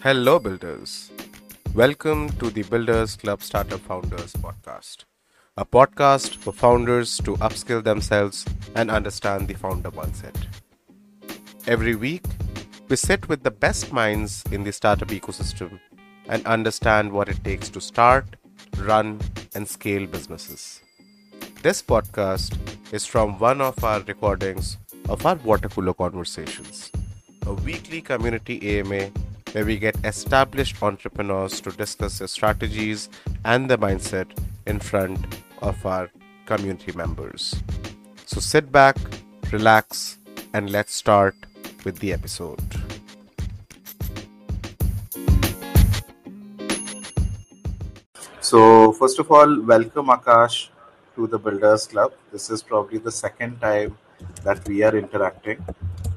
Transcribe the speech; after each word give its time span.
Hello, 0.00 0.38
builders. 0.38 1.10
Welcome 1.74 2.28
to 2.38 2.50
the 2.50 2.62
Builders 2.62 3.16
Club 3.16 3.42
Startup 3.42 3.80
Founders 3.80 4.32
podcast, 4.34 5.06
a 5.56 5.64
podcast 5.64 6.36
for 6.36 6.52
founders 6.52 7.16
to 7.18 7.34
upskill 7.38 7.82
themselves 7.82 8.46
and 8.76 8.92
understand 8.92 9.48
the 9.48 9.54
founder 9.54 9.90
mindset. 9.90 10.36
Every 11.66 11.96
week, 11.96 12.24
we 12.88 12.94
sit 12.94 13.28
with 13.28 13.42
the 13.42 13.50
best 13.50 13.92
minds 13.92 14.44
in 14.52 14.62
the 14.62 14.70
startup 14.72 15.08
ecosystem 15.08 15.80
and 16.28 16.46
understand 16.46 17.10
what 17.10 17.28
it 17.28 17.42
takes 17.42 17.68
to 17.70 17.80
start, 17.80 18.24
run, 18.76 19.20
and 19.56 19.66
scale 19.66 20.06
businesses. 20.06 20.80
This 21.62 21.82
podcast 21.82 22.56
is 22.92 23.04
from 23.04 23.40
one 23.40 23.60
of 23.60 23.82
our 23.82 23.98
recordings 24.02 24.78
of 25.08 25.26
our 25.26 25.34
water 25.34 25.68
cooler 25.68 25.92
conversations, 25.92 26.92
a 27.46 27.52
weekly 27.52 28.00
community 28.00 28.78
AMA 28.78 29.10
where 29.52 29.64
we 29.64 29.78
get 29.78 29.96
established 30.04 30.82
entrepreneurs 30.82 31.60
to 31.60 31.70
discuss 31.70 32.18
their 32.18 32.28
strategies 32.28 33.08
and 33.44 33.70
their 33.70 33.78
mindset 33.78 34.26
in 34.66 34.78
front 34.78 35.42
of 35.62 35.84
our 35.86 36.10
community 36.46 36.92
members. 36.92 37.54
So 38.26 38.40
sit 38.40 38.70
back, 38.70 38.96
relax, 39.52 40.18
and 40.52 40.70
let's 40.70 40.94
start 40.94 41.34
with 41.84 41.98
the 41.98 42.12
episode. 42.12 42.60
So, 48.40 48.92
first 48.92 49.18
of 49.18 49.30
all, 49.30 49.60
welcome 49.60 50.06
Akash 50.06 50.68
to 51.16 51.26
the 51.26 51.38
Builders 51.38 51.86
Club. 51.86 52.12
This 52.32 52.48
is 52.48 52.62
probably 52.62 52.98
the 52.98 53.12
second 53.12 53.60
time 53.60 53.98
that 54.42 54.66
we 54.66 54.82
are 54.82 54.96
interacting 54.96 55.62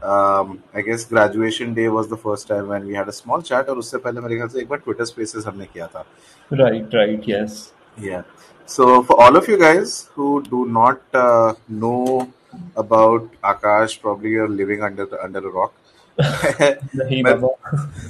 Um, 0.02 0.62
I 0.74 0.82
guess 0.82 1.04
graduation 1.04 1.72
day 1.74 1.88
was 1.88 2.08
the 2.08 2.16
first 2.16 2.46
time 2.48 2.68
when 2.68 2.86
we 2.86 2.94
had 2.94 3.08
a 3.08 3.12
small 3.12 3.42
chat 3.42 3.68
और 3.68 3.78
उससे 3.78 3.98
पहले 3.98 4.20
मेरे 4.20 4.36
ख्याल 4.36 4.48
से 4.48 4.60
एक 4.60 4.68
बार 4.68 4.82
Twitter 4.84 5.06
Spaces 5.12 5.46
हमने 5.46 5.66
किया 5.72 5.86
था. 5.94 6.04
Right, 6.50 6.94
right, 6.94 7.28
yes. 7.34 7.72
Yeah. 7.98 8.22
So 8.66 9.02
for 9.02 9.20
all 9.22 9.36
of 9.36 9.48
you 9.48 9.58
guys 9.58 10.10
who 10.14 10.42
do 10.42 10.66
not 10.66 11.00
uh, 11.14 11.54
know 11.68 12.32
about 12.76 13.28
Akash, 13.42 14.00
probably 14.00 14.30
you're 14.30 14.48
living 14.48 14.82
under 14.82 15.08
under 15.24 15.38
a 15.38 15.52
rock. 15.58 15.72
नहीं 16.20 17.22
मैं 17.24 17.40
बाबा 17.40 18.04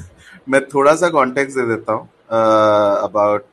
मैं 0.49 0.61
थोड़ा 0.75 0.95
सा 0.97 1.09
कॉन्टेक्स्ट 1.11 1.59
दे 1.59 1.67
देता 1.67 1.93
हूँ 1.93 2.09
uh, 2.31 3.09
about 3.09 3.47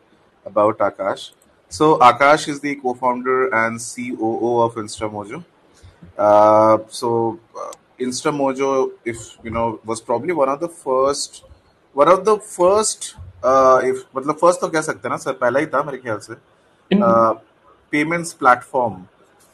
about 0.46 0.78
Akash. 0.90 1.32
So 1.70 1.98
Akash 1.98 2.48
is 2.48 2.60
the 2.60 2.76
co-founder 2.76 3.54
and 3.54 3.80
COO 3.80 4.60
of 4.62 4.76
InstaMojo. 4.76 5.44
Uh, 6.18 6.78
so 6.90 7.40
uh, 7.58 7.72
Instamojo, 8.01 8.93
if 9.05 9.39
you 9.43 9.51
know, 9.51 9.81
was 9.85 10.01
probably 10.01 10.33
one 10.33 10.49
of 10.49 10.61
the 10.61 10.69
first, 10.69 11.45
one 11.93 12.09
of 12.09 12.25
the 12.25 12.39
first, 12.39 13.15
uh, 13.43 13.81
if 13.83 14.05
मतलब 14.17 14.39
first 14.41 14.61
तो 14.61 14.69
कह 14.69 14.81
सकते 14.81 15.09
हैं 15.09 15.11
ना 15.11 15.17
sir 15.17 15.33
पहला 15.43 15.61
ही 15.61 15.67
था 15.67 15.83
मेरे 15.83 15.99
ख्याल 15.99 16.37
uh, 17.03 17.35
payments 17.91 18.33
platform 18.33 19.09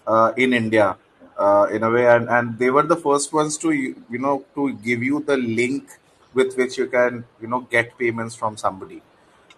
uh, 0.06 0.32
in 0.36 0.52
India 0.52 0.96
uh, 1.38 1.66
in 1.72 1.82
a 1.82 1.90
way, 1.90 2.06
and 2.06 2.28
and 2.28 2.58
they 2.58 2.70
were 2.70 2.82
the 2.82 2.96
first 2.96 3.32
ones 3.32 3.56
to 3.58 3.72
you 3.72 4.18
know 4.18 4.44
to 4.54 4.72
give 4.74 5.02
you 5.02 5.20
the 5.20 5.36
link 5.36 5.98
with 6.34 6.56
which 6.56 6.78
you 6.78 6.86
can 6.86 7.24
you 7.40 7.48
know 7.48 7.60
get 7.70 7.96
payments 7.98 8.34
from 8.34 8.56
somebody. 8.56 9.02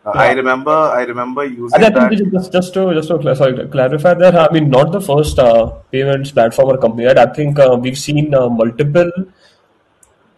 Uh, 0.07 0.12
I 0.15 0.33
remember 0.33 0.71
I 0.71 1.03
remember 1.03 1.45
using 1.45 1.83
I 1.83 1.91
think 1.91 2.11
that. 2.11 2.31
just 2.33 2.53
just 2.53 2.75
to 2.75 2.95
just 2.95 3.09
to 3.09 3.35
sorry, 3.35 3.57
to 3.57 3.67
clarify 3.67 4.15
that, 4.15 4.37
I 4.37 4.53
mean, 4.53 4.71
not 4.71 4.93
the 4.93 5.01
first 5.01 5.39
uh, 5.41 5.67
payments 5.91 6.31
platform 6.31 6.69
or 6.69 6.79
company. 6.79 7.07
Right? 7.07 7.19
I 7.19 7.27
think 7.27 7.59
uh, 7.59 7.77
we've 7.81 7.99
seen 7.99 8.33
uh, 8.33 8.49
multiple 8.49 9.11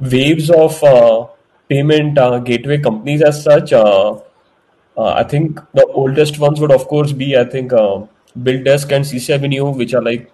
waves 0.00 0.48
of 0.50 0.83
uh, 0.83 1.27
payment 1.69 2.16
uh, 2.16 2.39
gateway 2.39 2.79
companies 2.79 3.20
as 3.20 3.42
such. 3.42 3.74
Uh, 3.74 4.12
uh, 4.96 5.12
I 5.12 5.23
think 5.24 5.61
the 5.74 5.85
oldest 5.89 6.39
ones 6.39 6.61
would, 6.61 6.73
of 6.73 6.89
course, 6.89 7.12
be 7.12 7.36
I 7.36 7.45
think 7.45 7.74
uh, 7.74 8.00
BillDesk 8.39 8.90
and 8.90 9.05
CC 9.05 9.35
Avenue, 9.35 9.68
which 9.70 9.92
are 9.92 10.02
like 10.02 10.33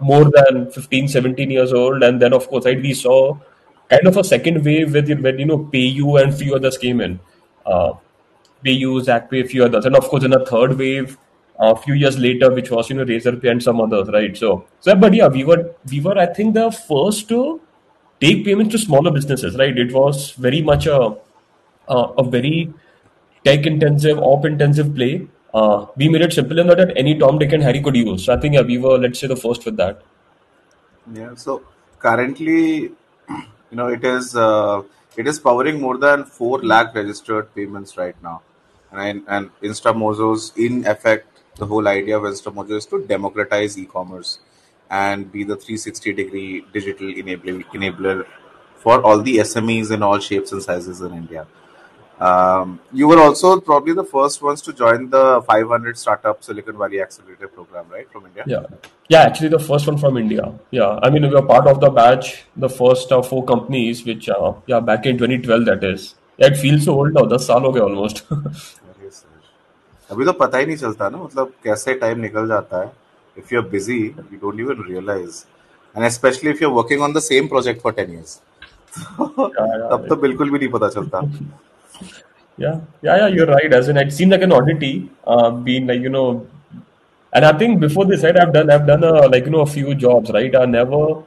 more 0.00 0.24
than 0.24 0.72
15, 0.72 1.06
17 1.06 1.52
years 1.52 1.72
old. 1.72 2.02
And 2.02 2.20
then, 2.20 2.34
of 2.34 2.48
course, 2.48 2.64
right, 2.64 2.82
we 2.82 2.94
saw 2.94 3.38
kind 3.88 4.08
of 4.08 4.16
a 4.16 4.24
second 4.24 4.64
wave 4.64 4.92
with 4.92 5.08
when 5.20 5.38
you 5.38 5.46
know 5.46 5.58
PayU 5.58 6.20
and 6.20 6.36
few 6.36 6.56
others 6.56 6.76
came 6.76 7.00
in. 7.00 7.20
Uh, 8.64 8.70
use 8.70 9.06
Zaakpay, 9.06 9.44
a 9.44 9.48
few 9.48 9.64
others, 9.64 9.84
and 9.84 9.96
of 9.96 10.08
course, 10.08 10.24
in 10.24 10.32
a 10.32 10.44
third 10.44 10.78
wave, 10.78 11.18
a 11.58 11.76
few 11.76 11.94
years 11.94 12.18
later, 12.18 12.52
which 12.52 12.70
was 12.70 12.90
you 12.90 12.96
know 12.96 13.04
Razorpay 13.04 13.50
and 13.50 13.62
some 13.62 13.80
others, 13.80 14.08
right? 14.08 14.36
So, 14.36 14.64
so 14.80 14.94
but 14.94 15.14
yeah, 15.14 15.28
we 15.28 15.44
were 15.44 15.74
we 15.90 16.00
were 16.00 16.18
I 16.18 16.26
think 16.26 16.54
the 16.54 16.70
first 16.70 17.28
to 17.28 17.60
take 18.20 18.44
payments 18.44 18.72
to 18.72 18.78
smaller 18.78 19.10
businesses, 19.10 19.56
right? 19.56 19.76
It 19.76 19.92
was 19.92 20.32
very 20.32 20.62
much 20.62 20.86
a 20.86 21.16
a, 21.88 21.96
a 22.18 22.24
very 22.24 22.72
tech 23.44 23.66
intensive, 23.66 24.18
op 24.18 24.44
intensive 24.44 24.94
play. 24.94 25.26
Uh, 25.54 25.86
we 25.96 26.08
made 26.08 26.22
it 26.22 26.32
simple 26.32 26.58
enough 26.58 26.76
that 26.76 26.92
any 26.96 27.18
Tom, 27.18 27.38
Dick, 27.38 27.52
and 27.52 27.62
Harry 27.62 27.80
could 27.80 27.96
use. 27.96 28.24
So 28.24 28.34
I 28.34 28.40
think 28.40 28.54
yeah, 28.54 28.62
we 28.62 28.78
were 28.78 28.98
let's 28.98 29.18
say 29.18 29.26
the 29.26 29.36
first 29.36 29.64
with 29.64 29.76
that. 29.76 30.02
Yeah. 31.14 31.34
So 31.34 31.62
currently, 31.98 32.90
you 33.70 33.76
know, 33.80 33.88
it 33.88 34.04
is 34.04 34.36
uh, 34.36 34.82
it 35.16 35.26
is 35.26 35.38
powering 35.38 35.80
more 35.80 35.96
than 35.98 36.24
four 36.24 36.60
lakh 36.62 36.94
registered 36.94 37.54
payments 37.54 37.96
right 37.96 38.16
now, 38.22 38.42
and 38.92 39.24
and 39.28 39.50
Instamojo's 39.62 40.52
in 40.56 40.86
effect 40.86 41.26
the 41.56 41.66
whole 41.66 41.88
idea 41.88 42.18
of 42.18 42.24
Instamojo 42.24 42.72
is 42.72 42.86
to 42.86 43.02
democratize 43.06 43.78
e-commerce 43.78 44.38
and 44.90 45.30
be 45.32 45.42
the 45.42 45.56
360 45.56 46.12
degree 46.12 46.64
digital 46.72 47.06
enabler 47.06 47.64
enabler 47.78 48.26
for 48.76 49.02
all 49.02 49.22
the 49.22 49.38
SMEs 49.38 49.90
in 49.90 50.02
all 50.02 50.18
shapes 50.18 50.52
and 50.52 50.62
sizes 50.62 51.00
in 51.00 51.14
India. 51.14 51.46
Um, 52.21 52.79
you 52.93 53.07
were 53.07 53.19
also 53.19 53.59
probably 53.59 53.93
the 53.93 54.03
first 54.03 54.43
ones 54.43 54.61
to 54.61 54.73
join 54.73 55.09
the 55.09 55.41
500 55.47 55.97
Startup 55.97 56.43
Silicon 56.43 56.77
Valley 56.77 57.01
Accelerator 57.01 57.47
program, 57.47 57.85
right, 57.89 58.07
from 58.11 58.27
India? 58.27 58.43
Yeah, 58.45 58.65
yeah. 59.09 59.23
Actually, 59.23 59.49
the 59.49 59.59
first 59.59 59.87
one 59.87 59.97
from 59.97 60.17
India. 60.17 60.53
Yeah, 60.69 60.99
I 61.01 61.09
mean 61.09 61.23
we 61.23 61.29
were 61.29 61.41
part 61.41 61.67
of 61.67 61.79
the 61.79 61.89
batch, 61.89 62.43
the 62.55 62.69
first 62.69 63.11
uh, 63.11 63.23
four 63.23 63.43
companies, 63.43 64.05
which 64.05 64.29
uh, 64.29 64.53
yeah, 64.67 64.79
back 64.79 65.07
in 65.07 65.17
2012 65.17 65.65
that 65.65 65.83
is. 65.83 66.13
Yeah, 66.37 66.47
it 66.47 66.57
feels 66.57 66.85
so 66.85 66.93
old 66.93 67.15
now. 67.15 67.25
10 67.31 67.47
साल 67.47 67.63
हो 67.63 67.71
गए 67.71 67.81
almost. 67.87 68.21
अरे 68.31 69.09
sir 69.09 70.13
अभी 70.13 70.25
तो 70.25 70.33
पता 70.43 70.57
ही 70.57 70.65
नहीं 70.65 70.77
चलता 70.77 71.09
ना 71.09 71.23
मतलब 71.23 71.53
कैसे 71.63 71.93
टाइम 72.03 72.19
निकल 72.19 72.47
जाता 72.47 72.81
है 72.81 72.91
if 73.37 73.53
you 73.53 73.61
are 73.61 73.67
busy 73.69 73.99
you 74.03 74.37
don't 74.41 74.59
even 74.59 74.83
realise 74.89 75.43
and 75.97 76.07
specially 76.19 76.49
if 76.51 76.61
you 76.61 76.69
are 76.69 76.75
working 76.75 77.01
on 77.01 77.13
the 77.13 77.19
same 77.31 77.47
project 77.55 77.81
for 77.81 77.93
10 77.99 78.09
years 78.09 78.39
yeah, 78.93 79.35
yeah. 79.39 79.89
तब 79.91 80.05
तो 80.09 80.15
बिल्कुल 80.21 80.49
भी 80.51 80.59
नहीं 80.59 80.69
पता 80.69 80.89
चलता 80.89 81.21
Yeah, 82.58 82.80
yeah, 83.02 83.16
yeah, 83.16 83.26
you're 83.28 83.46
right. 83.46 83.72
As 83.72 83.88
in, 83.88 83.96
it 83.98 84.12
seemed 84.12 84.32
like 84.32 84.42
an 84.42 84.52
oddity, 84.52 85.10
uh, 85.26 85.50
being 85.50 85.86
like, 85.86 86.00
you 86.00 86.08
know, 86.08 86.46
and 87.32 87.44
I 87.44 87.56
think 87.58 87.80
before 87.80 88.06
this, 88.06 88.22
right, 88.22 88.38
I've 88.38 88.52
done, 88.52 88.70
I've 88.70 88.86
done 88.86 89.04
a, 89.04 89.28
like, 89.28 89.44
you 89.44 89.50
know, 89.50 89.60
a 89.60 89.66
few 89.66 89.94
jobs, 89.94 90.30
right? 90.30 90.54
I've 90.54 90.70
never 90.70 91.22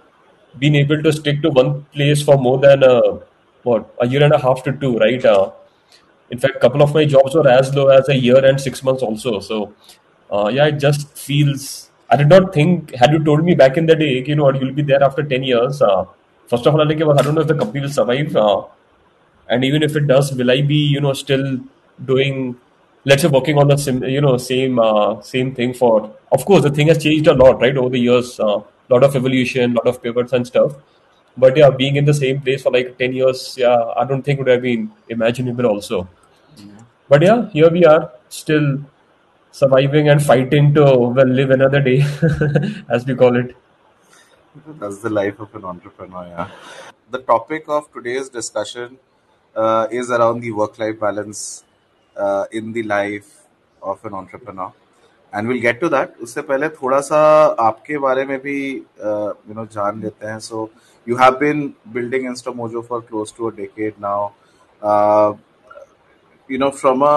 been 0.57 0.75
able 0.75 1.03
to 1.03 1.13
stick 1.13 1.41
to 1.43 1.51
one 1.51 1.83
place 1.93 2.23
for 2.23 2.37
more 2.37 2.57
than, 2.57 2.83
uh, 2.83 3.19
what, 3.63 3.93
a 4.01 4.07
year 4.07 4.23
and 4.23 4.33
a 4.33 4.39
half 4.39 4.63
to 4.63 4.71
two, 4.73 4.97
right? 4.97 5.23
Uh, 5.23 5.51
in 6.31 6.39
fact, 6.39 6.55
a 6.55 6.59
couple 6.59 6.81
of 6.81 6.93
my 6.95 7.05
jobs 7.05 7.35
were 7.35 7.47
as 7.47 7.75
low 7.75 7.89
as 7.89 8.09
a 8.09 8.15
year 8.15 8.43
and 8.43 8.59
six 8.59 8.83
months 8.83 9.03
also. 9.03 9.39
So, 9.39 9.73
uh, 10.31 10.49
yeah, 10.51 10.65
it 10.65 10.79
just 10.79 11.15
feels, 11.15 11.91
I 12.09 12.17
did 12.17 12.29
not 12.29 12.53
think, 12.53 12.95
had 12.95 13.11
you 13.11 13.23
told 13.23 13.43
me 13.43 13.53
back 13.53 13.77
in 13.77 13.85
the 13.85 13.95
day, 13.95 14.23
you 14.25 14.35
know 14.35 14.51
you'll 14.51 14.73
be 14.73 14.81
there 14.81 15.03
after 15.03 15.21
10 15.23 15.43
years. 15.43 15.81
Uh, 15.81 16.05
first 16.47 16.65
of 16.65 16.73
all, 16.73 16.81
I 16.81 16.85
like, 16.85 16.97
I 16.97 17.21
don't 17.21 17.35
know 17.35 17.41
if 17.41 17.47
the 17.47 17.55
company 17.55 17.81
will 17.81 17.89
survive. 17.89 18.35
Uh, 18.35 18.63
and 19.49 19.65
even 19.65 19.83
if 19.83 19.95
it 19.95 20.07
does 20.07 20.33
will 20.33 20.51
i 20.51 20.61
be 20.61 20.81
you 20.95 21.01
know 21.01 21.13
still 21.13 21.45
doing 22.11 22.55
let's 23.05 23.21
say 23.21 23.27
working 23.27 23.57
on 23.57 23.67
the 23.67 23.77
sim, 23.77 24.03
you 24.03 24.21
know 24.21 24.37
same 24.37 24.79
uh, 24.79 25.21
same 25.21 25.53
thing 25.55 25.73
for 25.73 26.11
of 26.31 26.45
course 26.45 26.63
the 26.63 26.69
thing 26.69 26.87
has 26.87 27.01
changed 27.03 27.27
a 27.27 27.33
lot 27.33 27.61
right 27.61 27.77
over 27.77 27.89
the 27.89 27.99
years 27.99 28.39
a 28.39 28.45
uh, 28.45 28.63
lot 28.89 29.03
of 29.03 29.15
evolution 29.15 29.73
lot 29.73 29.87
of 29.87 30.01
pivots 30.01 30.33
and 30.33 30.47
stuff. 30.47 30.73
But 31.37 31.55
yeah 31.55 31.69
being 31.69 31.95
in 31.95 32.05
the 32.05 32.13
same 32.13 32.41
place 32.41 32.63
for 32.63 32.71
like 32.71 32.97
10 32.97 33.13
years 33.13 33.55
yeah 33.57 33.83
i 33.95 34.03
don't 34.03 34.23
think 34.23 34.39
would 34.39 34.47
have 34.47 34.61
been 34.61 34.91
imaginable 35.07 35.65
also. 35.65 36.07
But 37.07 37.21
yeah 37.21 37.49
here 37.49 37.69
we 37.69 37.85
are 37.85 38.11
still 38.29 38.79
surviving 39.51 40.09
and 40.09 40.23
fighting 40.23 40.73
to 40.73 40.83
well 41.19 41.31
live 41.39 41.51
another 41.51 41.81
day 41.81 41.99
as 42.89 43.05
we 43.05 43.15
call 43.15 43.35
it. 43.35 43.55
That's 44.81 44.99
the 44.99 45.09
life 45.09 45.39
of 45.39 45.55
an 45.55 45.63
entrepreneur 45.65 46.25
yeah. 46.27 46.49
The 47.11 47.19
topic 47.19 47.63
of 47.67 47.91
today's 47.93 48.29
discussion 48.29 48.99
uh, 49.56 49.86
is 49.90 50.10
around 50.10 50.40
the 50.40 50.52
work 50.52 50.78
life 50.78 50.98
balance 51.00 51.64
uh, 52.16 52.44
in 52.52 52.72
the 52.72 52.82
life 52.82 53.46
of 53.82 54.04
an 54.04 54.14
entrepreneur 54.14 54.72
and 55.32 55.48
we'll 55.48 55.60
get 55.60 55.80
to 55.80 55.88
that 55.94 56.18
उससे 56.22 56.42
पहले 56.50 56.68
थोड़ा 56.80 57.00
सा 57.00 57.20
आपके 57.60 57.98
बारे 57.98 58.24
में 58.24 58.38
भी 58.42 58.58
you 58.72 59.54
know 59.54 59.66
जान 59.72 60.00
लेते 60.02 60.26
हैं 60.26 60.38
so 60.48 60.68
you 61.06 61.16
have 61.22 61.38
been 61.40 61.64
building 61.96 62.28
InstaMojo 62.32 62.84
for 62.90 63.00
close 63.08 63.32
to 63.38 63.48
a 63.48 63.52
decade 63.52 63.98
now 64.00 64.32
uh, 64.82 65.32
you 66.48 66.58
know 66.58 66.70
from 66.70 67.02
a 67.02 67.16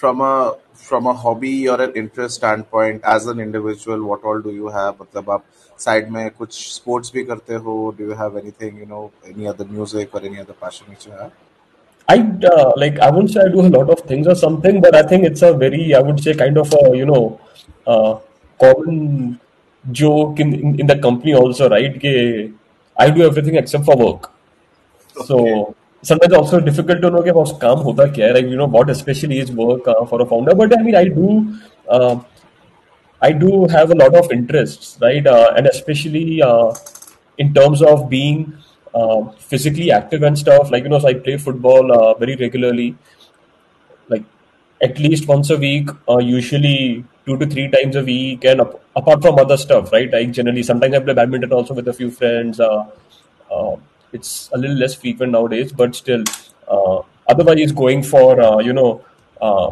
from 0.00 0.20
a 0.20 0.54
from 0.74 1.06
a 1.06 1.12
hobby 1.12 1.68
or 1.68 1.80
an 1.80 1.92
interest 1.94 2.36
standpoint 2.36 3.02
as 3.04 3.26
an 3.26 3.40
individual 3.40 4.04
what 4.04 4.24
all 4.24 4.40
do 4.40 4.52
you 4.60 4.68
have 4.68 5.00
मतलब 5.00 5.30
आप 5.30 5.44
side 5.84 6.10
में 6.10 6.30
कुछ 6.38 6.52
sports 6.74 7.12
भी 7.14 7.24
करते 7.30 7.54
हो 7.66 7.74
do 7.98 8.10
you 8.10 8.18
have 8.22 8.36
anything 8.42 8.78
you 8.82 8.86
know 8.92 9.10
any 9.32 9.48
other 9.52 9.66
music 9.78 10.14
or 10.14 10.24
any 10.30 10.40
other 10.44 10.58
passion 10.64 10.94
which 10.94 11.06
you 11.06 11.12
have 11.22 11.32
I 12.08 12.18
uh, 12.50 12.72
like 12.76 12.98
I 13.00 13.10
wouldn't 13.10 13.32
say 13.32 13.40
I 13.40 13.48
do 13.48 13.60
a 13.60 13.70
lot 13.76 13.90
of 13.90 14.00
things 14.00 14.28
or 14.28 14.34
something, 14.36 14.80
but 14.80 14.94
I 14.94 15.02
think 15.02 15.24
it's 15.24 15.42
a 15.42 15.52
very 15.52 15.94
I 15.94 16.00
would 16.00 16.20
say 16.22 16.34
kind 16.34 16.56
of 16.56 16.72
a 16.72 16.96
you 16.96 17.06
know 17.06 17.40
uh, 17.86 18.18
common 18.60 19.40
joke 19.90 20.38
in, 20.38 20.54
in 20.54 20.80
in 20.80 20.86
the 20.86 20.98
company 20.98 21.34
also, 21.34 21.68
right? 21.68 21.98
कि 22.04 22.52
I 22.96 23.10
do 23.10 23.26
everything 23.26 23.56
except 23.56 23.84
for 23.84 23.96
work. 23.96 24.30
Okay. 25.16 25.26
So 25.26 25.74
sometimes 26.02 26.34
also 26.34 26.60
difficult 26.60 27.00
to 27.02 27.10
know 27.10 27.22
कि 27.24 27.32
boss 27.38 27.52
काम 27.62 27.78
होता 27.88 28.06
क्या 28.16 28.26
है 28.26 28.34
like 28.34 28.50
you 28.52 28.58
know 28.60 28.68
what 28.76 28.90
especially 28.94 29.38
is 29.44 29.52
work 29.60 29.88
uh, 29.94 30.04
for 30.12 30.20
a 30.22 30.26
founder 30.32 30.54
but 30.62 30.76
I 30.78 30.82
mean 30.82 30.98
I 31.02 31.04
do 31.18 31.28
uh, 31.96 32.16
I 33.22 33.32
do 33.32 33.66
have 33.74 33.90
a 33.90 33.94
lot 33.94 34.14
of 34.14 34.30
interests 34.30 34.98
right 35.02 35.26
uh, 35.26 35.54
and 35.56 35.66
especially 35.66 36.42
uh, 36.42 36.74
in 37.38 37.52
terms 37.54 37.82
of 37.82 38.08
being 38.08 38.52
uh, 38.94 39.24
physically 39.52 39.90
active 39.90 40.22
and 40.22 40.38
stuff 40.38 40.70
like 40.70 40.84
you 40.84 40.90
know 40.94 40.98
so 40.98 41.08
I 41.08 41.14
play 41.14 41.36
football 41.36 41.92
uh, 41.98 42.14
very 42.14 42.36
regularly 42.36 42.94
like 44.08 44.24
at 44.82 44.98
least 44.98 45.26
once 45.26 45.50
a 45.50 45.56
week, 45.56 45.88
uh, 46.08 46.18
usually 46.18 47.04
two 47.24 47.36
to 47.38 47.46
three 47.46 47.68
times 47.68 47.96
a 47.96 48.04
week, 48.04 48.44
and 48.44 48.60
ap- 48.60 48.80
apart 48.94 49.22
from 49.22 49.38
other 49.38 49.56
stuff, 49.56 49.92
right? 49.92 50.14
I 50.14 50.24
generally 50.26 50.62
sometimes 50.62 50.94
I 50.94 51.00
play 51.00 51.14
badminton 51.14 51.52
also 51.52 51.74
with 51.74 51.88
a 51.88 51.92
few 51.92 52.10
friends. 52.10 52.60
Uh, 52.60 52.84
uh, 53.50 53.76
it's 54.13 54.49
a 54.53 54.57
little 54.57 54.75
less 54.77 54.95
frequent 54.95 55.31
nowadays, 55.31 55.71
but 55.71 55.95
still. 55.95 56.23
Uh, 56.67 57.01
otherwise, 57.27 57.71
going 57.71 58.03
for 58.03 58.41
uh, 58.41 58.59
you 58.59 58.73
know 58.73 59.03
uh, 59.41 59.71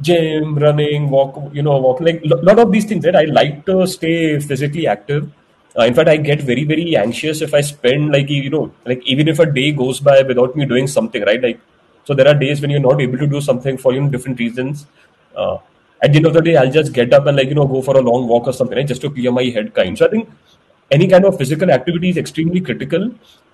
gym, 0.00 0.54
running, 0.56 1.10
walk, 1.10 1.50
you 1.52 1.62
know, 1.62 1.78
walk 1.78 2.00
like 2.00 2.22
a 2.24 2.28
lot 2.28 2.58
of 2.58 2.72
these 2.72 2.84
things. 2.84 3.04
Right? 3.04 3.16
I 3.16 3.24
like 3.24 3.66
to 3.66 3.86
stay 3.86 4.38
physically 4.40 4.86
active. 4.86 5.30
Uh, 5.78 5.84
in 5.84 5.94
fact, 5.94 6.08
I 6.08 6.16
get 6.16 6.40
very, 6.42 6.64
very 6.64 6.96
anxious 6.96 7.40
if 7.40 7.54
I 7.54 7.60
spend 7.60 8.10
like 8.12 8.28
you 8.28 8.50
know, 8.50 8.72
like 8.84 9.02
even 9.06 9.28
if 9.28 9.38
a 9.38 9.46
day 9.46 9.72
goes 9.72 10.00
by 10.00 10.22
without 10.22 10.56
me 10.56 10.66
doing 10.66 10.86
something, 10.86 11.22
right? 11.24 11.42
Like, 11.42 11.60
so 12.04 12.14
there 12.14 12.26
are 12.26 12.34
days 12.34 12.60
when 12.60 12.70
you're 12.70 12.80
not 12.80 13.00
able 13.00 13.18
to 13.18 13.26
do 13.26 13.40
something 13.40 13.76
for 13.76 13.92
you 13.92 14.00
know 14.00 14.08
different 14.08 14.38
reasons. 14.38 14.86
Uh, 15.36 15.58
at 16.02 16.12
the 16.12 16.18
end 16.18 16.26
of 16.26 16.32
the 16.32 16.40
day, 16.40 16.56
I'll 16.56 16.70
just 16.70 16.92
get 16.92 17.12
up 17.12 17.26
and 17.26 17.36
like 17.36 17.48
you 17.48 17.54
know 17.54 17.66
go 17.66 17.82
for 17.82 17.96
a 17.96 18.00
long 18.00 18.26
walk 18.26 18.46
or 18.46 18.52
something, 18.52 18.76
right? 18.76 18.86
Just 18.86 19.02
to 19.02 19.10
clear 19.10 19.30
my 19.30 19.44
head, 19.44 19.74
kind. 19.74 19.96
So 19.96 20.06
I 20.06 20.10
think 20.10 20.28
any 20.90 21.06
kind 21.06 21.24
of 21.24 21.36
physical 21.36 21.70
activity 21.70 22.10
is 22.10 22.16
extremely 22.16 22.60
critical. 22.60 23.12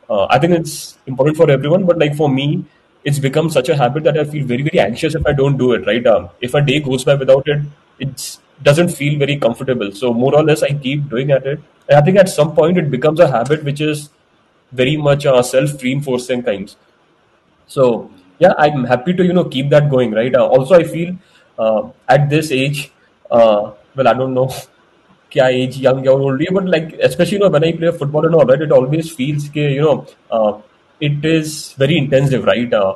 Uh, 0.08 0.26
I 0.26 0.38
think 0.38 0.52
it's 0.52 0.98
important 1.06 1.36
for 1.36 1.50
everyone, 1.50 1.84
but 1.84 1.98
like 1.98 2.14
for 2.14 2.28
me, 2.28 2.64
it's 3.04 3.18
become 3.18 3.50
such 3.50 3.68
a 3.68 3.76
habit 3.76 4.04
that 4.04 4.18
I 4.18 4.24
feel 4.24 4.46
very, 4.46 4.62
very 4.62 4.80
anxious 4.80 5.14
if 5.14 5.26
I 5.26 5.32
don't 5.32 5.56
do 5.56 5.72
it. 5.72 5.86
Right? 5.86 6.06
Um, 6.06 6.30
if 6.40 6.54
a 6.54 6.60
day 6.60 6.80
goes 6.80 7.04
by 7.04 7.14
without 7.14 7.46
it, 7.48 7.62
it 7.98 8.38
doesn't 8.62 8.88
feel 8.88 9.18
very 9.18 9.36
comfortable. 9.36 9.92
So 9.92 10.12
more 10.12 10.34
or 10.34 10.42
less, 10.42 10.62
I 10.62 10.72
keep 10.72 11.08
doing 11.08 11.30
at 11.30 11.46
it, 11.46 11.60
and 11.88 11.98
I 11.98 12.02
think 12.02 12.18
at 12.18 12.28
some 12.28 12.54
point 12.54 12.78
it 12.78 12.90
becomes 12.90 13.20
a 13.20 13.30
habit 13.30 13.64
which 13.64 13.80
is 13.80 14.10
very 14.72 14.96
much 14.96 15.26
uh, 15.26 15.42
self-reinforcing 15.42 16.42
kinds. 16.42 16.76
So 17.66 18.10
yeah, 18.38 18.52
I'm 18.58 18.84
happy 18.84 19.14
to 19.14 19.24
you 19.24 19.32
know 19.32 19.44
keep 19.44 19.70
that 19.70 19.90
going, 19.90 20.12
right? 20.12 20.34
Uh, 20.34 20.46
also, 20.46 20.74
I 20.74 20.84
feel 20.84 21.16
uh, 21.58 21.90
at 22.08 22.28
this 22.30 22.50
age, 22.50 22.92
uh, 23.30 23.72
well, 23.94 24.08
I 24.08 24.14
don't 24.14 24.34
know 24.34 24.50
क्या 25.33 25.45
age 25.55 25.77
young 25.77 26.07
or 26.07 26.19
old 26.27 26.41
but 26.53 26.65
like 26.65 26.93
especially 27.07 27.37
you 27.37 27.39
know 27.43 27.49
when 27.49 27.63
I 27.63 27.71
play 27.71 27.91
football 27.91 28.25
and 28.25 28.35
all 28.35 28.45
right, 28.45 28.61
it 28.61 28.71
always 28.71 29.11
feels 29.11 29.49
कि 29.49 29.73
you 29.73 29.81
know 29.81 30.07
uh, 30.31 30.53
it 30.99 31.23
is 31.23 31.73
very 31.73 31.97
intensive, 31.97 32.45
right? 32.45 32.73
Uh, 32.73 32.95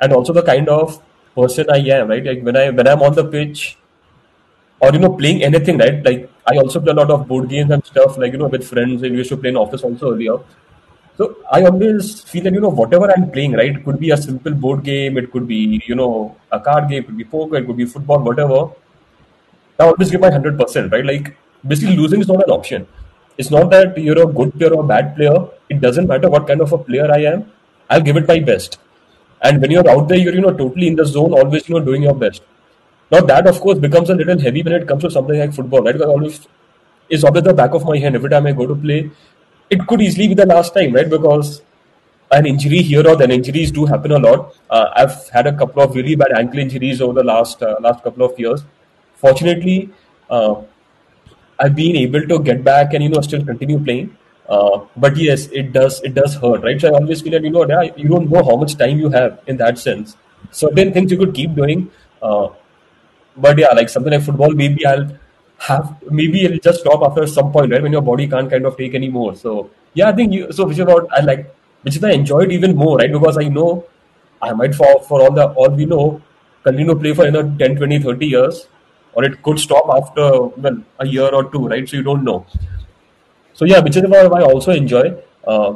and 0.00 0.12
also 0.12 0.32
the 0.32 0.42
kind 0.42 0.68
of 0.68 1.00
person 1.36 1.66
I 1.70 1.78
am, 1.98 2.08
right? 2.08 2.24
Like 2.24 2.42
when 2.42 2.56
I 2.56 2.70
when 2.70 2.88
I'm 2.88 3.02
on 3.02 3.14
the 3.14 3.24
pitch 3.24 3.76
or 4.80 4.92
you 4.92 4.98
know 4.98 5.12
playing 5.16 5.42
anything, 5.42 5.78
right? 5.78 6.04
Like 6.04 6.30
I 6.46 6.56
also 6.56 6.80
play 6.80 6.92
a 6.92 6.94
lot 6.94 7.10
of 7.10 7.26
board 7.28 7.48
games 7.48 7.70
and 7.70 7.84
stuff, 7.84 8.18
like 8.18 8.32
you 8.32 8.38
know 8.38 8.48
with 8.48 8.66
friends. 8.68 9.02
We 9.02 9.10
used 9.10 9.30
to 9.30 9.36
play 9.36 9.50
in 9.50 9.56
office 9.56 9.82
also 9.82 10.12
earlier. 10.12 10.38
So 11.18 11.36
I 11.50 11.62
always 11.64 12.22
feel 12.22 12.44
that 12.44 12.54
you 12.54 12.60
know 12.60 12.70
whatever 12.70 13.10
I'm 13.14 13.30
playing, 13.30 13.52
right? 13.54 13.76
It 13.76 13.84
could 13.84 13.98
be 14.00 14.10
a 14.10 14.16
simple 14.16 14.54
board 14.54 14.84
game, 14.84 15.18
it 15.18 15.32
could 15.32 15.48
be 15.48 15.82
you 15.86 15.94
know 15.96 16.36
a 16.52 16.60
card 16.60 16.88
game, 16.90 17.02
it 17.02 17.06
could 17.06 17.18
be 17.18 17.24
poker, 17.24 17.56
it 17.56 17.66
could 17.66 17.76
be 17.76 17.86
football, 17.86 18.20
whatever. 18.20 18.68
I 19.80 19.84
always 19.84 20.10
give 20.10 20.20
my 20.20 20.30
hundred 20.30 20.58
percent, 20.58 20.92
right? 20.92 21.04
Like 21.04 21.36
basically 21.67 21.95
losing 21.95 22.21
is 22.21 22.27
not 22.27 22.43
an 22.43 22.51
option. 22.51 22.87
It's 23.37 23.49
not 23.49 23.69
that 23.71 23.97
you're 23.97 24.21
a 24.21 24.31
good 24.31 24.53
player 24.53 24.73
or 24.73 24.83
a 24.83 24.87
bad 24.87 25.15
player. 25.15 25.47
It 25.69 25.81
doesn't 25.81 26.07
matter 26.07 26.29
what 26.29 26.47
kind 26.47 26.61
of 26.61 26.71
a 26.71 26.77
player 26.77 27.11
I 27.11 27.19
am. 27.33 27.51
I'll 27.89 28.01
give 28.01 28.17
it 28.17 28.27
my 28.27 28.39
best. 28.39 28.77
And 29.41 29.61
when 29.61 29.71
you're 29.71 29.89
out 29.89 30.07
there, 30.07 30.17
you're 30.17 30.33
you 30.33 30.41
know 30.41 30.53
totally 30.53 30.87
in 30.87 30.95
the 30.95 31.05
zone, 31.05 31.33
always 31.33 31.67
you 31.67 31.75
know 31.75 31.85
doing 31.85 32.03
your 32.03 32.15
best. 32.15 32.43
Now 33.11 33.21
that 33.21 33.47
of 33.47 33.59
course 33.59 33.79
becomes 33.79 34.09
a 34.09 34.15
little 34.15 34.39
heavy 34.39 34.63
when 34.63 34.73
it 34.73 34.87
comes 34.87 35.03
to 35.03 35.11
something 35.11 35.37
like 35.37 35.53
football, 35.53 35.81
right? 35.81 35.93
Because 35.93 36.07
always 36.07 36.47
is 37.09 37.23
always 37.23 37.43
the 37.43 37.53
back 37.53 37.73
of 37.73 37.85
my 37.85 37.97
hand 37.97 38.15
every 38.15 38.29
time 38.29 38.47
I 38.47 38.53
go 38.53 38.65
to 38.67 38.75
play. 38.75 39.11
It 39.69 39.85
could 39.87 40.01
easily 40.01 40.27
be 40.27 40.33
the 40.33 40.45
last 40.45 40.73
time, 40.73 40.93
right? 40.93 41.09
Because 41.09 41.61
an 42.31 42.45
injury 42.45 42.81
here 42.81 43.07
or 43.07 43.15
there, 43.15 43.31
injuries 43.31 43.71
do 43.71 43.85
happen 43.85 44.11
a 44.11 44.19
lot. 44.19 44.55
Uh, 44.69 44.89
I've 44.95 45.29
had 45.29 45.47
a 45.47 45.53
couple 45.53 45.83
of 45.83 45.95
really 45.95 46.15
bad 46.15 46.31
ankle 46.35 46.59
injuries 46.59 47.01
over 47.01 47.13
the 47.13 47.23
last 47.23 47.61
uh, 47.61 47.75
last 47.79 48.03
couple 48.03 48.25
of 48.25 48.39
years. 48.39 48.63
Fortunately, 49.15 49.89
uh, 50.29 50.61
I've 51.59 51.75
been 51.75 51.95
able 51.95 52.27
to 52.27 52.39
get 52.39 52.63
back 52.63 52.93
and 52.93 53.03
you 53.03 53.09
know 53.09 53.21
still 53.21 53.45
continue 53.45 53.83
playing. 53.83 54.15
Uh, 54.49 54.81
but 54.97 55.15
yes, 55.17 55.47
it 55.47 55.71
does 55.71 56.01
it 56.01 56.13
does 56.13 56.35
hurt, 56.35 56.63
right? 56.63 56.79
So 56.79 56.89
I 56.89 56.99
always 56.99 57.21
feel 57.21 57.31
that 57.33 57.43
you 57.43 57.49
know 57.49 57.67
yeah, 57.67 57.83
you 57.95 58.09
don't 58.09 58.29
know 58.29 58.43
how 58.43 58.55
much 58.55 58.75
time 58.75 58.99
you 58.99 59.09
have 59.09 59.39
in 59.47 59.57
that 59.57 59.79
sense. 59.79 60.17
Certain 60.51 60.91
things 60.93 61.11
you 61.11 61.17
could 61.17 61.33
keep 61.33 61.55
doing, 61.55 61.89
uh, 62.21 62.49
but 63.37 63.57
yeah, 63.57 63.73
like 63.73 63.89
something 63.89 64.11
like 64.11 64.23
football, 64.23 64.51
maybe 64.51 64.85
I'll 64.85 65.07
have 65.59 65.95
maybe 66.11 66.43
it'll 66.45 66.59
just 66.59 66.81
stop 66.81 67.01
after 67.03 67.25
some 67.27 67.51
point, 67.51 67.71
right? 67.71 67.81
When 67.81 67.91
your 67.91 68.01
body 68.01 68.27
can't 68.27 68.49
kind 68.49 68.65
of 68.65 68.77
take 68.77 68.95
anymore. 68.95 69.35
So 69.35 69.69
yeah, 69.93 70.09
I 70.09 70.11
think 70.13 70.33
you 70.33 70.51
so 70.51 70.65
which 70.65 70.79
is 70.79 70.85
what 70.85 71.07
I 71.13 71.21
like, 71.21 71.55
which 71.83 71.95
is 71.95 72.03
I 72.03 72.11
enjoyed 72.11 72.51
even 72.51 72.75
more, 72.75 72.97
right? 72.97 73.11
Because 73.11 73.37
I 73.37 73.47
know 73.47 73.85
I 74.41 74.51
might 74.53 74.75
for 74.75 75.01
for 75.03 75.21
all 75.21 75.31
the 75.31 75.47
all 75.53 75.69
we 75.69 75.85
know 75.85 76.21
continue 76.63 76.93
to 76.93 76.95
play 76.99 77.13
for 77.13 77.25
another 77.25 77.51
10, 77.57 77.75
20, 77.75 77.99
30 77.99 78.25
years, 78.25 78.67
or 79.13 79.23
it 79.23 79.41
could 79.43 79.59
stop 79.59 79.89
after 79.95 80.43
well 80.65 80.77
a 80.99 81.07
year 81.07 81.29
or 81.29 81.49
two, 81.51 81.67
right? 81.67 81.87
So 81.87 81.97
you 81.97 82.03
don't 82.03 82.23
know. 82.23 82.45
So 83.53 83.65
yeah, 83.65 83.79
which 83.79 83.95
is 83.97 84.03
why 84.03 84.19
I 84.19 84.43
also 84.43 84.71
enjoy. 84.71 85.15
Uh, 85.45 85.75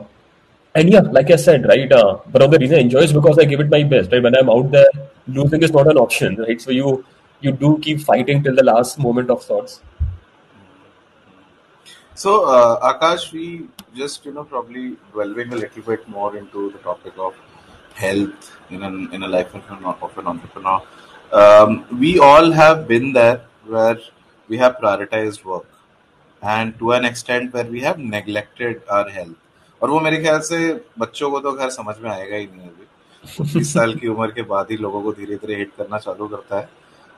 and 0.76 0.90
yeah, 0.90 1.02
like 1.02 1.32
I 1.32 1.36
said, 1.36 1.68
right, 1.68 1.92
uh, 1.92 2.18
one 2.18 2.42
of 2.44 2.52
the 2.52 2.60
reason 2.60 2.78
I 2.78 2.82
enjoy 2.82 3.00
is 3.00 3.14
because 3.14 3.40
I 3.40 3.46
give 3.46 3.60
it 3.60 3.70
my 3.70 3.84
best, 3.84 4.12
right? 4.12 4.22
When 4.22 4.36
I'm 4.36 4.50
out 4.50 4.72
there, 4.72 4.90
losing 5.28 5.64
is 5.64 5.72
not 5.72 5.88
an 5.88 5.98
option, 5.98 6.36
right? 6.38 6.62
So 6.62 6.72
you 6.72 7.04
you 7.42 7.52
do 7.52 7.78
keep 7.80 8.02
fighting 8.02 8.44
till 8.44 8.56
the 8.56 8.64
last 8.64 9.00
moment 9.00 9.30
of 9.30 9.44
sorts. 9.44 9.82
So, 12.16 12.46
uh, 12.46 12.92
Akash, 12.92 13.32
we 13.32 13.68
just 13.96 14.26
you 14.26 14.34
know 14.34 14.44
probably 14.44 14.98
delving 15.16 15.54
a 15.54 15.56
little 15.56 15.84
bit 15.84 16.08
more 16.08 16.36
into 16.36 16.72
the 16.72 16.80
topic 16.80 17.14
of 17.18 17.36
health 17.94 18.52
in 18.70 18.84
an 18.84 19.14
in 19.14 19.24
a 19.24 19.28
life 19.28 19.54
of 19.54 19.70
an, 19.70 19.86
of 19.86 20.18
an 20.18 20.28
entrepreneur. 20.28 20.82
um, 21.34 21.86
we 22.00 22.20
all 22.20 22.52
have 22.52 22.88
been 22.88 23.14
there 23.14 23.42
where 23.66 24.00
we 24.50 24.58
have 24.58 24.78
prioritized 24.78 25.44
work 25.44 25.66
and 26.42 26.78
to 26.80 26.92
an 26.92 27.06
extent 27.06 27.54
where 27.54 27.66
we 27.66 27.82
have 27.82 28.00
neglected 28.00 28.82
our 28.90 29.10
health. 29.10 29.36
और 29.82 29.90
वो 29.90 30.00
मेरे 30.00 30.18
ख्याल 30.22 30.40
से 30.42 30.58
बच्चों 31.00 31.30
को 31.32 31.40
तो 31.40 31.52
खैर 31.58 31.70
समझ 31.70 31.96
में 32.04 32.10
आएगा 32.12 32.36
ही 32.36 32.46
नहीं 32.46 32.68
अभी। 32.68 33.54
बीस 33.54 33.74
साल 33.74 33.94
की 33.96 34.08
उम्र 34.08 34.32
के 34.32 34.42
बाद 34.52 34.68
ही 34.72 34.78
लोगों 34.78 35.02
को 35.02 35.12
धीरे 35.14 35.36
धीरे 35.36 35.56
हिट 35.56 35.72
करना 35.78 35.98
चालू 35.98 36.28
करता 36.28 36.60
है। 36.60 36.70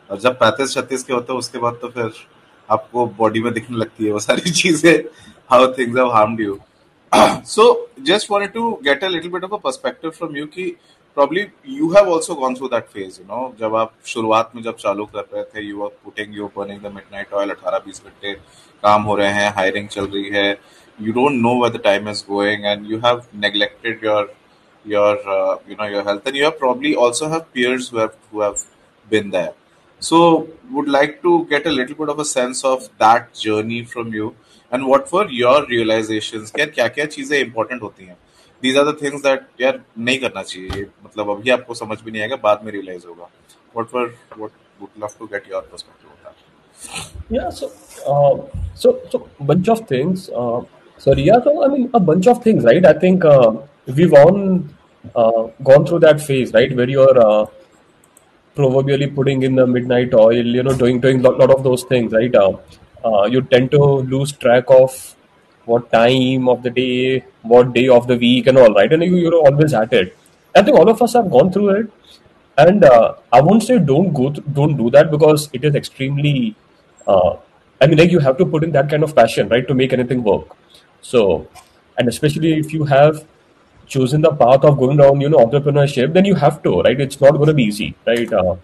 और 0.10 0.20
जब 0.20 0.40
पैंतीस 0.40 0.74
छत्तीस 0.74 1.04
के 1.04 1.14
होते 1.14 1.34
हैं 1.34 1.40
उसके 1.40 1.58
बाद 1.60 1.78
तो 1.82 1.88
फिर 1.90 2.12
आपको 2.70 3.06
बॉडी 3.18 3.42
में 3.42 3.54
दिखने 3.54 3.78
लगती 3.78 4.06
है 4.06 4.12
वो 4.12 4.20
सारी 4.20 4.52
चीज़ें 4.52 4.94
how 5.52 5.72
things 5.78 5.98
have 5.98 6.42
you 6.42 6.60
so 7.48 7.66
just 8.08 8.32
wanted 8.32 8.54
to 8.54 8.72
get 8.84 9.04
a 9.04 9.08
little 9.08 9.32
bit 9.32 9.44
of 9.44 9.54
a 9.54 9.58
perspective 9.64 10.12
from 10.18 10.36
you 10.38 10.46
कि 10.46 10.76
probably 11.14 11.52
you 11.64 11.92
have 11.92 12.08
also 12.08 12.36
gone 12.36 12.56
through 12.56 12.70
that 12.70 12.90
phase 12.94 13.20
you 13.20 13.26
know 13.26 13.54
जब 13.60 13.76
आप 13.76 13.94
शुरुआत 14.06 14.52
में 14.56 14.62
जब 14.64 14.76
चालू 14.84 15.06
कर 15.16 15.30
रहे 15.34 15.44
थे 15.54 15.68
you 15.68 15.80
were 15.82 15.92
putting 16.06 16.34
you 16.40 16.50
burning 16.58 16.82
the 16.86 16.92
midnight 16.98 17.34
oil 17.40 17.56
18 17.56 17.80
20 17.88 18.04
घंटे 18.06 18.34
काम 18.84 19.04
हो 19.04 19.16
रहे 19.16 19.32
हैं 19.40 19.54
hiring 19.58 19.88
चल 19.96 20.06
रही 20.16 20.30
है 20.36 20.58
you 21.00 21.14
don't 21.14 21.42
know 21.46 21.56
where 21.62 21.74
the 21.78 21.84
time 21.88 22.12
is 22.14 22.22
going 22.34 22.66
and 22.74 22.88
you 22.94 23.00
have 23.08 23.24
neglected 23.46 24.02
your 24.02 24.28
your 24.86 25.14
uh, 25.38 25.58
you 25.68 25.76
know 25.76 25.90
your 25.96 26.04
health 26.04 26.26
and 26.26 26.36
you 26.36 26.44
have 26.44 26.60
probably 26.60 26.96
also 26.96 27.30
have 27.30 27.52
peers 27.54 27.90
who 27.90 27.98
have 27.98 28.16
who 28.32 28.42
have 28.42 28.64
been 29.10 29.30
there 29.32 29.54
so 30.00 30.48
would 30.72 30.88
like 30.88 31.22
to 31.22 31.46
get 31.46 31.66
a 31.66 31.76
little 31.80 31.96
bit 31.96 32.10
of 32.10 32.20
a 32.20 32.26
sense 32.26 32.64
of 32.64 32.90
that 32.98 33.34
journey 33.34 33.84
from 33.84 34.14
you 34.14 34.36
and 34.72 34.86
what 34.86 35.12
were 35.12 35.28
your 35.42 35.58
realizations 35.76 36.52
क्या 36.56 36.66
क्या 36.78 36.88
क्या 36.98 37.06
चीज़ें 37.16 37.38
important 37.44 37.82
होती 37.82 38.06
हैं 38.06 38.18
are 38.64 38.86
the 38.86 38.94
things 38.94 39.22
that 39.22 39.40
यार 39.62 39.80
नहीं 39.98 40.20
करना 40.20 40.44
चाहिए 40.44 40.88
मतलब 41.06 41.30
अभी 41.30 41.50
आपको 41.50 41.74
समझ 41.74 42.02
भी 42.02 42.12
नहीं 42.12 42.22
आएगा 42.22 42.36
बाद 42.44 42.64
में 42.66 42.72
realize 42.72 43.06
होगा 43.06 43.30
love 44.98 45.18
to 45.20 45.28
get 45.28 45.48
your 45.48 45.62
perspective 45.62 46.10
on 46.10 46.18
that 46.24 46.36
Yeah, 47.30 47.50
so 47.50 47.68
uh, 48.08 48.36
so 48.74 49.02
so 49.12 49.30
bunch 49.40 49.68
of 49.68 49.88
things. 49.88 50.30
Uh, 50.30 50.62
sorry, 50.98 51.24
yeah, 51.24 51.40
so 51.44 51.64
I 51.64 51.68
mean 51.68 51.90
a 51.94 52.00
bunch 52.00 52.28
of 52.28 52.42
things, 52.44 52.64
right? 52.64 52.86
I 52.86 52.94
think 52.94 53.26
uh, 53.26 53.52
we've 53.86 54.14
all 54.14 54.62
uh, 55.16 55.44
gone 55.64 55.86
through 55.86 56.00
that 56.00 56.22
phase, 56.22 56.54
right, 56.54 56.76
where 56.76 56.90
you're 56.90 57.20
uh, 57.20 57.46
proverbially 58.56 59.08
putting 59.08 59.44
in 59.44 59.56
the 59.56 59.68
midnight 59.68 60.14
oil, 60.14 60.46
you 60.60 60.64
know, 60.64 60.74
doing 60.74 61.00
doing 61.00 61.22
lot, 61.22 61.38
lot 61.38 61.52
of 61.52 61.64
those 61.64 61.84
things, 61.84 62.14
right? 62.14 62.34
Uh, 62.34 62.54
uh, 63.06 63.26
you 63.26 63.42
tend 63.42 63.72
to 63.72 63.84
lose 64.16 64.32
track 64.32 64.64
of 64.70 65.16
what 65.72 65.92
time 65.92 66.50
of 66.54 66.64
the 66.64 66.70
day, 66.70 67.24
what 67.54 67.74
day 67.74 67.88
of 67.88 68.08
the 68.08 68.18
week, 68.18 68.48
and 68.48 68.58
all, 68.58 68.74
right? 68.74 68.92
And 68.92 69.04
you, 69.04 69.18
you're 69.18 69.36
always 69.36 69.74
at 69.74 69.94
it. 69.94 70.18
I 70.56 70.62
think 70.64 70.78
all 70.78 70.90
of 70.90 71.02
us 71.02 71.14
have 71.14 71.30
gone 71.32 71.52
through 71.52 71.70
it, 71.82 71.92
and 72.58 72.84
uh, 72.84 73.16
I 73.32 73.42
won't 73.42 73.64
say 73.64 73.80
don't 73.80 74.14
go, 74.14 74.32
th- 74.32 74.46
don't 74.54 74.76
do 74.78 74.90
that 74.92 75.12
because 75.12 75.50
it 75.54 75.64
is 75.64 75.76
extremely. 75.76 76.56
Uh, 77.08 77.38
I 77.82 77.88
mean, 77.88 77.98
like 77.98 78.12
you 78.12 78.20
have 78.20 78.38
to 78.38 78.46
put 78.46 78.64
in 78.64 78.72
that 78.74 78.90
kind 78.90 79.04
of 79.04 79.16
passion, 79.16 79.50
right, 79.50 79.68
to 79.68 79.74
make 79.74 79.94
anything 79.94 80.24
work. 80.24 80.56
So, 81.02 81.48
and 81.98 82.08
especially 82.10 82.54
if 82.60 82.74
you 82.74 82.86
have 82.86 83.26
chosen 83.88 84.22
the 84.22 84.32
path 84.32 84.64
of 84.64 84.78
going 84.78 84.98
down, 84.98 85.22
you 85.22 85.30
know, 85.30 85.38
entrepreneurship, 85.38 86.14
then 86.14 86.26
you 86.26 86.36
have 86.36 86.62
to, 86.64 86.82
right? 86.82 87.00
It's 87.00 87.22
not 87.22 87.32
going 87.32 87.48
to 87.48 87.54
be 87.54 87.64
easy, 87.64 87.96
right? 88.06 88.32
Uh, 88.32 88.56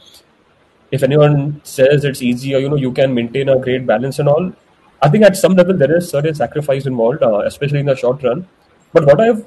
if 0.91 1.03
anyone 1.03 1.62
says 1.63 2.03
it's 2.05 2.21
easy 2.21 2.53
or 2.55 2.59
you 2.59 2.69
know 2.69 2.75
you 2.75 2.91
can 2.91 3.13
maintain 3.13 3.50
a 3.50 3.57
great 3.59 3.85
balance 3.85 4.19
and 4.19 4.29
all, 4.29 4.51
I 5.02 5.10
think 5.10 5.24
at 5.24 5.36
some 5.38 5.54
level 5.56 5.78
there 5.78 5.96
is 5.96 6.10
certain 6.10 6.34
sacrifice 6.34 6.86
involved, 6.86 7.22
uh, 7.22 7.40
especially 7.46 7.80
in 7.80 7.86
the 7.86 7.96
short 7.96 8.24
run. 8.24 8.48
But 8.94 9.06
what 9.06 9.20
I've 9.20 9.46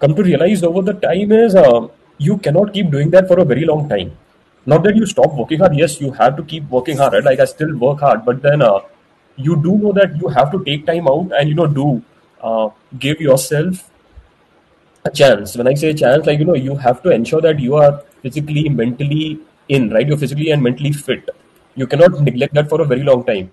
come 0.00 0.14
to 0.14 0.22
realize 0.22 0.62
over 0.62 0.82
the 0.82 0.94
time 0.94 1.32
is 1.32 1.54
uh, 1.54 1.88
you 2.18 2.38
cannot 2.38 2.72
keep 2.72 2.90
doing 2.90 3.10
that 3.10 3.28
for 3.28 3.38
a 3.40 3.44
very 3.44 3.64
long 3.64 3.88
time. 3.88 4.16
Not 4.64 4.82
that 4.84 4.96
you 4.96 5.06
stop 5.06 5.34
working 5.34 5.58
hard. 5.58 5.74
Yes, 5.76 6.00
you 6.00 6.12
have 6.12 6.36
to 6.36 6.42
keep 6.44 6.68
working 6.70 6.96
hard. 6.96 7.12
Right? 7.14 7.24
Like 7.24 7.40
I 7.40 7.44
still 7.46 7.76
work 7.76 8.00
hard, 8.00 8.24
but 8.24 8.42
then 8.42 8.62
uh, 8.62 8.80
you 9.36 9.56
do 9.56 9.76
know 9.78 9.92
that 9.92 10.16
you 10.20 10.28
have 10.28 10.52
to 10.52 10.62
take 10.64 10.86
time 10.86 11.08
out 11.08 11.32
and 11.38 11.48
you 11.48 11.54
know 11.54 11.66
do 11.66 12.02
uh, 12.40 12.68
give 12.98 13.20
yourself 13.20 13.90
a 15.04 15.10
chance. 15.10 15.56
When 15.56 15.66
I 15.66 15.74
say 15.74 15.92
chance, 15.94 16.26
like 16.26 16.38
you 16.38 16.44
know, 16.44 16.54
you 16.54 16.76
have 16.76 17.02
to 17.02 17.10
ensure 17.10 17.40
that 17.40 17.58
you 17.58 17.74
are 17.74 18.02
physically, 18.22 18.68
mentally 18.68 19.40
in, 19.68 19.90
right? 19.90 20.06
You're 20.06 20.16
physically 20.18 20.50
and 20.50 20.62
mentally 20.62 20.92
fit. 20.92 21.28
You 21.74 21.86
cannot 21.86 22.20
neglect 22.20 22.54
that 22.54 22.68
for 22.68 22.80
a 22.80 22.84
very 22.84 23.02
long 23.02 23.24
time. 23.24 23.50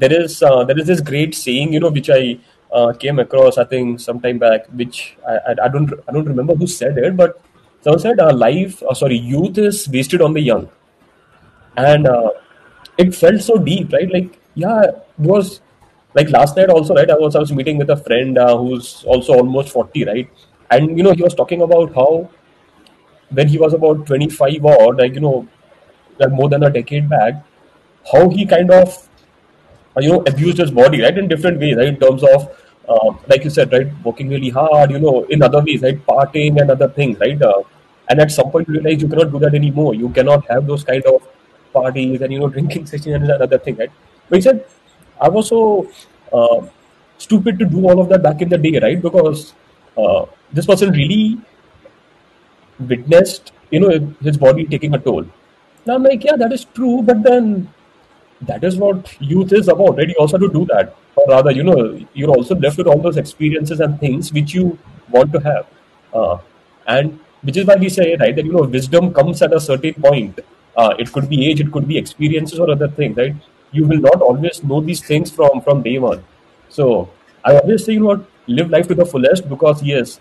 There 0.00 0.12
is 0.12 0.42
uh, 0.42 0.64
there 0.64 0.78
is 0.78 0.86
this 0.86 1.00
great 1.00 1.34
saying, 1.34 1.72
you 1.72 1.80
know, 1.80 1.90
which 1.90 2.10
I 2.10 2.38
uh, 2.72 2.92
came 2.92 3.18
across, 3.18 3.58
I 3.58 3.64
think, 3.64 4.00
some 4.00 4.20
time 4.20 4.38
back, 4.38 4.66
which 4.68 5.16
I, 5.26 5.36
I, 5.48 5.54
I 5.64 5.68
don't 5.68 5.92
I 6.08 6.12
don't 6.12 6.26
remember 6.26 6.54
who 6.54 6.66
said 6.66 6.98
it, 6.98 7.16
but 7.16 7.40
someone 7.82 8.00
said, 8.00 8.20
uh, 8.20 8.32
"Life, 8.34 8.82
uh, 8.82 8.94
sorry, 8.94 9.16
youth 9.16 9.58
is 9.58 9.88
wasted 9.88 10.22
on 10.22 10.34
the 10.34 10.40
young," 10.40 10.68
and 11.76 12.06
uh, 12.06 12.30
it 12.96 13.14
felt 13.14 13.40
so 13.40 13.58
deep, 13.58 13.92
right? 13.92 14.10
Like, 14.12 14.38
yeah, 14.54 14.82
it 14.82 15.04
was 15.18 15.60
like 16.14 16.30
last 16.30 16.56
night 16.56 16.70
also, 16.70 16.94
right? 16.94 17.10
I 17.10 17.14
was 17.14 17.36
I 17.36 17.40
was 17.40 17.52
meeting 17.52 17.78
with 17.78 17.90
a 17.90 17.96
friend 17.96 18.38
uh, 18.38 18.56
who's 18.56 19.04
also 19.06 19.34
almost 19.34 19.70
forty, 19.70 20.04
right? 20.04 20.28
And 20.70 20.96
you 20.96 21.04
know, 21.04 21.12
he 21.12 21.22
was 21.22 21.34
talking 21.34 21.62
about 21.62 21.94
how 21.94 22.30
when 23.30 23.48
he 23.48 23.58
was 23.58 23.74
about 23.74 24.06
twenty 24.06 24.28
five 24.28 24.64
or 24.64 24.94
like 24.94 25.14
you 25.14 25.20
know, 25.20 25.48
like 26.18 26.32
more 26.32 26.48
than 26.48 26.62
a 26.64 26.70
decade 26.70 27.08
back, 27.08 27.34
how 28.12 28.28
he 28.28 28.46
kind 28.46 28.70
of 28.70 29.07
you 29.96 30.08
know 30.12 30.22
abused 30.26 30.58
his 30.58 30.70
body 30.70 31.02
right 31.02 31.18
in 31.18 31.28
different 31.28 31.58
ways 31.58 31.76
right 31.76 31.88
in 31.88 31.98
terms 31.98 32.22
of 32.22 32.48
uh, 32.88 33.10
like 33.26 33.44
you 33.44 33.50
said 33.50 33.72
right 33.72 33.88
working 34.04 34.28
really 34.28 34.48
hard 34.48 34.90
you 34.90 34.98
know 34.98 35.24
in 35.24 35.42
other 35.42 35.60
ways 35.60 35.82
right 35.82 36.06
partying 36.06 36.60
and 36.60 36.70
other 36.70 36.88
things 36.88 37.18
right 37.18 37.42
uh, 37.42 37.62
and 38.08 38.20
at 38.20 38.30
some 38.30 38.50
point 38.50 38.68
you 38.68 38.74
realize 38.74 39.02
you 39.02 39.08
cannot 39.08 39.30
do 39.30 39.38
that 39.38 39.54
anymore. 39.54 39.94
You 39.94 40.08
cannot 40.08 40.46
have 40.48 40.66
those 40.66 40.84
kind 40.84 41.04
of 41.04 41.22
parties 41.72 42.20
and 42.22 42.32
you 42.32 42.40
know 42.40 42.48
drinking 42.56 42.86
sessions 42.86 43.14
and 43.14 43.30
another 43.30 43.58
thing 43.58 43.76
right? 43.76 43.90
But 44.28 44.36
he 44.36 44.42
said 44.42 44.64
i 45.20 45.28
was 45.28 45.48
so 45.48 45.90
uh, 46.32 46.60
stupid 47.18 47.58
to 47.58 47.64
do 47.64 47.84
all 47.88 48.00
of 48.00 48.08
that 48.08 48.22
back 48.22 48.40
in 48.40 48.48
the 48.48 48.58
day 48.58 48.78
right 48.78 49.00
because 49.02 49.54
uh, 49.96 50.26
this 50.52 50.66
person 50.66 50.92
really 50.92 51.38
witnessed 52.78 53.52
you 53.70 53.80
know 53.80 53.90
his 54.22 54.36
body 54.36 54.64
taking 54.64 54.94
a 54.94 54.98
toll. 54.98 55.20
And 55.20 55.94
i'm 55.94 56.02
like 56.02 56.24
yeah 56.24 56.36
that 56.36 56.52
is 56.52 56.64
true 56.66 57.02
but 57.02 57.22
then 57.22 57.68
that 58.42 58.64
is 58.64 58.76
what 58.76 59.20
youth 59.20 59.52
is 59.52 59.68
about, 59.68 59.96
right? 59.96 60.08
You 60.08 60.14
also 60.18 60.38
have 60.38 60.46
to 60.46 60.52
do 60.52 60.66
that. 60.66 60.94
Or 61.16 61.26
rather, 61.28 61.50
you 61.50 61.64
know, 61.64 61.98
you're 62.14 62.30
also 62.30 62.54
left 62.54 62.78
with 62.78 62.86
all 62.86 63.00
those 63.00 63.16
experiences 63.16 63.80
and 63.80 63.98
things 63.98 64.32
which 64.32 64.54
you 64.54 64.78
want 65.10 65.32
to 65.32 65.40
have. 65.40 65.66
Uh, 66.14 66.38
and 66.86 67.18
which 67.42 67.56
is 67.56 67.66
why 67.66 67.76
we 67.76 67.88
say, 67.88 68.16
right, 68.20 68.34
that, 68.34 68.44
you 68.44 68.52
know, 68.52 68.62
wisdom 68.62 69.12
comes 69.12 69.42
at 69.42 69.52
a 69.52 69.60
certain 69.60 69.94
point. 69.94 70.38
Uh, 70.76 70.94
it 70.98 71.12
could 71.12 71.28
be 71.28 71.48
age, 71.50 71.60
it 71.60 71.72
could 71.72 71.88
be 71.88 71.98
experiences 71.98 72.60
or 72.60 72.70
other 72.70 72.88
things, 72.88 73.16
right? 73.16 73.34
You 73.72 73.86
will 73.86 73.98
not 73.98 74.22
always 74.22 74.62
know 74.62 74.80
these 74.80 75.04
things 75.04 75.30
from, 75.30 75.60
from 75.62 75.82
day 75.82 75.98
one. 75.98 76.24
So 76.68 77.10
I 77.44 77.56
always 77.58 77.84
say, 77.84 77.94
you 77.94 78.00
know 78.00 78.26
live 78.50 78.70
life 78.70 78.88
to 78.88 78.94
the 78.94 79.04
fullest 79.04 79.46
because, 79.46 79.82
yes, 79.82 80.20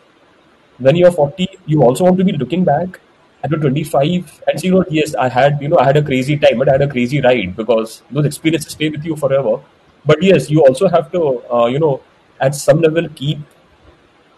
when 0.77 0.95
you're 0.95 1.11
40, 1.11 1.47
you 1.65 1.83
also 1.83 2.03
want 2.05 2.17
to 2.17 2.23
be 2.25 2.33
looking 2.33 2.63
back 2.63 2.99
at 3.43 3.49
the 3.49 3.57
25 3.57 4.41
and 4.47 4.63
you 4.63 4.71
know, 4.71 4.83
yes, 4.89 5.15
I 5.15 5.29
had, 5.29 5.61
you 5.61 5.67
know, 5.69 5.77
I 5.77 5.85
had 5.85 5.97
a 5.97 6.03
crazy 6.03 6.37
time, 6.37 6.57
but 6.59 6.69
I 6.69 6.73
had 6.73 6.81
a 6.81 6.87
crazy 6.87 7.21
ride 7.21 7.55
because 7.55 8.01
those 8.11 8.25
experiences 8.25 8.71
stay 8.73 8.89
with 8.89 9.05
you 9.05 9.15
forever. 9.15 9.59
But 10.05 10.21
yes, 10.23 10.49
you 10.49 10.61
also 10.65 10.87
have 10.87 11.11
to, 11.11 11.43
uh, 11.53 11.65
you 11.67 11.79
know, 11.79 12.01
at 12.39 12.55
some 12.55 12.81
level 12.81 13.07
keep 13.09 13.39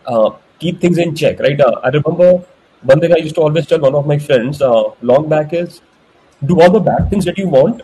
uh, 0.06 0.32
keep 0.60 0.82
things 0.82 0.98
in 0.98 1.16
check, 1.16 1.40
right? 1.40 1.60
Uh, 1.60 1.80
I 1.84 1.90
remember 1.90 2.44
one 2.82 3.00
thing 3.00 3.14
I 3.14 3.18
used 3.18 3.36
to 3.36 3.42
always 3.42 3.68
tell 3.68 3.80
one 3.80 3.96
of 3.96 4.08
my 4.08 4.18
friends 4.18 4.62
uh, 4.62 4.84
long 5.02 5.28
back 5.30 5.54
is 5.54 5.82
do 6.46 6.62
all 6.62 6.72
the 6.72 6.80
bad 6.80 7.10
things 7.10 7.26
that 7.26 7.38
you 7.38 7.48
want. 7.48 7.82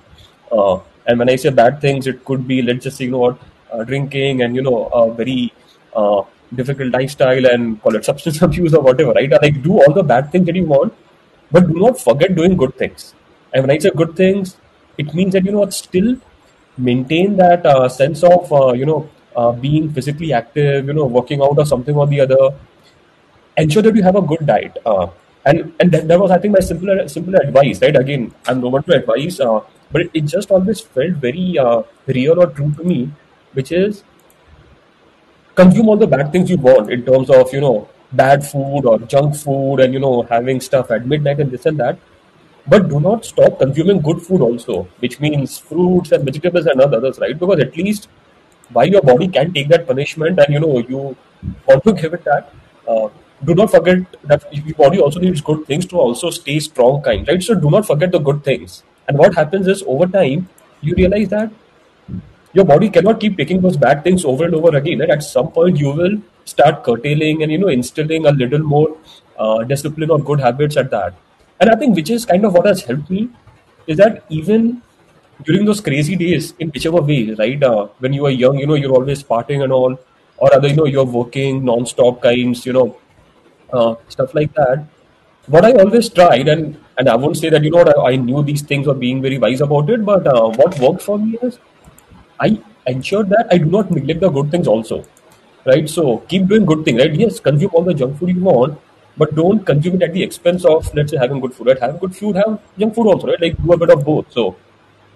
Uh, 0.52 0.80
and 1.08 1.20
when 1.20 1.30
I 1.30 1.36
say 1.36 1.50
bad 1.50 1.82
things, 1.82 2.08
it 2.08 2.24
could 2.26 2.48
be 2.48 2.62
let's 2.62 2.84
just 2.84 2.98
say 2.98 3.06
you 3.06 3.12
know 3.12 3.20
what 3.20 3.40
uh, 3.72 3.84
drinking 3.84 4.42
and 4.42 4.56
you 4.56 4.62
know 4.62 4.88
a 4.88 5.14
very 5.14 5.54
difficult 6.56 6.92
lifestyle 6.92 7.46
and 7.46 7.82
call 7.82 7.96
it 7.96 8.06
substance 8.06 8.42
abuse 8.48 8.74
or 8.74 8.82
whatever, 8.82 9.12
right? 9.12 9.32
Like 9.42 9.62
do 9.62 9.74
all 9.82 9.94
the 9.94 10.04
bad 10.04 10.32
things 10.32 10.46
that 10.48 10.56
you 10.56 10.66
want, 10.66 10.94
but 11.52 11.68
do 11.68 11.74
not 11.74 12.00
forget 12.00 12.36
doing 12.36 12.58
good 12.58 12.76
things. 12.78 13.14
And 13.54 13.64
when 13.64 13.72
I 13.72 13.78
say 13.80 13.92
good 13.96 14.16
things, 14.16 14.58
it 14.98 15.14
means 15.14 15.34
that 15.34 15.46
you 15.46 15.52
know 15.52 15.60
what 15.60 15.74
still 15.74 16.18
maintain 16.78 17.38
that 17.38 17.66
uh, 17.66 17.88
sense 17.90 18.24
of 18.24 18.52
uh, 18.52 18.74
you 18.74 18.86
know 18.86 19.10
uh, 19.36 19.52
being 19.52 19.92
physically 19.92 20.34
active, 20.34 20.88
you 20.88 20.94
know, 20.94 21.06
working 21.06 21.42
out 21.42 21.58
or 21.58 21.66
something 21.66 21.96
or 21.96 22.08
the 22.08 22.22
other. 22.22 22.56
Ensure 23.58 23.82
that 23.84 23.96
you 23.96 24.04
have 24.04 24.16
a 24.16 24.22
good 24.22 24.46
diet. 24.46 24.78
Uh, 24.86 25.08
and 25.46 25.74
and 25.80 25.92
that, 25.92 26.08
that 26.08 26.20
was 26.20 26.32
I 26.32 26.38
think 26.40 26.54
my 26.54 26.60
simpler 26.60 27.08
simpler 27.08 27.40
advice, 27.40 27.82
right? 27.82 27.96
Again, 27.96 28.34
I'm 28.48 28.60
no 28.62 28.68
one 28.68 28.84
to 28.84 28.94
advise, 28.96 29.40
uh, 29.40 29.62
but 29.92 30.02
it, 30.02 30.12
it 30.14 30.26
just 30.26 30.52
always 30.52 30.82
felt 30.82 31.14
very 31.28 31.58
uh, 31.58 31.84
real 32.08 32.42
or 32.42 32.48
true 32.48 32.74
to 32.74 32.84
me, 32.84 33.12
which 33.54 33.72
is 33.72 34.04
consume 35.56 35.90
all 35.90 35.98
the 35.98 36.08
bad 36.08 36.32
things 36.32 36.50
you 36.50 36.58
want 36.58 36.92
in 36.92 37.04
terms 37.06 37.30
of 37.30 37.52
you 37.54 37.62
know 37.62 37.88
bad 38.16 38.46
food 38.46 38.86
or 38.86 39.00
junk 39.00 39.36
food 39.36 39.80
and 39.80 39.94
you 39.94 40.00
know 40.00 40.24
having 40.24 40.62
stuff 40.62 40.92
at 40.92 41.06
midnight 41.06 41.40
and 41.40 41.52
this 41.52 41.66
and 41.66 41.80
that. 41.80 42.00
But 42.68 42.90
do 42.90 43.00
not 43.00 43.26
stop 43.26 43.60
consuming 43.60 44.02
good 44.02 44.22
food 44.22 44.42
also 44.42 44.88
which 45.00 45.20
means 45.20 45.58
fruits 45.60 46.12
and 46.12 46.26
vegetables 46.26 46.66
and 46.66 46.82
other 46.82 46.98
others 46.98 47.20
right? 47.20 47.38
Because 47.38 47.60
at 47.60 47.76
least 47.78 48.08
while 48.72 48.88
your 48.88 49.02
body 49.02 49.28
can 49.28 49.54
take 49.54 49.68
that 49.70 49.88
punishment 49.88 50.40
and 50.40 50.54
you 50.54 50.60
know 50.60 50.80
you 50.80 51.16
want 51.68 51.84
to 51.84 51.94
give 51.94 52.14
it 52.14 52.24
that 52.24 52.52
uh, 52.88 53.10
do 53.44 53.54
not 53.54 53.70
forget 53.70 54.00
that 54.24 54.52
your 54.54 54.76
body 54.76 55.00
also 55.00 55.20
needs 55.20 55.42
good 55.42 55.66
things 55.68 55.86
to 55.86 55.98
also 55.98 56.30
stay 56.30 56.60
strong 56.60 57.02
kind 57.02 57.28
right? 57.28 57.44
So 57.44 57.56
do 57.56 57.70
not 57.70 57.86
forget 57.86 58.12
the 58.12 58.20
good 58.20 58.44
things. 58.44 58.84
And 59.08 59.18
what 59.18 59.36
happens 59.36 59.68
is 59.68 59.84
over 59.86 60.08
time 60.08 60.50
you 60.82 60.96
realize 60.96 61.30
that 61.30 61.52
your 62.54 62.66
body 62.66 62.90
cannot 62.90 63.20
keep 63.20 63.38
taking 63.38 63.62
those 63.62 63.78
bad 63.78 64.04
things 64.04 64.24
over 64.26 64.46
and 64.46 64.56
over 64.56 64.76
again. 64.78 65.02
And 65.02 65.12
at 65.12 65.24
some 65.24 65.52
point, 65.52 65.78
you 65.78 65.92
will 65.92 66.18
start 66.46 66.84
curtailing 66.84 67.44
and 67.44 67.52
you 67.52 67.58
know 67.58 67.68
instilling 67.68 68.26
a 68.26 68.32
little 68.32 68.60
more 68.60 68.98
uh, 69.38 69.64
discipline 69.64 70.10
or 70.12 70.20
good 70.20 70.40
habits 70.40 70.78
at 70.78 70.90
that. 70.92 71.14
And 71.60 71.70
I 71.70 71.76
think 71.76 71.96
which 71.96 72.10
is 72.10 72.26
kind 72.26 72.46
of 72.46 72.54
what 72.54 72.66
has 72.66 72.84
helped 72.84 73.10
me 73.10 73.30
is 73.88 73.98
that 73.98 74.24
even 74.30 74.82
during 75.44 75.66
those 75.66 75.82
crazy 75.82 76.16
days, 76.16 76.54
in 76.60 76.70
whichever 76.70 77.02
way, 77.02 77.32
right? 77.38 77.62
Uh, 77.62 77.88
when 78.00 78.14
you 78.14 78.26
are 78.26 78.32
young, 78.32 78.58
you 78.58 78.68
know 78.68 78.76
you're 78.76 78.94
always 78.94 79.24
partying 79.24 79.64
and 79.64 79.72
all, 79.72 80.00
or 80.38 80.54
other 80.54 80.68
you 80.68 80.76
know 80.76 80.86
you're 80.86 81.06
working 81.06 81.64
non-stop 81.66 82.22
kinds, 82.22 82.66
you 82.66 82.74
know, 82.74 82.98
uh, 83.74 83.96
stuff 84.10 84.34
like 84.34 84.54
that. 84.54 84.86
What 85.48 85.66
I 85.66 85.74
always 85.74 86.10
tried, 86.10 86.48
and 86.48 86.78
and 86.98 87.10
I 87.10 87.16
won't 87.16 87.38
say 87.38 87.50
that 87.50 87.64
you 87.64 87.72
know 87.72 87.84
I, 87.84 88.12
I 88.12 88.16
knew 88.16 88.44
these 88.44 88.62
things 88.62 88.88
or 88.88 88.96
being 88.96 89.22
very 89.22 89.38
wise 89.38 89.62
about 89.62 89.90
it, 89.90 90.06
but 90.06 90.26
uh, 90.26 90.50
what 90.50 90.80
worked 90.80 91.02
for 91.02 91.20
me 91.20 91.38
is 91.42 91.60
I 92.40 92.60
ensure 92.88 93.24
that 93.24 93.48
I 93.52 93.58
do 93.58 93.66
not 93.66 93.92
neglect 93.92 94.22
the 94.22 94.30
good 94.30 94.52
things 94.52 94.68
also, 94.68 95.04
right? 95.66 95.90
So 95.90 96.20
keep 96.30 96.48
doing 96.48 96.66
good 96.66 96.86
thing, 96.86 96.98
right? 96.98 97.14
Yes, 97.14 97.40
consume 97.40 97.72
all 97.74 97.84
the 97.84 97.94
junk 97.94 98.20
food 98.20 98.36
you 98.36 98.44
want, 98.44 98.80
but 99.18 99.36
don't 99.36 99.66
consume 99.66 99.96
it 99.96 100.04
at 100.04 100.14
the 100.14 100.24
expense 100.24 100.66
of, 100.66 100.94
let's 100.94 101.12
say, 101.12 101.18
having 101.18 101.40
good 101.40 101.54
food, 101.54 101.68
right? 101.68 101.80
Have 101.80 102.00
good 102.00 102.16
food, 102.16 102.36
have 102.36 102.60
junk 102.78 102.96
food 102.96 103.08
also, 103.08 103.28
right? 103.28 103.42
Like 103.42 103.62
do 103.62 103.74
a 103.74 103.78
bit 103.78 103.90
of 103.90 104.04
both. 104.04 104.32
So 104.32 104.56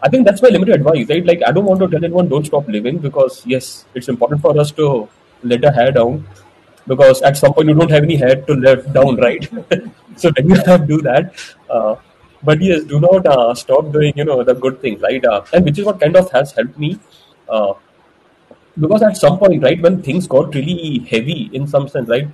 I 0.01 0.09
think 0.09 0.25
that's 0.25 0.41
my 0.41 0.49
limited 0.49 0.75
advice, 0.75 1.07
right? 1.09 1.25
Like 1.25 1.41
I 1.45 1.51
don't 1.51 1.65
want 1.65 1.79
to 1.81 1.87
tell 1.87 2.03
anyone 2.03 2.29
don't 2.29 2.45
stop 2.45 2.67
living 2.67 2.97
because 2.99 3.45
yes, 3.45 3.85
it's 3.93 4.07
important 4.07 4.41
for 4.41 4.57
us 4.59 4.71
to 4.71 5.07
let 5.43 5.63
our 5.65 5.71
hair 5.71 5.91
down 5.91 6.27
because 6.87 7.21
at 7.21 7.37
some 7.37 7.53
point 7.53 7.69
you 7.69 7.75
don't 7.75 7.91
have 7.91 8.03
any 8.03 8.15
hair 8.15 8.35
to 8.35 8.53
let 8.53 8.91
down, 8.93 9.15
right? 9.17 9.47
so 10.15 10.31
then 10.31 10.49
you 10.49 10.55
have 10.65 10.87
do 10.87 11.01
that. 11.01 11.33
Uh, 11.69 11.95
but 12.41 12.61
yes, 12.61 12.83
do 12.85 12.99
not 12.99 13.25
uh, 13.27 13.53
stop 13.53 13.91
doing 13.91 14.13
you 14.15 14.23
know 14.25 14.43
the 14.43 14.53
good 14.53 14.81
things, 14.81 15.01
right? 15.01 15.23
Uh, 15.25 15.43
and 15.53 15.65
which 15.65 15.79
is 15.79 15.85
what 15.85 15.99
kind 15.99 16.15
of 16.15 16.31
has 16.31 16.51
helped 16.53 16.77
me 16.77 16.97
uh, 17.49 17.73
because 18.79 19.01
at 19.03 19.17
some 19.17 19.37
point, 19.39 19.63
right, 19.63 19.81
when 19.81 20.01
things 20.01 20.27
got 20.27 20.53
really 20.55 20.99
heavy 21.09 21.49
in 21.53 21.67
some 21.67 21.87
sense, 21.87 22.09
right, 22.09 22.27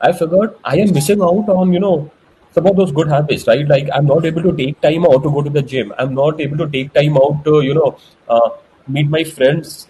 I 0.00 0.12
figured 0.12 0.56
I 0.64 0.76
am 0.78 0.92
missing 0.92 1.20
out 1.22 1.48
on, 1.48 1.72
you 1.72 1.80
know, 1.80 2.10
some 2.52 2.66
of 2.66 2.76
those 2.76 2.92
good 2.92 3.08
habits, 3.08 3.46
right? 3.46 3.66
Like 3.66 3.88
I'm 3.92 4.06
not 4.06 4.24
able 4.24 4.42
to 4.42 4.56
take 4.56 4.80
time 4.80 5.04
out 5.06 5.22
to 5.22 5.30
go 5.30 5.42
to 5.42 5.50
the 5.50 5.62
gym. 5.62 5.92
I'm 5.98 6.14
not 6.14 6.40
able 6.40 6.58
to 6.58 6.68
take 6.68 6.92
time 6.92 7.16
out 7.16 7.44
to, 7.44 7.60
you 7.62 7.74
know, 7.74 7.98
uh, 8.28 8.50
meet 8.86 9.08
my 9.08 9.24
friends 9.24 9.88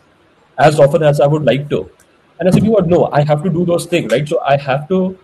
as 0.58 0.80
often 0.80 1.02
as 1.02 1.20
I 1.20 1.26
would 1.26 1.44
like 1.44 1.68
to. 1.70 1.90
And 2.38 2.48
I 2.48 2.52
said, 2.52 2.62
you 2.62 2.68
know 2.70 2.74
what, 2.74 2.86
no, 2.88 3.06
I 3.12 3.22
have 3.24 3.42
to 3.44 3.50
do 3.50 3.64
those 3.64 3.86
things, 3.86 4.10
right? 4.12 4.26
So 4.28 4.40
I 4.40 4.56
have 4.56 4.88
to 4.88 5.18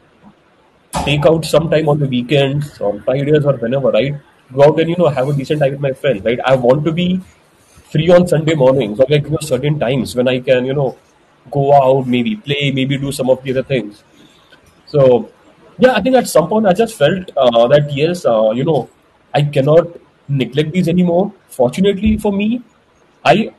take 1.05 1.27
out 1.27 1.45
some 1.45 1.71
time 1.71 1.89
on 1.89 1.99
the 1.99 2.07
weekends 2.07 2.81
on 2.81 3.03
Fridays 3.03 3.45
or 3.45 3.55
whenever, 3.55 3.91
right? 3.91 4.15
Go 4.53 4.65
out 4.65 4.81
and 4.81 4.91
you 4.91 4.97
know 4.97 5.09
have 5.09 5.29
a 5.29 5.33
decent 5.33 5.61
time 5.61 5.73
with 5.73 5.81
my 5.81 5.93
friends, 5.93 6.25
right? 6.25 6.39
I 6.45 6.57
want 6.57 6.85
to 6.85 6.93
be 6.93 7.21
free 7.91 8.09
on 8.11 8.27
Sunday 8.27 8.55
mornings 8.55 9.01
or 9.01 9.07
like 9.09 9.25
you 9.25 9.31
know 9.31 9.39
certain 9.41 9.79
times 9.79 10.15
when 10.17 10.29
I 10.29 10.41
can 10.41 10.67
you 10.67 10.75
know 10.75 10.97
go 11.51 11.73
out, 11.75 12.07
maybe 12.07 12.37
play, 12.37 12.71
maybe 12.73 12.99
do 12.99 13.13
some 13.13 13.31
of 13.31 13.43
the 13.43 13.51
other 13.53 13.63
things. 13.63 14.03
So 14.87 15.31
yeah, 15.79 15.95
I 15.95 16.01
think 16.03 16.17
at 16.17 16.29
some 16.29 16.49
point 16.49 16.67
I 16.67 16.73
just 16.73 16.97
felt 16.97 17.31
uh, 17.37 17.69
that 17.69 17.93
yes, 17.93 18.25
uh, 18.27 18.51
you 18.51 18.65
know, 18.65 18.89
I 19.35 19.43
cannot 19.43 19.89
neglect 20.29 20.73
these 20.73 20.89
anymore. 20.89 21.33
Fortunately 21.49 22.17
for 22.19 22.33
me, 22.33 22.63
I 23.25 23.53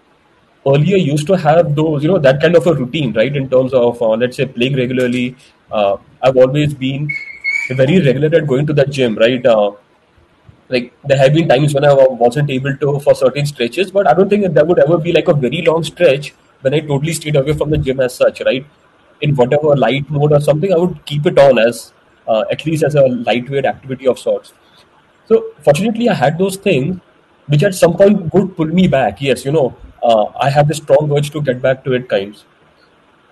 earlier 0.67 0.97
used 0.97 1.27
to 1.27 1.37
have 1.37 1.75
those, 1.75 2.03
you 2.03 2.09
know, 2.09 2.19
that 2.19 2.41
kind 2.41 2.55
of 2.55 2.67
a 2.67 2.73
routine, 2.73 3.13
right? 3.13 3.35
In 3.35 3.49
terms 3.49 3.73
of, 3.73 4.01
uh, 4.01 4.09
let's 4.11 4.37
say, 4.37 4.45
playing 4.45 4.75
regularly. 4.75 5.35
Uh, 5.71 5.97
I've 6.21 6.37
always 6.37 6.73
been 6.73 7.09
very 7.71 8.01
regular 8.01 8.37
at 8.37 8.47
going 8.47 8.67
to 8.67 8.73
the 8.73 8.85
gym, 8.85 9.15
right? 9.17 9.45
Like 10.71 10.93
there 11.03 11.17
have 11.17 11.33
been 11.33 11.47
times 11.47 11.73
when 11.73 11.85
I 11.85 11.93
wasn't 11.93 12.49
able 12.49 12.75
to 12.77 12.99
for 12.99 13.13
certain 13.13 13.45
stretches, 13.45 13.91
but 13.91 14.07
I 14.07 14.13
don't 14.13 14.29
think 14.29 14.43
that 14.43 14.53
there 14.53 14.65
would 14.65 14.79
ever 14.79 14.97
be 14.97 15.11
like 15.11 15.27
a 15.27 15.33
very 15.33 15.61
long 15.61 15.83
stretch 15.83 16.33
when 16.61 16.73
I 16.73 16.79
totally 16.79 17.13
stayed 17.13 17.35
away 17.35 17.53
from 17.53 17.69
the 17.69 17.77
gym 17.77 17.99
as 17.99 18.15
such, 18.15 18.41
right? 18.41 18.65
In 19.21 19.35
whatever 19.35 19.75
light 19.75 20.09
mode 20.09 20.31
or 20.31 20.39
something, 20.39 20.73
I 20.73 20.77
would 20.77 21.05
keep 21.05 21.25
it 21.25 21.37
on 21.37 21.59
as 21.59 21.93
uh, 22.27 22.43
at 22.51 22.65
least 22.65 22.83
as 22.83 22.95
a 22.95 23.01
lightweight 23.01 23.65
activity 23.65 24.07
of 24.07 24.17
sorts. 24.17 24.53
So 25.27 25.45
fortunately, 25.63 26.09
I 26.09 26.13
had 26.13 26.37
those 26.37 26.55
things 26.55 26.99
which 27.47 27.63
at 27.63 27.75
some 27.75 27.95
point 27.95 28.33
would 28.33 28.55
pull 28.55 28.67
me 28.67 28.87
back. 28.87 29.21
Yes, 29.21 29.43
you 29.45 29.51
know, 29.51 29.75
uh, 30.03 30.25
I 30.39 30.49
have 30.49 30.67
this 30.67 30.77
strong 30.77 31.11
urge 31.15 31.31
to 31.31 31.41
get 31.41 31.61
back 31.61 31.83
to 31.83 31.93
it 31.93 32.07
kinds. 32.07 32.45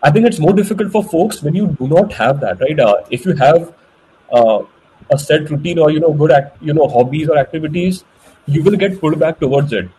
I 0.01 0.12
think 0.12 0.25
it's 0.25 0.39
more 0.39 0.53
difficult 0.53 0.91
for 0.91 1.03
folks 1.03 1.43
when 1.43 1.55
you 1.55 1.67
do 1.67 1.88
not 1.88 2.13
have 2.13 2.39
that, 2.41 2.60
right? 2.62 2.79
Uh, 2.79 2.96
if 3.10 3.25
you 3.25 3.34
have 3.34 3.74
uh, 4.31 4.63
a 5.11 5.17
set 5.17 5.49
routine 5.49 5.79
or 5.79 5.91
you 5.91 5.99
know 5.99 6.13
good 6.13 6.31
act, 6.31 6.61
you 6.61 6.73
know 6.73 6.87
hobbies 6.87 7.29
or 7.29 7.37
activities, 7.37 8.03
you 8.47 8.63
will 8.63 8.75
get 8.77 8.99
pulled 8.99 9.19
back 9.19 9.39
towards 9.39 9.73
it. 9.73 9.89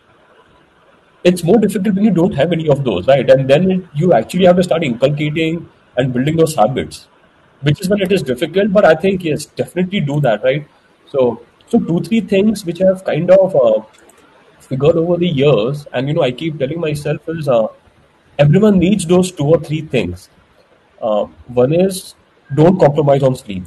It's 1.23 1.43
more 1.43 1.57
difficult 1.57 1.95
when 1.95 2.03
you 2.05 2.11
don't 2.11 2.33
have 2.33 2.51
any 2.51 2.67
of 2.67 2.83
those, 2.83 3.07
right? 3.07 3.29
And 3.29 3.47
then 3.49 3.69
it, 3.71 3.83
you 3.93 4.13
actually 4.13 4.45
have 4.45 4.55
to 4.55 4.63
start 4.63 4.83
inculcating 4.83 5.69
and 5.97 6.11
building 6.13 6.35
those 6.35 6.55
habits, 6.55 7.07
which 7.61 7.79
is 7.79 7.89
when 7.89 8.01
it 8.01 8.11
is 8.11 8.23
difficult. 8.23 8.73
But 8.73 8.85
I 8.85 8.95
think 8.95 9.23
yes, 9.23 9.45
definitely 9.45 9.99
do 10.01 10.19
that, 10.21 10.43
right? 10.43 10.67
So, 11.09 11.43
so 11.67 11.79
two 11.79 11.99
three 12.01 12.21
things 12.21 12.65
which 12.65 12.81
I've 12.81 13.03
kind 13.03 13.29
of 13.29 13.55
uh, 13.55 13.81
figured 14.59 14.97
over 14.97 15.17
the 15.17 15.27
years, 15.27 15.87
and 15.93 16.07
you 16.07 16.15
know 16.15 16.23
I 16.23 16.31
keep 16.31 16.59
telling 16.59 16.79
myself 16.79 17.29
is 17.29 17.47
uh, 17.49 17.67
everyone 18.39 18.79
needs 18.79 19.05
those 19.05 19.31
two 19.31 19.45
or 19.45 19.59
three 19.59 19.81
things. 19.81 20.29
Uh, 21.01 21.25
one 21.47 21.73
is 21.73 22.15
don't 22.55 22.79
compromise 22.79 23.23
on 23.23 23.35
sleep 23.35 23.63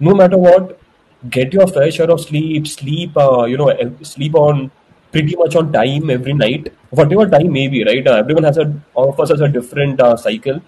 no 0.00 0.14
matter 0.14 0.38
what, 0.38 0.80
get 1.28 1.52
your 1.52 1.66
fair 1.66 1.90
share 1.90 2.10
of 2.10 2.20
sleep. 2.20 2.66
Sleep, 2.66 3.16
uh, 3.16 3.44
you 3.44 3.56
know, 3.56 3.70
sleep 4.02 4.34
on 4.34 4.70
pretty 5.12 5.36
much 5.36 5.56
on 5.56 5.72
time 5.72 6.10
every 6.10 6.32
night, 6.32 6.72
whatever 6.90 7.28
time 7.28 7.52
may 7.52 7.68
be. 7.68 7.84
Right? 7.84 8.06
Uh, 8.06 8.16
everyone 8.16 8.44
has 8.44 8.58
a, 8.58 8.72
of 8.96 9.18
us 9.20 9.30
has 9.30 9.40
a 9.40 9.48
different 9.48 10.00
uh, 10.00 10.16
cycle. 10.16 10.60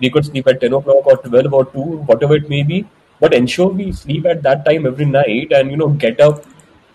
We 0.00 0.10
could 0.10 0.24
sleep 0.24 0.48
at 0.48 0.60
ten 0.60 0.72
o'clock 0.72 1.06
or 1.06 1.16
twelve 1.18 1.52
or 1.52 1.64
two, 1.66 1.98
whatever 2.12 2.34
it 2.34 2.48
may 2.48 2.62
be. 2.62 2.86
But 3.20 3.34
ensure 3.34 3.68
we 3.68 3.92
sleep 3.92 4.24
at 4.26 4.42
that 4.42 4.64
time 4.64 4.86
every 4.86 5.04
night, 5.04 5.52
and 5.52 5.70
you 5.70 5.76
know, 5.76 5.88
get 5.88 6.20
up. 6.20 6.44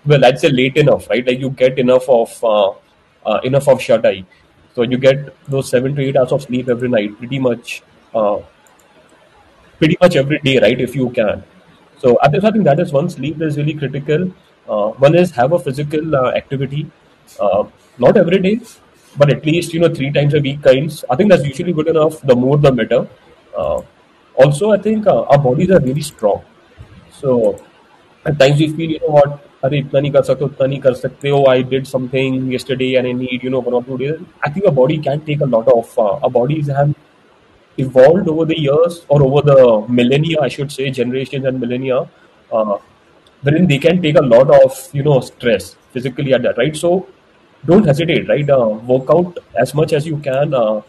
Well, 0.05 0.25
I'd 0.25 0.39
say 0.39 0.49
late 0.49 0.75
enough, 0.77 1.09
right? 1.09 1.25
Like 1.25 1.39
you 1.39 1.51
get 1.51 1.79
enough 1.79 2.09
of 2.09 2.43
uh, 2.43 2.71
uh, 3.25 3.39
enough 3.43 3.67
of 3.67 3.81
shut 3.81 4.05
eye, 4.05 4.25
so 4.73 4.81
you 4.81 4.97
get 4.97 5.35
those 5.47 5.69
seven 5.69 5.95
to 5.95 6.01
eight 6.01 6.17
hours 6.17 6.31
of 6.31 6.41
sleep 6.41 6.67
every 6.67 6.89
night, 6.89 7.17
pretty 7.17 7.37
much 7.37 7.83
uh, 8.13 8.39
pretty 9.78 9.96
much 10.00 10.16
every 10.16 10.38
day, 10.38 10.58
right? 10.60 10.80
If 10.80 10.94
you 10.94 11.10
can. 11.10 11.44
So 11.98 12.18
I 12.22 12.28
think, 12.28 12.44
I 12.44 12.50
think 12.50 12.64
that 12.64 12.80
is 12.80 12.92
one. 12.92 13.10
Sleep 13.10 13.40
is 13.42 13.56
really 13.56 13.74
critical. 13.74 14.32
Uh, 14.68 14.88
one 15.04 15.14
is 15.14 15.30
have 15.32 15.52
a 15.52 15.58
physical 15.58 16.16
uh, 16.16 16.30
activity, 16.32 16.90
uh, 17.40 17.64
not 17.98 18.16
every 18.16 18.38
day, 18.38 18.60
but 19.16 19.30
at 19.30 19.44
least 19.44 19.74
you 19.74 19.80
know 19.80 19.92
three 19.92 20.12
times 20.12 20.34
a 20.34 20.40
week 20.40 20.62
kinds. 20.62 21.04
I 21.10 21.16
think 21.16 21.30
that's 21.30 21.44
usually 21.44 21.72
good 21.72 21.88
enough. 21.88 22.20
The 22.22 22.36
more, 22.36 22.56
the 22.56 22.72
better. 22.72 23.08
Uh, 23.56 23.82
also, 24.34 24.70
I 24.70 24.78
think 24.78 25.06
uh, 25.06 25.22
our 25.22 25.38
bodies 25.38 25.70
are 25.70 25.80
really 25.80 26.02
strong. 26.02 26.42
So 27.10 27.62
at 28.24 28.38
times 28.38 28.60
we 28.60 28.68
feel, 28.68 28.90
you 28.90 29.00
know 29.00 29.14
what, 29.18 29.40
अरे 29.64 29.78
इतना 29.78 30.00
नहीं 30.00 30.10
कर 30.12 30.22
सकते 30.22 30.44
उतना 30.44 30.66
नहीं 30.66 30.80
कर 30.80 30.94
सकते 30.94 31.32
oh 31.38 31.44
I 31.52 31.60
did 31.70 31.86
something 31.86 32.36
yesterday 32.50 32.94
and 33.00 33.06
I 33.06 33.12
need 33.12 33.42
you 33.42 33.50
know 33.54 33.60
one 33.60 33.74
or 33.78 33.82
two 33.88 33.98
days 34.02 34.20
I 34.42 34.50
think 34.50 34.66
a 34.66 34.70
body 34.70 34.96
can 35.06 35.20
take 35.26 35.42
a 35.46 35.48
lot 35.54 35.68
of 35.72 35.98
uh, 35.98 36.12
our 36.12 36.30
bodies 36.30 36.70
have 36.76 36.94
evolved 37.77 38.27
over 38.27 38.45
the 38.45 38.59
years 38.59 39.05
or 39.09 39.21
over 39.23 39.41
the 39.41 39.85
millennia, 39.89 40.39
I 40.41 40.47
should 40.47 40.71
say, 40.71 40.89
generations 40.89 41.45
and 41.45 41.59
millennia, 41.59 42.07
uh, 42.51 42.77
wherein 43.41 43.67
they 43.67 43.77
can 43.79 44.01
take 44.01 44.17
a 44.17 44.21
lot 44.21 44.49
of 44.49 44.89
you 44.93 45.03
know 45.03 45.19
stress 45.19 45.75
physically 45.91 46.33
at 46.33 46.43
that, 46.43 46.57
right? 46.57 46.75
So 46.75 47.07
don't 47.65 47.85
hesitate, 47.85 48.27
right? 48.29 48.49
Uh, 48.49 48.69
work 48.93 49.07
out 49.09 49.39
as 49.55 49.73
much 49.73 49.93
as 49.93 50.05
you 50.05 50.17
can. 50.17 50.53
Uh, 50.53 50.81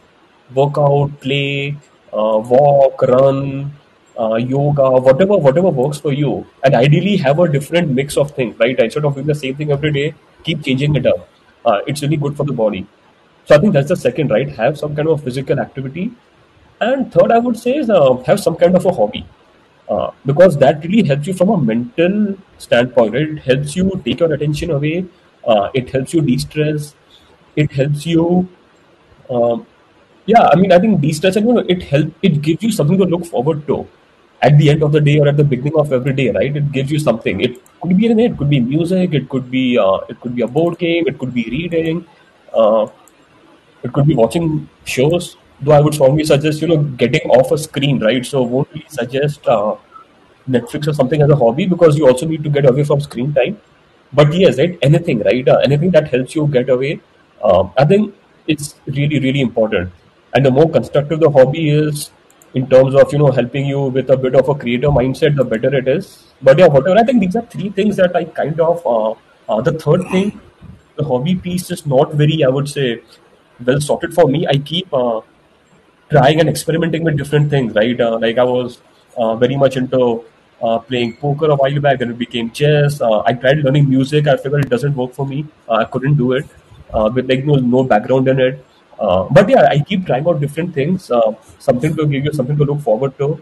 work 0.54 0.78
out, 0.78 1.20
play, 1.20 1.76
uh, 2.12 2.38
walk, 2.38 3.02
run, 3.02 3.72
uh, 4.18 4.36
yoga, 4.36 4.90
whatever 4.90 5.36
whatever 5.36 5.68
works 5.68 5.98
for 5.98 6.12
you, 6.12 6.46
and 6.64 6.74
ideally 6.74 7.16
have 7.16 7.38
a 7.38 7.48
different 7.48 7.90
mix 7.90 8.16
of 8.16 8.30
things, 8.30 8.58
right? 8.58 8.78
Instead 8.78 9.04
of 9.04 9.14
doing 9.14 9.26
the 9.26 9.34
same 9.34 9.56
thing 9.56 9.72
every 9.72 9.92
day, 9.92 10.14
keep 10.44 10.64
changing 10.64 10.94
it 10.96 11.06
up. 11.06 11.28
Uh, 11.64 11.80
it's 11.86 12.02
really 12.02 12.16
good 12.16 12.36
for 12.36 12.44
the 12.44 12.52
body. 12.52 12.86
So 13.46 13.54
I 13.54 13.58
think 13.58 13.72
that's 13.72 13.88
the 13.88 13.96
second, 13.96 14.30
right? 14.30 14.48
Have 14.56 14.78
some 14.78 14.94
kind 14.96 15.08
of 15.08 15.22
physical 15.22 15.60
activity 15.60 16.12
and 16.80 17.12
third, 17.12 17.32
I 17.32 17.38
would 17.38 17.56
say 17.56 17.76
is 17.76 17.90
uh, 17.90 18.16
have 18.26 18.40
some 18.40 18.56
kind 18.56 18.76
of 18.76 18.84
a 18.84 18.92
hobby. 18.92 19.26
Uh, 19.88 20.10
because 20.24 20.56
that 20.58 20.84
really 20.84 21.06
helps 21.06 21.28
you 21.28 21.32
from 21.32 21.48
a 21.50 21.56
mental 21.56 22.36
standpoint. 22.58 23.14
Right? 23.14 23.28
It 23.28 23.38
helps 23.38 23.76
you 23.76 24.02
take 24.04 24.20
your 24.20 24.32
attention 24.32 24.70
away. 24.70 25.06
Uh, 25.46 25.70
it 25.74 25.88
helps 25.90 26.12
you 26.12 26.22
de-stress. 26.22 26.94
It 27.54 27.70
helps 27.70 28.04
you, 28.04 28.48
um, 29.30 29.66
yeah. 30.26 30.48
I 30.52 30.56
mean, 30.56 30.72
I 30.72 30.78
think 30.80 31.00
de-stress 31.00 31.36
you 31.36 31.42
know, 31.42 31.58
it 31.58 31.82
help. 31.84 32.12
It 32.22 32.42
gives 32.42 32.62
you 32.64 32.72
something 32.72 32.98
to 32.98 33.04
look 33.04 33.24
forward 33.26 33.66
to 33.68 33.86
at 34.42 34.58
the 34.58 34.70
end 34.70 34.82
of 34.82 34.92
the 34.92 35.00
day 35.00 35.20
or 35.20 35.28
at 35.28 35.36
the 35.36 35.44
beginning 35.44 35.78
of 35.78 35.92
every 35.92 36.12
day. 36.12 36.30
Right? 36.30 36.54
It 36.56 36.72
gives 36.72 36.90
you 36.90 36.98
something. 36.98 37.40
It 37.40 37.62
could 37.80 37.96
be 37.96 38.06
anything. 38.06 38.32
It 38.32 38.36
could 38.36 38.50
be 38.50 38.60
music. 38.60 39.14
It 39.14 39.28
could 39.28 39.50
be. 39.50 39.78
Uh, 39.78 39.98
it 40.08 40.20
could 40.20 40.34
be 40.34 40.42
a 40.42 40.48
board 40.48 40.78
game. 40.78 41.06
It 41.06 41.18
could 41.18 41.32
be 41.32 41.44
reading. 41.44 42.04
Uh, 42.52 42.88
it 43.84 43.92
could 43.92 44.06
be 44.06 44.16
watching 44.16 44.68
shows 44.84 45.36
though 45.60 45.72
I 45.72 45.80
would 45.80 45.94
strongly 45.94 46.24
suggest 46.24 46.62
you 46.62 46.68
know 46.68 46.78
getting 47.04 47.30
off 47.30 47.52
a 47.52 47.58
screen, 47.58 48.00
right? 48.00 48.24
So 48.24 48.42
won't 48.42 48.68
really 48.72 48.86
suggest 48.88 49.46
uh, 49.46 49.76
Netflix 50.48 50.88
or 50.88 50.92
something 50.92 51.22
as 51.22 51.30
a 51.30 51.36
hobby 51.36 51.66
because 51.66 51.96
you 51.98 52.06
also 52.06 52.26
need 52.26 52.44
to 52.44 52.50
get 52.50 52.68
away 52.68 52.84
from 52.84 53.00
screen 53.00 53.32
time. 53.34 53.60
But 54.12 54.32
yes, 54.32 54.58
right, 54.58 54.78
anything, 54.82 55.20
right? 55.20 55.48
Uh, 55.48 55.58
anything 55.64 55.90
that 55.90 56.08
helps 56.08 56.34
you 56.34 56.46
get 56.46 56.68
away, 56.68 57.00
um, 57.42 57.72
I 57.76 57.84
think 57.84 58.14
it's 58.46 58.74
really 58.86 59.18
really 59.20 59.40
important. 59.40 59.92
And 60.34 60.44
the 60.44 60.50
more 60.50 60.70
constructive 60.70 61.20
the 61.20 61.30
hobby 61.30 61.70
is 61.70 62.10
in 62.54 62.68
terms 62.68 62.94
of 62.94 63.12
you 63.12 63.18
know 63.18 63.30
helping 63.30 63.66
you 63.66 63.80
with 63.98 64.10
a 64.10 64.16
bit 64.16 64.34
of 64.34 64.48
a 64.48 64.54
creative 64.54 64.90
mindset, 64.90 65.36
the 65.36 65.44
better 65.44 65.74
it 65.74 65.88
is. 65.88 66.24
But 66.42 66.58
yeah, 66.58 66.68
whatever. 66.68 66.98
I 66.98 67.04
think 67.04 67.20
these 67.20 67.36
are 67.36 67.46
three 67.54 67.70
things 67.70 67.96
that 67.96 68.14
I 68.14 68.24
kind 68.24 68.60
of. 68.60 68.86
Uh, 68.86 69.14
uh, 69.48 69.60
the 69.60 69.72
third 69.72 70.02
thing, 70.10 70.40
the 70.96 71.04
hobby 71.04 71.36
piece 71.36 71.70
is 71.70 71.86
not 71.86 72.14
very, 72.14 72.42
I 72.44 72.48
would 72.48 72.68
say, 72.68 73.02
well 73.64 73.80
sorted 73.80 74.12
for 74.12 74.26
me. 74.26 74.46
I 74.46 74.58
keep 74.58 74.92
uh, 74.92 75.20
trying 76.10 76.40
and 76.40 76.48
experimenting 76.48 77.04
with 77.04 77.16
different 77.16 77.50
things, 77.50 77.74
right? 77.74 78.00
Uh, 78.00 78.18
like 78.18 78.38
I 78.38 78.44
was 78.44 78.80
uh, 79.16 79.36
very 79.36 79.56
much 79.56 79.76
into 79.76 80.24
uh, 80.62 80.78
playing 80.78 81.16
poker 81.16 81.50
a 81.50 81.56
while 81.56 81.80
back, 81.80 82.00
and 82.00 82.10
it 82.12 82.18
became 82.18 82.50
chess. 82.50 83.00
Uh, 83.00 83.20
I 83.26 83.32
tried 83.32 83.58
learning 83.58 83.88
music. 83.88 84.26
I 84.26 84.36
figured 84.36 84.64
it 84.64 84.70
doesn't 84.70 84.94
work 84.94 85.12
for 85.12 85.26
me. 85.26 85.46
Uh, 85.68 85.74
I 85.74 85.84
couldn't 85.84 86.16
do 86.16 86.32
it 86.32 86.46
uh, 86.92 87.10
with 87.12 87.28
like 87.28 87.44
no 87.44 87.56
no 87.56 87.84
background 87.84 88.28
in 88.28 88.40
it. 88.40 88.64
but 89.36 89.48
yeah, 89.52 89.64
I 89.70 89.78
keep 89.88 90.06
trying 90.06 90.26
out 90.28 90.40
different 90.40 90.74
things. 90.74 91.10
something 91.58 91.96
to 91.96 92.06
give 92.06 92.24
you 92.24 92.32
something 92.32 92.56
to 92.56 92.64
look 92.64 92.80
forward 92.80 93.18
to. 93.18 93.40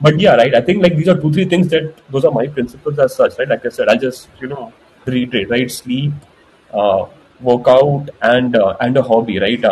But 0.00 0.20
yeah, 0.20 0.34
right. 0.36 0.54
I 0.54 0.60
think 0.60 0.82
like 0.82 0.96
these 0.96 1.08
are 1.08 1.18
two 1.20 1.32
three 1.32 1.46
things 1.46 1.68
that 1.68 2.02
those 2.10 2.24
are 2.24 2.30
my 2.30 2.46
principles 2.46 2.98
as 2.98 3.14
such, 3.16 3.38
right? 3.38 3.48
Like 3.48 3.64
I 3.64 3.70
said, 3.70 3.88
I 3.88 3.96
just 3.96 4.28
you 4.40 4.48
know 4.48 4.72
reiterate, 5.06 5.48
right? 5.50 5.70
Sleep, 5.70 6.12
workout, 7.40 8.10
and 8.22 8.56
and 8.80 8.96
a 8.96 9.02
hobby, 9.02 9.38
right? 9.46 9.64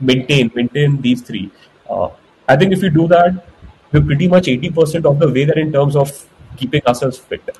Maintain 0.00 0.50
maintain 0.54 1.00
these 1.00 1.22
three. 1.22 1.50
Uh, 1.88 2.08
I 2.48 2.56
think 2.56 2.72
if 2.72 2.82
you 2.82 2.90
do 2.90 3.06
that, 3.08 3.46
we're 3.92 4.02
pretty 4.02 4.28
much 4.28 4.46
80% 4.46 5.04
of 5.04 5.18
the 5.18 5.28
way 5.28 5.44
there 5.44 5.58
in 5.58 5.72
terms 5.72 5.96
of 5.96 6.10
keeping 6.56 6.82
ourselves 6.86 7.18
fit. 7.18 7.56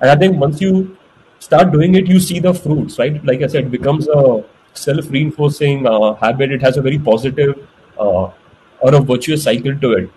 And 0.00 0.10
I 0.10 0.16
think 0.16 0.38
once 0.38 0.60
you 0.60 0.96
start 1.38 1.72
doing 1.72 1.94
it, 1.94 2.06
you 2.06 2.20
see 2.20 2.38
the 2.38 2.54
fruits, 2.54 2.98
right? 2.98 3.24
Like 3.24 3.42
I 3.42 3.46
said, 3.46 3.64
it 3.64 3.70
becomes 3.70 4.08
a 4.08 4.44
self-reinforcing 4.74 5.86
uh, 5.86 6.14
habit. 6.14 6.52
It 6.52 6.62
has 6.62 6.76
a 6.76 6.82
very 6.82 6.98
positive 6.98 7.68
uh, 7.98 8.30
or 8.80 8.94
a 8.94 9.00
virtuous 9.00 9.44
cycle 9.44 9.78
to 9.78 9.92
it. 9.92 10.10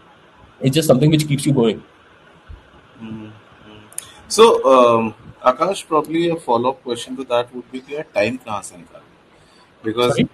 It's 0.62 0.76
just 0.76 0.88
something 0.88 1.12
which 1.12 1.28
keeps 1.28 1.46
you 1.46 1.54
going. 1.54 1.84
Mm-hmm. 3.02 3.30
So, 4.28 4.46
um, 4.66 5.16
Akash, 5.44 5.86
probably 5.86 6.30
a 6.30 6.36
follow-up 6.36 6.82
question 6.84 7.16
to 7.18 7.24
that 7.26 7.54
would 7.54 7.72
be 7.72 7.80
that 7.82 8.14
time 8.14 8.40
kahan 8.40 8.88
Because 9.84 10.16
Sorry? 10.16 10.30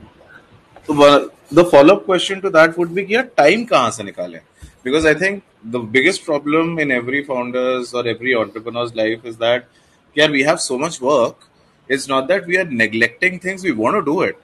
तो 0.88 1.30
the 1.52 1.64
follow 1.64 1.94
up 1.96 2.04
question 2.04 2.40
to 2.40 2.50
that 2.50 2.76
would 2.76 2.94
be 2.94 3.04
कि 3.04 3.14
यार 3.14 3.30
time 3.38 3.66
कहाँ 3.68 3.90
से 3.90 4.04
निकालें 4.04 4.40
because 4.85 5.06
I 5.06 5.14
think 5.14 5.42
the 5.64 5.80
biggest 5.80 6.24
problem 6.24 6.78
in 6.78 6.90
every 6.90 7.24
founder's 7.24 7.92
or 7.94 8.06
every 8.06 8.35
entrepreneur's 8.35 8.94
life 8.94 9.24
is 9.24 9.37
that 9.38 9.68
yeah 10.14 10.28
we 10.28 10.42
have 10.42 10.61
so 10.61 10.78
much 10.78 11.00
work 11.00 11.48
it's 11.88 12.09
not 12.09 12.28
that 12.28 12.46
we 12.46 12.59
are 12.59 12.64
neglecting 12.64 13.38
things 13.40 13.64
we 13.64 13.72
want 13.72 13.96
to 13.96 14.04
do 14.11 14.20
it 14.22 14.38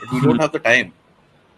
but 0.00 0.12
we 0.12 0.20
don't 0.20 0.40
have 0.40 0.52
the 0.52 0.58
time 0.58 0.92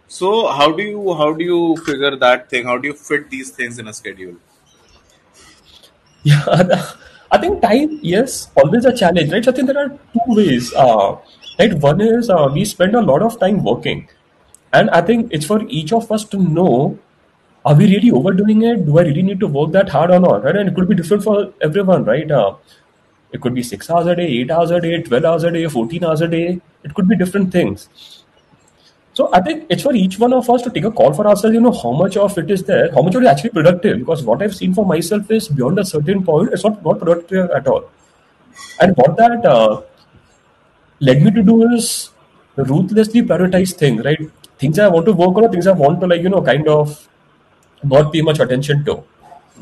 so 0.07 0.47
how 0.59 0.71
do 0.71 0.83
you 0.83 1.13
how 1.23 1.33
do 1.33 1.43
you 1.43 1.75
figure 1.89 2.15
that 2.15 2.49
thing 2.49 2.65
how 2.65 2.77
do 2.77 2.87
you 2.87 2.93
fit 2.93 3.29
these 3.29 3.51
things 3.51 3.79
in 3.79 3.87
a 3.87 3.93
schedule 3.93 4.35
Yeah, 6.23 6.93
I 7.31 7.37
think 7.37 7.61
time, 7.61 7.99
yes, 8.01 8.49
always 8.55 8.85
a 8.85 8.95
challenge, 8.95 9.31
right? 9.31 9.43
So 9.43 9.51
I 9.51 9.55
think 9.55 9.67
there 9.67 9.83
are 9.85 9.89
two 9.89 10.35
ways. 10.35 10.73
Uh, 10.73 11.17
right, 11.59 11.73
one 11.73 12.01
is 12.01 12.29
uh, 12.29 12.49
we 12.53 12.65
spend 12.65 12.95
a 12.95 13.01
lot 13.01 13.21
of 13.21 13.39
time 13.39 13.63
working, 13.63 14.07
and 14.72 14.90
I 14.90 15.00
think 15.00 15.32
it's 15.32 15.46
for 15.46 15.62
each 15.68 15.92
of 15.92 16.10
us 16.12 16.24
to 16.26 16.38
know: 16.38 16.98
Are 17.64 17.74
we 17.74 17.86
really 17.86 18.10
overdoing 18.10 18.62
it? 18.62 18.86
Do 18.86 18.98
I 18.98 19.02
really 19.02 19.22
need 19.22 19.40
to 19.40 19.46
work 19.46 19.72
that 19.72 19.88
hard 19.88 20.10
or 20.10 20.20
not? 20.20 20.44
Right, 20.44 20.56
and 20.56 20.68
it 20.68 20.74
could 20.74 20.88
be 20.88 20.94
different 20.94 21.24
for 21.24 21.52
everyone, 21.60 22.04
right? 22.04 22.30
Uh, 22.30 22.54
it 23.32 23.40
could 23.40 23.54
be 23.54 23.62
six 23.62 23.90
hours 23.90 24.06
a 24.06 24.16
day, 24.16 24.26
eight 24.26 24.50
hours 24.50 24.70
a 24.70 24.80
day, 24.80 25.02
twelve 25.02 25.24
hours 25.24 25.44
a 25.44 25.50
day, 25.50 25.66
fourteen 25.68 26.04
hours 26.04 26.20
a 26.20 26.28
day. 26.28 26.60
It 26.84 26.94
could 26.94 27.08
be 27.08 27.16
different 27.16 27.52
things. 27.52 27.88
So 29.14 29.30
I 29.32 29.40
think 29.40 29.64
it's 29.70 29.82
for 29.82 29.94
each 29.94 30.18
one 30.18 30.34
of 30.34 30.48
us 30.50 30.60
to 30.62 30.70
take 30.70 30.84
a 30.84 30.90
call 30.90 31.14
for 31.14 31.26
ourselves, 31.26 31.54
you 31.54 31.60
know, 31.60 31.72
how 31.72 31.92
much 31.92 32.18
of 32.18 32.36
it 32.36 32.50
is 32.50 32.62
there, 32.64 32.92
how 32.92 33.00
much 33.00 33.14
of 33.14 33.22
it 33.22 33.24
is 33.24 33.30
actually 33.30 33.50
productive. 33.50 34.00
Because 34.00 34.22
what 34.22 34.42
I've 34.42 34.54
seen 34.54 34.74
for 34.74 34.84
myself 34.84 35.30
is 35.30 35.48
beyond 35.48 35.78
a 35.78 35.86
certain 35.86 36.22
point, 36.22 36.52
it's 36.52 36.62
not, 36.62 36.84
not 36.84 36.98
productive 36.98 37.50
at 37.50 37.66
all. 37.66 37.88
And 38.78 38.94
what 38.94 39.16
that 39.16 39.46
uh, 39.46 39.80
led 41.00 41.22
me 41.22 41.30
to 41.30 41.42
do 41.42 41.66
is 41.72 42.10
ruthlessly 42.56 43.22
prioritize 43.22 43.72
things, 43.72 44.04
right? 44.04 44.30
Things 44.58 44.78
I 44.78 44.88
want 44.88 45.06
to 45.06 45.12
work 45.12 45.36
on 45.36 45.44
or 45.44 45.50
things 45.50 45.66
I 45.66 45.72
want 45.72 46.00
to 46.00 46.06
like, 46.06 46.22
you 46.22 46.28
know, 46.28 46.42
kind 46.42 46.66
of 46.68 47.08
not 47.82 48.12
pay 48.12 48.22
much 48.22 48.40
attention 48.40 48.84
to. 48.86 49.02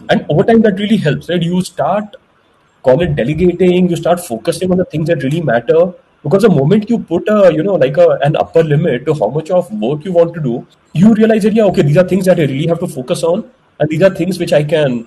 And 0.09 0.27
over 0.29 0.45
time 0.45 0.61
that 0.63 0.79
really 0.79 0.97
helps, 0.97 1.29
right? 1.29 1.43
You 1.43 1.63
start 1.63 2.17
call 2.85 3.01
it 3.03 3.17
delegating, 3.17 3.89
you 3.89 3.97
start 3.97 4.21
focusing 4.21 4.71
on 4.71 4.77
the 4.77 4.85
things 4.85 5.09
that 5.09 5.23
really 5.23 5.41
matter. 5.41 5.93
Because 6.23 6.43
the 6.43 6.51
moment 6.51 6.89
you 6.89 6.99
put 6.99 7.29
a, 7.29 7.53
you 7.53 7.63
know, 7.63 7.75
like 7.75 7.97
a, 7.97 8.19
an 8.23 8.37
upper 8.37 8.63
limit 8.63 9.05
to 9.07 9.15
how 9.15 9.29
much 9.29 9.51
of 9.51 9.71
work 9.73 10.05
you 10.05 10.13
want 10.13 10.33
to 10.35 10.41
do, 10.41 10.67
you 10.93 11.13
realize 11.15 11.43
that, 11.43 11.55
yeah, 11.55 11.65
okay, 11.65 11.83
these 11.83 11.99
are 11.99 12.09
things 12.09 12.25
that 12.27 12.39
I 12.39 12.43
really 12.43 12.67
have 12.67 12.81
to 12.81 12.87
focus 12.87 13.23
on. 13.23 13.51
And 13.79 13.89
these 13.91 14.03
are 14.03 14.15
things 14.15 14.39
which 14.39 14.53
I 14.53 14.63
can, 14.65 15.07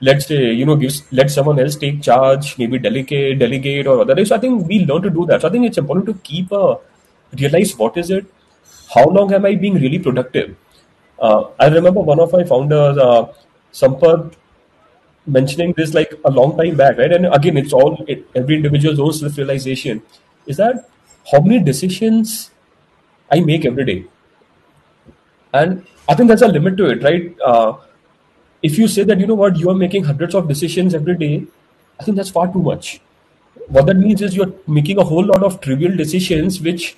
let's 0.00 0.26
say, 0.26 0.52
you 0.52 0.66
know, 0.66 0.76
give, 0.76 0.92
let 1.10 1.30
someone 1.30 1.58
else 1.58 1.76
take 1.76 2.02
charge, 2.02 2.58
maybe 2.58 2.78
delegate, 2.78 3.38
delegate 3.38 3.86
or 3.86 4.00
other. 4.00 4.24
So 4.26 4.36
I 4.36 4.38
think 4.38 4.66
we 4.66 4.84
learn 4.84 5.02
to 5.02 5.10
do 5.10 5.24
that. 5.26 5.42
So 5.42 5.48
I 5.48 5.50
think 5.50 5.66
it's 5.66 5.78
important 5.78 6.06
to 6.06 6.14
keep 6.22 6.52
a, 6.52 6.76
realize 7.38 7.76
what 7.76 7.96
is 7.96 8.10
it, 8.10 8.26
how 8.94 9.04
long 9.04 9.32
am 9.32 9.44
I 9.44 9.54
being 9.54 9.74
really 9.74 9.98
productive? 9.98 10.56
Uh, 11.20 11.44
I 11.58 11.68
remember 11.68 12.00
one 12.00 12.20
of 12.20 12.32
my 12.32 12.44
founders, 12.44 12.96
uh, 12.98 13.32
mentioning 15.26 15.74
this 15.76 15.94
like 15.94 16.14
a 16.24 16.30
long 16.30 16.56
time 16.56 16.76
back, 16.76 16.98
right? 16.98 17.12
And 17.12 17.26
again, 17.26 17.56
it's 17.56 17.72
all 17.72 18.04
it, 18.08 18.26
every 18.34 18.56
individual's 18.56 18.98
own 18.98 19.12
self 19.12 19.36
realization 19.36 20.02
is 20.46 20.56
that 20.56 20.88
how 21.30 21.40
many 21.40 21.62
decisions 21.62 22.50
I 23.30 23.40
make 23.40 23.64
every 23.64 23.84
day. 23.84 24.04
And 25.52 25.86
I 26.08 26.14
think 26.14 26.28
there's 26.28 26.42
a 26.42 26.48
limit 26.48 26.76
to 26.78 26.86
it, 26.86 27.02
right? 27.02 27.36
Uh, 27.44 27.76
if 28.62 28.78
you 28.78 28.88
say 28.88 29.04
that, 29.04 29.20
you 29.20 29.26
know 29.26 29.34
what, 29.34 29.56
you 29.56 29.70
are 29.70 29.74
making 29.74 30.04
hundreds 30.04 30.34
of 30.34 30.48
decisions 30.48 30.94
every 30.94 31.16
day, 31.16 31.46
I 32.00 32.04
think 32.04 32.16
that's 32.16 32.30
far 32.30 32.50
too 32.52 32.62
much. 32.62 33.00
What 33.66 33.86
that 33.86 33.96
means 33.96 34.22
is 34.22 34.34
you're 34.34 34.52
making 34.66 34.98
a 34.98 35.04
whole 35.04 35.24
lot 35.24 35.42
of 35.42 35.60
trivial 35.60 35.94
decisions, 35.94 36.60
which 36.60 36.96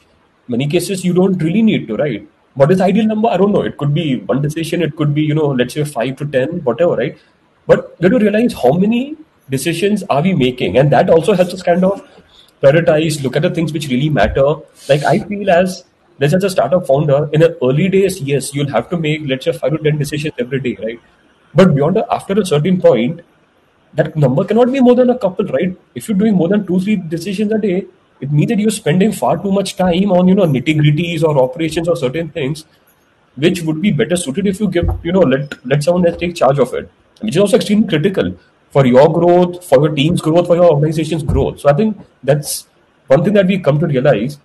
many 0.49 0.67
cases 0.67 1.05
you 1.05 1.13
don't 1.13 1.43
really 1.43 1.63
need 1.63 1.89
to, 1.89 1.97
right? 1.97 2.29
What 2.55 2.71
is 2.71 2.81
ideal 2.81 3.07
number? 3.07 3.29
I 3.29 3.37
don't 3.37 3.53
know. 3.53 3.63
It 3.63 3.77
could 3.77 3.95
be 3.95 4.17
one 4.17 4.43
decision, 4.43 4.83
it 4.83 4.97
could 4.97 5.15
be, 5.15 5.23
you 5.23 5.35
know, 5.35 5.47
let's 5.47 5.75
say 5.75 5.85
five 5.85 6.17
to 6.17 6.27
10, 6.27 6.65
whatever, 6.65 6.97
right? 6.97 7.19
But 7.67 7.97
we 8.01 8.05
have 8.05 8.13
to 8.13 8.19
realize 8.19 8.53
how 8.53 8.73
many 8.73 9.17
decisions 9.49 10.03
are 10.11 10.23
we 10.23 10.35
making? 10.35 10.79
And 10.79 10.91
that 10.93 11.11
also 11.11 11.35
helps 11.35 11.55
us 11.55 11.63
kind 11.63 11.85
of 11.85 12.03
prioritize, 12.63 13.23
look 13.23 13.37
at 13.37 13.43
the 13.43 13.51
things 13.51 13.73
which 13.73 13.89
really 13.89 14.09
matter. 14.09 14.57
Like 14.89 15.05
I 15.05 15.19
feel 15.21 15.51
as 15.51 15.85
let's 16.19 16.35
as 16.35 16.45
a 16.45 16.51
startup 16.51 16.87
founder, 16.87 17.29
in 17.33 17.41
the 17.41 17.57
early 17.63 17.89
days, 17.89 18.21
yes, 18.21 18.55
you'll 18.55 18.71
have 18.71 18.91
to 18.91 18.99
make 18.99 19.23
let's 19.27 19.45
say 19.45 19.53
five 19.53 19.73
to 19.73 19.79
ten 19.79 19.99
decisions 19.99 20.35
every 20.39 20.61
day, 20.61 20.77
right? 20.83 21.01
But 21.55 21.75
beyond 21.75 21.99
after 22.11 22.39
a 22.41 22.45
certain 22.45 22.81
point, 22.81 23.21
that 23.95 24.17
number 24.17 24.45
cannot 24.45 24.73
be 24.73 24.81
more 24.81 24.95
than 24.95 25.11
a 25.11 25.19
couple, 25.19 25.47
right? 25.47 25.77
If 25.95 26.09
you're 26.09 26.19
doing 26.19 26.35
more 26.35 26.49
than 26.49 26.67
two, 26.67 26.81
three 26.81 26.97
decisions 26.97 27.53
a 27.53 27.59
day, 27.59 27.87
it 28.21 28.31
means 28.31 28.51
that 28.51 28.59
you're 28.59 28.71
spending 28.71 29.13
far 29.13 29.37
too 29.39 29.53
much 29.53 29.77
time 29.77 30.13
on 30.13 30.29
you 30.29 30.35
know 30.35 30.47
nitty 30.47 30.77
gritties 30.81 31.23
or 31.23 31.39
operations 31.43 31.89
or 31.89 31.97
certain 31.97 32.29
things, 32.29 32.65
which 33.37 33.63
would 33.63 33.81
be 33.81 33.93
better 33.93 34.17
suited 34.17 34.47
if 34.47 34.61
you 34.61 34.69
give 34.69 34.89
you 35.03 35.13
know 35.13 35.21
let 35.21 35.55
let 35.67 35.83
someone 35.83 36.07
else 36.07 36.19
take 36.19 36.35
charge 36.35 36.59
of 36.59 36.75
it, 36.75 36.91
which 37.21 37.37
is 37.37 37.41
also 37.41 37.57
extremely 37.57 37.89
critical 37.89 38.35
for 38.71 38.87
your 38.87 39.13
growth, 39.13 39.65
for 39.65 39.79
your 39.85 39.95
team's 39.95 40.21
growth, 40.21 40.47
for 40.47 40.57
your 40.57 40.71
organization's 40.73 41.23
growth. 41.23 41.61
So 41.61 41.69
I 41.69 41.73
think 41.73 41.99
that's 42.23 42.67
one 43.09 43.25
thing 43.25 43.35
that 43.35 43.47
we 43.47 43.59
come 43.59 43.79
to 43.81 43.87
realize. 43.87 44.39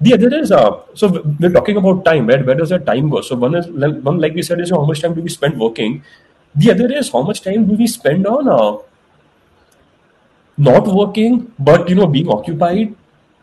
The 0.00 0.14
other 0.14 0.34
is 0.34 0.50
uh, 0.50 0.80
so 0.94 1.22
we're 1.40 1.52
talking 1.52 1.76
about 1.76 2.04
time, 2.04 2.26
right? 2.26 2.44
Where 2.44 2.56
does 2.56 2.70
that 2.70 2.86
time 2.86 3.08
go? 3.08 3.20
So 3.20 3.36
one 3.36 3.54
is 3.54 3.68
one 3.68 4.18
like 4.18 4.34
we 4.34 4.42
said 4.42 4.60
is 4.60 4.70
how 4.70 4.84
much 4.84 5.00
time 5.02 5.14
do 5.14 5.22
we 5.22 5.28
spend 5.28 5.58
working. 5.58 6.02
The 6.54 6.70
other 6.72 6.92
is 6.92 7.10
how 7.10 7.22
much 7.22 7.42
time 7.42 7.66
do 7.66 7.74
we 7.74 7.86
spend 7.86 8.26
on 8.26 8.48
uh, 8.48 8.78
not 10.56 10.86
working, 10.86 11.52
but 11.58 11.88
you 11.88 11.94
know 11.94 12.06
being 12.06 12.28
occupied, 12.28 12.94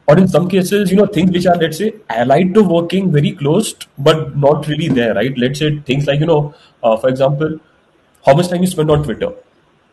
or 0.07 0.17
in 0.17 0.27
some 0.27 0.47
cases, 0.49 0.91
you 0.91 0.97
know 0.97 1.05
things 1.05 1.31
which 1.31 1.45
are 1.45 1.55
let's 1.55 1.77
say 1.77 1.93
allied 2.09 2.53
to 2.53 2.63
working, 2.63 3.11
very 3.11 3.31
close, 3.33 3.73
but 3.97 4.37
not 4.37 4.67
really 4.67 4.87
there, 4.87 5.13
right? 5.15 5.37
Let's 5.37 5.59
say 5.59 5.79
things 5.79 6.07
like 6.07 6.19
you 6.19 6.25
know, 6.27 6.53
uh, 6.83 6.97
for 6.97 7.09
example, 7.09 7.59
how 8.25 8.33
much 8.33 8.47
time 8.49 8.61
you 8.61 8.67
spend 8.67 8.91
on 8.91 9.03
Twitter 9.03 9.33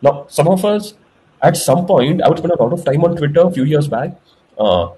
now, 0.01 0.25
some 0.29 0.47
of 0.47 0.63
us, 0.65 0.93
at 1.41 1.57
some 1.57 1.85
point, 1.85 2.21
I 2.21 2.29
would 2.29 2.37
spend 2.37 2.51
a 2.53 2.61
lot 2.61 2.73
of 2.73 2.85
time 2.85 3.03
on 3.03 3.15
Twitter 3.15 3.41
a 3.41 3.51
few 3.51 3.63
years 3.63 3.87
back. 3.87 4.19
Uh, 4.57 4.89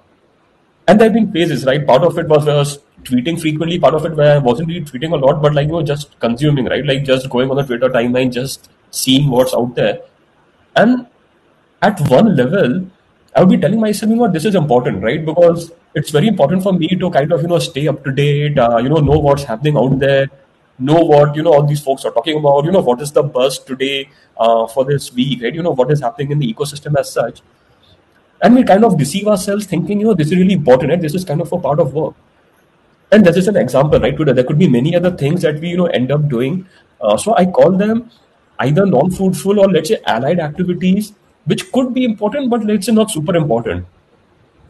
and 0.88 1.00
there 1.00 1.06
have 1.06 1.14
been 1.14 1.32
phases, 1.32 1.66
right? 1.66 1.86
Part 1.86 2.04
of 2.04 2.18
it 2.18 2.28
was 2.28 2.46
where 2.46 2.56
I 2.56 2.60
was 2.60 2.80
tweeting 3.04 3.40
frequently, 3.40 3.80
part 3.80 3.94
of 3.94 4.06
it 4.06 4.16
where 4.16 4.36
I 4.36 4.38
wasn't 4.40 4.70
really 4.70 4.82
tweeting 4.82 5.14
a 5.14 5.16
lot, 5.16 5.42
but 5.42 5.54
like, 5.54 5.68
you 5.68 5.74
know, 5.74 5.84
just 5.84 6.20
consuming, 6.20 6.66
right? 6.66 6.86
Like 6.86 7.04
just 7.04 7.30
going 7.30 7.50
on 7.50 7.58
the 7.58 7.64
Twitter 7.64 7.90
timeline, 7.90 8.32
just 8.32 8.70
seeing 8.92 9.30
what's 9.30 9.54
out 9.54 9.76
there. 9.76 10.02
And 10.76 11.08
at 11.82 12.00
one 12.10 12.36
level, 12.36 12.88
I 13.36 13.42
would 13.42 13.50
be 13.50 13.58
telling 13.58 13.80
myself, 13.80 14.10
you 14.10 14.16
know, 14.16 14.32
this 14.32 14.46
is 14.46 14.56
important, 14.56 15.04
right? 15.04 15.24
Because 15.26 15.72
it's 15.94 16.10
very 16.10 16.28
important 16.28 16.64
for 16.64 16.74
me 16.74 16.88
to 16.90 17.10
kind 17.10 17.32
of, 17.32 17.42
you 17.42 17.48
know, 17.48 17.60
stay 17.60 17.88
up 17.88 18.04
to 18.04 18.12
date, 18.12 18.58
uh, 18.58 18.78
you 18.78 18.90
know, 18.90 18.98
know 18.98 19.20
what's 19.20 19.44
happening 19.44 19.78
out 19.78 20.00
there, 20.00 20.30
know 20.80 21.02
what 21.02 21.36
you 21.36 21.44
know 21.44 21.54
all 21.54 21.64
these 21.64 21.82
folks 21.82 22.06
are 22.06 22.12
talking 22.12 22.38
about 22.38 22.64
you 22.66 22.72
know 22.72 22.80
what 22.80 23.02
is 23.02 23.12
the 23.12 23.22
buzz 23.22 23.60
today 23.60 24.10
uh, 24.38 24.66
for 24.68 24.86
this 24.86 25.14
week 25.14 25.44
right? 25.44 25.54
You 25.54 25.62
know 25.62 25.72
what 25.72 25.92
is 25.92 26.00
happening 26.00 26.32
in 26.32 26.40
the 26.40 26.54
ecosystem 26.54 26.98
as 26.98 27.12
such. 27.12 27.42
And 28.42 28.56
we 28.56 28.64
kind 28.64 28.86
of 28.86 28.98
deceive 28.98 29.28
ourselves 29.28 29.66
thinking 29.66 30.00
you 30.00 30.08
know 30.08 30.14
this 30.14 30.28
is 30.32 30.38
really 30.38 30.54
important 30.54 30.92
right? 30.92 31.02
this 31.02 31.14
is 31.14 31.26
kind 31.26 31.42
of 31.42 31.52
a 31.52 31.60
part 31.60 31.80
of 31.80 31.94
work. 31.94 32.16
And 33.12 33.26
this 33.26 33.38
is 33.38 33.48
an 33.48 33.58
example 33.58 34.00
right 34.00 34.16
today. 34.16 34.34
There 34.34 34.44
could 34.44 34.60
be 34.60 34.70
many 34.70 34.96
other 34.96 35.12
things 35.12 35.42
that 35.42 35.60
we 35.60 35.70
you 35.70 35.78
know 35.78 35.88
end 35.88 36.12
up 36.12 36.28
doing. 36.30 36.66
Uh, 37.02 37.16
so 37.18 37.34
i 37.36 37.46
call 37.46 37.72
them 37.72 38.10
either 38.60 38.86
non-fruitful 38.86 39.58
or 39.58 39.70
let's 39.72 39.88
say 39.88 39.98
allied 40.06 40.40
activities 40.40 41.14
which 41.46 41.72
could 41.72 41.94
be 41.94 42.06
important 42.06 42.50
but 42.50 42.64
let's 42.64 42.86
say 42.86 42.92
not 42.92 43.12
super 43.12 43.36
important 43.36 43.86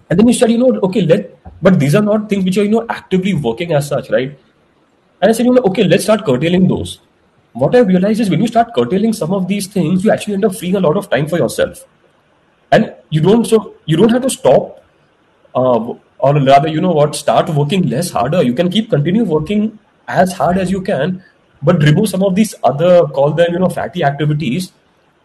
and 0.10 0.20
then 0.20 0.28
you 0.28 0.34
said 0.34 0.52
you 0.52 0.58
know 0.58 0.80
okay 0.82 1.02
let 1.02 1.36
but 1.62 1.80
these 1.80 1.96
are 1.96 2.02
not 2.02 2.30
things 2.30 2.46
which 2.46 2.58
are 2.58 2.64
you 2.64 2.70
know 2.70 2.86
actively 2.90 3.34
working 3.34 3.74
as 3.74 3.88
such 3.88 4.10
right 4.10 4.38
and 5.22 5.30
I 5.30 5.34
said, 5.34 5.46
you 5.46 5.54
know, 5.54 5.62
okay, 5.64 5.84
let's 5.84 6.04
start 6.04 6.26
curtailing 6.26 6.68
those. 6.68 7.00
What 7.54 7.76
I 7.76 7.80
realized 7.80 8.22
is 8.22 8.30
when 8.30 8.40
you 8.40 8.48
start 8.48 8.74
curtailing 8.74 9.12
some 9.12 9.34
of 9.34 9.48
these 9.48 9.68
things, 9.68 10.06
you 10.06 10.12
actually 10.12 10.36
end 10.36 10.46
up 10.46 10.56
freeing 10.56 10.76
a 10.76 10.80
lot 10.80 10.96
of 10.96 11.10
time 11.10 11.28
for 11.28 11.38
yourself. 11.38 11.86
And 12.72 12.94
you 13.10 13.22
don't 13.22 13.46
so 13.46 13.76
you 13.86 13.98
don't 13.98 14.10
have 14.10 14.22
to 14.22 14.30
stop 14.30 14.84
uh, 15.56 15.94
or 16.20 16.34
rather, 16.36 16.68
you 16.68 16.80
know 16.80 16.92
what, 16.92 17.16
start 17.16 17.50
working 17.50 17.90
less 17.90 18.12
harder. 18.12 18.44
You 18.44 18.54
can 18.54 18.70
keep 18.70 18.90
continue 18.90 19.24
working 19.24 19.78
as 20.08 20.32
hard 20.32 20.58
as 20.58 20.72
you 20.72 20.82
can, 20.82 21.24
but 21.62 21.82
remove 21.82 22.08
some 22.08 22.24
of 22.24 22.36
these 22.36 22.56
other 22.64 23.08
call 23.08 23.32
them, 23.32 23.52
you 23.52 23.60
know, 23.60 23.70
fatty 23.70 24.04
activities 24.04 24.72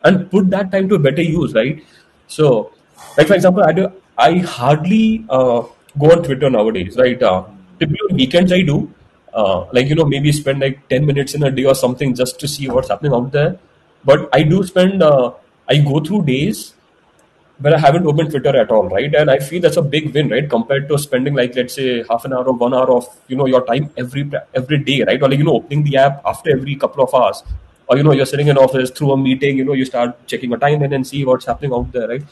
and 0.04 0.30
put 0.30 0.50
that 0.50 0.70
time 0.70 0.88
to 0.88 0.98
better 0.98 1.22
use, 1.22 1.54
right? 1.54 1.82
So, 2.26 2.72
like 3.16 3.26
for 3.26 3.34
example, 3.34 3.62
I 3.64 3.72
do 3.72 3.92
I 4.18 4.38
hardly 4.38 5.24
uh, 5.28 5.62
go 5.98 6.12
on 6.12 6.22
Twitter 6.22 6.50
nowadays, 6.50 6.96
right? 6.96 7.20
Uh, 7.22 7.44
typically 7.78 8.14
weekends 8.14 8.52
I 8.52 8.62
do, 8.62 8.92
uh, 9.32 9.66
like 9.72 9.88
you 9.88 9.94
know 9.94 10.04
maybe 10.04 10.32
spend 10.32 10.60
like 10.60 10.88
10 10.88 11.04
minutes 11.06 11.34
in 11.34 11.42
a 11.42 11.50
day 11.50 11.64
or 11.64 11.74
something 11.74 12.14
just 12.14 12.38
to 12.40 12.48
see 12.48 12.68
what's 12.68 12.88
happening 12.88 13.12
out 13.12 13.32
there. 13.32 13.58
But 14.04 14.28
i 14.36 14.42
do 14.42 14.62
spend 14.62 15.02
uh, 15.02 15.32
i 15.66 15.78
go 15.78 15.98
through 15.98 16.24
days 16.24 16.74
where 17.58 17.74
i 17.76 17.78
haven't 17.78 18.06
opened 18.06 18.30
twitter 18.30 18.54
at 18.62 18.70
all 18.70 18.88
right? 18.88 19.14
And 19.14 19.30
i 19.30 19.38
feel 19.38 19.60
that's 19.62 19.76
a 19.76 19.82
big 19.82 20.12
win 20.14 20.28
right? 20.28 20.48
Compared 20.48 20.88
to 20.88 20.98
spending 20.98 21.34
like 21.34 21.54
let's 21.56 21.74
say 21.74 22.04
half 22.10 22.24
an 22.24 22.32
hour 22.32 22.44
or 22.44 22.54
one 22.54 22.74
hour 22.74 22.90
of 22.90 23.06
you 23.28 23.36
know 23.36 23.46
your 23.46 23.64
time 23.66 23.90
every 23.96 24.30
every 24.54 24.78
day 24.78 25.02
right? 25.04 25.22
Or 25.22 25.28
like 25.28 25.38
you 25.38 25.44
know 25.44 25.54
opening 25.54 25.84
the 25.84 25.96
app 25.96 26.20
after 26.26 26.50
every 26.50 26.76
couple 26.76 27.04
of 27.04 27.14
hours 27.14 27.42
or 27.88 27.96
you 27.96 28.02
know 28.02 28.12
you're 28.12 28.26
sitting 28.26 28.48
in 28.48 28.58
office 28.58 28.90
through 28.90 29.12
a 29.12 29.16
meeting 29.16 29.58
you 29.58 29.64
know 29.64 29.72
you 29.72 29.84
start 29.84 30.26
checking 30.26 30.52
a 30.52 30.56
time 30.56 30.82
in 30.82 30.92
and 30.92 31.06
see 31.06 31.24
what's 31.24 31.44
happening 31.46 31.72
out 31.72 31.90
there 31.92 32.08
right 32.08 32.22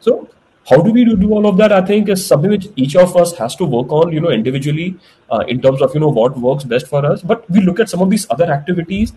so 0.00 0.28
how 0.68 0.76
do 0.82 0.92
we 0.92 1.04
do 1.04 1.32
all 1.32 1.46
of 1.46 1.56
that 1.56 1.72
i 1.72 1.80
think 1.90 2.08
is 2.08 2.24
something 2.26 2.50
which 2.50 2.68
each 2.76 2.94
of 2.96 3.16
us 3.16 3.36
has 3.36 3.56
to 3.56 3.64
work 3.64 3.90
on 3.90 4.12
you 4.12 4.20
know 4.20 4.30
individually 4.30 4.96
uh, 5.30 5.44
in 5.48 5.60
terms 5.60 5.82
of 5.82 5.94
you 5.94 6.00
know 6.00 6.08
what 6.20 6.38
works 6.38 6.64
best 6.64 6.86
for 6.86 7.04
us 7.04 7.22
but 7.22 7.48
we 7.50 7.60
look 7.60 7.80
at 7.80 7.88
some 7.88 8.00
of 8.00 8.10
these 8.10 8.26
other 8.30 8.50
activities 8.60 9.12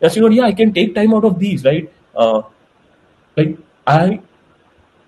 Yes, 0.00 0.14
you 0.16 0.22
know, 0.22 0.28
yeah, 0.28 0.44
I 0.44 0.52
can 0.52 0.72
take 0.72 0.94
time 0.94 1.12
out 1.14 1.24
of 1.24 1.38
these, 1.38 1.64
right? 1.64 1.92
Uh, 2.14 2.42
like 3.36 3.58
I 3.86 4.20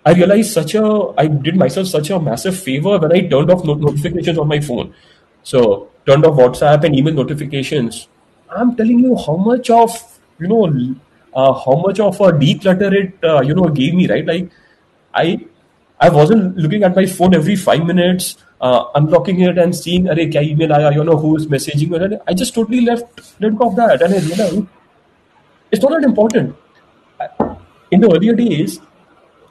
I 0.05 0.13
realized 0.13 0.53
such 0.53 0.75
a 0.75 1.15
I 1.19 1.27
did 1.27 1.57
myself 1.57 1.87
such 1.89 2.11
a 2.11 2.21
massive 2.21 2.59
favor 2.59 2.99
when 2.99 3.13
I 3.13 3.21
turned 3.29 3.51
off 3.51 3.65
not- 3.65 3.81
notifications 3.81 4.39
on 4.39 4.49
my 4.49 4.61
phone. 4.61 4.95
So 5.43 5.91
turned 6.07 6.25
off 6.27 6.37
WhatsApp 6.37 6.85
and 6.85 6.97
email 6.97 7.15
notifications. 7.15 8.09
I'm 8.51 8.77
telling 8.77 9.01
you 9.01 9.17
how 9.17 9.37
much 9.37 9.71
of 9.71 10.20
you 10.41 10.49
know 10.49 10.65
uh, 11.35 11.53
how 11.53 11.77
much 11.87 12.01
of 12.01 12.21
a 12.21 12.33
declutter 12.33 12.93
it 12.93 13.25
uh, 13.25 13.41
you 13.43 13.55
know 13.55 13.69
gave 13.69 13.95
me 13.95 14.07
right. 14.09 14.27
Like 14.27 14.51
I 15.15 15.39
I 16.01 16.09
wasn't 16.09 16.57
looking 16.57 16.83
at 16.83 16.97
my 16.97 17.07
phone 17.07 17.35
every 17.35 17.57
five 17.57 17.85
minutes, 17.85 18.37
uh, 18.61 18.85
unlocking 18.95 19.41
it 19.41 19.59
and 19.59 19.75
seeing, 19.77 20.05
"Arey, 20.05 20.31
kya 20.33 20.45
email 20.53 20.73
aaya? 20.79 20.93
You 20.95 21.05
know 21.05 21.17
who's 21.17 21.47
messaging 21.47 21.91
me?" 21.97 22.19
I 22.27 22.35
just 22.35 22.55
totally 22.55 22.81
left 22.83 23.23
go 23.41 23.69
of 23.69 23.77
that, 23.77 24.03
and 24.03 24.15
I 24.15 24.19
realized 24.19 24.67
it's 25.71 25.83
not 25.83 25.93
that 25.93 26.05
important. 26.05 26.57
In 27.91 28.01
the 28.01 28.13
earlier 28.13 28.35
days, 28.35 28.81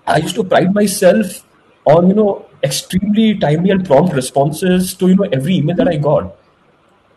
I 0.08 0.18
used 0.20 0.36
to 0.36 0.46
pride 0.46 0.74
myself 0.76 1.46
on 1.86 2.10
you 2.10 2.16
know 2.16 2.48
extremely 2.64 3.38
timely 3.40 3.72
and 3.72 3.86
prompt 3.86 4.14
responses 4.16 4.96
to 4.96 5.10
you 5.10 5.16
know 5.18 5.30
every 5.34 5.58
email 5.58 5.78
that 5.78 5.90
I 5.90 5.98
got. 5.98 6.36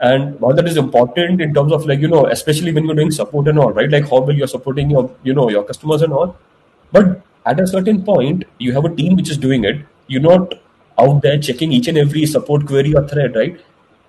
And 0.03 0.39
while 0.41 0.55
that 0.55 0.67
is 0.67 0.77
important 0.77 1.41
in 1.41 1.55
terms 1.55 1.73
of 1.73 1.87
like 1.87 2.01
you 2.01 2.09
know 2.09 2.27
especially 2.27 2.73
when 2.73 2.87
you're 2.87 2.97
doing 3.01 3.13
support 3.13 3.49
and 3.49 3.59
all, 3.59 3.73
right? 3.73 3.91
Like 3.91 4.11
how 4.11 4.21
well 4.21 4.35
you're 4.35 4.55
supporting 4.55 4.91
your 4.91 5.05
you 5.23 5.33
know 5.33 5.49
your 5.49 5.63
customers 5.63 6.03
and 6.03 6.13
all. 6.13 6.37
But 6.91 7.23
at 7.47 7.61
a 7.61 7.67
certain 7.67 8.03
point, 8.05 8.45
you 8.59 8.73
have 8.73 8.85
a 8.85 8.95
team 8.95 9.17
which 9.17 9.31
is 9.31 9.39
doing 9.39 9.65
it. 9.65 9.81
You're 10.09 10.23
not 10.23 10.55
out 10.99 11.23
there 11.23 11.39
checking 11.39 11.73
each 11.73 11.89
and 11.89 11.99
every 11.99 12.27
support 12.27 12.67
query 12.67 12.95
or 12.95 13.07
thread, 13.09 13.37
right? 13.37 13.61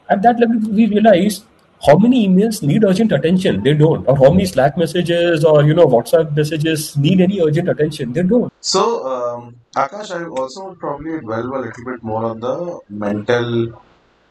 At 0.09 0.23
that 0.23 0.39
level, 0.39 0.71
we 0.71 0.87
realize 0.87 1.43
how 1.85 1.97
many 1.97 2.27
emails 2.27 2.61
need 2.63 2.83
urgent 2.83 3.11
attention. 3.11 3.61
They 3.63 3.73
don't. 3.73 4.07
Or 4.07 4.17
how 4.17 4.31
many 4.31 4.45
Slack 4.45 4.77
messages 4.77 5.45
or 5.45 5.63
you 5.63 5.73
know 5.73 5.85
WhatsApp 5.85 6.35
messages 6.35 6.97
need 6.97 7.21
any 7.21 7.41
urgent 7.41 7.69
attention. 7.69 8.13
They 8.13 8.23
don't. 8.23 8.51
So, 8.61 9.07
um, 9.13 9.55
Akash, 9.75 10.11
I 10.11 10.25
also 10.25 10.75
probably 10.75 11.19
dwell 11.19 11.55
a 11.55 11.59
little 11.65 11.85
bit 11.85 12.03
more 12.03 12.25
on 12.25 12.39
the 12.39 12.79
mental 12.89 13.81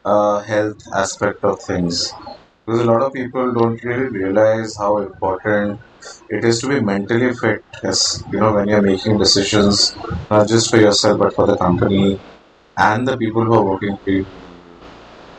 uh, 0.05 0.39
health 0.41 0.77
aspect 0.95 1.43
of 1.43 1.61
things. 1.61 2.11
Because 2.65 2.81
a 2.81 2.85
lot 2.85 3.01
of 3.01 3.13
people 3.13 3.53
don't 3.53 3.83
really 3.83 4.07
realize 4.07 4.75
how 4.77 4.97
important 4.97 5.79
it 6.29 6.43
is 6.45 6.59
to 6.61 6.69
be 6.69 6.79
mentally 6.79 7.33
fit, 7.33 7.61
as 7.83 8.23
you 8.31 8.39
know, 8.39 8.53
when 8.53 8.67
you're 8.67 8.81
making 8.81 9.17
decisions, 9.17 9.93
not 10.29 10.47
just 10.47 10.69
for 10.69 10.77
yourself, 10.77 11.19
but 11.19 11.33
for 11.33 11.47
the 11.47 11.57
company 11.57 12.19
and 12.77 13.07
the 13.07 13.17
people 13.17 13.43
who 13.43 13.53
are 13.53 13.65
working 13.65 13.97
for 14.03 14.09
you 14.11 14.25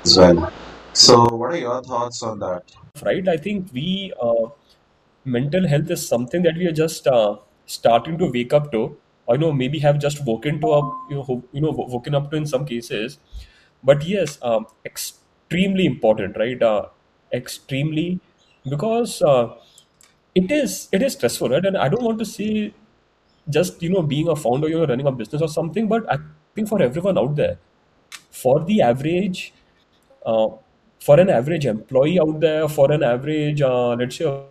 as 0.05 0.19
well. 0.19 0.53
So, 0.93 1.25
what 1.25 1.53
are 1.53 1.57
your 1.57 1.83
thoughts 1.83 2.23
on 2.23 2.39
that? 2.41 2.63
right? 3.03 3.27
I 3.29 3.37
think 3.37 3.69
we 3.73 4.13
uh, 4.21 4.49
mental 5.25 5.67
health 5.67 5.91
is 5.91 6.07
something 6.07 6.43
that 6.43 6.57
we 6.57 6.67
are 6.67 6.73
just 6.73 7.07
uh, 7.07 7.37
starting 7.67 8.19
to 8.19 8.31
wake 8.31 8.53
up 8.53 8.71
to, 8.73 8.97
or 9.27 9.37
know 9.39 9.53
maybe 9.53 9.79
have 9.81 9.99
just 9.99 10.25
woken 10.25 10.61
to 10.61 10.69
up, 10.69 10.93
you 11.11 11.17
know, 11.17 11.45
you 11.53 11.61
know, 11.61 11.71
woken 11.71 12.15
up 12.15 12.31
to 12.31 12.37
in 12.37 12.47
some 12.47 12.65
cases. 12.65 13.19
But 13.85 14.07
yes, 14.07 14.39
um, 14.43 14.67
extremely 14.85 15.87
important, 15.87 16.37
right? 16.37 16.63
Uh, 16.63 16.87
extremely 17.33 18.21
because 18.69 19.21
uh, 19.23 19.55
it 20.35 20.51
is 20.51 20.89
it 20.93 21.03
is 21.03 21.13
stressful, 21.15 21.51
right? 21.51 21.65
And 21.65 21.77
I 21.77 21.89
don't 21.89 22.03
want 22.03 22.19
to 22.21 22.25
say 22.25 22.73
just 23.49 23.83
you 23.83 23.91
know 23.91 24.03
being 24.03 24.29
a 24.29 24.37
founder, 24.37 24.69
you 24.69 24.79
know, 24.79 24.87
running 24.87 25.07
a 25.07 25.13
business 25.13 25.43
or 25.43 25.49
something, 25.49 25.89
but 25.89 26.11
I 26.11 26.19
think 26.55 26.69
for 26.69 26.81
everyone 26.83 27.19
out 27.19 27.37
there, 27.37 27.59
for 28.31 28.65
the 28.65 28.83
average 28.83 29.53
uh, 30.27 30.49
for 31.01 31.21
an 31.21 31.31
average 31.31 31.67
employee 31.67 32.19
out 32.21 32.41
there, 32.41 32.69
for 32.69 32.91
an 32.93 33.03
average, 33.03 33.63
uh, 33.63 33.95
let's 33.95 34.17
say, 34.17 34.43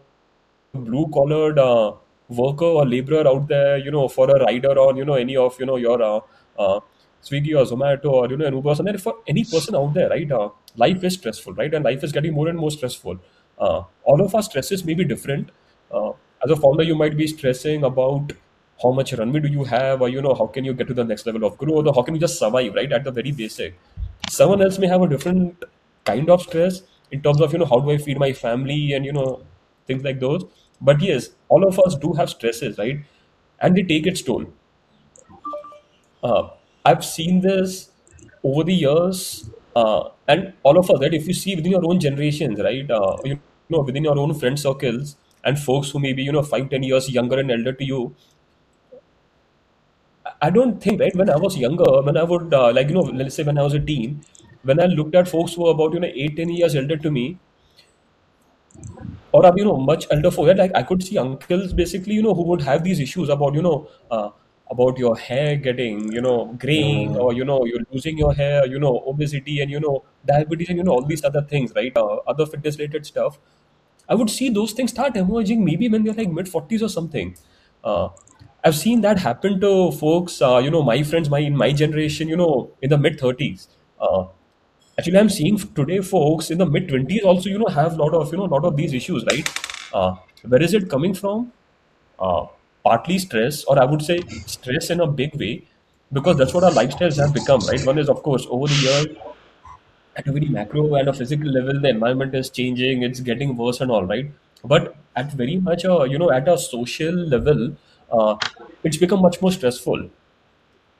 blue 0.73 1.07
collared 1.09 1.59
uh, 1.59 1.93
worker 2.29 2.65
or 2.65 2.85
laborer 2.85 3.27
out 3.27 3.47
there, 3.47 3.77
you 3.77 3.91
know, 3.91 4.07
for 4.07 4.29
a 4.29 4.43
rider 4.43 4.71
on, 4.71 4.97
you 4.97 5.05
know, 5.05 5.15
any 5.15 5.35
of, 5.35 5.59
you 5.59 5.65
know, 5.65 5.77
your 5.77 6.01
uh, 6.01 6.19
uh, 6.59 6.79
Swiggy 7.23 7.53
or 7.57 7.65
Zomato 7.65 8.05
or, 8.11 8.29
you 8.29 8.37
know, 8.37 8.45
an 8.45 8.53
Uber, 8.53 8.75
and 8.79 8.87
then 8.87 8.97
for 8.97 9.15
any 9.27 9.43
person 9.43 9.75
out 9.75 9.93
there, 9.93 10.09
right, 10.09 10.31
uh, 10.31 10.49
life 10.75 11.03
is 11.03 11.13
stressful, 11.13 11.53
right? 11.53 11.73
And 11.73 11.85
life 11.85 12.03
is 12.03 12.11
getting 12.11 12.33
more 12.33 12.47
and 12.47 12.57
more 12.59 12.71
stressful. 12.71 13.19
Uh, 13.57 13.83
all 14.03 14.21
of 14.21 14.35
our 14.35 14.41
stresses 14.43 14.83
may 14.83 14.93
be 14.93 15.05
different. 15.05 15.49
Uh, 15.91 16.11
as 16.43 16.51
a 16.51 16.55
founder, 16.55 16.83
you 16.83 16.95
might 16.95 17.15
be 17.15 17.27
stressing 17.27 17.83
about 17.83 18.33
how 18.81 18.91
much 18.91 19.13
runway 19.13 19.39
do 19.39 19.47
you 19.47 19.63
have, 19.63 20.01
or, 20.01 20.09
you 20.09 20.21
know, 20.21 20.33
how 20.33 20.47
can 20.47 20.65
you 20.65 20.73
get 20.73 20.87
to 20.87 20.93
the 20.93 21.03
next 21.03 21.25
level 21.25 21.43
of 21.45 21.57
growth, 21.57 21.87
or 21.87 21.93
how 21.93 22.01
can 22.01 22.13
you 22.15 22.19
just 22.19 22.37
survive, 22.39 22.73
right, 22.73 22.91
at 22.91 23.03
the 23.03 23.11
very 23.11 23.31
basic 23.31 23.75
someone 24.29 24.61
else 24.61 24.79
may 24.79 24.87
have 24.87 25.01
a 25.01 25.07
different 25.07 25.63
kind 26.05 26.29
of 26.29 26.41
stress 26.41 26.81
in 27.11 27.21
terms 27.21 27.41
of 27.41 27.51
you 27.53 27.59
know 27.59 27.65
how 27.65 27.79
do 27.79 27.91
i 27.91 27.97
feed 27.97 28.17
my 28.17 28.31
family 28.33 28.93
and 28.93 29.05
you 29.05 29.11
know 29.13 29.41
things 29.87 30.03
like 30.03 30.19
those 30.19 30.45
but 30.81 31.01
yes 31.01 31.29
all 31.49 31.67
of 31.67 31.79
us 31.85 31.95
do 31.95 32.13
have 32.13 32.29
stresses 32.29 32.77
right 32.77 32.99
and 33.59 33.75
they 33.77 33.83
take 33.83 34.07
its 34.07 34.21
toll 34.21 34.45
uh, 36.23 36.49
i've 36.85 37.03
seen 37.05 37.41
this 37.41 37.89
over 38.43 38.63
the 38.63 38.73
years 38.73 39.49
uh, 39.75 40.09
and 40.27 40.53
all 40.63 40.77
of 40.77 40.89
us 40.91 40.99
right? 41.01 41.13
If 41.13 41.27
you 41.27 41.33
see 41.33 41.55
within 41.55 41.71
your 41.71 41.85
own 41.85 41.99
generations 41.99 42.59
right 42.59 42.89
uh, 42.89 43.17
you 43.25 43.39
know 43.69 43.79
within 43.81 44.03
your 44.03 44.17
own 44.17 44.33
friend 44.33 44.59
circles 44.59 45.15
and 45.43 45.57
folks 45.59 45.89
who 45.91 45.99
may 45.99 46.13
be 46.13 46.23
you 46.23 46.31
know 46.31 46.43
five 46.43 46.69
ten 46.69 46.83
years 46.83 47.09
younger 47.09 47.39
and 47.39 47.51
elder 47.51 47.73
to 47.73 47.83
you 47.85 48.15
I 50.41 50.49
don't 50.49 50.81
think, 50.81 50.99
right, 51.01 51.15
when 51.15 51.29
I 51.29 51.37
was 51.37 51.57
younger, 51.57 52.01
when 52.01 52.17
I 52.17 52.23
would, 52.23 52.53
uh, 52.53 52.71
like, 52.73 52.87
you 52.89 52.93
know, 52.95 53.01
let's 53.01 53.35
say 53.35 53.43
when 53.43 53.57
I 53.57 53.63
was 53.63 53.73
a 53.73 53.79
teen, 53.79 54.23
when 54.63 54.79
I 54.79 54.85
looked 54.85 55.15
at 55.15 55.27
folks 55.27 55.53
who 55.53 55.63
were 55.63 55.71
about, 55.71 55.93
you 55.93 55.99
know, 55.99 56.07
eight, 56.13 56.35
ten 56.37 56.49
years 56.49 56.75
elder 56.75 56.97
to 56.97 57.11
me, 57.11 57.39
or, 59.31 59.51
you 59.55 59.65
know, 59.65 59.77
much 59.77 60.05
elder 60.11 60.31
for 60.31 60.49
it, 60.49 60.57
like, 60.57 60.71
I 60.75 60.83
could 60.83 61.03
see 61.03 61.17
uncles 61.17 61.73
basically, 61.73 62.13
you 62.13 62.21
know, 62.21 62.33
who 62.33 62.43
would 62.43 62.61
have 62.61 62.83
these 62.83 62.99
issues 62.99 63.29
about, 63.29 63.55
you 63.55 63.61
know, 63.61 63.87
uh, 64.11 64.29
about 64.73 64.97
your 64.97 65.15
hair 65.17 65.55
getting, 65.55 66.11
you 66.11 66.21
know, 66.21 66.37
graying, 66.65 67.15
or, 67.17 67.33
you 67.33 67.45
know, 67.45 67.63
you're 67.65 67.85
losing 67.91 68.17
your 68.17 68.33
hair, 68.33 68.65
you 68.67 68.79
know, 68.79 68.93
obesity, 69.13 69.61
and, 69.61 69.71
you 69.71 69.79
know, 69.79 70.03
diabetes, 70.25 70.69
and, 70.69 70.77
you 70.79 70.83
know, 70.83 70.93
all 70.93 71.05
these 71.13 71.23
other 71.23 71.41
things, 71.53 71.73
right, 71.75 71.95
uh, 71.95 72.17
other 72.33 72.45
fitness 72.45 72.77
related 72.79 73.05
stuff. 73.05 73.39
I 74.09 74.15
would 74.15 74.29
see 74.29 74.49
those 74.49 74.73
things 74.73 74.91
start 74.91 75.15
emerging 75.15 75.63
maybe 75.63 75.87
when 75.89 76.03
they're 76.03 76.13
like 76.13 76.31
mid 76.31 76.47
40s 76.47 76.81
or 76.81 76.89
something. 76.89 77.35
Uh, 77.83 78.09
I've 78.63 78.75
seen 78.75 79.01
that 79.01 79.19
happen 79.19 79.59
to 79.61 79.91
folks, 79.91 80.41
uh, 80.41 80.57
you 80.57 80.71
know, 80.71 80.83
my 80.83 81.03
friends, 81.03 81.29
my 81.29 81.39
in 81.39 81.55
my 81.55 81.71
generation, 81.71 82.27
you 82.27 82.37
know, 82.37 82.71
in 82.81 82.89
the 82.89 82.97
mid 82.97 83.17
30s. 83.19 83.67
Uh, 83.99 84.25
actually, 84.97 85.17
I'm 85.19 85.29
seeing 85.29 85.57
today 85.57 85.99
folks 86.01 86.51
in 86.51 86.57
the 86.57 86.65
mid 86.65 86.87
20s 86.89 87.23
also, 87.23 87.49
you 87.49 87.59
know, 87.59 87.67
have 87.67 87.93
a 87.93 88.03
lot 88.03 88.13
of, 88.13 88.31
you 88.31 88.37
know, 88.37 88.45
lot 88.45 88.65
of 88.65 88.75
these 88.77 88.93
issues, 88.93 89.25
right? 89.31 89.49
Uh, 89.93 90.15
where 90.47 90.61
is 90.61 90.73
it 90.73 90.89
coming 90.89 91.13
from? 91.13 91.51
Partly 92.83 93.17
stress, 93.17 93.63
or 93.63 93.79
I 93.81 93.85
would 93.85 94.01
say 94.01 94.19
stress 94.45 94.89
in 94.89 94.99
a 94.99 95.07
big 95.07 95.35
way, 95.35 95.63
because 96.11 96.37
that's 96.37 96.53
what 96.53 96.63
our 96.63 96.71
lifestyles 96.71 97.17
have 97.17 97.33
become, 97.33 97.61
right? 97.61 97.85
One 97.85 97.97
is, 97.97 98.09
of 98.09 98.21
course, 98.23 98.45
over 98.49 98.67
the 98.67 98.75
years, 98.75 99.05
at 100.15 100.27
a 100.27 100.31
very 100.31 100.47
macro 100.47 100.93
and 100.95 101.07
a 101.07 101.13
physical 101.13 101.49
level, 101.49 101.79
the 101.79 101.89
environment 101.89 102.35
is 102.35 102.49
changing, 102.49 103.03
it's 103.03 103.19
getting 103.19 103.55
worse 103.57 103.81
and 103.81 103.89
all, 103.89 104.05
right? 104.05 104.29
But 104.63 104.95
at 105.15 105.31
very 105.31 105.57
much 105.57 105.85
a, 105.85 106.05
you 106.09 106.19
know, 106.19 106.31
at 106.31 106.47
a 106.47 106.57
social 106.57 107.13
level, 107.13 107.75
uh, 108.11 108.35
it's 108.83 108.97
become 108.97 109.21
much 109.21 109.41
more 109.41 109.51
stressful. 109.51 110.09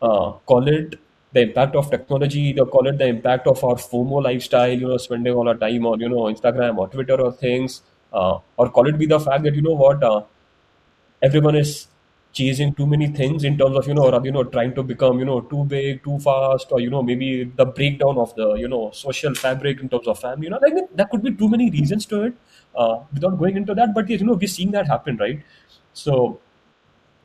Uh, 0.02 0.32
call 0.46 0.68
it 0.68 1.00
the 1.34 1.42
impact 1.42 1.76
of 1.76 1.92
technology, 1.92 2.60
or 2.60 2.66
call 2.66 2.88
it 2.88 2.98
the 2.98 3.06
impact 3.06 3.46
of 3.48 3.64
our 3.64 3.76
FOMO 3.76 4.24
lifestyle, 4.24 4.72
you 4.72 4.88
know, 4.88 4.98
spending 4.98 5.34
all 5.34 5.48
our 5.48 5.56
time 5.56 5.86
on, 5.86 6.00
you 6.00 6.10
know, 6.10 6.24
Instagram 6.24 6.78
or 6.78 6.88
Twitter 6.88 7.20
or 7.20 7.32
things, 7.32 7.82
uh, 8.14 8.40
or 8.58 8.70
call 8.70 8.88
it 8.88 8.98
be 8.98 9.06
the 9.06 9.20
fact 9.20 9.44
that, 9.44 9.54
you 9.54 9.62
know 9.62 9.74
what, 9.74 10.04
uh, 10.04 10.22
everyone 11.24 11.56
is 11.56 11.88
chasing 12.38 12.74
too 12.74 12.86
many 12.88 13.08
things 13.18 13.44
in 13.44 13.58
terms 13.58 13.76
of 13.78 13.88
you 13.88 13.94
know 13.94 14.06
or, 14.12 14.26
you 14.26 14.32
know 14.32 14.44
trying 14.44 14.74
to 14.78 14.84
become 14.84 15.20
you 15.20 15.26
know 15.26 15.40
too 15.42 15.64
big 15.74 16.04
too 16.04 16.18
fast 16.20 16.72
or 16.72 16.80
you 16.80 16.90
know 16.90 17.02
maybe 17.10 17.44
the 17.62 17.66
breakdown 17.66 18.18
of 18.18 18.34
the 18.36 18.48
you 18.64 18.68
know 18.68 18.90
social 18.92 19.36
fabric 19.36 19.80
in 19.80 19.90
terms 19.90 20.08
of 20.08 20.20
family 20.20 20.46
you 20.48 20.50
know 20.54 20.60
like 20.66 20.74
that 20.96 21.10
could 21.12 21.24
be 21.24 21.34
too 21.42 21.50
many 21.56 21.70
reasons 21.70 22.06
to 22.06 22.24
it 22.24 22.34
uh, 22.76 22.96
without 23.14 23.38
going 23.38 23.56
into 23.56 23.76
that 23.76 23.94
but 23.94 24.10
you 24.10 24.26
know 24.26 24.34
we're 24.34 24.56
seeing 24.58 24.72
that 24.72 24.88
happen 24.88 25.18
right 25.18 25.44
so 25.94 26.40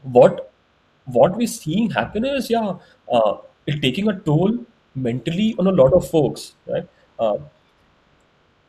what 0.03 0.53
what 1.07 1.37
we're 1.37 1.55
seeing 1.59 1.91
happen 1.91 2.25
is 2.25 2.51
yeah 2.51 2.75
uh, 3.11 3.37
it 3.67 3.81
taking 3.81 4.09
a 4.09 4.19
toll 4.31 4.59
mentally 4.95 5.55
on 5.59 5.67
a 5.67 5.77
lot 5.83 5.93
of 5.95 6.11
folks 6.11 6.53
right 6.67 6.87
uh, 7.19 7.39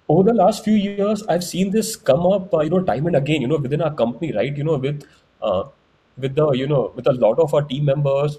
over 0.09 0.23
the 0.23 0.33
last 0.33 0.63
few 0.63 0.73
years, 0.73 1.23
I've 1.27 1.43
seen 1.43 1.69
this 1.69 1.95
come 1.95 2.25
up, 2.25 2.51
uh, 2.53 2.61
you 2.61 2.71
know, 2.71 2.81
time 2.81 3.05
and 3.05 3.15
again, 3.15 3.41
you 3.41 3.47
know, 3.47 3.57
within 3.57 3.81
our 3.81 3.93
company, 3.93 4.33
right? 4.33 4.55
You 4.57 4.63
know, 4.63 4.77
with 4.77 5.03
uh, 5.41 5.63
with 6.17 6.35
the, 6.35 6.51
you 6.51 6.67
know, 6.67 6.91
with 6.95 7.07
a 7.07 7.13
lot 7.13 7.39
of 7.39 7.53
our 7.53 7.61
team 7.63 7.85
members, 7.85 8.37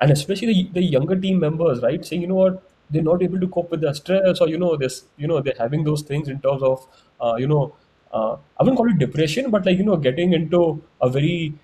and 0.00 0.10
especially 0.10 0.52
the, 0.52 0.70
the 0.74 0.82
younger 0.82 1.16
team 1.18 1.38
members, 1.40 1.82
right? 1.82 2.04
Saying, 2.04 2.22
you 2.22 2.28
know 2.28 2.34
what, 2.34 2.62
they're 2.90 3.02
not 3.02 3.22
able 3.22 3.40
to 3.40 3.48
cope 3.48 3.70
with 3.70 3.80
the 3.80 3.92
stress, 3.94 4.40
or 4.40 4.48
you 4.48 4.58
know, 4.58 4.76
this, 4.76 5.04
you 5.16 5.26
know, 5.26 5.40
they're 5.40 5.54
having 5.58 5.84
those 5.84 6.02
things 6.02 6.28
in 6.28 6.40
terms 6.40 6.62
of, 6.62 6.86
uh, 7.20 7.36
you 7.36 7.46
know, 7.46 7.74
uh, 8.12 8.36
I 8.58 8.62
wouldn't 8.62 8.76
call 8.76 8.90
it 8.90 8.98
depression, 8.98 9.50
but 9.50 9.64
like 9.64 9.78
you 9.78 9.84
know, 9.84 9.96
getting 9.96 10.32
into 10.34 10.82
a 11.00 11.08
very, 11.08 11.54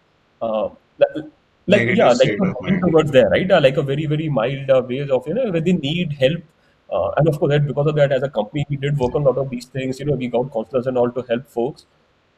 uh, 0.41 0.69
like, 0.99 1.25
like 1.67 1.97
yeah, 1.97 2.09
like 2.09 2.17
state 2.17 2.31
you 2.31 2.39
know, 2.39 2.51
of 2.51 2.55
going 2.61 2.81
mind. 2.81 2.91
towards 2.91 3.11
there, 3.11 3.29
right? 3.29 3.51
Uh, 3.51 3.61
like 3.61 3.77
a 3.77 3.83
very 3.83 4.07
very 4.07 4.29
mild 4.29 4.71
uh, 4.71 4.83
ways 4.89 5.11
of 5.11 5.27
you 5.29 5.35
know, 5.35 5.51
where 5.51 5.61
they 5.61 5.73
need 5.75 6.13
help 6.13 6.43
uh, 6.91 7.11
and 7.19 7.29
of 7.29 7.39
course, 7.39 7.51
that 7.51 7.67
because 7.67 7.87
of 7.87 7.97
that, 7.97 8.13
as 8.13 8.23
a 8.23 8.31
company, 8.31 8.65
we 8.71 8.77
did 8.77 8.99
work 8.99 9.15
on 9.15 9.23
a 9.23 9.27
lot 9.27 9.37
of 9.37 9.51
these 9.51 9.67
things. 9.67 10.01
You 10.01 10.07
know, 10.07 10.15
we 10.15 10.29
got 10.29 10.51
counselors 10.53 10.87
and 10.87 10.97
all 10.97 11.11
to 11.11 11.23
help 11.23 11.47
folks. 11.47 11.85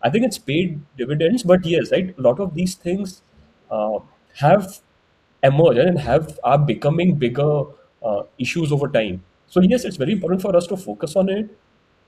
I 0.02 0.10
think 0.10 0.24
it's 0.24 0.38
paid 0.38 0.80
dividends. 0.96 1.42
But 1.42 1.64
yes, 1.64 1.90
right, 1.92 2.14
a 2.16 2.20
lot 2.20 2.40
of 2.40 2.54
these 2.54 2.74
things 2.74 3.22
uh, 3.70 3.98
have 4.36 4.80
emerged 5.42 5.78
and 5.78 5.98
have 5.98 6.38
are 6.44 6.58
becoming 6.58 7.14
bigger 7.16 7.64
uh, 8.02 8.22
issues 8.38 8.72
over 8.72 8.88
time. 8.88 9.24
So 9.46 9.60
yes, 9.60 9.84
it's 9.84 9.96
very 9.96 10.12
important 10.12 10.42
for 10.42 10.56
us 10.56 10.66
to 10.68 10.76
focus 10.76 11.16
on 11.16 11.28
it 11.28 11.56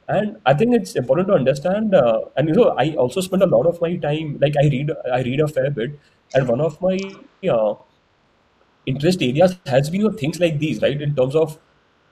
and 0.08 0.36
i 0.46 0.52
think 0.52 0.74
it's 0.74 0.96
important 0.96 1.28
to 1.28 1.34
understand 1.34 1.94
uh, 1.94 2.20
and 2.36 2.48
you 2.48 2.54
know 2.54 2.74
i 2.76 2.90
also 2.96 3.20
spend 3.20 3.42
a 3.42 3.46
lot 3.46 3.66
of 3.66 3.80
my 3.80 3.94
time 4.04 4.36
like 4.40 4.54
i 4.62 4.66
read 4.74 4.90
i 5.12 5.22
read 5.22 5.40
a 5.40 5.46
fair 5.46 5.70
bit 5.70 5.98
and 6.34 6.48
one 6.48 6.60
of 6.60 6.80
my 6.80 6.96
uh, 7.48 7.74
interest 8.86 9.22
areas 9.22 9.56
has 9.66 9.90
been 9.90 10.12
things 10.16 10.40
like 10.40 10.58
these 10.58 10.80
right 10.82 11.00
in 11.00 11.14
terms 11.14 11.34
of 11.36 11.58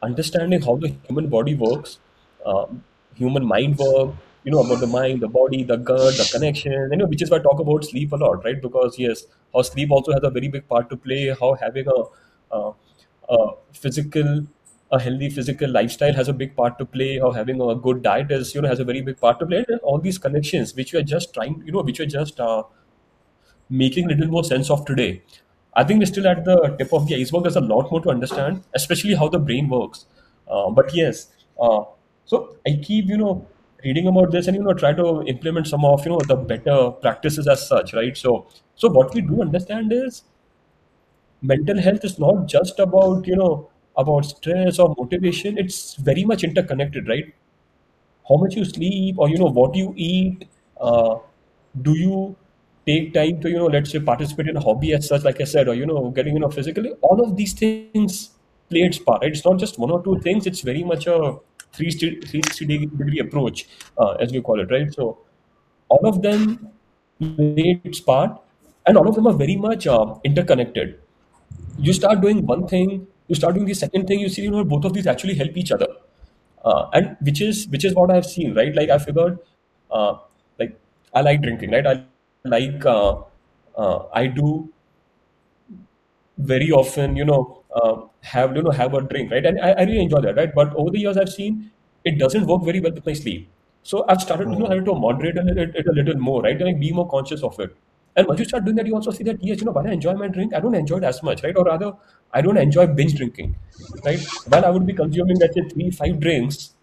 understanding 0.03 0.63
how 0.63 0.77
the 0.77 0.89
human 1.09 1.29
body 1.29 1.55
works 1.55 1.99
um, 2.47 2.85
human 3.15 3.45
mind 3.45 3.77
work 3.79 4.15
you 4.45 4.51
know 4.53 4.61
about 4.63 4.81
the 4.81 4.87
mind 4.87 5.21
the 5.21 5.29
body 5.29 5.63
the 5.65 5.77
gut 5.77 6.15
the 6.21 6.29
connection 6.33 6.73
you 6.93 6.97
know 6.97 7.07
which 7.07 7.23
is 7.23 7.31
why 7.31 7.37
i 7.39 7.41
talk 7.47 7.61
about 7.61 7.85
sleep 7.85 8.13
a 8.13 8.17
lot 8.17 8.45
right 8.45 8.61
because 8.63 8.99
yes 8.99 9.25
how 9.55 9.63
sleep 9.63 9.91
also 9.91 10.13
has 10.13 10.23
a 10.23 10.31
very 10.31 10.49
big 10.49 10.67
part 10.69 10.89
to 10.91 10.97
play 10.97 11.35
how 11.41 11.55
having 11.55 11.87
a, 11.97 12.01
a, 12.57 12.73
a 13.29 13.39
physical 13.73 14.47
a 14.93 14.99
healthy 15.01 15.31
physical 15.31 15.71
lifestyle 15.71 16.13
has 16.15 16.29
a 16.29 16.33
big 16.33 16.55
part 16.57 16.79
to 16.79 16.85
play 16.85 17.19
how 17.19 17.31
having 17.31 17.61
a 17.61 17.75
good 17.75 18.03
diet 18.03 18.31
is 18.31 18.55
you 18.55 18.61
know 18.63 18.69
has 18.69 18.81
a 18.81 18.85
very 18.93 19.01
big 19.03 19.19
part 19.21 19.39
to 19.39 19.47
play 19.47 19.65
and 19.69 19.81
all 19.81 19.99
these 19.99 20.19
connections 20.19 20.75
which 20.75 20.93
we 20.93 20.99
are 20.99 21.09
just 21.15 21.33
trying 21.35 21.63
you 21.65 21.73
know 21.73 21.83
which 21.83 21.99
we 22.01 22.05
are 22.07 22.15
just 22.19 22.41
uh, 22.41 22.63
making 23.69 24.09
little 24.09 24.27
more 24.29 24.45
sense 24.45 24.71
of 24.71 24.85
today. 24.85 25.23
I 25.75 25.85
think 25.85 26.01
we're 26.01 26.07
still 26.07 26.27
at 26.27 26.45
the 26.45 26.75
tip 26.79 26.93
of 26.93 27.07
the 27.07 27.15
iceberg. 27.21 27.43
There's 27.45 27.57
a 27.57 27.61
lot 27.61 27.91
more 27.91 28.01
to 28.01 28.11
understand, 28.11 28.65
especially 28.75 29.15
how 29.15 29.29
the 29.29 29.39
brain 29.39 29.69
works. 29.69 30.07
Uh, 30.49 30.71
but 30.71 30.93
yes, 30.95 31.29
uh, 31.61 31.85
so 32.25 32.57
I 32.67 32.81
keep 32.83 33.07
you 33.07 33.17
know 33.17 33.47
reading 33.85 34.07
about 34.09 34.31
this 34.31 34.47
and 34.47 34.57
you 34.57 34.63
know 34.63 34.75
try 34.75 34.93
to 34.93 35.23
implement 35.27 35.67
some 35.67 35.85
of 35.85 36.05
you 36.05 36.13
know 36.13 36.21
the 36.27 36.37
better 36.37 36.91
practices 36.91 37.49
as 37.49 37.67
such, 37.67 37.95
right? 37.95 38.17
So 38.17 38.47
so 38.77 38.89
what 38.89 39.15
we 39.15 39.21
do 39.21 39.43
understand 39.43 39.93
is 39.93 40.23
mental 41.43 41.81
health 41.81 42.05
is 42.05 42.19
not 42.19 42.47
just 42.47 42.79
about 42.79 43.27
you 43.27 43.37
know 43.37 43.71
about 43.97 44.25
stress 44.25 44.79
or 44.79 44.95
motivation. 44.99 45.59
It's 45.59 45.95
very 45.95 46.25
much 46.25 46.45
interconnected, 46.45 47.09
right? 47.09 47.33
how 48.31 48.37
much 48.37 48.55
you 48.55 48.65
sleep 48.65 49.19
or 49.19 49.29
you 49.29 49.39
know 49.39 49.53
what 49.59 49.75
you 49.75 49.93
eat 49.97 50.47
uh, 50.81 51.17
do 51.83 51.97
you 51.99 52.37
take 52.87 53.13
time 53.15 53.41
to 53.41 53.51
you 53.51 53.59
know 53.59 53.67
let's 53.67 53.91
say 53.91 54.01
participate 54.01 54.49
in 54.49 54.57
a 54.57 54.61
hobby 54.61 54.93
as 54.93 55.09
such 55.09 55.25
like 55.25 55.41
i 55.41 55.45
said 55.45 55.69
or 55.69 55.75
you 55.75 55.87
know 55.87 56.11
getting 56.11 56.35
you 56.35 56.41
know 56.41 56.51
physically 56.51 56.93
all 57.03 57.21
of 57.25 57.37
these 57.37 57.53
things 57.53 58.31
play 58.71 58.83
its 58.91 58.99
part 58.99 59.23
right? 59.23 59.33
it's 59.33 59.45
not 59.45 59.59
just 59.59 59.79
one 59.79 59.91
or 59.91 60.03
two 60.03 60.19
things 60.21 60.47
it's 60.47 60.61
very 60.61 60.85
much 60.85 61.07
a 61.07 61.35
360 61.73 62.67
degree 62.87 63.19
approach 63.21 63.67
uh, 63.99 64.13
as 64.21 64.33
we 64.33 64.41
call 64.41 64.61
it 64.61 64.71
right 64.71 64.93
so 64.93 65.19
all 65.89 66.07
of 66.07 66.23
them 66.23 66.69
play 67.19 67.81
its 67.85 68.01
part 68.01 68.41
and 68.87 68.97
all 68.97 69.09
of 69.09 69.15
them 69.15 69.27
are 69.27 69.35
very 69.35 69.57
much 69.57 69.87
uh, 69.87 70.15
interconnected 70.25 70.99
you 71.79 71.93
start 71.93 72.21
doing 72.21 72.45
one 72.47 72.67
thing 72.67 73.07
you 73.29 73.35
start 73.35 73.55
doing 73.55 73.67
the 73.67 73.75
second 73.75 74.07
thing 74.07 74.21
you 74.21 74.29
see 74.29 74.43
you 74.43 74.51
know 74.51 74.65
both 74.65 74.85
of 74.85 74.93
these 74.93 75.07
actually 75.07 75.35
help 75.35 75.57
each 75.57 75.73
other 75.73 75.89
uh, 76.65 76.89
and 76.93 77.17
which 77.21 77.41
is 77.41 77.67
which 77.69 77.85
is 77.85 77.95
what 77.95 78.11
I've 78.11 78.27
seen, 78.27 78.55
right? 78.55 78.75
Like 78.75 78.91
I 78.91 78.99
figured, 78.99 79.39
uh, 79.91 80.19
like 80.59 80.79
I 81.15 81.23
like 81.23 81.43
drinking, 81.43 81.71
right? 81.73 81.87
I 81.87 82.05
like 82.45 82.85
uh, 82.85 83.23
uh, 83.77 84.05
I 84.13 84.27
do 84.27 84.69
very 86.39 86.71
often, 86.71 87.17
you 87.17 87.25
know, 87.25 87.60
uh, 87.75 88.03
have 88.23 88.57
you 88.57 88.63
know 88.63 88.71
have 88.71 88.95
a 88.95 89.01
drink, 89.03 89.31
right? 89.31 89.45
And 89.47 89.61
I, 89.61 89.71
I 89.73 89.83
really 89.83 90.01
enjoy 90.03 90.21
that, 90.23 90.37
right? 90.37 90.55
But 90.55 90.75
over 90.75 90.91
the 90.91 90.99
years, 91.01 91.17
I've 91.17 91.29
seen 91.31 91.71
it 92.05 92.19
doesn't 92.19 92.47
work 92.47 92.63
very 92.65 92.81
well 92.81 92.93
with 92.93 93.07
my 93.07 93.13
sleep. 93.13 93.49
So 93.83 94.05
I've 94.09 94.21
started, 94.21 94.51
you 94.51 94.59
know, 94.59 94.67
having 94.67 94.85
to 94.85 94.95
moderate 94.95 95.37
little, 95.37 95.75
it 95.75 95.87
a 95.87 95.93
little 95.93 96.17
more, 96.17 96.43
right? 96.43 96.57
And 96.57 96.65
like 96.65 96.81
be 96.81 96.93
more 96.93 97.09
conscious 97.09 97.43
of 97.43 97.59
it. 97.61 97.75
And 98.17 98.27
once 98.27 98.41
you 98.41 98.45
start 98.47 98.65
doing 98.65 98.77
that, 98.77 98.87
you 98.87 98.95
also 98.95 99.11
see 99.11 99.25
that 99.25 99.43
yes, 99.43 99.59
you 99.61 99.65
know, 99.67 99.73
while 99.73 99.87
I 99.87 99.93
enjoy 99.93 100.15
my 100.15 100.29
drink, 100.29 100.55
I 100.55 100.61
don't 100.61 100.75
enjoy 100.75 100.97
it 100.99 101.05
as 101.05 101.23
much, 101.23 101.43
right? 101.43 101.57
Or 101.57 101.65
rather, 101.65 101.93
I 102.33 102.41
don't 102.43 102.57
enjoy 102.57 102.87
binge 102.89 103.15
drinking, 103.15 103.57
right? 104.05 104.21
While 104.49 104.65
I 104.65 104.71
would 104.71 104.87
be 104.87 104.93
consuming, 104.93 105.39
let's 105.39 105.55
say, 105.55 105.63
three, 105.69 105.91
five 105.91 106.21
drinks 106.21 106.75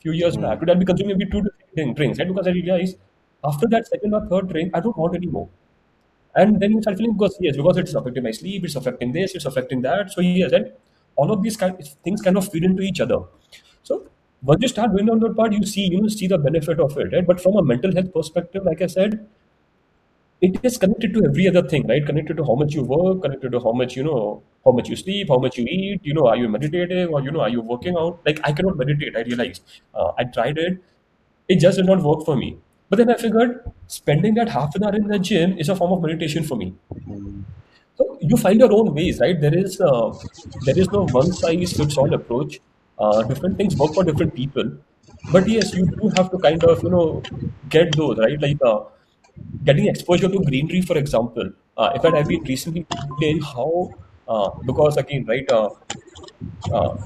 few 0.00 0.12
years 0.12 0.36
back, 0.36 0.60
today 0.60 0.72
I'll 0.72 0.78
be 0.78 0.84
consuming 0.86 1.18
maybe 1.18 1.30
two 1.30 1.42
to 1.42 1.50
three 1.74 1.92
drinks, 1.92 2.18
right? 2.18 2.28
Because 2.28 2.46
I 2.46 2.52
realized 2.52 2.96
after 3.44 3.66
that 3.68 3.86
second 3.86 4.14
or 4.14 4.26
third 4.28 4.48
drink, 4.48 4.70
I 4.74 4.80
don't 4.80 4.96
want 4.96 5.14
any 5.16 5.26
more. 5.26 5.48
And 6.34 6.60
then 6.60 6.72
you 6.72 6.82
start 6.82 6.96
feeling 6.96 7.14
because 7.14 7.36
yes, 7.40 7.56
because 7.56 7.76
it's 7.76 7.94
affecting 7.94 8.22
my 8.22 8.30
sleep, 8.30 8.64
it's 8.64 8.76
affecting 8.76 9.12
this, 9.12 9.34
it's 9.34 9.44
affecting 9.46 9.82
that. 9.82 10.12
So 10.12 10.20
yes, 10.20 10.52
and 10.52 10.72
all 11.16 11.32
of 11.32 11.42
these 11.42 11.56
kind 11.56 11.76
things 12.04 12.22
kind 12.22 12.36
of 12.36 12.48
feed 12.50 12.64
into 12.64 12.82
each 12.82 13.00
other. 13.00 13.18
So 13.82 14.06
once 14.42 14.62
you 14.62 14.68
start 14.68 14.92
doing 14.92 15.10
on 15.10 15.18
that 15.20 15.36
part, 15.36 15.52
you 15.52 15.66
see 15.66 15.86
you 15.88 16.08
see 16.08 16.28
the 16.28 16.38
benefit 16.38 16.78
of 16.80 16.96
it, 16.98 17.12
right? 17.12 17.26
But 17.26 17.40
from 17.40 17.56
a 17.56 17.62
mental 17.62 17.92
health 17.92 18.12
perspective, 18.14 18.64
like 18.64 18.80
I 18.80 18.86
said, 18.86 19.26
it 20.40 20.58
is 20.64 20.78
connected 20.78 21.12
to 21.14 21.24
every 21.26 21.46
other 21.48 21.62
thing, 21.68 21.86
right? 21.86 22.04
Connected 22.04 22.36
to 22.38 22.44
how 22.44 22.54
much 22.54 22.72
you 22.74 22.82
work, 22.82 23.22
connected 23.22 23.52
to 23.52 23.60
how 23.60 23.72
much 23.72 23.94
you 23.96 24.02
know, 24.04 24.42
how 24.64 24.72
much 24.72 24.88
you 24.88 24.96
sleep, 24.96 25.28
how 25.28 25.38
much 25.38 25.58
you 25.58 25.64
eat. 25.68 26.00
You 26.02 26.14
know, 26.14 26.26
are 26.28 26.36
you 26.36 26.48
meditative 26.48 27.10
or 27.10 27.20
you 27.22 27.30
know, 27.30 27.40
are 27.40 27.48
you 27.50 27.60
working 27.60 27.96
out? 27.96 28.20
Like 28.24 28.40
I 28.44 28.52
cannot 28.52 28.76
meditate. 28.78 29.16
I 29.16 29.20
realized 29.22 29.62
uh, 29.94 30.12
I 30.18 30.24
tried 30.24 30.56
it, 30.58 30.78
it 31.48 31.56
just 31.60 31.76
did 31.78 31.86
not 31.86 32.02
work 32.02 32.24
for 32.24 32.36
me. 32.36 32.56
But 32.90 32.96
then 32.98 33.10
I 33.10 33.14
figured 33.16 33.62
spending 33.86 34.34
that 34.34 34.48
half 34.50 34.74
an 34.74 34.84
hour 34.84 34.94
in 34.94 35.06
the 35.08 35.18
gym 35.18 35.56
is 35.58 35.68
a 35.70 35.76
form 35.76 35.92
of 35.92 36.02
meditation 36.02 36.44
for 36.44 36.56
me. 36.56 36.74
So 37.96 38.18
you 38.20 38.36
find 38.36 38.58
your 38.60 38.72
own 38.72 38.94
ways, 38.94 39.20
right? 39.20 39.40
There 39.40 39.56
is 39.56 39.80
uh, 39.80 40.14
there 40.64 40.78
is 40.78 40.90
no 40.90 41.06
one 41.18 41.32
size 41.32 41.72
fits 41.72 41.96
all 41.96 42.12
approach. 42.14 42.60
Uh, 42.98 43.22
different 43.24 43.56
things 43.56 43.76
work 43.76 43.94
for 43.94 44.04
different 44.04 44.34
people, 44.34 44.70
but 45.32 45.48
yes, 45.48 45.72
you 45.74 45.86
do 45.86 46.08
have 46.16 46.30
to 46.30 46.38
kind 46.38 46.62
of 46.64 46.82
you 46.82 46.90
know 46.90 47.22
get 47.68 47.94
those 47.96 48.18
right, 48.18 48.40
like 48.40 48.58
uh, 48.64 48.80
getting 49.64 49.86
exposure 49.88 50.28
to 50.28 50.40
greenery, 50.50 50.82
for 50.82 50.98
example. 50.98 51.50
Uh, 51.76 51.90
in 51.94 52.00
fact, 52.02 52.14
I've 52.16 52.28
been 52.28 52.42
recently 52.44 52.86
in 53.22 53.40
how 53.40 53.90
uh, 54.28 54.50
because 54.66 54.96
again, 54.98 55.24
right, 55.26 55.48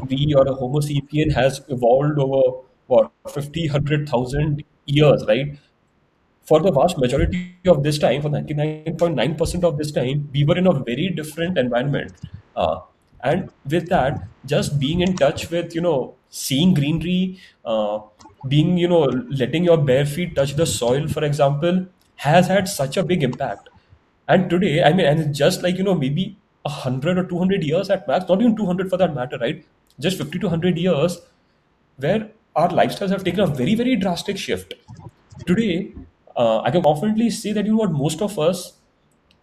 we 0.09 0.35
or 0.37 0.47
a 0.47 0.55
Homo 0.55 0.81
sapien 0.81 1.33
has 1.33 1.61
evolved 1.69 2.19
over 2.19 2.59
what 2.87 3.11
50, 3.29 3.67
100,000 3.69 4.63
years, 4.87 5.25
right? 5.29 5.59
For 6.45 6.61
the 6.61 6.71
vast 6.71 6.99
majority 6.99 7.57
of 7.67 7.83
this 7.83 7.99
time, 7.99 8.23
for 8.23 8.29
99.9% 8.29 9.65
of 9.65 9.79
this 9.79 9.91
time, 9.91 10.29
we 10.33 10.45
were 10.45 10.59
in 10.59 10.67
a 10.67 10.73
very 10.73 11.09
different 11.09 11.59
environment. 11.59 12.13
Uh, 12.55 12.81
and 13.23 13.51
with 13.71 13.89
that, 13.89 14.29
just 14.45 14.79
being 14.79 15.01
in 15.01 15.17
touch 15.17 15.51
with, 15.51 15.75
you 15.75 15.81
know, 15.81 16.15
seeing 16.29 16.75
greenery, 16.75 17.41
uh, 17.65 18.01
being, 18.49 18.77
you 18.77 18.89
know, 18.89 19.05
letting 19.31 19.65
your 19.65 19.79
bare 19.79 20.05
feet 20.05 20.37
touch 20.37 20.55
the 20.55 20.67
soil, 20.67 21.09
for 21.09 21.25
example, 21.25 21.87
has 22.17 22.47
had 22.47 22.69
such 22.69 22.99
a 22.99 23.03
big 23.03 23.23
impact. 23.23 23.71
And 24.29 24.51
today, 24.51 24.83
I 24.83 24.93
mean, 24.93 25.07
and 25.07 25.35
just 25.35 25.63
like, 25.63 25.77
you 25.77 25.85
know, 25.85 25.95
maybe 25.95 26.37
100 26.63 27.19
or 27.19 27.25
200 27.25 27.63
years 27.63 27.89
at 27.89 28.07
max, 28.07 28.29
not 28.29 28.41
even 28.41 28.57
200 28.57 28.91
for 28.91 28.97
that 28.99 29.15
matter, 29.15 29.39
right? 29.39 29.65
Just 29.99 30.19
50 30.19 30.39
to 30.41 30.47
100 30.47 30.77
years 30.77 31.21
where 31.97 32.31
our 32.57 32.69
lifestyles 32.69 33.11
have 33.11 33.25
taken 33.25 33.41
a 33.41 33.47
very, 33.47 33.75
very 33.75 33.97
drastic 33.97 34.37
shift. 34.37 34.75
Today, 35.47 35.93
uh, 36.37 36.61
I 36.63 36.71
can 36.71 36.83
confidently 36.83 37.31
say 37.31 37.53
that 37.53 37.65
you 37.67 37.73
know 37.73 37.79
what 37.79 37.93
most 37.93 38.23
of 38.23 38.39
us 38.39 38.75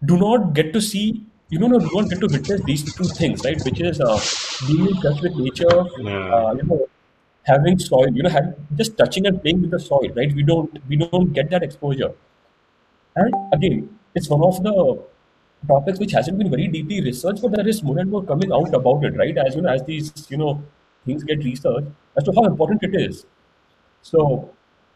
do 0.05 0.17
not 0.17 0.53
get 0.53 0.73
to 0.73 0.81
see, 0.81 1.25
you 1.49 1.59
know, 1.59 1.67
no, 1.67 1.79
do 1.79 1.89
not 1.93 2.09
get 2.09 2.19
to 2.21 2.27
witness 2.27 2.61
these 2.65 2.83
two 2.95 3.09
things, 3.09 3.43
right? 3.45 3.61
Which 3.63 3.81
is 3.81 4.01
uh, 4.01 4.19
being 4.67 4.87
in 4.87 5.01
touch 5.01 5.21
with 5.21 5.35
nature, 5.35 5.85
Yeah. 5.97 6.33
uh, 6.35 6.53
you 6.53 6.63
know, 6.63 6.87
having 7.43 7.79
soil, 7.79 8.07
you 8.13 8.23
know, 8.23 8.29
have, 8.29 8.55
just 8.75 8.97
touching 8.97 9.27
and 9.27 9.41
playing 9.41 9.61
with 9.61 9.71
the 9.71 9.79
soil, 9.79 10.09
right? 10.15 10.33
We 10.33 10.43
don't 10.43 10.79
we 10.87 10.97
don't 10.97 11.33
get 11.33 11.49
that 11.51 11.63
exposure. 11.63 12.13
And 13.15 13.33
again, 13.53 13.99
it's 14.15 14.29
one 14.29 14.43
of 14.43 14.61
the 14.63 15.03
topics 15.67 15.99
which 15.99 16.11
hasn't 16.11 16.37
been 16.37 16.49
very 16.49 16.67
deeply 16.67 17.01
researched, 17.01 17.41
but 17.41 17.51
there 17.51 17.67
is 17.67 17.83
more 17.83 17.99
and 17.99 18.09
more 18.09 18.23
coming 18.23 18.51
out 18.51 18.73
about 18.73 19.03
it, 19.03 19.15
right? 19.17 19.37
As 19.37 19.55
you 19.55 19.61
know, 19.61 19.69
as 19.69 19.83
these 19.83 20.11
you 20.29 20.37
know 20.37 20.63
things 21.05 21.23
get 21.23 21.43
researched 21.43 21.87
as 22.17 22.23
to 22.25 22.31
how 22.35 22.45
important 22.45 22.83
it 22.83 22.95
is. 22.95 23.25
So 24.01 24.51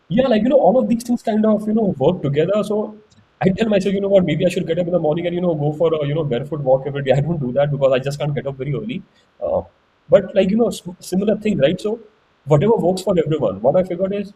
yeah, 0.10 0.28
like 0.28 0.44
you 0.44 0.50
know, 0.50 0.60
all 0.60 0.78
of 0.80 0.88
these 0.88 1.04
things 1.04 1.22
kind 1.24 1.46
of 1.46 1.68
you 1.68 1.74
know 1.74 1.94
work 1.98 2.22
together. 2.22 2.64
So 2.64 2.98
I 3.42 3.50
tell 3.50 3.70
myself, 3.70 3.94
you 3.94 4.02
know 4.02 4.08
what, 4.08 4.26
maybe 4.26 4.46
I 4.46 4.50
should 4.50 4.68
get 4.68 4.80
up 4.80 4.88
in 4.88 4.94
the 4.94 5.00
morning 5.00 5.26
and 5.28 5.36
you 5.36 5.42
know 5.42 5.56
go 5.56 5.74
for 5.74 5.94
a 5.94 6.06
you 6.08 6.16
know 6.16 6.24
barefoot 6.24 6.62
walk 6.62 6.84
every 6.88 7.04
day. 7.04 7.12
I 7.18 7.22
don't 7.22 7.40
do 7.40 7.52
that 7.54 7.72
because 7.72 7.92
I 7.92 8.00
just 8.00 8.20
can't 8.20 8.36
get 8.36 8.48
up 8.48 8.56
very 8.58 8.74
early. 8.74 9.02
Uh, 9.44 9.62
but 10.10 10.34
like 10.36 10.50
you 10.50 10.58
know, 10.58 10.70
similar 11.00 11.38
thing, 11.38 11.58
right? 11.60 11.80
So 11.80 12.00
whatever 12.46 12.76
works 12.76 13.02
for 13.02 13.18
everyone. 13.18 13.62
What 13.62 13.76
I 13.76 13.84
figured 13.84 14.14
is 14.14 14.34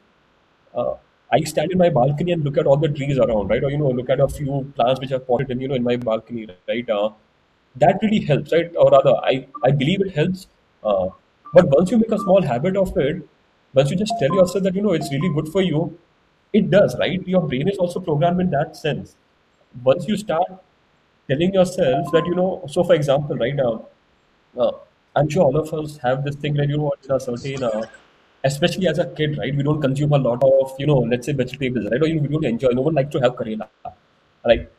uh, 0.76 0.93
I 1.32 1.41
stand 1.41 1.72
in 1.72 1.78
my 1.78 1.89
balcony 1.89 2.32
and 2.32 2.43
look 2.43 2.57
at 2.57 2.65
all 2.67 2.78
the 2.78 2.89
trees 2.89 3.17
around, 3.20 3.49
right? 3.49 3.63
Or 3.63 3.70
you 3.70 3.78
know, 3.78 3.89
look 3.89 4.09
at 4.09 4.20
a 4.20 4.28
few 4.28 4.72
plants 4.76 4.99
which 4.99 5.11
I've 5.11 5.28
potted 5.28 5.51
in, 5.51 5.61
you 5.61 5.67
know, 5.67 5.76
in 5.76 5.84
my 5.84 5.95
balcony, 5.95 6.47
right? 6.67 6.89
Uh, 6.89 7.11
that 7.76 7.99
really 8.01 8.22
helps, 8.26 8.51
right? 8.51 8.72
Or 8.76 8.89
rather, 8.91 9.15
I 9.34 9.47
I 9.63 9.72
believe 9.72 10.01
it 10.01 10.15
helps. 10.15 10.47
Uh, 10.84 11.09
but 11.53 11.67
once 11.78 11.91
you 11.91 11.97
make 11.97 12.11
a 12.11 12.20
small 12.20 12.41
habit 12.41 12.78
of 12.78 12.97
it, 12.97 13.22
once 13.74 13.91
you 13.91 13.97
just 13.97 14.13
tell 14.20 14.34
yourself 14.34 14.63
that 14.63 14.76
you 14.76 14.82
know 14.82 14.93
it's 14.93 15.11
really 15.11 15.30
good 15.34 15.49
for 15.49 15.61
you, 15.61 15.97
it 16.53 16.70
does, 16.70 16.97
right? 16.97 17.26
Your 17.28 17.41
brain 17.41 17.67
is 17.67 17.78
also 17.78 17.99
programmed 17.99 18.41
in 18.41 18.49
that 18.51 18.76
sense. 18.76 19.15
Once 19.84 20.07
you 20.07 20.17
start 20.17 20.47
telling 21.30 21.53
yourself 21.53 22.11
that 22.11 22.26
you 22.26 22.36
know, 22.36 22.63
so 22.67 22.84
for 22.84 22.95
example, 22.95 23.36
right 23.36 23.55
now, 23.55 23.86
uh, 24.57 24.72
I'm 25.15 25.30
sure 25.30 25.43
all 25.43 25.57
of 25.57 25.74
us 25.74 25.97
have 25.97 26.24
this 26.24 26.36
thing 26.36 26.53
that 26.55 26.70
you 26.70 26.78
know, 26.78 26.91
in 27.03 27.11
a 27.11 27.20
certain 27.20 27.63
uh, 27.63 27.86
especially 28.43 28.88
as 28.88 28.99
a 28.99 29.05
kid, 29.05 29.38
right? 29.38 29.55
We 29.55 29.63
don't 29.63 29.82
consume 29.82 30.13
a 30.13 30.17
lot 30.17 30.43
of, 30.43 30.74
you 30.80 30.88
know, 30.88 30.99
let's 30.99 31.26
say 31.26 31.34
vegetables, 31.34 31.88
right? 31.91 32.01
Or 32.01 32.07
you 32.07 32.20
we 32.22 32.28
don't 32.28 32.45
enjoy. 32.45 32.70
No 32.70 32.82
one 32.82 32.95
likes 32.95 33.11
to 33.11 33.20
have 33.20 33.34
karela. 33.34 33.67
Like, 34.45 34.72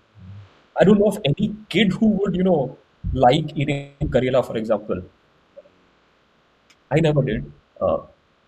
I 0.80 0.84
don't 0.84 0.98
know 0.98 1.08
of 1.08 1.18
any 1.24 1.54
kid 1.68 1.92
who 1.92 2.06
would, 2.20 2.34
you 2.34 2.42
know, 2.42 2.78
like 3.12 3.56
eating 3.56 3.94
karela, 4.02 4.44
for 4.44 4.56
example. 4.56 5.02
I 6.90 7.00
never 7.00 7.22
did. 7.22 7.52
Uh, 7.80 7.98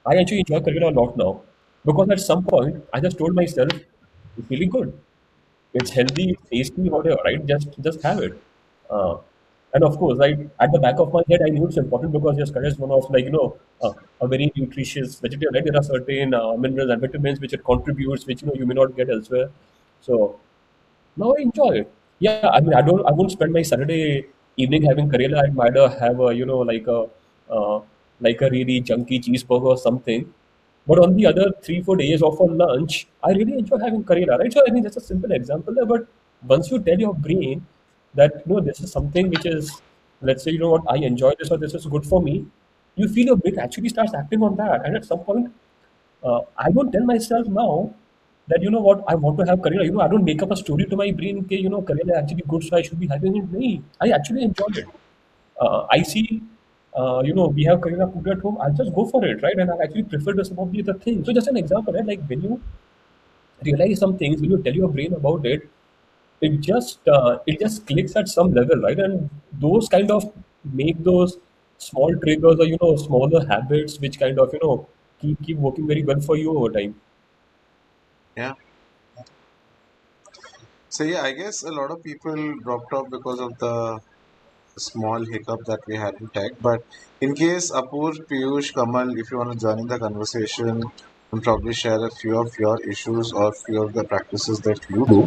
I 0.07 0.17
actually 0.17 0.41
enjoy 0.41 0.61
karela 0.61 0.91
a 0.91 0.95
lot 1.01 1.17
now 1.17 1.43
because 1.85 2.11
at 2.11 2.21
some 2.21 2.45
point 2.45 2.85
I 2.93 3.01
just 3.01 3.19
told 3.19 3.35
myself, 3.35 3.71
it's 4.39 4.51
really 4.51 4.67
good. 4.67 4.93
It's 5.75 5.91
healthy, 5.91 6.37
tasty, 6.51 6.89
whatever, 6.91 7.19
right? 7.25 7.45
Just 7.47 7.69
just 7.83 8.03
have 8.03 8.19
it. 8.21 8.35
Uh, 8.91 9.17
and 9.75 9.85
of 9.85 9.97
course, 9.99 10.19
right 10.19 10.39
at 10.61 10.73
the 10.73 10.79
back 10.79 10.99
of 10.99 11.13
my 11.13 11.23
head, 11.31 11.41
I 11.47 11.51
knew 11.51 11.67
it's 11.67 11.79
important 11.79 12.13
because 12.13 12.37
yes, 12.39 12.51
karela 12.51 12.73
is 12.75 12.79
one 12.79 12.91
of 12.99 13.11
like 13.11 13.25
you 13.25 13.31
know 13.37 13.57
uh, 13.83 13.93
a 14.21 14.29
very 14.29 14.53
nutritious 14.57 15.19
vegetable. 15.21 15.53
Right? 15.55 15.65
There 15.65 15.77
are 15.77 15.83
certain 15.83 16.35
uh, 16.35 16.55
minerals 16.57 16.91
and 16.91 17.01
vitamins 17.01 17.41
which 17.41 17.55
it 17.55 17.65
contributes, 17.65 18.27
which 18.27 18.43
you 18.43 18.49
know 18.49 18.55
you 18.55 18.67
may 18.67 18.75
not 18.83 18.97
get 18.97 19.11
elsewhere. 19.11 19.51
So 20.01 20.41
now 21.17 21.35
I 21.39 21.43
enjoy 21.43 21.71
it. 21.83 21.93
Yeah, 22.19 22.49
I 22.53 22.61
mean, 22.61 22.75
I 22.75 22.83
don't, 22.83 23.05
I 23.07 23.13
won't 23.13 23.33
spend 23.33 23.53
my 23.53 23.63
Saturday 23.63 24.27
evening 24.57 24.83
having 24.83 25.11
Karela. 25.11 25.43
I'd 25.45 25.57
rather 25.57 25.89
have 25.99 26.21
a, 26.21 26.35
you 26.35 26.47
know, 26.47 26.59
like 26.59 26.87
a, 26.87 27.07
uh, 27.51 27.81
like 28.23 28.41
a 28.43 28.51
really 28.51 28.81
junky 28.81 29.21
cheeseburger 29.25 29.73
or 29.75 29.77
something. 29.77 30.33
But 30.87 30.99
on 30.99 31.17
the 31.17 31.27
other 31.27 31.53
three, 31.63 31.83
four 31.83 31.97
days 31.97 32.23
of 32.23 32.39
a 32.41 32.45
lunch, 32.45 33.07
I 33.23 33.31
really 33.33 33.59
enjoy 33.59 33.79
having 33.79 34.05
Karela, 34.05 34.39
right? 34.39 34.53
So 34.53 34.63
I 34.67 34.71
mean, 34.73 34.83
that's 34.83 34.97
a 34.97 35.01
simple 35.01 35.33
example 35.33 35.75
there. 35.75 35.87
But 35.87 36.07
once 36.47 36.71
you 36.71 36.81
tell 36.81 36.99
your 36.99 37.15
brain 37.15 37.67
that, 38.15 38.43
you 38.47 38.55
know, 38.55 38.61
this 38.61 38.81
is 38.81 38.91
something 38.91 39.31
which 39.31 39.47
is, 39.47 39.81
let's 40.21 40.43
say, 40.45 40.51
you 40.53 40.59
know 40.59 40.71
what, 40.71 40.83
I 40.89 40.97
enjoy 40.97 41.33
this 41.39 41.51
or 41.51 41.59
this 41.59 41.75
is 41.75 41.87
good 41.87 42.05
for 42.07 42.21
me, 42.23 42.47
you 42.97 43.09
feel 43.09 43.27
your 43.27 43.37
brain 43.37 43.59
actually 43.59 43.89
starts 43.91 44.13
acting 44.15 44.43
on 44.43 44.57
that. 44.57 44.85
And 44.85 44.97
at 44.97 45.05
some 45.05 45.21
point, 45.21 45.53
uh, 46.25 46.41
I 46.57 46.71
don't 46.71 46.91
tell 46.93 47.05
myself 47.05 47.47
now 47.47 47.95
that 48.49 48.63
you 48.63 48.71
know 48.71 48.81
what 48.81 49.05
I 49.09 49.15
want 49.15 49.39
to 49.39 49.45
have 49.47 49.61
Karela. 49.61 49.85
You 49.85 49.93
know, 49.93 50.01
I 50.01 50.09
don't 50.09 50.25
make 50.25 50.43
up 50.43 50.51
a 50.51 50.57
story 50.57 50.87
to 50.87 50.97
my 50.97 51.11
brain. 51.13 51.39
Okay, 51.45 51.57
you 51.57 51.69
know, 51.69 51.83
Karela 51.83 52.11
is 52.13 52.19
actually 52.23 52.45
good, 52.49 52.65
so 52.65 52.77
I 52.77 52.83
should 52.83 53.01
be 53.01 53.07
having 53.07 53.37
it. 53.37 53.51
No, 53.51 53.83
I 54.01 54.11
actually 54.11 54.43
enjoy 54.43 54.67
it. 54.75 54.87
Uh, 55.61 55.87
I 55.91 56.03
see, 56.03 56.43
uh, 56.97 57.23
you 57.25 57.35
know, 57.35 57.47
we 57.49 57.65
have 57.65 57.81
Karela 57.81 58.13
cooked 58.13 58.29
at 58.29 58.39
home. 58.41 58.59
I'll 58.61 58.73
just 58.73 58.95
go 58.95 59.07
for 59.07 59.25
it, 59.25 59.43
right? 59.43 59.59
And 59.59 59.71
I 59.71 59.85
actually 59.85 60.05
prefer 60.05 60.33
to 60.35 60.45
some 60.45 60.59
of 60.59 60.73
the 60.73 60.83
other 60.83 60.95
things. 60.95 61.27
So 61.27 61.33
just 61.33 61.49
an 61.49 61.57
example, 61.57 61.93
right? 61.95 62.07
Like 62.07 62.25
when 62.27 62.43
you 62.43 62.61
realize 63.65 63.99
some 63.99 64.19
things, 64.19 64.41
when 64.41 64.51
you 64.51 64.63
tell 64.63 64.75
your 64.75 64.89
brain 64.89 65.15
about 65.15 65.47
it, 65.47 65.69
it 66.41 66.61
just 66.61 67.09
uh, 67.09 67.39
it 67.47 67.61
just 67.61 67.87
clicks 67.87 68.17
at 68.17 68.29
some 68.29 68.53
level, 68.53 68.81
right? 68.81 68.99
And 68.99 69.31
those 69.53 69.89
kind 69.89 70.11
of 70.11 70.33
make 70.65 71.03
those 71.03 71.39
small 71.79 72.15
triggers 72.17 72.59
or 72.59 72.65
you 72.65 72.79
know 72.81 72.97
smaller 72.97 73.45
habits 73.47 73.99
which 73.99 74.19
kind 74.19 74.39
of 74.39 74.53
you 74.53 74.61
know 74.63 74.87
keep 75.21 75.43
keep 75.43 75.57
working 75.57 75.87
very 75.87 76.05
well 76.05 76.21
for 76.21 76.37
you 76.37 76.57
over 76.57 76.71
time. 76.73 76.95
Yeah. 78.37 78.55
So 80.89 81.05
yeah, 81.05 81.23
I 81.23 81.33
guess 81.33 81.63
a 81.63 81.73
lot 81.73 81.91
of 81.91 82.03
people 82.03 82.55
dropped 82.61 82.93
off 82.93 83.09
because 83.11 83.41
of 83.41 83.59
the 83.59 84.01
small 84.79 85.21
hiccup 85.33 85.61
that 85.67 85.81
we 85.89 85.97
had 85.97 86.15
in 86.21 86.29
tech. 86.35 86.51
But 86.61 86.81
in 87.21 87.35
case 87.35 87.71
Apur, 87.73 88.13
Piyush, 88.31 88.71
Kamal, 88.77 89.11
if 89.19 89.27
you 89.31 89.39
want 89.39 89.53
to 89.53 89.59
join 89.67 89.79
in 89.81 89.87
the 89.87 89.99
conversation 89.99 90.81
and 91.33 91.43
probably 91.43 91.75
share 91.75 91.99
a 92.05 92.11
few 92.23 92.39
of 92.39 92.49
your 92.59 92.77
issues 92.91 93.33
or 93.37 93.51
few 93.67 93.83
of 93.85 93.93
the 93.95 94.05
practices 94.09 94.61
that 94.65 94.79
you 94.91 95.05
do, 95.09 95.27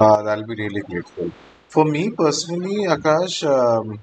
uh, 0.00 0.22
that'll 0.22 0.46
be 0.46 0.56
really 0.56 0.82
grateful. 0.90 1.30
For 1.72 1.84
me 1.84 2.10
personally, 2.16 2.86
Akash, 2.86 3.44
um, 3.48 3.98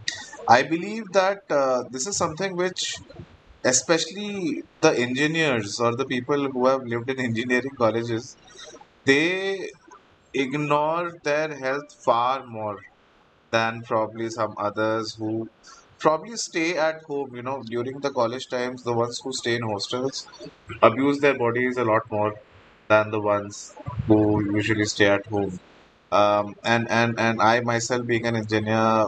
I 0.49 0.63
believe 0.63 1.03
that 1.13 1.39
uh, 1.49 1.83
this 1.91 2.07
is 2.07 2.17
something 2.17 2.55
which, 2.55 2.81
especially 3.63 4.61
the 4.81 4.91
engineers 4.99 5.77
or 5.81 5.95
the 5.95 6.05
people 6.05 6.47
who 6.51 6.67
have 6.67 6.81
lived 6.85 7.09
in 7.09 7.19
engineering 7.19 7.75
colleges, 7.77 8.35
they 9.05 9.69
ignore 10.33 11.11
their 11.23 11.55
health 11.57 11.89
far 12.05 12.45
more 12.47 12.77
than 13.51 13.81
probably 13.87 14.29
some 14.29 14.53
others 14.57 15.15
who 15.17 15.47
probably 15.99 16.35
stay 16.35 16.77
at 16.77 16.97
home. 17.07 17.29
You 17.35 17.43
know 17.43 17.61
during 17.69 17.99
the 18.01 18.11
college 18.11 18.47
times 18.49 18.83
the 18.83 18.93
ones 18.95 19.19
who 19.23 19.31
stay 19.33 19.55
in 19.55 19.63
hostels 19.63 20.25
abuse 20.81 21.19
their 21.19 21.37
bodies 21.37 21.77
a 21.77 21.85
lot 21.85 22.01
more 22.11 22.33
than 22.89 23.11
the 23.11 23.21
ones 23.21 23.73
who 24.07 24.19
usually 24.55 24.85
stay 24.85 25.07
at 25.07 25.21
home. 25.31 25.57
Um, 26.11 26.53
and 26.63 26.89
and 26.91 27.19
and 27.19 27.41
i 27.41 27.61
myself 27.61 28.05
being 28.07 28.25
an 28.27 28.35
engineer 28.35 29.07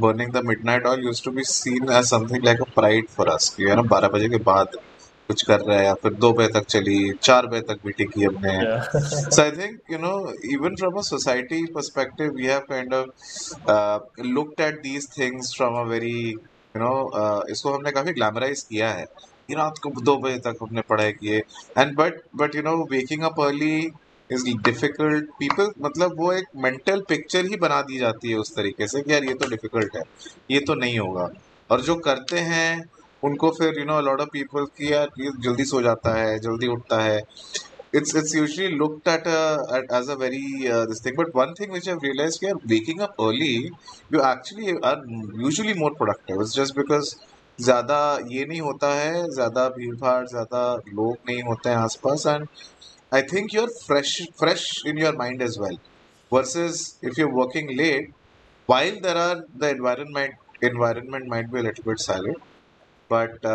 burning 0.00 0.30
the 0.32 0.42
midnight 0.44 0.86
oil 0.86 0.98
used 1.00 1.24
to 1.24 1.32
be 1.32 1.44
seen 1.44 1.88
as 1.90 2.08
something 2.08 2.42
like 2.42 2.58
a 2.60 2.70
pride 2.80 3.04
for 3.16 3.28
us. 3.30 3.54
You 3.58 3.74
know 3.76 3.84
12 3.84 4.89
कुछ 5.30 5.42
कर 5.50 5.60
रहा 5.68 5.78
है 5.78 5.84
या 5.86 5.94
फिर 6.02 6.12
दो 6.24 6.32
बजे 6.38 6.48
तक 6.58 6.66
चली 6.74 6.98
चार 7.24 7.46
बजे 7.46 7.60
तक 7.72 7.86
भी 7.86 7.92
टिकी 7.98 8.24
हमने। 8.24 8.54
So 9.08 9.42
I 9.42 9.50
think 9.52 9.92
you 9.92 9.98
know 9.98 10.14
even 10.54 10.78
society 11.08 11.58
perspective 11.74 12.38
we 12.38 12.46
have 12.52 12.64
kind 12.70 12.94
of 12.94 13.04
uh, 13.74 13.98
looked 14.36 14.60
at 14.60 14.78
these 14.84 15.06
things 15.16 15.52
from 15.58 15.76
a 15.82 15.84
very 15.90 16.20
you 16.74 16.80
know 16.82 16.96
uh, 17.20 17.40
इसको 17.50 17.74
हमने 17.74 17.90
काफ़ी 17.98 18.12
ग्लैमराइज 18.12 18.62
किया 18.70 18.90
है। 18.90 19.04
कि 19.48 19.54
रात 19.54 19.78
को 19.82 19.90
दो 20.02 20.16
बजे 20.24 20.38
तक 20.42 20.58
हमने 20.62 20.80
पढ़ाई 20.88 21.12
किए 21.12 21.38
and 21.78 21.96
but 21.98 22.20
but 22.40 22.54
you 22.56 22.62
know 22.62 22.74
waking 22.90 23.22
up 23.24 23.40
early 23.40 23.76
is 24.30 24.44
difficult 24.64 25.30
people 25.38 25.70
मतलब 25.86 26.14
वो 26.18 26.32
एक 26.32 26.44
मेंटल 26.64 27.00
पिक्चर 27.08 27.46
ही 27.46 27.56
बना 27.64 27.80
दी 27.88 27.98
जाती 27.98 28.30
है 28.30 28.36
उस 28.44 28.52
तरीके 28.56 28.86
से 28.88 29.02
कि 29.02 29.12
यार 29.12 29.24
ये 29.24 29.34
तो 29.40 29.48
डिफ़िकल्ट 29.50 29.96
है 29.96 30.02
ये 30.50 30.60
तो 30.66 30.74
नहीं 30.84 30.98
होगा। 30.98 31.26
और 31.70 31.80
जो 31.88 31.94
करते 32.06 32.38
हैं 32.52 32.68
उनको 33.22 33.50
फिर 33.58 33.78
you 33.78 33.84
know 33.84 33.96
a lot 33.98 34.20
of 34.20 34.28
people 34.32 34.64
की 34.80 34.86
जल्दी 35.42 35.64
सो 35.64 35.82
जाता 35.82 36.14
है, 36.14 36.38
जल्दी 36.38 36.66
उठता 36.68 37.00
है। 37.02 37.18
It's 37.94 38.14
it's 38.16 38.34
usually 38.36 38.66
looked 38.68 39.08
at 39.08 39.92
as 39.94 40.10
a 40.10 40.14
very 40.18 40.42
this 40.88 41.04
thing 41.06 41.16
but 41.18 41.34
one 41.36 41.54
thing 41.60 41.72
which 41.72 41.88
I 41.88 41.94
realize 42.04 42.38
की 42.40 42.46
are 42.46 42.54
waking 42.66 43.00
up 43.00 43.20
early 43.20 43.54
you 43.54 44.20
actually 44.30 44.76
are 44.90 45.02
usually 45.42 45.74
more 45.80 45.94
productive 45.94 46.42
it's 46.42 46.54
just 46.56 46.76
because 46.76 47.14
ज़्यादा 47.58 47.96
ये 48.28 48.44
नहीं 48.44 48.60
होता 48.60 48.92
है, 48.94 49.30
ज़्यादा 49.30 49.68
भीड़ 49.68 49.94
भाड़ 49.96 50.26
ज़्यादा 50.26 50.62
लोग 50.88 51.16
नहीं 51.28 51.42
होते 51.42 51.70
हैं 51.70 51.76
आस 51.76 51.98
पास 52.04 52.26
and 52.26 52.46
I 53.14 53.22
think 53.32 53.54
you 53.54 53.62
are 53.62 53.68
fresh 53.86 54.20
fresh 54.38 54.62
in 54.86 54.98
your 54.98 55.16
mind 55.16 55.42
as 55.42 55.58
well 55.60 55.78
versus 56.32 56.80
if 57.04 57.20
you 57.20 57.28
working 57.32 57.70
late 57.80 58.12
while 58.68 59.00
there 59.02 59.16
are 59.16 59.34
the 59.56 59.64
environment 59.64 60.64
environment 60.64 61.28
mind 61.30 61.50
be 61.52 61.62
little 61.62 61.90
bit 61.90 61.98
but 63.12 63.46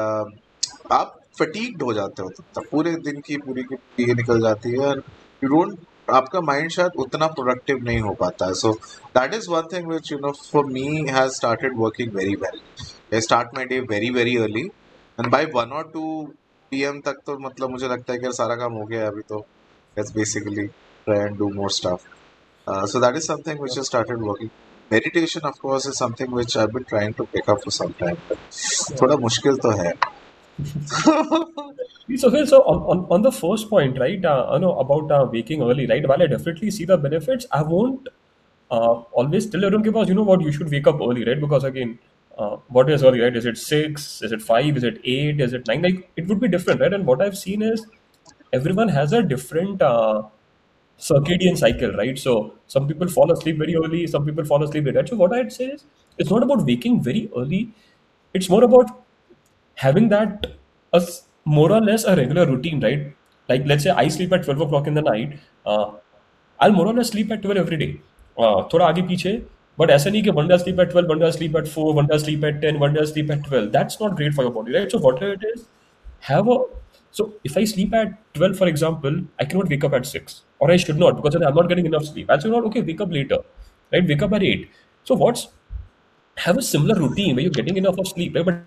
आप 0.91 1.19
फटीग्ड 1.39 1.81
हो 1.83 1.93
जाते 1.93 2.21
हो 2.21 2.29
तब 2.29 2.43
तक। 2.55 2.69
पूरे 2.71 2.95
दिन 3.07 3.19
की, 3.21 3.37
पूरी 3.37 3.63
की, 3.63 3.75
पूरी 3.75 4.13
निकल 4.13 4.41
जाती 4.41 4.71
है 4.71 4.85
और 4.87 5.03
यू 5.43 5.49
डोंट 5.49 5.77
आपका 6.13 6.41
माइंड 6.41 6.69
शायद 6.71 6.91
उतना 6.99 7.27
प्रोडक्टिव 7.27 7.83
नहीं 7.83 7.99
हो 8.01 8.13
पाता 8.19 8.45
है। 8.45 8.53
So 8.53 8.71
that 9.17 9.33
is 9.33 9.49
one 9.51 9.67
thing 9.73 9.87
which 9.91 10.11
you 10.11 10.17
know 10.19 10.31
for 10.51 10.65
me 10.65 10.85
has 11.09 11.31
started 11.33 11.77
working 11.77 12.13
very 12.15 12.35
well 12.43 12.59
I 13.13 13.21
start 13.21 13.55
my 13.55 13.65
day 13.65 13.79
very 13.89 14.09
very 14.19 14.35
early 14.37 14.63
and 14.63 15.31
by 15.31 15.45
one 15.55 15.71
और 15.77 15.89
टू 15.93 16.05
पीएम 16.71 16.99
तक 17.05 17.21
तो 17.25 17.37
मतलब 17.39 17.69
मुझे 17.69 17.87
लगता 17.87 18.13
है 18.13 18.19
कि 18.19 18.31
सारा 18.33 18.55
काम 18.55 18.73
हो 18.73 18.85
गया 18.85 19.01
है 19.01 19.07
अभी 19.07 19.21
तो। 19.29 19.45
Let's 19.97 20.11
basically 20.15 20.65
try 20.67 21.19
and 21.19 21.37
do 21.37 21.49
more 21.53 21.71
stuff 21.71 22.01
so 22.91 22.99
that 22.99 23.15
is 23.15 23.27
something 23.31 23.59
which 23.63 23.75
has 23.77 23.87
started 23.87 24.23
working. 24.27 24.49
meditation 24.90 25.42
of 25.44 25.58
course 25.58 25.86
is 25.86 25.96
something 25.96 26.30
which 26.30 26.56
i've 26.56 26.72
been 26.72 26.84
trying 26.84 27.14
to 27.14 27.26
pick 27.34 27.48
up 27.48 27.62
for 27.62 27.70
some 27.70 27.92
time 28.04 28.16
but 28.28 28.38
थोड़ा 29.00 29.16
मुश्किल 29.26 29.56
तो 29.66 29.70
है 29.82 29.92
So, 32.20 32.28
Phil, 32.30 32.46
so 32.46 32.58
on, 32.62 32.78
on, 32.92 33.06
on 33.16 33.22
the 33.22 33.30
first 33.32 33.70
point, 33.70 33.98
right, 33.98 34.24
uh, 34.24 34.50
you 34.54 34.58
know, 34.60 34.78
about 34.78 35.10
uh, 35.12 35.26
waking 35.32 35.62
early, 35.62 35.86
right, 35.86 36.06
while 36.06 36.22
I 36.22 36.26
definitely 36.26 36.70
see 36.70 36.84
the 36.84 36.98
benefits, 36.98 37.46
I 37.52 37.62
won't 37.62 38.08
uh, 38.70 38.94
always 39.20 39.48
tell 39.48 39.64
everyone, 39.64 39.82
because 39.82 40.08
you 40.08 40.14
know 40.14 40.24
what, 40.24 40.40
you 40.40 40.52
should 40.52 40.70
wake 40.70 40.88
up 40.88 41.00
early, 41.00 41.24
right? 41.24 41.40
Because 41.40 41.62
again, 41.64 41.98
uh, 42.36 42.56
what 42.68 42.90
is 42.90 43.04
early, 43.04 43.20
right? 43.20 43.36
Is 43.36 43.46
it 43.46 43.58
six? 43.58 44.22
Is 44.22 44.32
it 44.32 44.42
five? 44.42 44.76
Is 44.76 44.84
it 44.84 45.00
eight? 45.04 45.40
Is 45.40 45.52
it 45.52 45.68
nine? 45.68 45.82
Like, 45.82 46.10
it 46.16 46.26
would 46.26 46.40
be 46.40 46.48
different, 46.48 46.80
right? 46.80 46.92
And 46.92 47.06
what 47.06 47.22
I've 47.22 47.38
seen 47.38 47.62
is 47.62 47.86
everyone 48.52 48.88
has 48.88 49.12
a 49.12 49.22
different 49.22 49.80
uh, 49.80 50.22
circadian 50.98 51.56
cycle, 51.56 51.92
right? 51.92 52.18
So 52.18 52.54
some 52.66 52.86
people 52.88 53.08
fall 53.08 53.30
asleep 53.32 53.58
very 53.58 53.76
early, 53.76 54.06
some 54.06 54.24
people 54.24 54.44
fall 54.44 54.62
asleep 54.62 54.86
late. 54.86 54.96
Right? 54.96 55.08
So 55.08 55.16
what 55.16 55.32
I'd 55.32 55.52
say 55.52 55.66
is 55.66 55.84
it's 56.18 56.30
not 56.30 56.42
about 56.42 56.64
waking 56.66 57.02
very 57.02 57.30
early. 57.36 57.72
It's 58.34 58.48
more 58.48 58.64
about 58.64 58.90
having 59.74 60.08
that 60.10 60.46
a 60.92 60.96
s- 60.98 61.26
more 61.44 61.72
or 61.72 61.80
less 61.80 62.04
a 62.04 62.14
regular 62.16 62.46
routine, 62.46 62.80
right? 62.80 63.14
Like 63.48 63.66
let's 63.66 63.84
say 63.84 63.90
I 63.90 64.08
sleep 64.08 64.32
at 64.32 64.44
12 64.44 64.60
o'clock 64.60 64.86
in 64.86 64.94
the 64.94 65.02
night. 65.02 65.38
Uh, 65.66 65.92
I'll 66.60 66.72
more 66.72 66.86
or 66.86 66.94
less 66.94 67.10
sleep 67.10 67.30
at 67.32 67.42
12 67.42 67.58
every 67.58 67.76
day. 67.76 67.90
Uh, 68.38 68.62
थोड़ा 68.72 68.86
आगे 68.86 69.02
पीछे 69.08 69.32
but 69.80 69.90
ऐसा 69.90 70.10
नहीं 70.10 70.22
कि 70.22 70.30
one 70.36 70.48
day 70.48 70.54
I 70.54 70.58
sleep 70.62 70.78
at 70.84 70.90
12, 70.90 71.08
one 71.08 71.18
day 71.20 71.26
I 71.26 71.30
sleep 71.30 71.54
at 71.60 71.68
4, 71.74 71.94
one 71.98 72.06
day 72.06 72.14
I 72.14 72.18
sleep 72.18 72.44
at 72.44 72.60
10, 72.62 72.78
one 72.80 72.92
day 72.94 73.00
I 73.00 73.04
sleep 73.12 73.30
at 73.36 73.44
12. 73.44 73.70
That's 73.76 74.00
not 74.00 74.16
great 74.16 74.34
for 74.34 74.42
your 74.46 74.52
body, 74.56 74.74
right? 74.78 74.90
So 74.90 74.98
whatever 74.98 75.36
so 77.15 77.33
if 77.45 77.55
I 77.55 77.63
sleep 77.63 77.93
at 77.93 78.09
12, 78.33 78.57
for 78.57 78.67
example, 78.67 79.21
I 79.39 79.45
cannot 79.45 79.69
wake 79.69 79.85
up 79.85 79.93
at 79.93 80.05
6. 80.05 80.41
Or 80.59 80.69
I 80.69 80.75
should 80.75 80.97
not 80.97 81.15
because 81.15 81.33
then 81.33 81.43
I'm 81.47 81.55
not 81.55 81.69
getting 81.69 81.85
enough 81.85 82.03
sleep. 82.05 82.29
I'll 82.29 82.41
say, 82.41 82.49
not 82.49 82.65
okay, 82.65 82.81
wake 82.81 82.99
up 82.99 83.09
later. 83.09 83.37
Right? 83.93 84.05
Wake 84.05 84.21
up 84.21 84.33
at 84.33 84.43
8. 84.43 84.69
So 85.05 85.15
what's 85.15 85.47
have 86.37 86.57
a 86.57 86.61
similar 86.61 86.95
routine 86.99 87.35
where 87.35 87.43
you're 87.43 87.57
getting 87.59 87.77
enough 87.77 87.97
of 87.97 88.09
sleep, 88.09 88.35
right? 88.35 88.43
But 88.45 88.63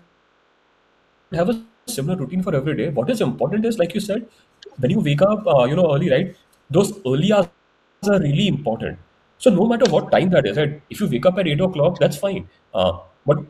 have 1.37 1.49
a 1.49 1.61
similar 1.85 2.17
routine 2.17 2.41
for 2.41 2.55
every 2.55 2.75
day. 2.75 2.89
What 2.89 3.11
is 3.11 3.21
important 3.21 3.65
is, 3.65 3.77
like 3.77 3.93
you 3.93 4.01
said, 4.01 4.27
when 4.79 4.89
you 4.89 4.99
wake 4.99 5.21
up, 5.21 5.45
uh, 5.45 5.65
you 5.65 5.75
know, 5.75 5.93
early, 5.93 6.09
right? 6.09 6.35
Those 6.71 6.93
early 7.05 7.31
hours 7.31 7.49
are 8.09 8.19
really 8.19 8.47
important. 8.47 8.97
So 9.37 9.51
no 9.51 9.67
matter 9.67 9.91
what 9.91 10.11
time 10.11 10.31
that 10.31 10.47
is, 10.47 10.57
right? 10.57 10.81
If 10.89 11.01
you 11.01 11.07
wake 11.07 11.27
up 11.27 11.37
at 11.37 11.47
eight 11.47 11.61
o'clock, 11.61 11.99
that's 11.99 12.17
fine. 12.17 12.49
Uh, 12.73 12.93
but 13.27 13.45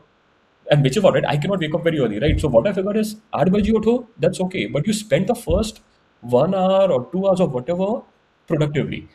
and 0.71 0.83
whichever, 0.83 1.09
right? 1.11 1.25
I 1.27 1.37
cannot 1.37 1.59
wake 1.59 1.73
up 1.75 1.83
very 1.83 1.99
early, 1.99 2.19
right? 2.19 2.39
So 2.39 2.47
what 2.47 2.67
I 2.67 2.73
figured 2.73 2.97
is, 2.97 3.15
आठ 3.33 3.49
बजे 3.55 3.71
उठो, 3.79 3.95
that's 4.19 4.41
okay. 4.41 4.65
But 4.67 4.87
you 4.87 4.93
spend 4.93 5.27
the 5.27 5.35
first 5.35 5.81
one 6.21 6.55
hour 6.55 6.91
or 6.91 7.07
two 7.11 7.27
hours 7.27 7.39
or 7.39 7.47
whatever 7.47 8.01
productively. 8.47 9.07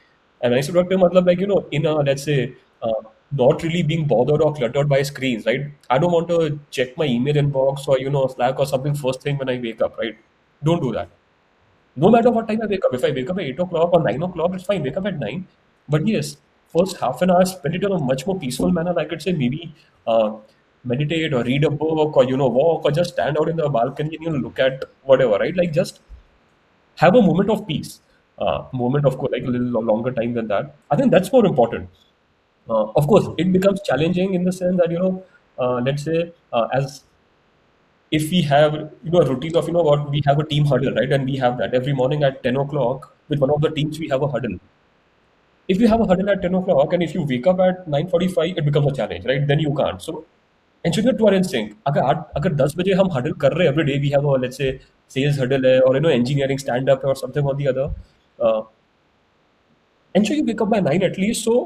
And 0.43 0.53
when 0.53 0.59
I 0.59 0.61
say 0.61 0.73
productive, 0.73 1.01
matlab 1.01 1.27
like 1.27 1.41
you 1.41 1.47
know, 1.47 1.65
in 1.71 1.87
a 1.87 1.95
let's 2.11 2.23
say, 2.25 2.55
uh, 2.83 3.01
not 3.33 3.63
really 3.63 3.83
being 3.83 4.07
bothered 4.07 4.43
or 4.43 4.53
cluttered 4.55 4.89
by 4.89 5.03
screens, 5.03 5.47
right? 5.47 5.67
I 5.89 5.99
don't 5.99 6.13
want 6.13 6.29
to 6.29 6.59
check 6.71 6.97
my 6.97 7.05
email 7.07 7.35
inbox 7.35 7.89
or 7.89 7.99
you 7.99 8.11
know 8.11 8.27
Slack 8.29 8.59
or 8.59 8.67
something 8.67 8.95
first 8.95 9.23
thing 9.23 9.39
when 9.39 9.49
I 9.49 9.59
wake 9.69 9.83
up, 9.83 9.99
right? 9.99 10.17
Don't 10.65 10.83
do 10.83 10.93
that. 10.93 11.09
No 11.97 12.11
matter 12.11 12.31
what 12.31 12.49
time 12.49 12.63
I 12.63 12.67
wake 12.67 12.85
up, 12.85 12.95
if 12.95 13.05
I 13.05 13.11
wake 13.11 13.31
up 13.31 13.39
at 13.39 13.45
eight 13.45 13.59
o'clock 13.59 13.91
or 13.93 14.03
nine 14.03 14.23
o'clock, 14.23 14.53
it's 14.55 14.65
fine. 14.65 14.83
Wake 14.83 14.97
up 14.97 15.07
at 15.07 15.19
nine. 15.19 15.47
But 15.89 16.07
yes, 16.07 16.37
first 16.69 16.97
half 16.99 17.21
an 17.23 17.31
hour, 17.31 17.45
spend 17.45 17.75
it 17.75 17.85
in 17.85 17.93
a 17.93 17.99
much 17.99 18.27
more 18.27 18.39
peaceful 18.39 18.71
manner. 18.73 18.95
I 18.99 19.05
could 19.05 19.23
say 19.23 19.33
maybe 19.33 19.75
uh, 20.07 20.33
meditate 20.86 21.34
or 21.34 21.44
read 21.44 21.64
a 21.64 21.70
book 21.70 22.16
or 22.18 22.24
you 22.26 22.38
know 22.38 22.48
walk 22.48 22.86
or 22.86 22.92
just 22.92 23.14
stand 23.14 23.38
out 23.40 23.50
in 23.50 23.56
the 23.58 23.70
balcony 23.70 24.16
and 24.16 24.24
you 24.24 24.30
know 24.32 24.38
look 24.38 24.60
at 24.60 24.84
whatever, 25.04 25.38
right? 25.38 25.56
Like 25.56 25.74
just 25.74 26.02
have 26.98 27.16
a 27.16 27.22
moment 27.22 27.50
of 27.50 27.68
peace. 27.68 28.00
Uh, 28.38 28.66
moment 28.74 29.06
of 29.06 29.18
course, 29.18 29.32
like 29.32 29.44
a 29.44 29.48
little 29.48 29.84
longer 29.84 30.12
time 30.12 30.34
than 30.34 30.48
that. 30.48 30.76
I 30.92 30.96
think 30.96 31.12
that's 31.12 31.32
more 31.32 31.46
important. 31.46 31.90
Uh, 32.70 32.86
of 32.96 33.08
course, 33.08 33.28
it 33.38 33.52
becomes 33.52 33.82
challenging 33.84 34.34
in 34.34 34.44
the 34.44 34.52
sense 34.52 34.78
that 34.78 34.92
you 34.92 35.00
know, 35.00 35.24
uh, 35.60 35.76
let's 35.86 36.04
say 36.04 36.32
uh, 36.52 36.68
as 36.74 37.04
if 38.18 38.30
we 38.32 38.42
have 38.42 38.74
you 39.04 39.12
know 39.12 39.20
a 39.22 39.28
routine 39.32 39.56
of 39.60 39.68
you 39.68 39.74
know 39.76 39.84
what 39.90 40.10
we 40.10 40.22
have 40.28 40.40
a 40.40 40.46
team 40.54 40.66
huddle 40.72 40.94
right 41.00 41.12
and 41.18 41.26
we 41.32 41.36
have 41.44 41.58
that 41.60 41.74
every 41.82 41.94
morning 42.02 42.24
at 42.24 42.42
10 42.44 42.56
o'clock 42.64 43.12
with 43.30 43.40
one 43.40 43.52
of 43.58 43.62
the 43.62 43.70
teams 43.80 44.00
we 44.00 44.10
have 44.10 44.22
a 44.22 44.28
huddle 44.28 44.58
if 45.68 45.80
you 45.80 45.88
have 45.88 46.02
a 46.02 46.06
huddle 46.06 46.30
at 46.30 46.42
10 46.42 46.56
o'clock 46.56 46.94
and 46.94 47.04
if 47.04 47.14
you 47.14 47.24
wake 47.24 47.48
up 47.48 47.60
at 47.60 47.88
9.45 47.88 48.58
it 48.58 48.66
becomes 48.66 48.92
a 48.92 48.96
challenge 49.00 49.26
right 49.26 49.48
then 49.48 49.60
you 49.60 49.74
can't 49.80 50.02
so 50.02 50.26
and 50.86 51.18
two 51.18 51.28
are 51.28 51.36
instinct 51.36 51.70
अगर 51.88 52.02
अगर 52.38 52.54
दस 52.64 52.74
बजे 52.78 52.94
हम 52.94 53.10
huddle 53.14 53.32
कर 53.42 53.54
रहे 53.54 53.68
हैं 53.68 53.74
every 53.74 53.84
day 53.84 53.98
we 54.00 54.10
have 54.10 54.36
let's 54.42 54.58
say 54.58 54.72
sales 55.12 55.40
huddle 55.40 55.66
है 55.66 55.80
और 55.80 55.96
you 55.96 56.02
know 56.02 56.10
engineering 56.10 56.60
stand 56.60 56.90
up 56.90 57.06
और 57.06 57.16
something 57.16 57.48
on 57.48 57.58
the 57.58 57.66
other 57.66 58.64
end 60.16 60.32
you 60.32 60.44
wake 60.46 60.62
up 60.62 60.68
by 60.68 60.82
nine 60.82 61.04
at least 61.04 61.44
so 61.46 61.60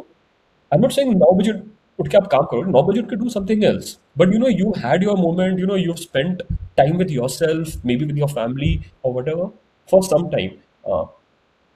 I 0.71 0.77
am 0.77 0.81
not 0.81 0.91
saying 0.91 1.15
नौ 1.15 1.31
बजे 1.31 1.53
उठ 1.99 2.07
के 2.07 2.17
आप 2.17 2.27
काम 2.27 2.43
करो, 2.43 2.63
नौ 2.63 2.81
बजे 2.83 3.01
उठ 3.01 3.09
के 3.09 3.15
do 3.15 3.29
something 3.29 3.63
else 3.63 3.97
but 4.17 4.33
you 4.33 4.39
know 4.39 4.49
you 4.49 4.73
had 4.77 5.03
your 5.03 5.17
moment 5.17 5.59
you 5.59 5.67
know 5.67 5.75
you 5.75 5.93
spend 5.93 6.43
time 6.77 6.97
with 6.97 7.11
yourself 7.29 7.85
maybe 7.95 8.05
with 8.05 8.17
your 8.17 8.29
family 8.29 8.79
और 9.05 9.13
what 9.13 9.27
ever 9.27 9.49
for 9.89 10.03
some 10.03 10.27
time 10.29 10.49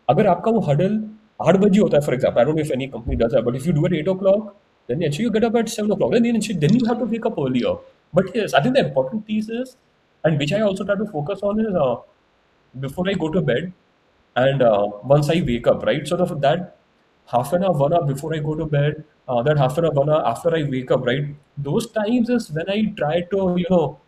अगर 0.07 0.27
आपका 0.27 0.51
वो 0.51 0.59
हडल 0.69 1.03
आठ 1.41 1.55
बजे 1.57 1.79
होता 1.79 1.97
है 1.97 2.05
for 2.05 2.13
example 2.15 2.39
I 2.39 2.45
don't 2.45 2.59
if 2.59 2.71
any 2.73 2.87
company 2.87 3.15
does 3.15 3.35
but 3.45 3.55
if 3.55 3.67
you 3.67 3.73
do 3.73 3.85
at 3.85 3.93
eight 3.93 4.07
o'clock 4.15 4.55
then 4.87 5.03
actually 5.03 5.25
you 5.25 5.31
get 5.31 5.43
up 5.43 5.55
at 5.55 5.69
seven 5.69 5.91
o'clock. 5.91 6.11
Then 6.11 6.23
then 6.23 6.75
you 6.75 6.85
have 6.85 6.99
to 6.99 7.05
wake 7.05 7.25
up 7.25 7.37
earlier. 7.37 7.75
But 8.13 8.35
yes, 8.35 8.53
I 8.53 8.61
think 8.61 8.75
the 8.75 8.85
important 8.85 9.25
piece 9.25 9.49
is, 9.49 9.75
and 10.23 10.37
which 10.37 10.53
I 10.53 10.61
also 10.61 10.83
try 10.83 10.95
to 10.95 11.05
focus 11.05 11.39
on 11.41 11.59
is 11.59 11.75
uh, 11.75 11.95
before 12.79 13.09
I 13.09 13.13
go 13.13 13.29
to 13.29 13.41
bed, 13.41 13.73
and 14.35 14.61
uh, 14.61 14.87
once 15.03 15.29
I 15.29 15.41
wake 15.45 15.67
up, 15.67 15.83
right? 15.85 16.07
So 16.07 16.17
of 16.17 16.41
that 16.41 16.77
half 17.27 17.53
an 17.53 17.63
hour, 17.63 17.71
one 17.73 17.93
hour 17.93 18.05
before 18.05 18.33
I 18.35 18.39
go 18.39 18.55
to 18.55 18.65
bed, 18.65 19.03
uh, 19.27 19.41
that 19.43 19.57
half 19.57 19.77
an 19.77 19.85
hour, 19.85 19.91
one 19.91 20.09
hour 20.09 20.25
after 20.27 20.55
I 20.55 20.63
wake 20.63 20.91
up, 20.91 21.05
right? 21.05 21.25
Those 21.57 21.89
times 21.91 22.29
is 22.29 22.51
when 22.51 22.69
I 22.69 22.93
try 22.97 23.21
to, 23.31 23.55
you 23.57 23.65
know, 23.69 23.99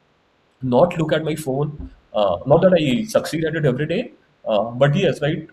not 0.62 0.98
look 0.98 1.14
at 1.14 1.24
my 1.24 1.36
phone. 1.36 1.92
Uh, 2.14 2.38
not 2.46 2.62
that 2.62 2.74
I 2.74 3.04
succeed 3.04 3.44
at 3.46 3.56
it 3.56 3.66
every 3.66 3.86
day, 3.86 4.14
uh, 4.48 4.64
but 4.64 4.96
yes, 4.96 5.22
right? 5.22 5.48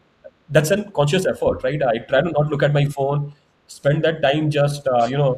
That's 0.48 0.70
a 0.70 0.84
conscious 0.90 1.26
effort, 1.26 1.62
right? 1.64 1.82
I 1.82 1.98
try 1.98 2.20
to 2.20 2.30
not 2.30 2.48
look 2.48 2.62
at 2.62 2.72
my 2.72 2.84
phone, 2.84 3.32
spend 3.76 4.04
that 4.04 4.22
time 4.22 4.50
just, 4.50 4.86
uh, 4.88 5.04
you 5.12 5.16
know, 5.18 5.32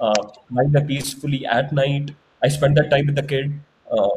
uh, 0.00 0.22
lying 0.50 0.72
there 0.72 0.84
peacefully 0.84 1.46
at 1.46 1.72
night. 1.72 2.10
I 2.42 2.48
spend 2.48 2.76
that 2.78 2.90
time 2.90 3.06
with 3.06 3.16
the 3.16 3.22
kid. 3.22 3.52
Uh, 3.90 4.08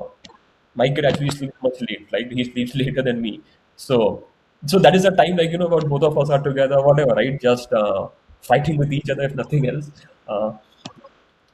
my 0.75 0.89
kid 0.89 1.05
actually 1.05 1.29
sleeps 1.31 1.57
much 1.63 1.79
late, 1.89 2.07
right? 2.11 2.31
He 2.31 2.43
sleeps 2.43 2.75
later 2.83 3.01
than 3.01 3.21
me. 3.21 3.41
So, 3.75 4.25
so 4.65 4.79
that 4.79 4.95
is 4.95 5.05
a 5.05 5.11
time 5.11 5.37
like 5.37 5.51
you 5.51 5.57
know, 5.57 5.67
when 5.67 5.87
both 5.87 6.03
of 6.03 6.17
us 6.17 6.29
are 6.29 6.41
together, 6.41 6.81
whatever, 6.81 7.13
right? 7.15 7.39
Just 7.39 7.71
uh, 7.73 8.07
fighting 8.41 8.77
with 8.77 8.91
each 8.93 9.09
other, 9.09 9.23
if 9.23 9.35
nothing 9.35 9.67
else. 9.69 9.91
Uh, 10.27 10.53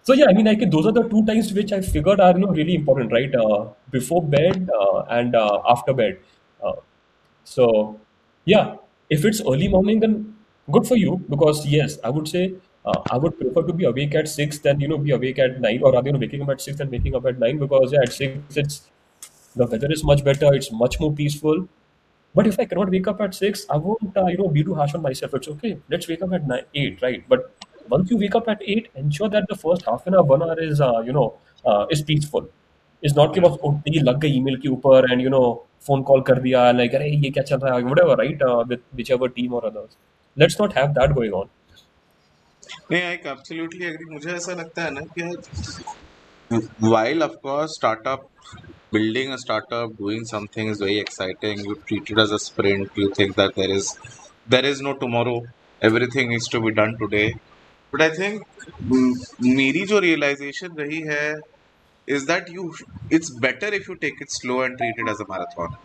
so 0.04 0.14
yeah, 0.14 0.26
I 0.30 0.34
mean, 0.34 0.46
like 0.46 0.70
those 0.72 0.86
are 0.88 0.92
the 0.92 1.04
two 1.04 1.26
times 1.26 1.54
which 1.54 1.72
I 1.72 1.82
figured 1.82 2.20
are 2.20 2.32
you 2.34 2.40
know 2.40 2.48
really 2.52 2.76
important, 2.76 3.12
right? 3.12 3.34
Uh, 3.34 3.68
before 3.92 4.24
bed 4.24 4.70
uh, 4.80 5.02
and 5.10 5.36
uh, 5.36 5.62
after 5.68 5.94
bed. 5.94 6.20
Uh, 6.64 6.74
so 7.44 8.00
yeah, 8.46 8.76
if 9.10 9.26
it's 9.26 9.42
early 9.42 9.68
morning, 9.68 10.00
then 10.00 10.31
good 10.71 10.87
for 10.87 10.97
you 10.97 11.25
because 11.29 11.67
yes, 11.67 11.99
I 12.05 12.11
would 12.11 12.29
say 12.29 12.55
uh, 12.85 13.03
I 13.11 13.19
would 13.19 13.39
prefer 13.39 13.63
to 13.63 13.73
be 13.73 13.85
awake 13.85 14.15
at 14.15 14.29
six 14.29 14.59
than 14.59 14.81
you 14.81 14.89
know 14.89 14.99
be 14.99 15.11
awake 15.13 15.39
at 15.39 15.61
nine, 15.61 15.81
or 15.83 15.93
rather 15.93 16.09
you 16.09 16.13
know 16.13 16.19
waking 16.19 16.43
up 16.43 16.51
at 16.51 16.61
six 16.61 16.81
and 16.81 16.91
waking 16.91 17.15
up 17.15 17.27
at 17.27 17.39
nine 17.39 17.59
because 17.59 17.93
yeah, 17.93 18.03
at 18.03 18.13
six 18.13 18.57
it's 18.57 18.83
the 19.57 19.67
weather 19.67 19.91
is 19.91 20.05
much 20.05 20.25
better, 20.25 20.55
it's 20.55 20.71
much 20.73 21.01
more 21.01 21.13
peaceful. 21.13 21.67
But 22.35 22.47
if 22.47 22.61
I 22.61 22.67
cannot 22.67 22.91
wake 22.91 23.07
up 23.09 23.21
at 23.21 23.35
six, 23.35 23.65
I 23.71 23.77
won't 23.77 24.17
uh, 24.17 24.27
you 24.27 24.37
know 24.39 24.49
be 24.49 24.63
too 24.63 24.75
harsh 24.75 24.95
on 24.95 25.03
myself. 25.03 25.35
It's 25.35 25.49
okay. 25.49 25.79
Let's 25.91 26.09
wake 26.09 26.23
up 26.23 26.33
at 26.33 26.47
nine, 26.47 26.65
eight, 26.75 27.01
right? 27.03 27.25
But 27.29 27.51
once 27.89 28.11
you 28.11 28.19
wake 28.19 28.35
up 28.35 28.49
at 28.49 28.61
eight, 28.65 28.89
ensure 28.95 29.29
that 29.31 29.49
the 29.49 29.57
first 29.57 29.85
half 29.87 30.07
an 30.07 30.15
hour, 30.15 30.23
one 30.23 30.43
hour 30.43 30.61
is 30.61 30.81
uh, 30.81 31.01
you 31.01 31.13
know 31.13 31.35
uh, 31.65 31.87
is 31.91 32.03
peaceful. 32.03 32.49
It's 33.03 33.15
not 33.15 33.35
कि 33.35 33.41
बस 33.41 33.59
उठते 33.65 33.91
ही 33.95 34.01
लग 34.01 34.19
गई 34.21 34.37
email 34.39 34.61
के 34.61 34.69
ऊपर 34.69 35.11
and 35.11 35.23
you 35.27 35.31
know 35.31 35.47
phone 35.89 36.05
call 36.11 36.23
कर 36.27 36.41
दिया 36.43 36.71
like 36.77 36.95
अरे 36.95 37.11
ये 37.25 37.31
क्या 37.31 37.43
चल 37.51 37.59
रहा 37.65 37.75
है 37.77 37.83
whatever 37.85 38.17
right 38.23 38.45
uh, 38.51 38.65
with 38.71 38.85
whichever 39.01 39.29
team 39.39 39.55
or 39.55 39.65
others. 39.71 39.97
Let's 40.38 40.60
not 40.60 40.74
have 40.74 40.94
that 40.96 41.16
going 41.16 41.34
on. 41.34 41.50
नहीं 42.92 43.02
आई 43.02 43.16
एब्सोल्युटली 43.32 43.86
एग्री 43.86 44.06
मुझे 44.14 44.32
ऐसा 44.32 44.54
लगता 44.54 44.84
है 44.84 44.92
ना 44.92 45.02
कि 45.18 45.24
course 47.44 47.76
startup 47.80 48.24
building 48.96 49.32
a 49.32 49.38
startup 49.38 49.94
doing 49.98 50.26
something 50.32 50.72
is 50.72 50.82
very 50.84 50.98
exciting 51.04 51.62
you 51.68 51.76
treat 51.90 52.12
it 52.16 52.22
as 52.24 52.32
a 52.32 52.40
sprint 52.40 53.00
you 53.02 53.10
think 53.20 53.36
that 53.36 53.56
there 53.56 53.70
is 53.76 53.92
there 54.56 54.66
is 54.72 54.82
no 54.88 54.94
tomorrow 55.04 55.38
everything 55.90 56.30
needs 56.30 56.50
to 56.56 56.62
be 56.66 56.74
done 56.82 56.94
today 57.04 57.28
but 57.94 58.02
i 58.02 58.10
think 58.10 58.44
mm, 58.96 59.14
मेरी 59.60 59.86
जो 59.94 60.02
realization 60.08 60.78
रही 60.80 61.02
है 61.14 61.36
that 62.28 62.52
you 62.58 62.66
it's 63.18 63.32
better 63.48 63.74
if 63.80 63.88
you 63.88 63.96
take 64.06 64.22
it 64.26 64.38
slow 64.40 64.62
and 64.68 64.78
treat 64.78 65.02
it 65.06 65.14
as 65.16 65.24
a 65.26 65.30
marathon 65.34 65.80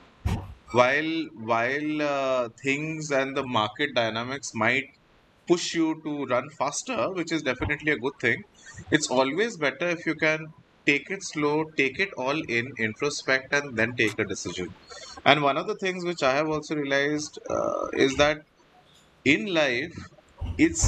while 0.79 1.13
while 1.51 2.01
uh, 2.01 2.47
things 2.63 3.11
and 3.11 3.35
the 3.37 3.45
market 3.57 3.89
dynamics 3.95 4.49
might 4.55 4.89
push 5.47 5.73
you 5.75 5.87
to 6.05 6.25
run 6.33 6.47
faster 6.59 6.99
which 7.19 7.31
is 7.37 7.41
definitely 7.43 7.91
a 7.91 7.97
good 8.05 8.17
thing 8.21 8.41
it's 8.91 9.09
always 9.09 9.57
better 9.57 9.87
if 9.97 10.05
you 10.05 10.15
can 10.15 10.45
take 10.89 11.09
it 11.15 11.21
slow 11.31 11.55
take 11.77 11.99
it 12.05 12.09
all 12.17 12.39
in 12.59 12.67
introspect 12.87 13.53
and 13.59 13.75
then 13.77 13.93
take 14.01 14.17
a 14.19 14.25
decision 14.33 14.67
and 15.25 15.41
one 15.49 15.57
of 15.57 15.67
the 15.67 15.77
things 15.83 16.05
which 16.11 16.23
i 16.23 16.33
have 16.39 16.49
also 16.57 16.75
realized 16.75 17.39
uh, 17.57 17.85
is 18.07 18.15
that 18.23 18.39
in 19.33 19.45
life 19.61 19.95
it's 20.65 20.83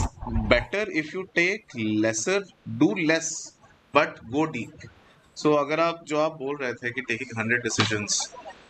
better 0.54 0.84
if 1.02 1.14
you 1.14 1.24
take 1.36 1.64
lesser 2.06 2.40
do 2.84 2.90
less 3.12 3.30
but 3.98 4.18
go 4.36 4.46
deep 4.58 4.88
so 5.42 5.54
अगर 5.64 5.80
आप 5.80 6.04
जो 6.08 6.18
आप 6.20 6.34
बोल 6.42 6.58
रहे 6.62 6.74
थे 6.82 6.92
कि 6.98 7.04
taking 7.12 7.32
100 7.36 7.64
decisions 7.68 8.18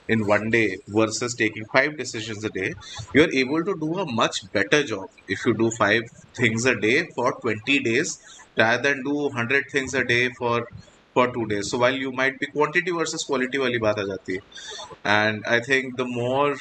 in 0.09 0.25
one 0.27 0.49
day 0.49 0.77
versus 0.89 1.33
taking 1.35 1.63
five 1.73 1.97
decisions 1.97 2.43
a 2.43 2.49
day, 2.49 2.73
you're 3.13 3.31
able 3.31 3.63
to 3.63 3.75
do 3.79 3.99
a 3.99 4.11
much 4.11 4.37
better 4.51 4.83
job 4.83 5.05
if 5.27 5.45
you 5.45 5.53
do 5.53 5.69
five 5.71 6.01
things 6.35 6.65
a 6.65 6.75
day 6.79 7.07
for 7.15 7.33
20 7.41 7.79
days 7.79 8.17
rather 8.57 8.81
than 8.89 9.03
do 9.03 9.15
100 9.15 9.63
things 9.71 9.93
a 9.93 10.03
day 10.03 10.29
for 10.37 10.67
for 11.13 11.31
two 11.31 11.45
days. 11.47 11.69
So 11.69 11.77
while 11.77 11.95
you 11.95 12.11
might 12.11 12.39
be 12.39 12.47
quantity 12.47 12.91
versus 12.91 13.23
quality 13.23 13.57
वाली 13.63 13.79
बात 13.79 13.99
आ 13.99 14.03
जाती 14.03 14.33
है 14.33 14.39
and 15.17 15.43
I 15.57 15.59
think 15.69 15.97
the 15.97 16.07
more 16.13 16.55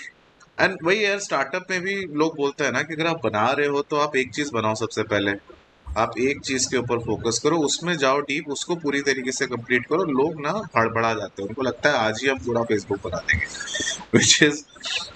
and 0.61 0.77
वही 0.85 1.05
यार 1.05 1.19
startup 1.19 1.71
में 1.71 1.81
भी 1.83 1.95
लोग 2.21 2.37
बोलते 2.37 2.65
हैं 2.65 2.73
ना 2.73 2.83
कि 2.89 2.95
अगर 2.95 3.07
आप 3.07 3.21
बना 3.25 3.51
रहे 3.59 3.67
हो 3.75 3.81
तो 3.91 3.97
आप 3.97 4.17
एक 4.17 4.33
चीज 4.35 4.51
बनाओ 4.55 4.75
सबसे 4.81 5.03
पहले 5.13 5.33
आप 5.98 6.18
एक 6.20 6.40
चीज़ 6.46 6.68
के 6.70 6.78
ऊपर 6.78 7.00
फोकस 7.06 7.40
करो, 7.44 7.58
उसमें 7.68 7.96
जाओ 7.98 8.20
डीप 8.22 8.50
उसको 8.52 8.76
पूरी 8.84 9.02
तरीके 9.02 9.32
से 9.32 9.46
कंप्लीट 9.48 9.86
करो, 9.86 10.04
लोग 10.20 10.42
ना 10.42 10.52
हड़बड़ा 10.78 11.14
जाते 11.14 11.42
हैं। 11.42 11.48
उनको 11.50 11.62
लगता 11.64 11.90
है 11.90 12.08
आज 12.08 12.22
ही 12.24 12.30
हम 12.30 12.38
पूरा 12.46 12.64
फेसबुक 12.72 13.00
बना 13.06 13.18
देंगे। 13.32 13.46
Which 14.18 14.44
is 14.44 14.64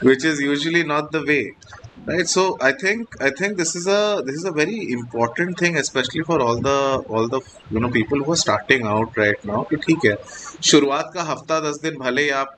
which 0.06 0.26
is 0.26 0.44
usually 0.44 0.84
not 0.94 1.12
the 1.16 1.24
way 1.28 1.42
right? 2.06 2.28
So, 2.28 2.44
i 2.62 2.72
think 2.72 3.16
i 3.22 3.30
think 3.40 3.58
this 3.58 3.76
is 3.76 3.88
a, 3.88 4.24
this 4.26 4.36
is 4.36 4.46
a 4.46 4.52
very 4.52 4.78
important 4.94 5.60
thing, 5.60 5.78
especially 5.78 6.24
for 6.30 6.38
all 6.42 6.60
the 6.60 6.78
all 7.10 7.28
the, 7.28 7.42
you 7.70 7.80
know, 7.80 7.90
people 7.90 8.24
who 8.24 8.32
are 8.32 8.40
starting 8.44 8.88
out 8.94 9.20
right 9.24 9.46
now, 9.50 9.64
कि 9.70 9.78
ठीक 9.84 10.06
है, 10.06 10.16
शुरुआत 10.70 11.12
का 11.16 11.24
हफ़्ता 11.24 11.60
दस 11.70 11.80
दिन 11.84 11.98
भले 12.00 12.24
ही 12.24 12.30
आप 12.40 12.58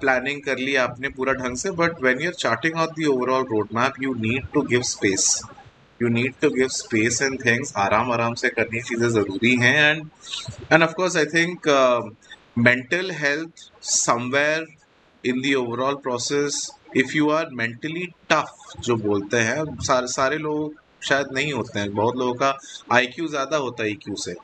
प्लानिंग 0.00 0.40
कर 0.42 0.58
लिया 0.58 0.84
आपने 0.84 1.08
पूरा 1.16 1.32
ढंग 1.42 1.56
से 1.56 1.70
but 1.82 2.02
when 2.02 2.20
you 2.22 2.28
are 2.28 2.34
charting 2.40 2.78
out 2.80 2.90
the 2.98 3.04
overall 3.14 3.42
road 3.52 3.68
map 3.74 4.02
you 4.02 4.14
need 4.20 4.46
to 4.54 4.62
give 4.70 4.82
space 4.90 5.28
you 6.02 6.08
need 6.08 6.34
to 6.42 6.50
give 6.50 6.68
space 6.68 7.20
and 7.22 7.38
things 7.44 7.72
आराम 7.76 8.12
आराम 8.12 8.34
से 8.42 8.48
करनी 8.48 8.80
चीज़ें 8.80 9.08
ज़रूरी 9.08 9.54
हैं 9.62 9.76
and 9.90 10.08
and 10.72 10.82
of 10.82 10.92
course 10.92 11.16
I 11.16 11.24
think 11.34 11.68
mental 12.58 13.10
health 13.10 13.70
somewhere 13.82 14.66
in 15.24 15.40
the 15.40 15.54
overall 15.54 15.94
process 16.02 16.68
if 16.96 17.16
you 17.16 17.30
are 17.30 17.48
mentally 17.52 18.06
tough 18.30 18.54
जो 18.80 18.96
बोलते 18.96 19.36
हैं, 19.36 19.64
सारे 19.82 20.06
सारे 20.06 20.38
लोग 20.38 20.74
शायद 21.02 21.26
नहीं 21.32 21.52
होते 21.52 21.78
हैं। 21.78 21.92
बहुत 21.94 22.16
लोगों 22.16 22.34
का 22.34 22.58
आईक्यू 22.92 23.26
ज़्यादा 23.28 23.56
होता 23.56 23.82
है 23.82 23.90
ईक्यू 23.90 24.16
से। 24.18 24.34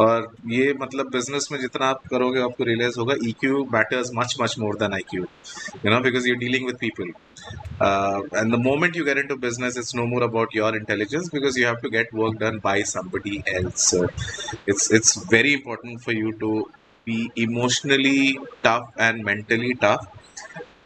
और 0.00 0.30
ये 0.50 0.72
मतलब 0.80 1.10
बिज़नेस 1.12 1.48
में 1.52 1.58
जितना 1.60 1.86
आप 1.86 2.02
करोगे, 2.10 2.40
आपको 2.40 2.64
रियलाइज़ 2.64 2.98
होगा 2.98 3.14
EQ 3.28 3.64
matters 3.72 4.10
much 4.14 4.36
much 4.40 4.54
more 4.58 4.76
than 4.78 4.92
IQ 4.94 5.22
you 5.22 5.90
know 5.90 6.00
because 6.00 6.28
you 6.28 6.34
dealing 6.36 6.66
with 6.66 6.76
people 6.80 7.08
and 8.36 8.54
the 8.54 8.58
moment 8.60 8.96
you 8.96 9.04
get 9.04 9.18
in 9.18 9.26
to 9.26 9.36
business 9.40 9.78
it's 9.78 9.94
no 9.96 10.04
more 10.06 10.22
about 10.22 10.56
your 10.56 10.76
intelligence 10.76 11.30
because 11.34 11.58
you 11.60 11.66
have 11.66 11.76
to 11.82 11.90
get 11.90 12.14
work 12.14 12.38
done 12.40 12.60
by 12.64 12.82
somebody 12.92 13.42
else 13.48 13.94
it's 13.94 14.92
it's 14.92 15.18
very 15.32 15.52
important 15.52 16.00
for 16.00 16.14
you 16.16 16.30
to 16.40 16.58
be 17.06 17.28
emotionally 17.38 18.32
tough 18.64 19.00
and 19.00 19.24
mentally 19.24 19.72
tough 19.84 20.08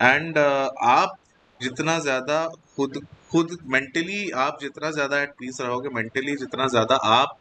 and 0.02 0.38
आप 0.38 1.16
जितना 1.60 1.98
ज़्यादा 2.00 2.44
खुद 2.76 3.00
खुद 3.32 3.56
mentally 3.72 4.28
आप 4.44 4.58
जितना 4.62 4.90
ज़्यादा 4.90 5.22
eight 5.22 5.32
piece 5.40 5.60
रहोगे 5.60 5.88
mentally 5.94 6.36
जितना 6.36 6.66
ज़्यादा 6.74 6.96
आप 7.18 7.38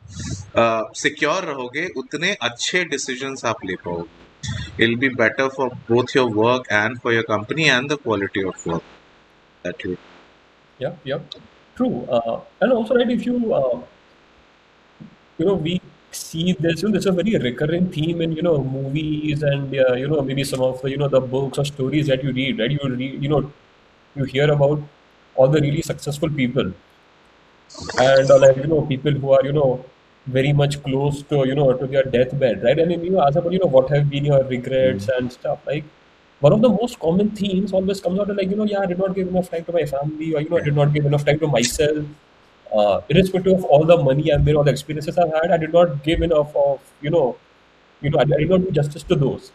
सिक्योर 1.04 1.42
uh, 1.42 1.48
रहोगे 1.50 1.88
उतने 1.98 2.34
अच्छे 2.50 2.84
डिसीजंस 2.96 3.46
आप 3.54 3.66
ले 3.66 3.76
पाओगे 3.86 4.28
it'll 4.80 4.98
be 4.98 5.10
better 5.10 5.50
for 5.50 5.66
both 5.88 6.14
your 6.16 6.28
work 6.28 6.68
and 6.72 7.02
for 7.02 7.14
your 7.14 7.24
company 7.24 7.70
and 7.70 7.90
the 7.90 7.98
quality 7.98 8.44
of 8.52 8.66
work 8.66 8.84
that 9.64 9.84
you 9.84 9.98
Yeah, 10.80 10.94
yeah, 11.04 11.20
true. 11.76 12.08
Uh, 12.10 12.40
and 12.62 12.72
also, 12.72 12.96
right, 12.96 13.10
if 13.12 13.26
you, 13.26 13.54
uh, 13.54 13.82
you 15.38 15.46
know, 15.46 15.56
we 15.56 15.82
see 16.12 16.54
this, 16.54 16.82
you 16.82 16.88
know, 16.88 16.94
there's 16.94 17.06
a 17.06 17.12
very 17.12 17.38
recurring 17.38 17.92
theme 17.92 18.22
in, 18.22 18.32
you 18.32 18.42
know, 18.42 18.64
movies 18.64 19.44
and, 19.44 19.76
uh, 19.78 19.94
you 19.94 20.08
know, 20.08 20.22
maybe 20.22 20.46
some 20.46 20.62
of 20.62 20.82
the, 20.82 20.90
you 20.90 20.96
know, 20.96 21.10
the 21.10 21.20
books 21.20 21.58
or 21.58 21.66
stories 21.66 22.08
that 22.08 22.24
you 22.24 22.32
read, 22.32 22.60
right? 22.60 22.72
You 22.72 22.96
read, 22.96 23.22
you 23.22 23.28
know, 23.28 23.52
you 24.16 24.24
hear 24.24 24.50
about 24.50 24.82
all 25.36 25.48
the 25.48 25.62
really 25.62 25.82
successful 25.82 26.30
people 26.30 26.74
and, 28.00 28.32
uh, 28.32 28.40
like, 28.40 28.58
you 28.58 28.68
know, 28.68 28.82
people 28.82 29.12
who 29.12 29.32
are, 29.34 29.44
you 29.44 29.54
know, 29.54 29.86
very 30.28 30.54
much 30.54 30.82
close 30.84 31.22
to, 31.24 31.48
you 31.48 31.56
know, 31.56 31.72
to 31.74 31.88
their 31.88 32.04
deathbed, 32.04 32.64
right? 32.64 32.78
And 32.80 32.92
then 32.92 33.04
you 33.04 33.20
ask 33.20 33.36
about, 33.36 33.52
you 33.54 33.60
know, 33.60 33.68
what 33.68 33.90
have 33.90 34.10
been 34.10 34.26
your 34.26 34.44
regrets 34.44 35.10
and 35.10 35.32
stuff. 35.32 35.60
Like, 35.66 35.84
one 36.40 36.54
of 36.54 36.62
the 36.62 36.70
most 36.70 37.00
common 37.00 37.32
themes 37.32 37.74
always 37.74 38.02
comes 38.02 38.20
out 38.20 38.30
of 38.30 38.38
like, 38.38 38.50
you 38.50 38.56
know, 38.56 38.64
yeah, 38.66 38.80
I 38.80 38.86
did 38.86 38.98
not 38.98 39.14
give 39.16 39.28
enough 39.28 39.50
time 39.50 39.66
to 39.66 39.72
my 39.74 39.86
family, 39.86 40.34
or 40.34 40.42
you 40.42 40.50
know, 40.50 40.58
I 40.58 40.62
did 40.62 40.76
not 40.76 40.94
give 40.94 41.06
enough 41.06 41.26
time 41.26 41.40
to 41.40 41.48
myself. 41.48 42.06
Uh, 42.74 43.02
irrespective 43.10 43.54
of 43.54 43.64
all 43.66 43.84
the 43.84 43.98
money 43.98 44.32
I've 44.32 44.46
made, 44.46 44.56
all 44.56 44.64
the 44.64 44.72
experiences 44.72 45.18
I've 45.18 45.34
had, 45.34 45.52
I 45.52 45.58
did 45.58 45.74
not 45.74 46.04
give 46.04 46.22
enough 46.22 46.56
of, 46.56 46.80
you 47.02 47.10
know, 47.10 47.36
you 48.02 48.10
know, 48.12 48.20
I, 48.20 48.22
I 48.22 48.26
did 48.26 48.50
not 48.50 48.62
do 48.62 48.72
justice 48.72 49.04
to 49.04 49.16
those. 49.16 49.52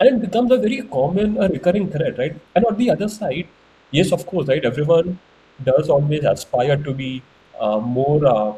And 0.00 0.08
it 0.08 0.20
becomes 0.30 0.52
a 0.52 0.58
very 0.58 0.82
common, 0.82 1.36
a 1.36 1.48
recurring 1.48 1.90
thread, 1.90 2.16
right? 2.18 2.34
And 2.54 2.64
on 2.64 2.76
the 2.76 2.90
other 2.90 3.08
side, 3.08 3.48
yes, 3.94 4.12
of 4.12 4.26
course, 4.26 4.48
right, 4.48 4.64
everyone 4.64 5.18
does 5.64 5.88
always 5.88 6.24
aspire 6.24 6.76
to 6.76 6.92
be 6.92 7.22
uh, 7.60 7.78
more 7.78 8.26
uh, 8.26 8.54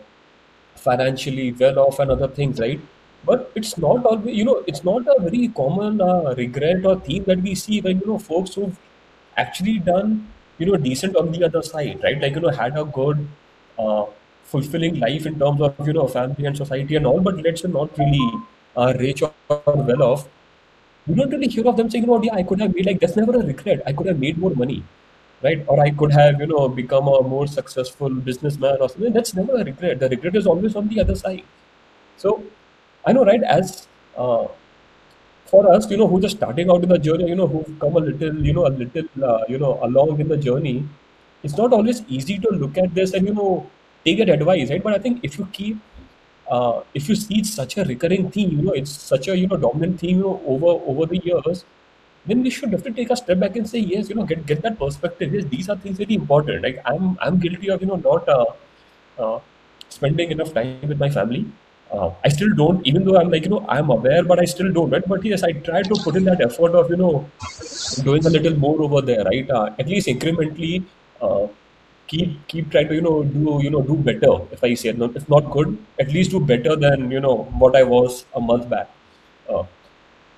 financially 0.76 1.52
well 1.52 1.78
off 1.80 1.98
and 1.98 2.10
other 2.10 2.28
things, 2.28 2.60
right? 2.60 2.80
But 3.24 3.50
it's 3.54 3.76
not 3.76 4.06
always, 4.06 4.36
you 4.36 4.44
know, 4.44 4.62
it's 4.66 4.84
not 4.84 5.06
a 5.14 5.20
very 5.20 5.48
common 5.48 6.00
uh, 6.00 6.34
regret 6.36 6.84
or 6.84 6.98
theme 7.00 7.24
that 7.24 7.42
we 7.42 7.54
see 7.54 7.80
when, 7.80 8.00
you 8.00 8.06
know, 8.06 8.18
folks 8.18 8.54
who've 8.54 8.78
actually 9.36 9.78
done, 9.78 10.28
you 10.58 10.66
know, 10.66 10.76
decent 10.76 11.16
on 11.16 11.32
the 11.32 11.44
other 11.44 11.62
side, 11.62 12.00
right? 12.02 12.20
Like, 12.20 12.34
you 12.34 12.40
know, 12.40 12.48
had 12.48 12.78
a 12.78 12.84
good, 12.84 13.28
uh, 13.78 14.06
fulfilling 14.44 15.00
life 15.00 15.26
in 15.26 15.38
terms 15.38 15.60
of, 15.60 15.86
you 15.86 15.92
know, 15.92 16.06
family 16.06 16.46
and 16.46 16.56
society 16.56 16.96
and 16.96 17.06
all, 17.06 17.20
but 17.20 17.42
let's 17.42 17.62
say 17.62 17.68
not 17.68 17.98
really 17.98 18.30
uh, 18.76 18.94
rich 18.98 19.22
or 19.22 19.32
well 19.66 20.02
off. 20.02 20.28
We 21.06 21.14
don't 21.14 21.30
really 21.30 21.48
hear 21.48 21.66
of 21.68 21.76
them 21.76 21.90
saying, 21.90 22.04
you 22.04 22.10
know, 22.10 22.22
yeah, 22.22 22.34
I 22.34 22.42
could 22.42 22.60
have 22.60 22.74
made, 22.74 22.86
like, 22.86 23.00
that's 23.00 23.16
never 23.16 23.34
a 23.34 23.44
regret. 23.46 23.82
I 23.86 23.92
could 23.92 24.06
have 24.06 24.18
made 24.18 24.38
more 24.38 24.54
money 24.54 24.84
right? 25.42 25.64
Or 25.68 25.80
I 25.80 25.90
could 25.90 26.12
have, 26.12 26.40
you 26.40 26.46
know, 26.46 26.68
become 26.68 27.08
a 27.08 27.22
more 27.22 27.46
successful 27.46 28.10
businessman 28.10 28.76
or 28.80 28.88
something. 28.88 29.12
That's 29.12 29.34
never 29.34 29.56
a 29.56 29.64
regret. 29.64 30.00
The 30.00 30.08
regret 30.08 30.36
is 30.36 30.46
always 30.46 30.76
on 30.76 30.88
the 30.88 31.00
other 31.00 31.14
side. 31.14 31.44
So 32.16 32.42
I 33.06 33.12
know, 33.12 33.24
right? 33.24 33.42
As 33.42 33.88
uh, 34.16 34.46
for 35.46 35.72
us, 35.72 35.88
you 35.90 35.96
know, 35.96 36.08
who 36.08 36.20
just 36.20 36.36
starting 36.36 36.70
out 36.70 36.82
in 36.82 36.88
the 36.88 36.98
journey, 36.98 37.28
you 37.28 37.36
know, 37.36 37.46
who've 37.46 37.78
come 37.78 37.96
a 37.96 38.00
little, 38.00 38.44
you 38.44 38.52
know, 38.52 38.66
a 38.66 38.72
little, 38.82 39.08
uh, 39.24 39.44
you 39.48 39.58
know, 39.58 39.78
along 39.82 40.20
in 40.20 40.28
the 40.28 40.36
journey, 40.36 40.88
it's 41.42 41.56
not 41.56 41.72
always 41.72 42.02
easy 42.08 42.38
to 42.38 42.48
look 42.50 42.76
at 42.78 42.94
this 42.94 43.12
and 43.12 43.26
you 43.26 43.34
know 43.34 43.70
take 44.04 44.18
that 44.18 44.28
advice, 44.28 44.70
right? 44.70 44.82
But 44.82 44.94
I 44.94 44.98
think 44.98 45.20
if 45.22 45.38
you 45.38 45.46
keep, 45.52 45.78
uh, 46.50 46.82
if 46.94 47.08
you 47.08 47.14
see 47.14 47.44
such 47.44 47.76
a 47.76 47.84
recurring 47.84 48.30
theme, 48.30 48.50
you 48.50 48.62
know, 48.62 48.72
it's 48.72 48.90
such 48.90 49.28
a 49.28 49.36
you 49.36 49.46
know 49.46 49.56
dominant 49.56 50.00
theme, 50.00 50.16
you 50.18 50.22
know, 50.22 50.42
over 50.46 50.72
over 50.92 51.06
the 51.06 51.18
years, 51.18 51.64
then 52.26 52.42
we 52.42 52.50
should 52.50 52.70
definitely 52.70 53.04
take 53.04 53.10
a 53.10 53.16
step 53.16 53.38
back 53.40 53.56
and 53.56 53.68
say, 53.68 53.78
yes, 53.78 54.08
you 54.08 54.14
know, 54.14 54.24
get 54.24 54.46
get 54.46 54.62
that 54.62 54.78
perspective. 54.78 55.34
Yes, 55.34 55.44
these 55.50 55.68
are 55.68 55.76
things 55.76 55.98
very 55.98 56.14
important. 56.14 56.62
Like 56.62 56.80
I'm 56.84 57.16
I'm 57.20 57.38
guilty 57.38 57.70
of 57.70 57.80
you 57.80 57.88
know 57.92 57.96
not 57.96 58.28
uh, 58.28 58.46
uh, 59.18 59.38
spending 59.88 60.32
enough 60.32 60.52
time 60.54 60.88
with 60.88 60.98
my 60.98 61.10
family. 61.10 61.46
Uh, 61.92 62.10
I 62.24 62.28
still 62.28 62.52
don't, 62.54 62.84
even 62.84 63.04
though 63.04 63.16
I'm 63.16 63.30
like, 63.30 63.44
you 63.44 63.50
know, 63.50 63.64
I'm 63.68 63.90
aware, 63.90 64.24
but 64.24 64.40
I 64.40 64.44
still 64.44 64.72
don't, 64.72 64.90
right? 64.90 65.06
But 65.06 65.24
yes, 65.24 65.44
I 65.44 65.52
try 65.52 65.82
to 65.82 65.94
put 66.02 66.16
in 66.16 66.24
that 66.24 66.40
effort 66.40 66.74
of, 66.74 66.90
you 66.90 66.96
know, 66.96 67.30
doing 68.02 68.26
a 68.26 68.28
little 68.28 68.56
more 68.56 68.82
over 68.82 69.00
there, 69.00 69.22
right? 69.24 69.48
Uh, 69.48 69.70
at 69.78 69.86
least 69.86 70.08
incrementally, 70.08 70.82
uh, 71.22 71.46
keep 72.08 72.48
keep 72.48 72.72
trying 72.72 72.88
to, 72.88 72.94
you 72.96 73.02
know, 73.02 73.22
do 73.22 73.60
you 73.62 73.70
know 73.70 73.82
do 73.82 73.96
better. 74.10 74.34
If 74.50 74.64
I 74.64 74.74
say, 74.74 74.92
no, 74.92 75.12
if 75.14 75.28
not 75.28 75.50
good, 75.52 75.78
at 76.00 76.12
least 76.12 76.32
do 76.32 76.40
better 76.40 76.74
than 76.74 77.10
you 77.10 77.20
know 77.20 77.36
what 77.64 77.76
I 77.76 77.84
was 77.84 78.24
a 78.34 78.40
month 78.40 78.68
back. 78.68 78.90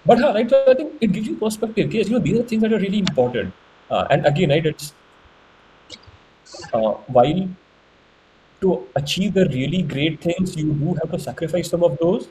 But 0.08 0.22
uh, 0.24 0.32
right, 0.34 0.50
so 0.50 0.64
I 0.68 0.74
think 0.74 0.94
it 1.00 1.12
gives 1.12 1.28
you 1.28 1.36
perspective. 1.36 1.92
Yes, 1.94 2.08
you 2.08 2.14
know, 2.14 2.24
these 2.28 2.38
are 2.38 2.42
things 2.42 2.62
that 2.62 2.72
are 2.72 2.78
really 2.86 2.98
important. 3.00 3.52
Uh, 3.90 4.06
and 4.10 4.26
again, 4.26 4.50
right, 4.50 4.66
it's 4.66 4.92
uh, 6.72 6.92
while 7.16 7.48
to 8.60 8.86
achieve 8.96 9.34
the 9.34 9.46
really 9.48 9.82
great 9.82 10.20
things, 10.20 10.56
you 10.56 10.72
do 10.72 10.94
have 10.94 11.10
to 11.12 11.18
sacrifice 11.18 11.68
some 11.70 11.84
of 11.84 11.98
those. 11.98 12.28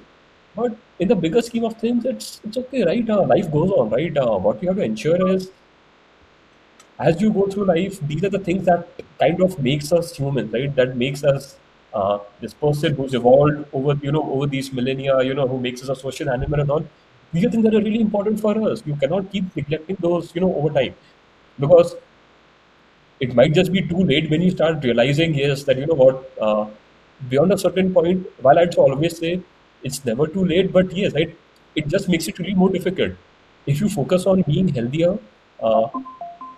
But 0.55 0.75
in 0.99 1.07
the 1.07 1.15
bigger 1.15 1.41
scheme 1.41 1.63
of 1.65 1.77
things, 1.77 2.05
it's 2.05 2.41
it's 2.43 2.57
okay, 2.57 2.83
right? 2.83 3.09
Uh, 3.09 3.23
life 3.25 3.51
goes 3.51 3.71
on, 3.71 3.89
right? 3.89 4.17
Uh, 4.17 4.37
what 4.37 4.61
you 4.61 4.69
have 4.69 4.77
to 4.77 4.83
ensure 4.83 5.27
is, 5.35 5.51
as 6.99 7.21
you 7.21 7.31
go 7.31 7.47
through 7.47 7.65
life, 7.65 7.99
these 8.07 8.23
are 8.23 8.29
the 8.29 8.39
things 8.39 8.65
that 8.65 8.87
kind 9.19 9.41
of 9.41 9.59
makes 9.59 9.91
us 9.91 10.15
human, 10.15 10.49
right? 10.51 10.75
That 10.75 10.95
makes 10.97 11.23
us 11.23 11.57
uh, 11.93 12.19
this 12.41 12.53
person 12.53 12.95
who's 12.95 13.13
evolved 13.13 13.65
over 13.73 13.97
you 14.01 14.11
know 14.11 14.23
over 14.31 14.47
these 14.47 14.73
millennia, 14.73 15.21
you 15.21 15.33
know, 15.33 15.47
who 15.47 15.59
makes 15.59 15.83
us 15.83 15.89
a 15.89 15.95
social 15.95 16.29
animal 16.29 16.59
and 16.59 16.71
all. 16.71 16.85
These 17.33 17.45
are 17.45 17.49
things 17.51 17.63
that 17.65 17.75
are 17.75 17.79
really 17.81 18.01
important 18.01 18.39
for 18.39 18.53
us. 18.69 18.81
You 18.85 18.95
cannot 18.95 19.31
keep 19.31 19.55
neglecting 19.55 19.97
those, 19.99 20.33
you 20.35 20.41
know, 20.41 20.53
over 20.55 20.69
time, 20.69 20.95
because 21.59 21.95
it 23.19 23.33
might 23.35 23.53
just 23.53 23.71
be 23.71 23.81
too 23.81 24.03
late 24.03 24.29
when 24.29 24.41
you 24.41 24.51
start 24.51 24.83
realizing 24.83 25.33
yes 25.35 25.63
that 25.63 25.77
you 25.77 25.87
know 25.87 25.99
what 26.03 26.31
uh, 26.47 26.65
beyond 27.29 27.51
a 27.53 27.57
certain 27.63 27.93
point 27.93 28.27
while 28.45 28.59
i'd 28.63 28.75
always 28.85 29.17
say 29.17 29.31
it's 29.83 30.03
never 30.09 30.27
too 30.35 30.45
late 30.51 30.71
but 30.77 30.91
yes 30.99 31.13
right 31.19 31.35
it 31.75 31.87
just 31.87 32.09
makes 32.09 32.27
it 32.27 32.39
really 32.39 32.55
more 32.55 32.71
difficult. 32.71 33.11
If 33.67 33.79
you 33.81 33.87
focus 33.89 34.25
on 34.25 34.41
being 34.47 34.69
healthier 34.69 35.19
uh, 35.61 35.87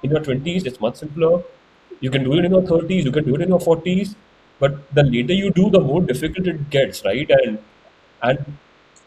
in 0.02 0.12
your 0.12 0.22
20s 0.22 0.66
it's 0.66 0.80
much 0.80 0.96
simpler. 0.96 1.42
You 2.00 2.10
can 2.10 2.24
do 2.24 2.34
it 2.40 2.46
in 2.46 2.52
your 2.52 2.62
30s 2.66 3.04
you 3.04 3.12
can 3.12 3.26
do 3.26 3.36
it 3.36 3.42
in 3.42 3.50
your 3.50 3.60
40s 3.60 4.16
but 4.60 4.78
the 4.96 5.04
later 5.04 5.34
you 5.34 5.52
do 5.52 5.70
the 5.70 5.80
more 5.82 6.02
difficult 6.02 6.48
it 6.48 6.70
gets 6.70 7.04
right? 7.04 7.30
And 7.30 7.60
and 8.22 8.46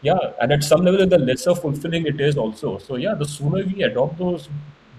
yeah 0.02 0.32
and 0.40 0.52
at 0.52 0.62
some 0.62 0.84
level 0.84 1.06
the 1.06 1.18
lesser 1.18 1.54
fulfilling 1.54 2.06
it 2.06 2.20
is 2.20 2.36
also 2.36 2.78
so 2.78 2.96
yeah 2.96 3.14
the 3.14 3.24
sooner 3.24 3.64
we 3.64 3.82
adopt 3.82 4.18
those 4.18 4.48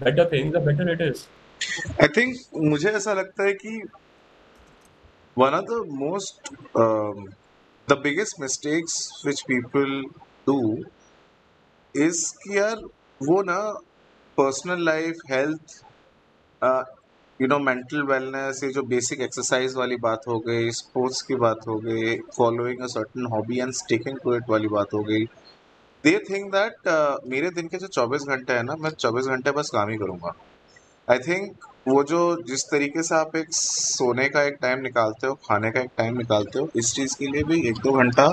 better 0.00 0.24
things 0.26 0.52
the 0.52 0.60
better 0.60 0.88
it 0.88 1.00
is 1.00 1.26
I 1.98 2.08
think 2.08 2.36
मुझे 2.54 2.90
ऐसा 2.90 3.12
लगता 3.12 3.44
है 3.44 3.52
कि 3.54 3.80
one 5.34 5.54
of 5.54 5.66
the 5.66 5.84
most 5.86 6.50
um, 6.74 7.28
the 7.86 7.96
biggest 7.96 8.38
mistakes 8.40 8.96
which 9.24 9.44
people 9.46 10.02
do 10.46 10.84
is 11.94 12.22
कि 12.44 12.56
यार 12.56 12.82
वो 13.28 13.42
ना 13.42 13.60
personal 14.38 14.84
life 14.84 15.16
health 15.30 15.80
you 17.39 17.47
know 17.47 17.57
mental 17.59 18.01
wellness 18.03 18.59
ये 18.63 18.69
जो 18.71 18.81
बेसिक 18.89 19.21
एक्सरसाइज 19.21 19.75
वाली 19.75 19.95
बात 20.01 20.21
हो 20.27 20.37
गई 20.39 20.69
स्पोर्ट्स 20.71 21.21
की 21.21 21.35
बात 21.37 21.67
हो 21.67 21.77
गई 21.79 22.15
following 22.37 22.81
a 22.81 22.87
certain 22.87 23.25
hobby 23.31 23.59
and 23.59 23.73
sticking 23.73 24.17
to 24.23 24.35
it 24.35 24.49
वाली 24.49 24.67
बात 24.69 24.93
हो 24.93 25.01
गई 25.03 25.23
दे 26.03 26.17
थिंक 26.29 26.51
दैट 26.51 26.87
मेरे 27.27 27.49
दिन 27.51 27.67
के 27.67 27.77
जो 27.77 27.87
24 27.87 28.27
घंटे 28.27 28.53
हैं 28.53 28.63
ना, 28.63 28.75
मैं 28.75 28.89
24 28.91 29.27
घंटे 29.27 29.51
बस 29.51 29.69
काम 29.73 29.89
ही 29.89 29.97
करूँगा। 29.97 30.33
आई 31.07 31.19
थिंक 31.19 31.65
वो 31.87 32.03
जो 32.03 32.19
जिस 32.47 32.63
तरीके 32.65 33.03
से 33.03 33.15
आप 33.15 33.35
एक 33.35 33.47
सोने 33.53 34.27
का 34.29 34.43
एक 34.43 34.57
टाइम 34.61 34.81
निकालते 34.81 35.27
हो, 35.27 35.33
खाने 35.47 35.71
का 35.71 35.79
एक 35.79 35.89
टाइम 35.97 36.17
निकालते 36.17 36.59
हो, 36.59 36.69
इस 36.75 36.93
चीज़ 36.95 37.15
के 37.19 37.27
लिए 37.27 37.43
भी 37.43 37.59
एक 37.69 37.77
दो 37.83 37.91
घंटा 38.03 38.27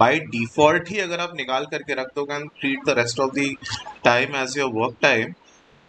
बाय 0.00 0.18
डिफ़ॉल्ट 0.36 0.90
ही 0.90 0.98
अगर 1.00 1.20
आप 1.20 1.36
निकाल 1.36 1.66
करके 1.70 1.94
रख 2.00 2.14
दो 2.16 2.24
can 2.24 2.46
treat 2.60 2.84
the 2.86 2.98
rest 2.98 3.20
of 3.20 3.34
the 3.38 3.54
time 4.04 4.36
as 4.42 4.58
your 4.58 4.70
work 4.74 4.96
time 5.02 5.34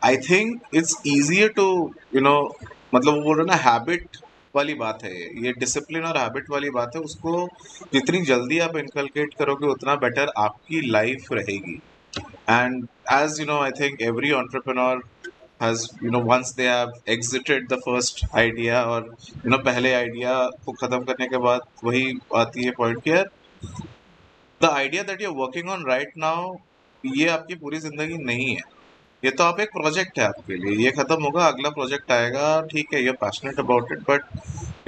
I 0.01 0.17
think 0.29 0.75
it's 0.75 0.95
easier 1.07 1.49
to 1.55 1.67
you 2.15 2.21
know 2.21 2.35
मतलब 2.95 3.13
वो 3.13 3.21
बोल 3.21 3.37
रहे 3.37 3.45
ना 3.47 3.55
हैबिट 3.63 4.17
वाली 4.55 4.73
बात 4.75 5.03
है 5.03 5.11
ये। 5.43 5.51
डिसिप्लिन 5.59 6.03
और 6.05 6.17
हैबिट 6.17 6.49
वाली 6.51 6.69
बात 6.71 6.95
है, 6.95 7.01
उसको 7.01 7.47
जितनी 7.93 8.21
जल्दी 8.25 8.59
आप 8.59 8.77
इनकलकेट 8.77 9.33
करोगे, 9.39 9.67
उतना 9.67 9.95
बेटर 9.97 10.31
आपकी 10.37 10.81
लाइफ 10.91 11.31
रहेगी। 11.31 11.79
And 12.49 12.87
as 13.13 13.39
you 13.39 13.45
know 13.45 13.59
I 13.63 13.71
think 13.79 14.01
every 14.01 14.31
entrepreneur 14.33 15.03
has 15.61 15.85
you 16.03 16.11
know 16.11 16.19
once 16.23 16.53
they 16.57 16.67
have 16.67 16.93
exited 17.09 17.67
the 17.69 17.79
first 17.85 18.25
idea 18.35 18.83
और 18.85 19.13
यू 19.27 19.49
नो 19.51 19.57
पहले 19.63 19.93
आइडिया 19.93 20.33
को 20.65 20.71
ख़त्म 20.81 20.99
करने 21.03 21.27
के 21.27 21.37
बाद 21.45 21.61
वही 21.83 22.17
आती 22.37 22.65
है 22.65 22.71
point 22.77 23.03
care 23.03 23.29
the 24.61 24.69
idea 24.71 25.03
that 25.03 25.21
you 25.21 25.31
working 25.35 25.69
on 25.69 25.85
right 25.87 26.17
now 26.17 26.53
ये 27.03 27.27
आपकी 27.29 27.55
पूरी 27.57 27.79
ज़िंदगी 27.79 28.17
नहीं 28.25 28.53
है। 28.55 28.61
ये 29.25 29.31
तो 29.31 29.43
आप 29.43 29.59
एक 29.59 29.69
प्रोजेक्ट 29.69 30.19
है 30.19 30.25
आपके 30.25 30.55
लिए। 30.55 30.75
ये 30.83 30.91
खत्म 30.91 31.23
होगा 31.23 31.45
अगला 31.45 31.69
प्रोजेक्ट 31.69 32.11
आएगा 32.11 32.61
ठीक 32.71 32.93
है 32.93 33.03
you 33.05 33.13
passionate 33.13 33.59
about 33.59 33.91
it 33.91 33.99
but 34.09 34.21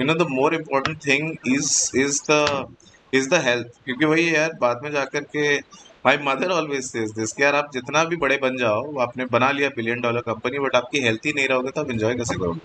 you 0.00 0.06
know 0.06 0.14
the 0.14 0.26
more 0.30 0.54
important 0.54 0.98
thing 1.06 1.54
is 1.54 1.98
is 1.98 2.20
the 2.30 2.76
is 3.14 3.28
the 3.30 3.40
health 3.44 3.66
क्योंकि 3.84 4.04
वही 4.04 4.34
यार 4.34 4.52
बाद 4.60 4.80
में 4.84 4.90
जाकर 4.92 5.24
के 5.36 5.58
my 6.06 6.16
mother 6.22 6.50
always 6.50 6.84
says 6.84 7.10
this 7.10 7.32
कि 7.32 7.42
यार 7.42 7.54
आप 7.54 7.70
जितना 7.72 8.04
भी 8.04 8.16
बड़े 8.16 8.36
बन 8.36 8.56
जाओ 8.56 8.96
आपने 8.98 9.24
बना 9.32 9.50
लिया 9.50 9.68
बिलियन 9.68 10.00
डॉलर 10.00 10.20
कंपनी 10.20 10.58
बट 10.58 10.76
आपकी 10.76 11.00
हेल्थ 11.00 11.26
ही 11.26 11.32
नहीं 11.32 11.48
रहोगे 11.48 11.70
तो 11.70 11.80
आप 11.80 11.90
एंजॉय 11.90 12.14
कैसे 12.14 12.34
करोगे? 12.34 12.60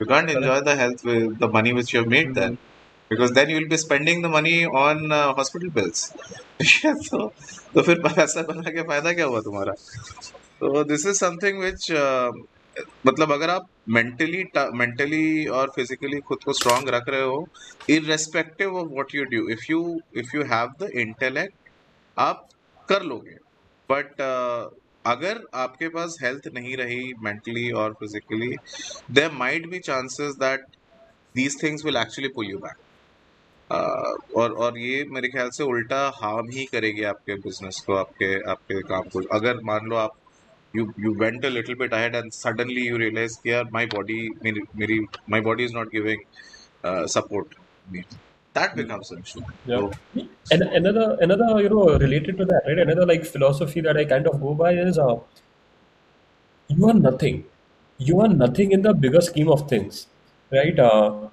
You 0.00 0.06
can't 0.06 0.30
enjoy 0.30 0.60
the 0.60 0.78
health 0.78 1.06
with 1.06 1.36
the 1.44 1.50
money 1.54 1.72
which 1.72 1.94
you 1.94 2.04
made 2.04 2.32
then 2.34 2.56
you 3.10 3.18
will 3.18 3.68
be 3.68 3.76
spending 3.76 4.22
the 4.22 4.28
money 4.28 4.64
on 4.66 5.12
uh, 5.12 5.34
hospital 5.34 5.70
bills. 5.70 6.12
तो 7.10 7.32
तो 7.74 7.82
फिर 7.82 7.98
पैसा 7.98 8.42
बना 8.42 8.70
के 8.70 8.82
फ़ायदा 8.82 9.12
क्या 9.12 9.24
हुआ 9.24 9.40
तुम्हारा? 9.40 9.72
तो 10.60 10.82
दिस 10.84 11.06
इज़ 11.06 11.18
समथिंग 11.18 11.58
विच 11.60 11.90
मतलब 13.06 13.32
अगर 13.32 13.50
आप 13.50 13.66
मेंटली 13.88 14.42
मेंटली 14.74 15.46
और 15.58 15.70
फिजिकली 15.76 16.20
खुद 16.28 16.38
को 16.44 16.52
स्ट्रांग 16.52 16.88
रख 16.94 17.08
रहे 17.08 17.22
हो 17.22 17.44
irrespective 17.90 18.76
of 18.76 18.88
what 18.92 19.14
you 19.14 19.24
do 19.34 19.48
if 19.52 19.64
you 19.70 19.80
if 20.18 20.36
you 20.36 20.42
have 20.52 20.72
the 20.82 20.90
intellect 21.00 21.68
आप 22.16 22.46
कर 22.88 23.02
लोगे। 23.02 23.36
बट 23.88 24.10
uh, 24.22 24.80
अगर 25.04 25.40
आपके 25.54 25.88
पास 25.88 26.16
हेल्थ 26.22 26.48
नहीं 26.54 26.76
रही 26.76 27.12
मेंटली 27.24 27.70
और 27.82 27.92
physically 28.00 28.54
there 29.10 29.30
might 29.38 29.66
be 29.70 29.78
chances 29.86 30.34
that 30.40 30.60
these 31.34 31.56
things 31.62 31.84
will 31.84 31.96
actually 31.96 32.28
pull 32.36 32.50
you 32.50 32.58
back 32.58 32.80
और 34.36 34.52
और 34.64 34.78
ये 34.78 35.04
मेरे 35.10 35.28
ख्याल 35.28 35.50
से 35.50 35.64
उल्टा 35.64 36.00
हार्म 36.22 36.48
ही 36.52 36.64
करेगी 36.72 37.02
आपके 37.12 37.34
बिज़नेस 37.40 37.82
को 37.86 37.94
आपके 37.96 38.34
आपके 38.50 38.80
काम 38.88 39.08
को। 39.12 39.22
अगर 39.36 39.60
मान 39.64 39.86
लो 39.90 39.96
आप 39.96 40.10
you 40.74 40.92
you 40.96 41.12
went 41.24 41.44
a 41.44 41.50
little 41.56 41.76
bit 41.82 41.92
ahead 41.92 42.14
and 42.20 42.34
suddenly 42.42 42.82
you 42.90 42.96
realize 43.04 43.38
here 43.44 43.64
my 43.78 43.86
body 43.86 44.20
my, 44.42 44.52
my 45.34 45.40
body 45.40 45.64
is 45.64 45.72
not 45.72 45.90
giving 45.90 46.20
uh, 46.82 47.06
support 47.06 47.54
that 48.54 48.76
becomes 48.76 49.10
an 49.10 49.18
issue. 49.18 49.40
Yeah. 49.66 49.90
so, 50.14 50.26
and 50.52 50.62
another 50.62 51.16
another 51.20 51.60
you 51.60 51.68
know 51.68 51.98
related 51.98 52.38
to 52.38 52.44
that 52.44 52.62
right? 52.66 52.78
Another 52.78 53.06
like 53.06 53.24
philosophy 53.24 53.80
that 53.80 53.96
i 53.96 54.04
kind 54.04 54.26
of 54.28 54.40
go 54.40 54.54
by 54.54 54.72
is 54.72 54.98
uh, 54.98 55.16
you 56.68 56.88
are 56.88 56.94
nothing. 56.94 57.44
You 57.98 58.20
are 58.20 58.28
nothing 58.28 58.72
in 58.72 58.82
the 58.82 58.94
bigger 58.94 59.20
scheme 59.20 59.50
of 59.50 59.68
things 59.68 60.06
right? 60.52 60.78
Uh, 60.78 61.28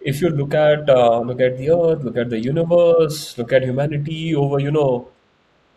if 0.00 0.20
you 0.20 0.30
look 0.30 0.54
at 0.54 0.88
uh, 0.88 1.20
look 1.20 1.40
at 1.40 1.58
the 1.58 1.70
earth 1.70 2.04
look 2.04 2.16
at 2.16 2.30
the 2.30 2.38
universe 2.38 3.36
look 3.38 3.52
at 3.52 3.62
humanity 3.62 4.34
over 4.34 4.58
you 4.58 4.70
know 4.70 5.08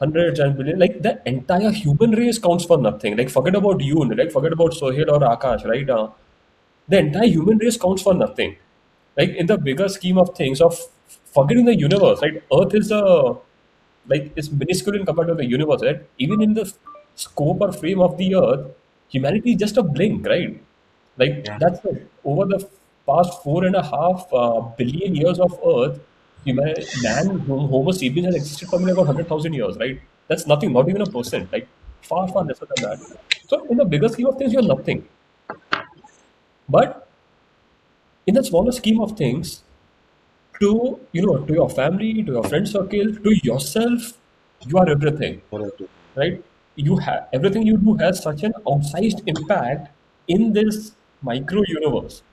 hundreds 0.04 0.40
and 0.40 0.58
billions, 0.58 0.80
like 0.80 1.02
the 1.02 1.14
entire 1.34 1.72
human 1.72 2.12
race 2.12 2.40
counts 2.40 2.66
for 2.66 2.78
nothing. 2.78 3.18
Like 3.18 3.30
forget 3.30 3.56
about 3.56 3.82
you, 3.82 4.04
like 4.22 4.32
forget 4.32 4.54
about 4.54 4.74
Sohail 4.74 5.12
or 5.16 5.20
Akash, 5.20 5.66
right? 5.66 5.90
Uh, 5.90 6.10
the 6.88 7.00
entire 7.00 7.28
human 7.28 7.58
race 7.58 7.78
counts 7.78 8.02
for 8.02 8.14
nothing. 8.14 8.56
Like 9.18 9.30
in 9.30 9.48
the 9.48 9.58
bigger 9.58 9.90
scheme 9.90 10.18
of 10.18 10.36
things, 10.36 10.62
of 10.62 10.78
forgetting 11.34 11.66
the 11.66 11.76
universe, 11.76 12.22
right? 12.22 12.42
Earth 12.60 12.74
is 12.76 12.92
a 12.92 13.36
like 14.08 14.32
it's 14.36 14.52
minuscule 14.52 14.96
in 14.96 15.06
compared 15.06 15.28
to 15.30 15.36
the 15.36 15.46
universe, 15.46 15.82
right? 15.84 16.02
Even 16.18 16.42
in 16.42 16.54
the 16.54 16.72
scope 17.16 17.62
or 17.62 17.72
frame 17.72 18.02
of 18.02 18.18
the 18.18 18.36
earth, 18.36 18.66
humanity 19.10 19.52
is 19.52 19.58
just 19.60 19.78
a 19.78 19.84
blink, 19.84 20.26
right? 20.28 20.62
Like 21.18 21.44
yeah 21.46 21.58
that's 21.60 21.80
the, 21.82 22.02
over 22.26 22.46
the 22.46 22.68
past 23.08 23.44
four 23.44 23.66
and 23.66 23.76
a 23.76 23.84
half 23.84 24.28
uh, 24.34 24.62
billion 24.78 25.16
years 25.16 25.40
of 25.40 25.60
Earth, 25.66 26.00
man, 26.46 27.40
Homo 27.48 27.92
sapiens 27.92 28.28
has 28.28 28.36
existed 28.36 28.70
for 28.70 28.80
maybe 28.80 28.92
about 28.92 29.08
hundred 29.08 29.28
thousand 29.28 29.54
years, 29.54 29.78
right? 29.78 30.00
That's 30.28 30.48
nothing, 30.48 30.74
not 30.74 30.90
even 30.90 31.02
a 31.02 31.06
percent, 31.06 31.52
like 31.52 31.68
far, 32.02 32.28
far 32.28 32.44
lesser 32.44 32.66
than 32.76 32.90
that. 32.90 33.18
So 33.48 33.66
in 33.66 33.78
the 33.78 33.86
bigger 33.86 34.10
scheme 34.10 34.28
of 34.28 34.38
things, 34.38 34.54
you're 34.54 34.62
nothing. 34.62 35.08
But 36.68 37.08
in 38.28 38.36
the 38.36 38.44
smaller 38.44 38.72
scheme 38.72 39.00
of 39.02 39.18
things, 39.18 39.64
to 40.62 41.00
you 41.12 41.26
know, 41.26 41.40
to 41.46 41.54
your 41.54 41.70
family, 41.70 42.24
to 42.24 42.32
your 42.34 42.44
friend 42.44 42.68
circle, 42.68 43.14
to 43.16 43.36
yourself, 43.44 44.14
you 44.68 44.78
are 44.78 44.90
everything 44.90 45.42
right? 46.16 46.44
You 46.76 46.98
have 46.98 47.28
everything 47.34 47.68
you 47.68 47.78
do 47.78 47.96
has 47.96 48.22
such 48.24 48.44
an 48.44 48.54
outsized 48.68 49.24
impact 49.28 49.90
in 50.28 50.54
this 50.54 50.94
micro 51.22 51.64
universe, 51.68 52.24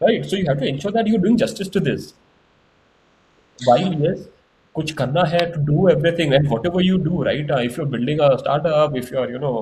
right? 0.00 0.24
So 0.26 0.36
you 0.36 0.46
have 0.48 0.58
to 0.60 0.66
ensure 0.66 0.92
that 0.92 1.06
you're 1.06 1.20
doing 1.20 1.38
justice 1.38 1.68
to 1.68 1.80
this 1.80 2.14
five 3.64 3.92
years 4.02 4.20
kuch 4.78 4.92
karna 5.00 5.24
hai 5.32 5.42
to 5.54 5.60
do 5.70 5.88
everything 5.94 6.32
and 6.38 6.48
whatever 6.54 6.80
you 6.86 6.98
do 7.08 7.22
right 7.28 7.50
uh, 7.56 7.60
if 7.68 7.76
you're 7.76 7.90
building 7.96 8.20
a 8.28 8.30
startup 8.42 8.96
if 9.02 9.10
you're 9.10 9.28
you 9.34 9.38
know 9.44 9.56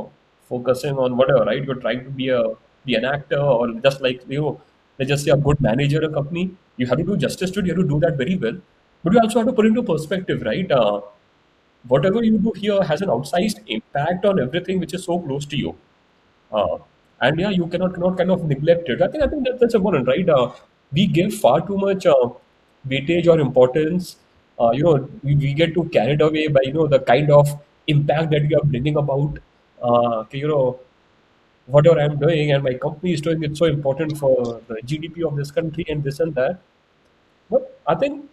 focusing 0.53 0.97
on 1.07 1.17
whatever 1.21 1.45
right 1.51 1.65
you're 1.65 1.81
trying 1.87 2.05
to 2.05 2.11
be 2.21 2.29
a 2.29 2.43
be 2.87 2.95
an 3.01 3.05
actor 3.15 3.41
or 3.57 3.69
just 3.87 4.01
like 4.07 4.23
you 4.29 4.41
know 4.41 4.61
let's 4.99 5.09
just 5.15 5.25
say 5.25 5.31
a 5.37 5.41
good 5.49 5.61
manager 5.69 6.01
a 6.09 6.13
company 6.19 6.45
you 6.77 6.87
have 6.87 6.99
to 7.03 7.05
do 7.13 7.17
justice 7.27 7.51
to 7.57 7.61
it 7.61 7.67
you 7.67 7.75
have 7.75 7.83
to 7.83 7.89
do 7.95 8.01
that 8.01 8.17
very 8.17 8.37
well. 8.37 8.57
But 9.05 9.13
you 9.13 9.21
also 9.21 9.39
have 9.41 9.49
to 9.49 9.53
put 9.53 9.67
into 9.67 9.83
perspective 9.83 10.43
right 10.43 10.71
uh, 10.73 11.01
whatever 11.89 12.23
you 12.25 12.39
do 12.39 12.53
here 12.57 12.83
has 12.83 13.03
an 13.03 13.09
outsized 13.09 13.61
impact 13.67 14.25
on 14.25 14.41
everything 14.41 14.81
which 14.81 14.95
is 14.95 15.05
so 15.05 15.19
close 15.19 15.45
to 15.47 15.57
you. 15.57 15.77
Uh, 16.53 16.79
and 17.21 17.39
yeah 17.41 17.51
you 17.51 17.67
cannot, 17.67 17.95
cannot 17.95 18.17
kind 18.19 18.31
of 18.31 18.45
neglect 18.45 18.89
it. 18.89 19.03
I 19.03 19.09
think 19.09 19.23
i 19.25 19.27
think 19.29 19.45
that, 19.47 19.61
that's 19.61 19.75
important 19.75 20.07
right 20.09 20.29
uh, 20.29 20.53
we 20.93 21.07
give 21.07 21.35
far 21.35 21.61
too 21.67 21.77
much 21.77 22.07
uh, 22.07 22.29
weightage 22.89 23.27
or 23.29 23.39
importance. 23.41 24.17
Uh, 24.61 24.71
you 24.73 24.85
know, 24.85 25.09
we, 25.23 25.35
we 25.37 25.53
get 25.55 25.75
too 25.75 25.85
carried 25.93 26.21
away 26.21 26.47
by 26.49 26.61
you 26.65 26.73
know 26.73 26.87
the 26.87 27.01
kind 27.01 27.31
of 27.31 27.49
impact 27.87 28.31
that 28.31 28.43
we 28.49 28.55
are 28.55 28.65
bringing 28.65 28.97
about. 28.97 29.39
Uh, 29.83 30.25
you 30.33 30.49
know, 30.49 30.81
whatever 31.67 32.01
I'm 32.01 32.19
doing 32.19 32.53
and 32.53 32.63
my 32.63 32.75
company 32.75 33.13
is 33.13 33.21
doing, 33.21 33.43
it's 33.45 33.59
so 33.59 33.67
important 33.67 34.19
for 34.19 34.61
the 34.69 34.77
GDP 34.85 35.25
of 35.25 35.37
this 35.37 35.51
country 35.51 35.85
and 35.89 36.03
this 36.05 36.21
and 36.21 36.35
that. 36.35 36.61
But 37.51 37.81
I 37.87 37.95
think 37.95 38.29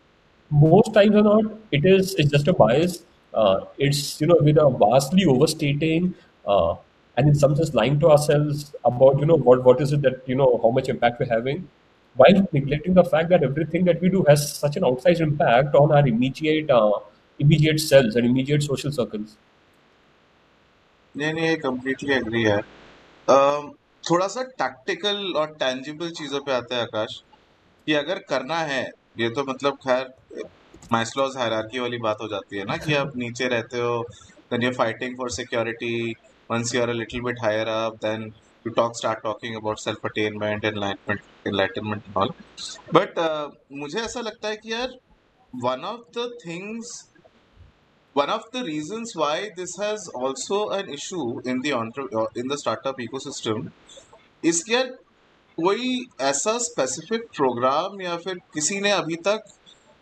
most 0.50 0.94
times 0.94 1.16
or 1.16 1.24
not, 1.24 1.46
it 1.72 1.86
is 1.86 2.16
it's 2.16 2.32
just 2.32 2.48
a 2.48 2.54
bias. 2.54 3.04
Uh, 3.34 3.66
it's 3.78 4.20
you 4.22 4.28
know 4.28 4.38
with 4.42 4.58
a 4.58 4.70
vastly 4.70 5.26
overstating 5.26 6.14
uh, 6.46 6.76
and 7.18 7.30
in 7.30 7.36
some 7.36 7.56
sense 7.56 7.74
lying 7.74 8.00
to 8.00 8.10
ourselves 8.10 8.76
about 8.84 9.20
you 9.20 9.26
know 9.26 9.38
what 9.38 9.64
what 9.64 9.82
is 9.82 9.94
it 9.94 10.02
that 10.02 10.22
you 10.28 10.36
know 10.36 10.60
how 10.64 10.70
much 10.72 10.90
impact 10.90 11.20
we're 11.20 11.28
having, 11.34 11.68
while 12.16 12.48
neglecting 12.52 12.94
the 12.94 13.04
fact 13.04 13.30
that 13.30 13.44
everything 13.44 13.86
that 13.86 14.02
we 14.02 14.10
do 14.10 14.24
has 14.28 14.46
such 14.58 14.78
an 14.78 14.84
outsized 14.84 15.22
impact 15.22 15.76
on 15.76 15.92
our 15.92 16.08
immediate 16.08 16.70
uh, 16.70 17.00
immediate 17.40 17.80
selves 17.80 18.16
and 18.16 18.26
immediate 18.26 18.64
social 18.64 18.92
circles. 18.92 19.38
नहीं 21.16 21.34
नहीं 21.34 21.56
completely 21.58 22.14
agree 22.14 22.44
है 22.44 22.58
um, 23.28 23.70
थोड़ा 24.10 24.28
सा 24.28 24.44
tactical 24.60 25.34
और 25.38 25.56
tangible 25.60 26.10
चीज़ों 26.20 26.40
पे 26.46 26.52
आते 26.52 26.76
हैं 26.76 26.82
आकाश 26.82 27.22
कि 27.88 27.94
अगर 27.94 28.20
करना 28.30 28.58
है 28.72 28.84
ये 29.20 29.30
तो 29.36 29.44
मतलब 29.50 29.78
खैर 29.88 30.14
माइस्लोज 30.92 31.38
हायरार्की 31.38 31.80
वाली 31.80 31.98
बात 32.06 32.22
हो 32.22 32.28
जाती 32.28 32.58
है 32.58 32.64
ना 32.66 32.78
कि 32.86 32.94
आप 33.02 33.16
नीचे 33.18 33.48
रहते 33.48 33.80
हो 33.80 34.06
then 34.52 34.64
you're 34.66 34.78
fighting 34.78 35.14
for 35.20 35.28
security 35.34 36.18
once 36.50 36.74
you're 36.74 36.90
a 36.94 36.98
little 37.02 37.22
bit 37.28 37.44
higher 37.44 37.68
up 37.76 38.00
then 38.06 38.26
you 38.66 38.74
talk 38.80 38.98
start 39.02 39.22
talking 39.28 39.56
about 39.60 39.84
self 39.84 40.10
attainment 40.10 40.66
enlightenment 40.72 40.72
enlightenment 40.72 41.31
and 41.46 42.02
all 42.16 42.36
but 42.92 43.18
uh, 43.18 43.50
मुझे 43.72 44.00
ऐसा 44.00 44.22
लगता 44.22 44.48
है 44.48 44.56
कि 44.56 44.72
यार 44.72 44.94
one 45.54 45.84
of 45.84 46.00
the 46.14 46.26
things 46.44 46.92
one 48.16 48.30
of 48.30 48.44
the 48.54 48.64
reasons 48.64 49.14
why 49.16 49.50
this 49.58 49.76
has 49.80 50.08
also 50.16 50.70
an 50.70 50.90
issue 50.90 51.40
in 51.46 51.62
the 51.62 51.72
entre- 51.74 52.10
uh, 52.14 52.28
in 52.36 52.48
the 52.48 52.58
startup 52.58 52.98
ecosystem 52.98 53.72
is 54.44 54.64
कि 54.64 54.74
यार 54.74 54.98
कोई 55.58 56.06
ऐसा 56.22 56.58
स्पेसिफिक 56.58 57.24
प्रोग्राम 57.36 58.02
या 58.02 58.16
फिर 58.18 58.36
किसी 58.54 58.80
ने 58.82 58.92
अभी 58.92 59.16
तक 59.28 59.44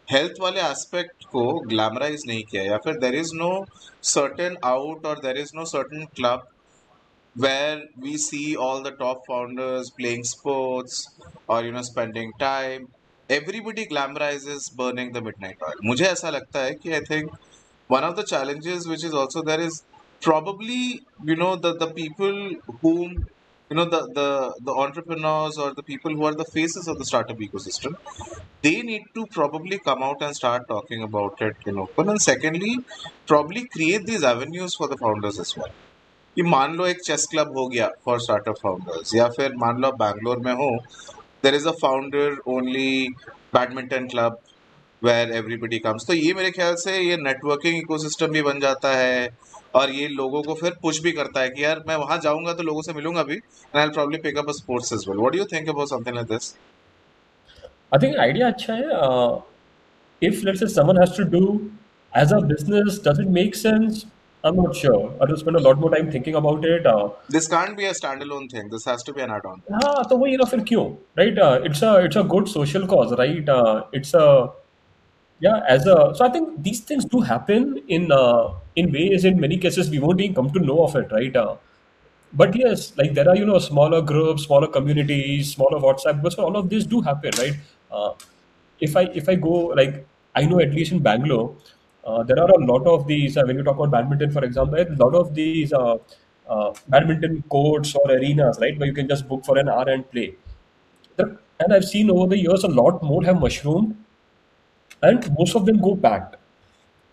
हेल्थ 0.07 0.39
वाले 0.41 0.61
एस्पेक्ट 0.61 1.25
को 1.31 1.43
ग्लैमराइज 1.67 2.21
नहीं 2.27 2.43
किया 2.51 2.63
या 2.63 2.77
फिर 2.83 2.97
there 2.99 3.15
is 3.15 3.31
no 3.35 3.51
certain 4.11 4.57
out 4.65 5.05
और 5.05 5.19
there 5.25 5.37
is 5.37 5.51
no 5.55 5.65
certain 5.65 6.05
club 6.15 6.47
where 7.34 7.82
we 7.96 8.16
see 8.16 8.56
all 8.56 8.82
the 8.82 8.92
top 8.92 9.18
founders 9.28 9.90
playing 9.98 10.24
sports 10.24 11.04
or 11.48 11.62
you 11.64 11.72
know 11.72 11.82
spending 11.82 12.30
time 12.40 12.86
everybody 13.28 13.86
glamorizes 13.92 14.62
burning 14.80 15.12
the 15.16 15.22
midnight 15.28 15.56
oil 15.68 15.80
मुझे 15.90 16.06
ऐसा 16.06 16.30
लगता 16.36 16.62
है 16.64 16.74
कि 16.82 16.94
I 16.98 17.00
think 17.10 17.30
one 17.96 18.04
of 18.10 18.16
the 18.16 18.24
challenges 18.32 18.88
which 18.92 19.04
is 19.10 19.14
also 19.22 19.42
there 19.50 19.60
is 19.68 19.82
probably 20.28 20.82
you 21.30 21.36
know 21.42 21.54
the 21.66 21.72
the 21.84 21.90
people 22.00 22.38
whom 22.82 23.14
you 23.70 23.76
know 23.78 23.86
the 23.94 24.00
the 24.20 24.28
the 24.68 24.74
entrepreneurs 24.84 25.58
or 25.64 25.68
the 25.80 25.86
people 25.92 26.12
who 26.18 26.24
are 26.30 26.34
the 26.42 26.48
faces 26.56 26.88
of 26.92 26.98
the 27.02 27.08
startup 27.12 27.38
ecosystem 27.48 27.94
they 28.68 28.76
need 28.82 29.02
to 29.14 29.26
probably 29.38 29.78
come 29.88 30.02
out 30.02 30.22
and 30.28 30.34
start 30.42 30.62
talking 30.68 31.02
about 31.10 31.46
it 31.48 31.56
in 31.72 31.78
open 31.86 32.08
and 32.14 32.20
secondly 32.30 32.74
probably 33.34 33.64
create 33.76 34.04
these 34.12 34.24
avenues 34.34 34.74
for 34.76 34.88
the 34.88 34.98
founders 35.06 35.38
as 35.46 35.52
well 35.56 35.74
कि 36.37 36.43
मान 36.43 36.75
लो 36.75 36.85
एक 36.87 37.01
chess 37.05 37.27
club 37.31 37.57
हो 37.57 37.67
गया 37.67 37.87
for 38.05 38.19
startup 38.21 38.55
founders 38.63 39.15
या 39.15 39.27
फिर 39.37 39.55
मान 39.63 39.81
लो 39.81 39.91
बैंगलोर 40.03 40.39
में 40.45 40.53
हो 40.61 40.69
there 41.43 41.55
is 41.55 41.67
a 41.67 41.71
founder 41.81 42.37
only 42.55 43.07
badminton 43.55 44.07
club 44.07 44.37
where 45.01 45.31
everybody 45.33 45.79
comes 45.79 46.07
तो 46.07 46.13
ये 46.13 46.33
मेरे 46.33 46.51
ख्याल 46.51 46.75
से 46.77 46.97
ये 46.97 47.17
नेटवर्किंग 47.17 47.77
इकोसिस्टम 47.77 48.31
भी 48.31 48.41
बन 48.41 48.59
जाता 48.59 48.95
है 48.97 49.29
और 49.75 49.91
ये 49.91 50.07
लोगों 50.07 50.41
को 50.43 50.53
फिर 50.61 50.73
पुश 50.81 50.99
भी 51.03 51.11
करता 51.11 51.41
है 51.41 51.49
कि 51.49 51.63
यार 51.63 51.83
मैं 51.87 51.95
वहाँ 51.97 52.17
जाऊँगा 52.23 52.53
तो 52.53 52.63
लोगों 52.63 52.81
से 52.81 52.93
मिलूँगा 52.93 53.23
भी 53.23 53.35
and 53.35 53.77
I 53.77 53.89
probably 53.89 54.17
pick 54.25 54.37
up 54.37 54.49
a 54.49 54.53
sports 54.53 54.93
as 54.93 55.05
well 55.09 55.17
what 55.17 55.33
do 55.33 55.39
you 55.39 55.45
think 55.53 55.69
about 55.69 55.89
something 55.89 56.15
like 56.15 56.27
this 56.27 56.53
I 57.91 57.97
think 57.97 58.17
idea 58.19 58.47
अच्छा 58.47 58.73
है. 58.73 58.87
If 60.21 60.43
let's 60.43 60.59
say 60.59 60.67
someone 60.67 60.97
has 60.97 61.13
to 61.13 61.23
do 61.25 61.71
as 62.13 62.31
a 62.31 62.39
business, 62.41 62.99
does 62.99 63.19
it 63.19 63.29
make 63.29 63.55
sense? 63.55 64.05
I'm 64.44 64.56
not 64.56 64.76
sure. 64.76 65.12
I 65.22 65.24
will 65.24 65.38
spend 65.38 65.56
a 65.56 65.60
lot 65.66 65.78
more 65.82 65.90
time 65.92 66.10
thinking 66.14 66.34
about 66.34 66.64
it. 66.70 66.86
Uh, 66.86 67.08
This 67.36 67.46
can't 67.48 67.76
be 67.76 67.86
a 67.86 67.92
standalone 68.00 68.50
thing. 68.50 68.68
This 68.74 68.84
has 68.84 69.02
to 69.04 69.12
be 69.12 69.22
an 69.26 69.30
add-on. 69.36 69.62
हाँ 69.72 70.04
तो 70.10 70.16
वही 70.18 70.36
ना 70.36 70.44
फिर 70.50 70.60
क्यों 70.68 70.84
right 71.18 71.38
it's 71.66 71.82
a 71.84 71.98
it's 72.04 72.16
a 72.18 72.22
good 72.34 72.46
social 72.56 72.86
cause 72.94 73.12
right 73.20 73.48
it's 74.00 74.14
a 74.16 74.26
yeah 75.40 75.62
as 75.72 75.86
a 75.92 75.94
so 76.18 76.24
i 76.24 76.28
think 76.34 76.50
these 76.66 76.80
things 76.88 77.04
do 77.14 77.20
happen 77.28 77.64
in 77.96 78.04
uh, 78.16 78.42
in 78.82 78.90
ways 78.96 79.24
in 79.30 79.40
many 79.44 79.56
cases 79.64 79.88
we 79.94 79.98
won't 80.04 80.20
even 80.26 80.34
come 80.36 80.50
to 80.56 80.60
know 80.66 80.76
of 80.84 80.94
it 81.00 81.10
right 81.16 81.36
uh, 81.40 81.54
but 82.42 82.54
yes 82.60 82.84
like 83.00 83.14
there 83.18 83.28
are 83.32 83.36
you 83.40 83.48
know 83.50 83.58
smaller 83.64 84.00
groups 84.12 84.44
smaller 84.48 84.68
communities 84.76 85.50
smaller 85.56 85.80
whatsapp 85.86 86.20
groups 86.20 86.38
all 86.46 86.56
of 86.62 86.70
this 86.74 86.86
do 86.94 87.00
happen 87.08 87.36
right 87.42 87.58
uh, 87.90 88.12
if 88.88 88.96
i 88.96 89.04
if 89.22 89.28
i 89.28 89.34
go 89.48 89.56
like 89.82 89.98
i 90.42 90.44
know 90.52 90.60
at 90.66 90.72
least 90.78 90.92
in 90.98 91.02
bangalore 91.10 91.46
uh, 92.09 92.23
there 92.23 92.39
are 92.43 92.51
a 92.59 92.59
lot 92.71 92.85
of 92.93 93.07
these 93.07 93.37
uh, 93.37 93.43
when 93.47 93.57
you 93.57 93.63
talk 93.67 93.77
about 93.81 93.91
badminton 93.95 94.31
for 94.37 94.43
example 94.49 94.79
a 94.81 94.87
lot 95.03 95.15
of 95.21 95.33
these 95.39 95.73
uh, 95.73 95.97
uh, 96.53 96.69
badminton 96.87 97.43
courts 97.55 97.95
or 97.95 98.05
arenas 98.17 98.57
right 98.61 98.77
where 98.79 98.87
you 98.91 98.97
can 99.01 99.07
just 99.13 99.27
book 99.27 99.45
for 99.45 99.57
an 99.57 99.69
hour 99.69 99.87
and 99.89 100.09
play. 100.11 100.29
And 101.63 101.73
i've 101.73 101.85
seen 101.85 102.09
over 102.09 102.25
the 102.31 102.37
years 102.39 102.63
a 102.63 102.67
lot 102.67 103.03
more 103.03 103.23
have 103.23 103.39
mushroomed 103.39 103.95
and 105.01 105.29
most 105.37 105.55
of 105.55 105.65
them 105.65 105.79
go 105.81 105.95
packed 105.95 106.35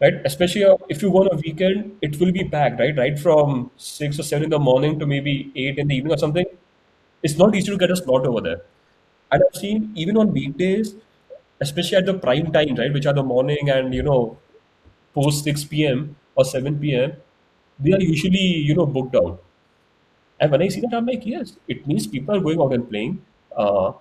right? 0.00 0.14
Especially 0.24 0.64
uh, 0.64 0.76
if 0.88 1.02
you 1.02 1.10
go 1.10 1.20
on 1.22 1.28
a 1.32 1.36
weekend 1.36 1.98
it 2.02 2.18
will 2.20 2.32
be 2.32 2.44
packed 2.48 2.80
right? 2.80 2.96
Right 2.96 3.18
from 3.18 3.70
6 3.76 4.18
or 4.18 4.22
7 4.22 4.44
in 4.44 4.50
the 4.50 4.58
morning 4.58 4.98
to 4.98 5.06
maybe 5.06 5.52
8 5.56 5.78
in 5.78 5.88
the 5.88 5.96
evening 5.96 6.14
or 6.14 6.18
something 6.18 6.46
it's 7.22 7.36
not 7.38 7.54
easy 7.54 7.70
to 7.72 7.78
get 7.78 7.90
a 7.90 7.96
slot 7.96 8.26
over 8.26 8.40
there. 8.40 8.62
And 9.32 9.42
i've 9.46 9.60
seen 9.60 9.92
even 9.96 10.16
on 10.16 10.32
weekdays 10.32 10.94
especially 11.60 11.98
at 11.98 12.06
the 12.06 12.14
prime 12.14 12.52
time 12.52 12.74
right 12.76 12.92
which 12.92 13.06
are 13.06 13.14
the 13.14 13.22
morning 13.22 13.70
and 13.70 13.94
you 13.94 14.02
know 14.02 14.38
post 15.18 15.44
6 15.44 15.64
p.m 15.64 16.16
or 16.34 16.44
7 16.44 16.78
p.m 16.80 17.12
they 17.78 17.92
are 17.98 18.00
usually 18.00 18.46
you 18.70 18.74
know 18.80 18.86
booked 18.86 19.16
out 19.22 19.42
and 20.40 20.50
when 20.50 20.62
I 20.62 20.68
see 20.68 20.80
that, 20.80 20.92
I'm 20.94 21.06
like, 21.06 21.24
yes, 21.24 21.56
it 21.66 21.86
means 21.86 22.06
people 22.06 22.34
are 22.36 22.40
going 22.40 22.60
out 22.60 22.72
and 22.74 22.88
playing. 22.88 23.24
Uh, 23.56 23.92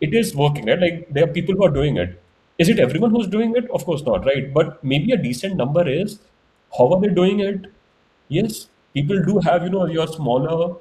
it 0.00 0.14
is 0.14 0.34
working, 0.34 0.66
right? 0.66 0.78
Like 0.80 1.08
there 1.10 1.24
are 1.24 1.32
people 1.32 1.54
who 1.54 1.64
are 1.64 1.70
doing 1.70 1.96
it. 1.96 2.22
Is 2.58 2.68
it 2.68 2.78
everyone 2.78 3.10
who's 3.10 3.26
doing 3.28 3.54
it? 3.56 3.70
Of 3.70 3.84
course 3.86 4.02
not, 4.02 4.26
right? 4.26 4.52
But 4.52 4.82
maybe 4.84 5.12
a 5.12 5.16
decent 5.16 5.56
number 5.56 5.88
is. 5.88 6.18
How 6.76 6.92
are 6.92 7.00
they 7.00 7.08
doing 7.08 7.40
it? 7.40 7.66
Yes, 8.28 8.68
people 8.94 9.22
do 9.24 9.38
have, 9.40 9.62
you 9.64 9.70
know, 9.70 9.86
your 9.86 10.06
smaller, 10.06 10.76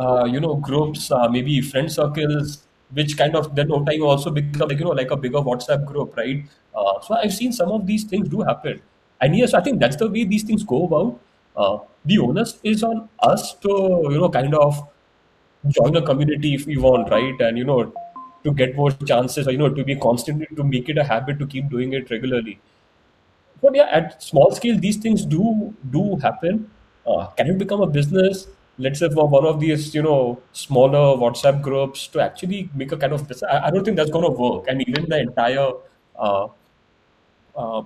uh, 0.00 0.24
you 0.24 0.40
know, 0.40 0.54
groups, 0.56 1.10
uh, 1.10 1.28
maybe 1.28 1.60
friend 1.60 1.90
circles, 1.92 2.64
which 2.92 3.16
kind 3.18 3.36
of 3.36 3.54
then 3.54 3.70
over 3.72 3.84
time 3.84 4.02
also 4.02 4.30
become 4.30 4.68
like, 4.68 4.78
you 4.78 4.84
know, 4.84 4.92
like 4.92 5.10
a 5.10 5.16
bigger 5.16 5.38
WhatsApp 5.38 5.84
group, 5.84 6.16
right? 6.16 6.44
Uh, 6.74 7.00
so 7.00 7.14
I've 7.16 7.34
seen 7.34 7.52
some 7.52 7.70
of 7.70 7.86
these 7.86 8.04
things 8.04 8.28
do 8.28 8.40
happen. 8.42 8.80
And 9.22 9.36
yes, 9.36 9.54
I 9.54 9.60
think 9.62 9.80
that's 9.80 9.96
the 9.96 10.10
way 10.10 10.24
these 10.24 10.42
things 10.42 10.64
go 10.64 10.84
about. 10.84 11.20
Uh, 11.56 11.78
the 12.04 12.18
onus 12.18 12.58
is 12.62 12.82
on 12.82 13.08
us 13.20 13.54
to, 13.54 13.68
you 14.10 14.18
know, 14.18 14.28
kind 14.28 14.54
of 14.54 14.88
join 15.68 15.96
a 15.96 16.02
community 16.02 16.54
if 16.54 16.66
we 16.66 16.76
want, 16.76 17.10
right? 17.10 17.40
And, 17.40 17.56
you 17.56 17.64
know, 17.64 17.92
to 18.42 18.52
get 18.52 18.74
more 18.74 18.90
chances, 18.90 19.46
or, 19.46 19.52
you 19.52 19.58
know, 19.58 19.68
to 19.68 19.84
be 19.84 19.94
constantly, 19.94 20.46
to 20.56 20.64
make 20.64 20.88
it 20.88 20.98
a 20.98 21.04
habit 21.04 21.38
to 21.38 21.46
keep 21.46 21.70
doing 21.70 21.92
it 21.92 22.10
regularly. 22.10 22.58
But 23.62 23.76
yeah, 23.76 23.88
at 23.92 24.20
small 24.20 24.50
scale, 24.50 24.76
these 24.76 24.96
things 24.96 25.24
do 25.24 25.72
do 25.92 26.16
happen. 26.16 26.68
Uh, 27.06 27.26
can 27.26 27.46
it 27.50 27.58
become 27.58 27.80
a 27.80 27.86
business? 27.86 28.48
Let's 28.78 28.98
say 28.98 29.08
for 29.10 29.28
one 29.28 29.46
of 29.46 29.60
these, 29.60 29.94
you 29.94 30.02
know, 30.02 30.40
smaller 30.52 31.16
WhatsApp 31.16 31.62
groups 31.62 32.08
to 32.08 32.20
actually 32.20 32.70
make 32.74 32.90
a 32.90 32.96
kind 32.96 33.12
of 33.12 33.28
business. 33.28 33.44
I, 33.44 33.66
I 33.66 33.70
don't 33.70 33.84
think 33.84 33.96
that's 33.96 34.10
going 34.10 34.24
to 34.24 34.30
work. 34.30 34.64
And 34.66 34.82
even 34.88 35.08
the 35.08 35.20
entire 35.20 35.70
uh, 36.18 36.48
uh, 37.54 37.82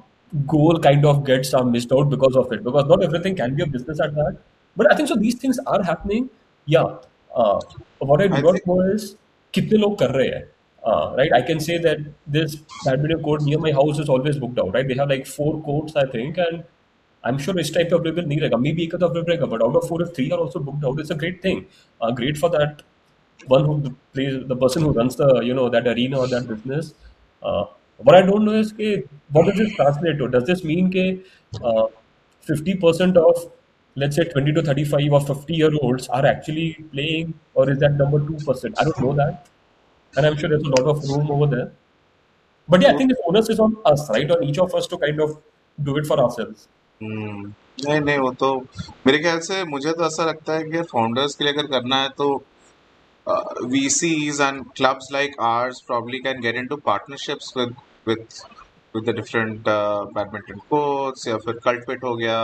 goal 0.46 0.78
kind 0.80 1.04
of 1.06 1.24
gets 1.24 1.54
uh, 1.54 1.62
missed 1.64 1.92
out 1.92 2.10
because 2.10 2.36
of 2.36 2.52
it. 2.52 2.64
Because 2.64 2.86
not 2.86 3.02
everything 3.02 3.36
can 3.36 3.54
be 3.54 3.62
a 3.62 3.66
business 3.66 4.00
at 4.00 4.14
that. 4.14 4.36
But 4.76 4.92
i 4.92 4.96
think 4.96 5.08
so 5.08 5.16
these 5.16 5.36
things 5.36 5.58
are 5.66 5.82
happening. 5.82 6.28
Yeah 6.66 6.96
uh, 7.34 7.60
what 7.98 8.20
i 8.20 8.26
do 8.26 8.34
I 8.34 8.40
not 8.40 8.66
know 8.66 8.80
is 8.80 9.16
kitne 9.52 9.80
log 9.80 9.98
kar 9.98 10.08
rahe 10.08 10.32
hai. 10.34 10.44
Uh, 10.90 11.14
right 11.18 11.32
i 11.38 11.42
can 11.42 11.60
say 11.60 11.76
that 11.78 11.98
this 12.26 12.56
badminton 12.84 13.22
court 13.22 13.42
near 13.42 13.58
my 13.58 13.72
house 13.78 13.98
is 13.98 14.08
always 14.08 14.36
booked 14.38 14.58
out 14.58 14.72
right? 14.74 14.86
They 14.86 14.94
have 14.94 15.08
like 15.08 15.26
four 15.26 15.60
courts 15.68 15.96
i 15.96 16.06
think 16.16 16.38
and 16.38 16.64
i'm 17.24 17.38
sure 17.38 17.54
this 17.54 17.70
type 17.70 17.92
of 17.92 18.00
available 18.00 18.28
nahi 18.32 18.42
rahega 18.44 18.60
maybe 18.66 18.84
ek 18.88 18.92
rahega 19.06 19.48
but 19.54 19.64
out 19.68 19.78
of 19.80 19.88
four 19.88 20.02
if 20.02 20.12
three 20.18 20.30
are 20.36 20.38
also 20.44 20.60
booked 20.68 20.84
out 20.84 21.00
it's 21.00 21.10
a 21.10 21.20
great 21.24 21.42
thing. 21.42 21.66
Uh, 22.00 22.10
great 22.20 22.38
for 22.38 22.50
that 22.50 22.82
one 23.48 23.64
who 23.64 23.74
plays 24.12 24.36
the 24.52 24.56
person 24.56 24.82
who 24.82 24.92
runs 24.92 25.16
the 25.16 25.28
you 25.48 25.54
know 25.54 25.68
that 25.68 25.86
arena 25.86 26.20
or 26.20 26.28
that 26.28 26.46
business. 26.48 26.94
Uh, 27.42 27.64
what 27.98 28.14
I 28.14 28.22
don't 28.22 28.44
know 28.44 28.52
is 28.52 28.72
ke, 28.72 29.08
what 29.30 29.46
does 29.46 29.58
this 29.58 29.74
translate 29.74 30.18
to? 30.18 30.28
Does 30.28 30.44
this 30.44 30.64
mean 30.64 30.90
ke 30.90 31.24
uh, 31.62 31.86
50% 32.48 33.16
of 33.16 33.50
let's 33.96 34.16
say 34.16 34.24
20 34.24 34.52
to 34.52 34.62
35 34.62 35.12
or 35.12 35.20
50 35.20 35.54
year 35.54 35.70
olds 35.80 36.08
are 36.08 36.24
actually 36.26 36.74
playing 36.92 37.34
or 37.54 37.70
is 37.70 37.78
that 37.78 37.94
number 37.94 38.18
2%? 38.18 38.74
I 38.78 38.84
don't 38.84 39.00
know 39.00 39.14
that. 39.14 39.46
And 40.16 40.26
I'm 40.26 40.36
sure 40.36 40.48
there's 40.48 40.62
a 40.62 40.68
lot 40.68 40.96
of 40.96 41.02
room 41.08 41.30
over 41.30 41.46
there. 41.54 41.72
But 42.68 42.82
yeah, 42.82 42.92
I 42.92 42.96
think 42.96 43.10
the 43.10 43.18
onus 43.26 43.48
is 43.48 43.60
on 43.60 43.76
us, 43.84 44.08
right? 44.10 44.30
On 44.30 44.42
each 44.42 44.58
of 44.58 44.74
us 44.74 44.86
to 44.88 44.98
kind 44.98 45.20
of 45.20 45.38
do 45.82 45.96
it 45.98 46.06
for 46.06 46.18
ourselves. 46.18 46.68
हम्म, 47.02 47.52
नहीं 47.86 48.00
नहीं 48.00 48.18
वो 48.18 48.30
तो 48.40 48.48
मेरे 49.06 49.18
ख्याल 49.18 49.38
से 49.46 49.62
मुझे 49.70 49.92
तो 49.92 50.04
ऐसा 50.04 50.24
लगता 50.24 50.52
है 50.52 50.62
कि 50.70 50.82
फाउंडर्स 50.92 51.34
के 51.34 51.44
लिए 51.44 51.52
अगर 51.52 51.66
करना 51.72 51.96
है 52.02 52.08
तो 52.18 52.28
VCs 53.26 54.40
and 54.40 54.74
clubs 54.74 55.08
like 55.10 55.34
ours 55.38 55.80
probably 55.86 56.20
can 56.20 56.40
get 56.40 56.54
into 56.54 56.76
partnerships 56.76 57.54
with 57.56 57.74
with 58.06 58.40
with 58.94 59.04
the 59.04 59.12
different 59.12 59.66
uh, 59.66 60.06
badminton 60.14 60.60
courts 60.70 61.26
या 61.28 61.36
फिर 61.46 61.58
cult 61.64 61.86
pit 61.88 62.04
हो 62.04 62.14
गया 62.16 62.38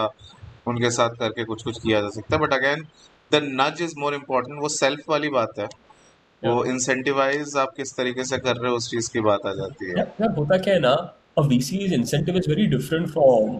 उनके 0.68 0.91
साथ 0.91 1.14
करके 1.20 1.45
कुछ 1.45 1.62
कुछ 1.62 1.78
किया 1.83 2.01
जा 2.01 2.09
सकता 2.16 2.37
है 2.37 2.43
but 2.43 2.53
again 2.55 2.83
the 3.33 3.41
nudge 3.61 3.83
is 3.83 3.95
more 4.01 4.14
important 4.14 4.61
वो 4.62 4.68
सेल्फ 4.80 5.09
वाली 5.11 5.28
बात 5.39 5.59
है 5.59 5.68
Yeah. 6.43 6.53
वो 6.55 6.64
इंसेंटिवाइज 6.64 7.57
आप 7.59 7.72
किस 7.76 7.97
तरीके 7.97 8.24
से 8.24 8.39
कर 8.45 8.57
रहे 8.57 8.70
हो 8.70 8.76
उस 8.76 8.91
चीज़ 8.91 9.11
की 9.12 9.20
बात 9.26 9.45
आ 9.47 9.53
जाती 9.59 9.89
है 9.89 9.95
Yeah, 9.97 10.07
yeah, 10.20 10.30
होता 10.39 10.57
क्या 10.62 10.74
है 10.74 10.80
ना 10.80 10.95
a 11.37 11.43
VC's 11.51 11.93
incentive 11.97 12.39
is 12.41 12.47
very 12.53 12.64
different 12.72 13.11
from 13.11 13.53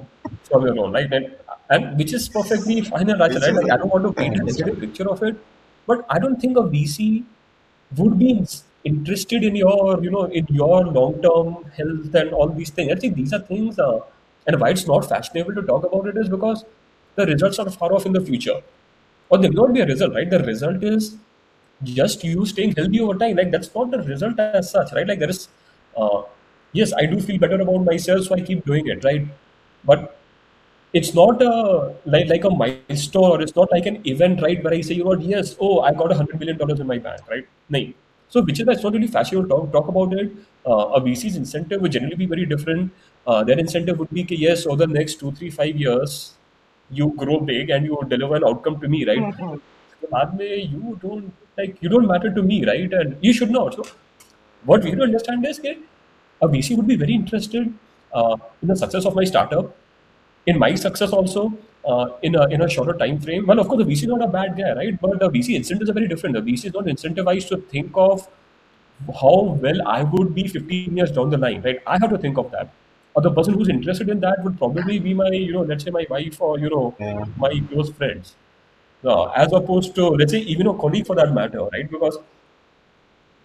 from 0.49 0.67
your 0.69 0.75
own, 0.85 0.97
right? 0.97 1.13
And, 1.19 1.29
and 1.77 1.99
which 2.01 2.13
is 2.19 2.29
perfectly 2.29 2.81
fine 2.89 3.13
and 3.15 3.21
right, 3.25 3.37
right? 3.45 3.55
Like 3.59 3.71
I 3.77 3.77
don't 3.83 3.95
want 3.97 4.09
to 4.09 4.13
paint 4.19 4.41
a 4.41 4.45
negative 4.49 4.81
picture 4.81 5.09
of 5.13 5.23
it, 5.29 5.39
but 5.87 6.05
I 6.09 6.19
don't 6.19 6.41
think 6.41 6.57
a 6.57 6.63
VC 6.63 7.25
would 7.97 8.19
be 8.19 8.45
interested 8.85 9.45
in 9.45 9.57
your, 9.57 10.03
you 10.03 10.11
know, 10.11 10.25
in 10.25 10.47
your 10.51 10.85
long-term 10.85 11.65
health 11.77 12.15
and 12.15 12.33
all 12.33 12.49
these 12.49 12.71
things. 12.71 12.93
I 12.93 12.97
think 12.97 13.17
these 13.17 13.33
are 13.33 13.41
things, 13.41 13.79
uh, 13.79 14.01
and 14.47 14.61
why 14.61 14.71
it's 14.71 14.87
not 14.87 15.09
fashionable 15.09 15.55
to 15.55 15.63
talk 15.63 15.85
about 15.85 16.07
it 16.09 16.17
is 16.17 16.29
because 16.29 16.65
the 17.15 17.27
results 17.27 17.59
are 17.59 17.71
far 17.71 17.93
off 17.93 18.07
in 18.07 18.13
the 18.13 18.21
future, 18.21 18.61
or 19.29 19.39
there 19.39 19.51
will 19.51 19.67
not 19.67 19.75
be 19.75 19.81
a 19.81 19.87
result, 19.87 20.15
right? 20.15 20.29
The 20.29 20.41
result 20.41 20.83
is 20.83 21.17
just 21.83 22.25
you 22.25 22.47
staying 22.47 22.75
healthy 22.77 23.01
over 23.01 23.19
time. 23.19 23.37
Like 23.37 23.51
that's 23.51 23.75
not 23.75 23.91
the 23.91 23.99
result 24.03 24.39
as 24.39 24.71
such, 24.71 24.93
right? 24.93 25.07
Like 25.07 25.19
there 25.19 25.31
is, 25.31 25.49
uh, 25.97 26.23
yes, 26.73 26.93
I 26.93 27.07
do 27.07 27.21
feel 27.21 27.39
better 27.39 27.61
about 27.61 27.85
myself, 27.85 28.25
so 28.27 28.35
I 28.35 28.41
keep 28.41 28.65
doing 28.65 28.87
it, 28.89 29.05
right? 29.05 29.27
But 29.85 30.17
it's 30.93 31.15
not 31.15 31.41
a 31.41 31.95
like 32.05 32.29
like 32.29 32.45
a 32.45 32.51
milestone 32.51 33.31
or 33.31 33.41
it's 33.41 33.57
not 33.57 33.71
like 33.73 33.87
an 33.87 34.01
event, 34.07 34.43
right? 34.43 34.63
Where 34.63 34.75
I 34.75 34.81
say, 34.81 34.95
you 34.95 35.05
know, 35.05 35.15
yes, 35.15 35.57
oh, 35.61 35.81
I 35.81 35.93
got 35.93 36.13
a 36.13 36.15
hundred 36.15 36.39
million 36.39 36.59
dollars 36.59 36.81
in 36.81 36.87
my 36.87 36.99
bank, 36.99 37.21
right? 37.29 37.47
No. 37.71 37.81
So 38.29 38.43
which 38.43 38.61
is 38.61 38.67
that's 38.67 38.83
not 38.83 38.93
really 38.93 39.07
flashy. 39.07 39.37
Talk 39.37 39.73
talk 39.73 39.89
about 39.89 40.13
it. 40.15 40.33
Uh, 40.67 40.99
a 40.99 41.01
VC's 41.01 41.37
incentive 41.37 41.81
would 41.81 41.93
generally 41.93 42.17
be 42.17 42.27
very 42.27 42.47
different. 42.47 42.93
Uh, 43.27 43.43
their 43.45 43.59
incentive 43.59 43.99
would 43.99 44.11
be, 44.11 44.27
yes, 44.31 44.67
over 44.67 44.87
the 44.87 44.87
next 44.87 45.21
two, 45.21 45.33
three, 45.33 45.51
five 45.51 45.77
years, 45.77 46.35
you 46.91 47.13
grow 47.17 47.41
big 47.41 47.71
and 47.71 47.87
you 47.87 47.99
deliver 48.09 48.37
an 48.37 48.45
outcome 48.45 48.81
to 48.81 48.89
me, 48.89 49.05
right? 49.05 49.19
Mm-hmm. 49.19 50.41
You 50.41 50.99
don't 51.03 51.33
like 51.57 51.77
you 51.81 51.89
don't 51.89 52.07
matter 52.07 52.33
to 52.35 52.43
me, 52.43 52.65
right? 52.67 52.93
And 52.93 53.17
you 53.21 53.33
should 53.33 53.51
not. 53.51 53.75
So 53.75 53.85
what 54.65 54.83
we 54.85 54.91
need 54.91 54.97
to 54.97 55.05
understand 55.05 55.47
is 55.47 55.59
that 55.59 55.79
a 56.43 56.49
VC 56.49 56.77
would 56.77 56.87
be 56.87 56.97
very 56.97 57.15
interested 57.15 57.73
uh, 58.13 58.37
in 58.61 58.69
the 58.69 58.77
success 58.77 59.05
of 59.05 59.15
my 59.15 59.25
startup 59.25 59.75
in 60.47 60.59
my 60.59 60.75
success 60.75 61.11
also, 61.13 61.53
uh, 61.85 62.07
in 62.23 62.35
a 62.35 62.47
in 62.49 62.63
a 62.63 62.69
shorter 62.69 62.95
time 62.95 63.19
frame. 63.21 63.47
Well, 63.47 63.59
of 63.61 63.69
course, 63.69 63.79
the 63.85 63.85
VC 63.91 64.03
is 64.03 64.09
not 64.09 64.23
a 64.23 64.29
bad 64.29 64.57
guy, 64.57 64.73
right? 64.75 65.01
But 65.01 65.19
the 65.21 65.31
VC 65.31 65.57
incentives 65.57 65.91
are 65.91 65.93
very 65.95 66.09
different. 66.09 66.35
The 66.37 66.43
VC 66.43 66.67
is 66.67 66.75
not 66.75 66.85
incentivized 66.87 67.49
to 67.49 67.59
think 67.75 67.93
of 67.95 68.29
how 69.21 69.59
well 69.67 69.81
I 69.87 70.03
would 70.05 70.35
be 70.35 70.47
15 70.49 70.97
years 70.97 71.11
down 71.11 71.31
the 71.31 71.39
line, 71.39 71.63
right? 71.63 71.81
I 71.87 71.99
have 71.99 72.11
to 72.11 72.19
think 72.19 72.39
of 72.39 72.51
that. 72.53 72.73
Or 73.15 73.23
the 73.23 73.31
person 73.31 73.55
who's 73.55 73.69
interested 73.69 74.09
in 74.09 74.21
that 74.21 74.43
would 74.45 74.57
probably 74.59 74.99
be 74.99 75.13
my, 75.13 75.29
you 75.29 75.53
know, 75.53 75.63
let's 75.63 75.85
say 75.85 75.91
my 75.91 76.07
wife 76.09 76.41
or 76.41 76.59
you 76.59 76.71
know, 76.71 76.95
Yeah. 77.01 77.25
my 77.37 77.51
close 77.73 77.91
friends, 77.91 78.35
uh, 79.05 79.25
as 79.45 79.53
opposed 79.53 79.95
to 79.97 80.07
let's 80.21 80.33
say 80.33 80.41
even 80.41 80.67
a 80.69 80.75
colleague 80.75 81.07
for 81.07 81.17
that 81.17 81.33
matter, 81.35 81.65
right? 81.73 81.91
Because 81.91 82.19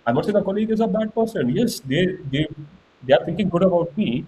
I'm 0.05 0.15
not 0.15 0.25
saying 0.25 0.35
the 0.35 0.43
colleague 0.43 0.71
is 0.71 0.79
a 0.79 0.87
bad 0.87 1.13
person. 1.13 1.49
Yes, 1.49 1.79
they 1.81 2.05
they 2.31 2.47
they 3.05 3.13
are 3.13 3.23
thinking 3.25 3.49
good 3.49 3.63
about 3.63 3.97
me, 3.97 4.25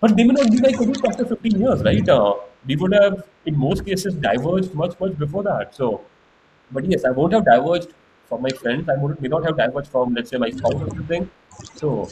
but 0.00 0.16
they 0.16 0.24
may 0.24 0.34
not 0.34 0.50
be 0.50 0.60
my 0.60 0.72
colleague 0.72 1.04
after 1.08 1.24
15 1.24 1.60
years, 1.60 1.82
right? 1.82 2.08
Uh, 2.08 2.34
we 2.66 2.76
would 2.76 2.92
have, 2.92 3.24
in 3.46 3.56
most 3.56 3.84
cases, 3.86 4.14
diverged 4.14 4.74
much 4.74 4.98
much 5.00 5.18
before 5.18 5.42
that. 5.44 5.74
So, 5.74 6.00
but 6.70 6.84
yes, 6.84 7.04
I 7.04 7.10
won't 7.10 7.32
have 7.32 7.44
diverged 7.44 7.94
from 8.28 8.42
my 8.42 8.50
friends. 8.62 8.88
I 8.88 8.96
would, 9.02 9.20
may 9.20 9.28
not 9.28 9.44
have 9.44 9.56
diverged 9.56 9.88
from, 9.88 10.14
let's 10.14 10.30
say, 10.30 10.38
my 10.38 10.50
spouse 10.50 10.82
or 10.82 10.88
something. 10.88 11.30
So, 11.74 12.08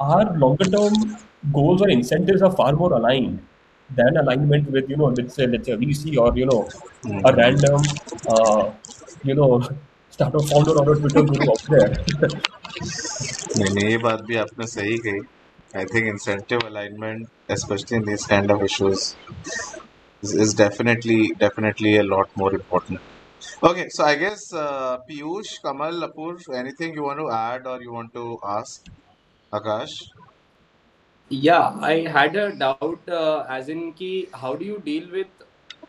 our 0.00 0.36
longer 0.36 0.64
term 0.64 1.16
goals 1.52 1.82
or 1.82 1.88
incentives 1.88 2.42
are 2.42 2.50
far 2.50 2.72
more 2.72 2.92
aligned 2.92 3.38
than 3.94 4.16
alignment 4.16 4.70
with, 4.70 4.90
you 4.90 4.96
know, 4.96 5.06
let's 5.06 5.34
say, 5.34 5.46
let's 5.46 5.66
say 5.66 5.72
a 5.72 5.76
VC 5.76 6.16
or, 6.16 6.36
you 6.36 6.46
know, 6.46 6.68
a 7.24 7.34
random, 7.34 7.82
uh, 8.28 8.70
you 9.22 9.34
know, 9.34 9.68
startup 10.10 10.42
founder 10.48 10.72
or 10.72 10.92
a 10.92 10.98
Twitter 10.98 11.22
guru 11.22 11.50
out 11.50 11.62
there. 11.68 11.90
नहीं 13.58 13.70
नहीं, 13.74 13.88
ये 13.90 13.98
बात 13.98 14.22
भी 14.28 14.36
आपने 14.36 14.66
सही 14.66 14.96
कही 15.04 15.20
I 15.76 15.84
think 15.94 16.08
incentive 16.08 16.66
alignment 16.66 17.26
specially 17.64 17.96
in 17.96 18.04
this 18.04 18.26
kind 18.26 18.50
of 18.52 18.62
issues 18.64 19.14
is 20.44 20.52
definitely 20.58 21.16
definitely 21.40 21.90
a 21.98 22.02
lot 22.02 22.30
more 22.40 22.48
important 22.54 23.00
okay 23.68 23.84
so 23.96 24.04
i 24.04 24.14
guess 24.22 24.44
uh, 24.62 24.94
piyush 25.08 25.50
kamal 25.66 26.06
apur 26.06 26.30
anything 26.60 26.96
you 26.98 27.04
want 27.08 27.20
to 27.22 27.26
add 27.38 27.68
or 27.72 27.76
you 27.82 27.92
want 27.96 28.12
to 28.14 28.24
ask 28.54 28.88
akash 29.52 29.96
Yeah, 31.30 31.74
I 31.80 32.06
had 32.06 32.36
a 32.36 32.54
doubt, 32.54 33.00
uh, 33.08 33.44
as 33.48 33.68
in 33.68 33.92
ki, 33.94 34.28
how 34.32 34.54
do 34.54 34.64
you 34.64 34.80
deal 34.84 35.10
with 35.10 35.26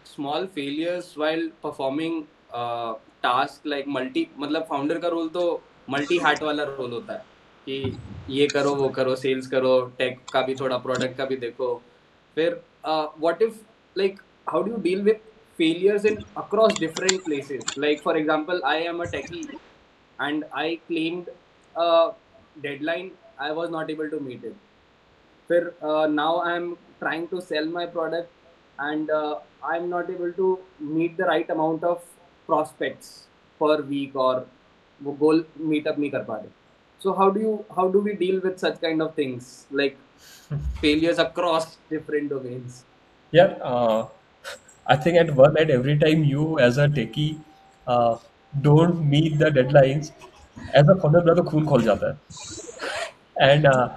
small 0.04 0.48
failures 0.48 1.16
while 1.16 1.50
performing 1.62 2.26
uh, 2.52 2.96
task 3.22 3.62
like 3.64 3.88
multi 3.88 4.24
मतलब 4.40 4.66
founder 4.70 5.00
का 5.00 5.08
role 5.08 5.30
तो 5.30 5.44
multi 5.90 6.18
hat 6.26 6.44
वाला 6.44 6.64
role 6.64 6.92
होता 6.92 7.14
है 7.14 7.24
कि 7.67 7.99
ये 8.31 8.47
करो, 8.47 8.75
वो 8.75 8.89
करो 8.91 9.15
सेल्स 9.17 9.47
करो 9.47 9.81
टेक 9.99 10.19
का 10.33 10.43
भी 10.43 10.55
थोड़ा 10.55 10.79
प्रोडक्ट 10.79 11.17
का 11.19 11.25
भी 11.25 11.37
देखो। 11.37 11.75
फिर 12.37 12.61
what 12.87 13.43
if 13.43 13.59
like 13.97 14.21
how 14.49 14.63
do 14.63 14.77
deal 14.83 15.03
with 15.03 15.31
failures 15.59 16.05
in 16.07 16.17
across 16.39 16.79
different 16.81 17.25
places 17.25 17.75
like 17.79 18.01
for 18.03 18.17
example 18.19 18.63
I 18.67 18.83
am 18.85 19.03
a 19.03 19.05
techie 19.13 19.41
and 20.19 20.45
I 20.55 20.75
claimed 20.89 21.31
deadline 22.83 23.11
I 23.41 23.51
was 23.55 23.71
not 23.71 23.91
able 23.91 24.09
to 24.09 24.21
meet 24.21 24.45
it 24.45 24.55
फिर 25.51 25.71
now 26.11 26.41
I 26.41 26.57
am 26.57 26.73
trying 27.01 27.27
to 27.29 27.41
sell 27.41 27.69
my 27.69 27.87
product 27.97 28.81
and 28.81 29.11
I 29.11 29.77
am 29.77 29.89
not 29.89 30.11
able 30.11 30.31
to 30.33 30.59
meet 30.81 31.17
the 31.17 31.27
right 31.29 31.51
amount 31.51 31.85
of 31.85 32.03
prospects 32.49 33.11
पर 33.61 33.83
week 33.89 34.17
और 34.17 34.47
वो 35.01 35.13
गोल 35.21 35.45
meetup 35.61 35.99
नहीं 35.99 36.11
कर 36.11 36.25
पा 36.25 36.37
रहे। 36.37 36.61
so 37.03 37.13
how 37.13 37.29
do 37.31 37.41
you 37.41 37.65
how 37.77 37.89
do 37.89 38.01
we 38.01 38.15
deal 38.15 38.41
with 38.41 38.59
such 38.59 38.81
kind 38.81 39.03
of 39.03 39.15
things? 39.15 39.67
Like 39.71 39.97
failures 40.81 41.19
across 41.19 41.77
different 41.91 42.31
domains. 42.31 42.85
Yeah 43.31 43.55
uh, 43.63 44.09
i 44.87 44.97
think 44.97 45.17
at 45.17 45.35
one 45.35 45.57
at 45.57 45.71
every 45.71 45.97
time 45.99 46.25
you 46.25 46.59
as 46.59 46.79
a 46.79 46.87
techie 46.89 47.39
uh, 47.87 48.17
don't 48.61 49.05
meet 49.13 49.39
the 49.39 49.51
deadlines 49.59 50.11
as 50.73 50.89
a 50.89 50.97
founder 51.03 51.21
brother 51.27 51.45
cool 51.51 51.65
call 51.65 51.85
jata 51.89 52.17
and 53.41 53.67
uh, 53.67 53.89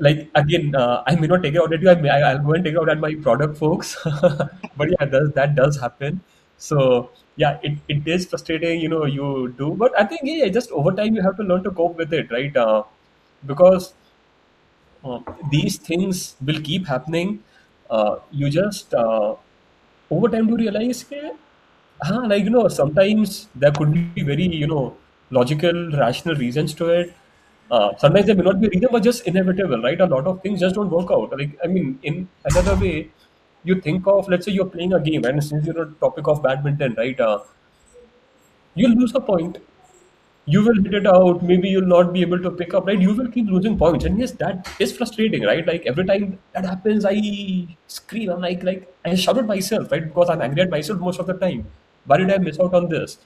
like 0.00 0.28
again 0.34 0.74
uh, 0.74 1.02
i 1.06 1.14
may 1.14 1.26
not 1.26 1.42
take 1.42 1.54
it 1.54 1.60
out 1.62 1.72
at 1.72 1.80
you 1.82 1.90
I 1.90 2.34
will 2.34 2.44
go 2.48 2.52
and 2.54 2.64
take 2.64 2.74
it 2.74 2.80
out 2.80 2.88
at 2.88 2.98
my 2.98 3.14
product 3.28 3.56
folks 3.56 3.96
but 4.76 4.90
yeah 4.90 5.06
does, 5.06 5.32
that 5.32 5.54
does 5.54 5.80
happen. 5.80 6.20
So 6.58 7.10
yeah, 7.36 7.58
it, 7.62 7.78
it 7.88 8.06
is 8.06 8.26
frustrating. 8.26 8.80
You 8.80 8.88
know, 8.88 9.04
you 9.06 9.54
do, 9.58 9.74
but 9.74 9.98
I 9.98 10.04
think 10.04 10.22
yeah, 10.24 10.48
just 10.48 10.70
over 10.72 10.92
time 10.92 11.14
you 11.14 11.22
have 11.22 11.36
to 11.36 11.42
learn 11.42 11.62
to 11.64 11.70
cope 11.70 11.96
with 11.96 12.12
it, 12.12 12.30
right? 12.30 12.56
Uh, 12.56 12.84
because 13.46 13.94
uh, 15.04 15.20
these 15.50 15.76
things 15.78 16.36
will 16.44 16.60
keep 16.60 16.86
happening. 16.86 17.42
Uh, 17.90 18.16
you 18.30 18.50
just 18.50 18.94
uh, 18.94 19.34
over 20.10 20.28
time 20.28 20.46
do 20.46 20.56
realize 20.56 21.04
that, 21.04 21.36
ah, 22.04 22.18
like 22.32 22.44
you 22.44 22.50
know, 22.50 22.68
sometimes 22.68 23.48
there 23.54 23.72
could 23.72 23.92
be 23.92 24.22
very 24.22 24.44
you 24.46 24.66
know 24.66 24.96
logical, 25.30 25.90
rational 25.92 26.34
reasons 26.36 26.74
to 26.74 26.88
it. 26.90 27.14
Uh, 27.70 27.90
sometimes 27.98 28.26
there 28.26 28.34
may 28.36 28.42
not 28.42 28.60
be 28.60 28.66
a 28.66 28.70
reason, 28.70 28.88
but 28.90 29.02
just 29.02 29.26
inevitable, 29.26 29.82
right? 29.82 30.00
A 30.00 30.06
lot 30.06 30.26
of 30.26 30.42
things 30.42 30.60
just 30.60 30.74
don't 30.74 30.90
work 30.90 31.10
out. 31.10 31.36
Like 31.38 31.56
I 31.64 31.66
mean, 31.68 31.98
in 32.02 32.28
another 32.44 32.76
way, 32.76 33.10
you 33.64 33.80
think 33.80 34.06
of 34.06 34.28
let's 34.28 34.46
say 34.46 34.52
you're 34.52 34.66
playing 34.66 34.92
a 34.92 35.00
game, 35.00 35.24
and 35.24 35.42
since 35.42 35.66
you're 35.66 35.82
a 35.82 35.90
topic 35.94 36.28
of 36.28 36.42
badminton, 36.42 36.94
right? 36.96 37.18
Uh, 37.20 37.40
you'll 38.74 38.96
lose 38.98 39.14
a 39.14 39.20
point. 39.20 39.58
You 40.46 40.62
will 40.64 40.82
hit 40.82 40.94
it 40.94 41.06
out. 41.06 41.42
Maybe 41.42 41.68
you'll 41.68 41.90
not 41.92 42.12
be 42.12 42.22
able 42.22 42.38
to 42.44 42.50
pick 42.50 42.72
up 42.72 42.86
right? 42.86 42.98
You 42.98 43.14
will 43.14 43.30
keep 43.30 43.50
losing 43.50 43.76
points. 43.76 44.06
And 44.06 44.18
yes 44.18 44.30
that 44.42 44.70
is 44.78 44.96
frustrating 44.96 45.42
right? 45.42 45.66
Like 45.66 45.84
every 45.84 46.06
time 46.06 46.38
that 46.54 46.64
happens 46.64 47.04
i 47.04 47.16
scream. 47.86 48.30
I'm 48.30 48.40
like 48.40 48.62
like 48.62 48.88
i 49.04 49.14
shout 49.14 49.36
at 49.36 49.46
myself 49.46 49.92
right? 49.92 50.06
Because 50.06 50.30
i'm 50.30 50.40
angry 50.40 50.62
at 50.62 50.70
myself 50.70 51.00
most 51.00 51.20
of 51.20 51.26
the 51.26 51.34
time. 51.34 51.66
Why 52.06 52.16
did 52.16 52.32
i 52.32 52.38
miss 52.38 52.58
out 52.58 52.72
on 52.72 52.88
this? 52.88 53.18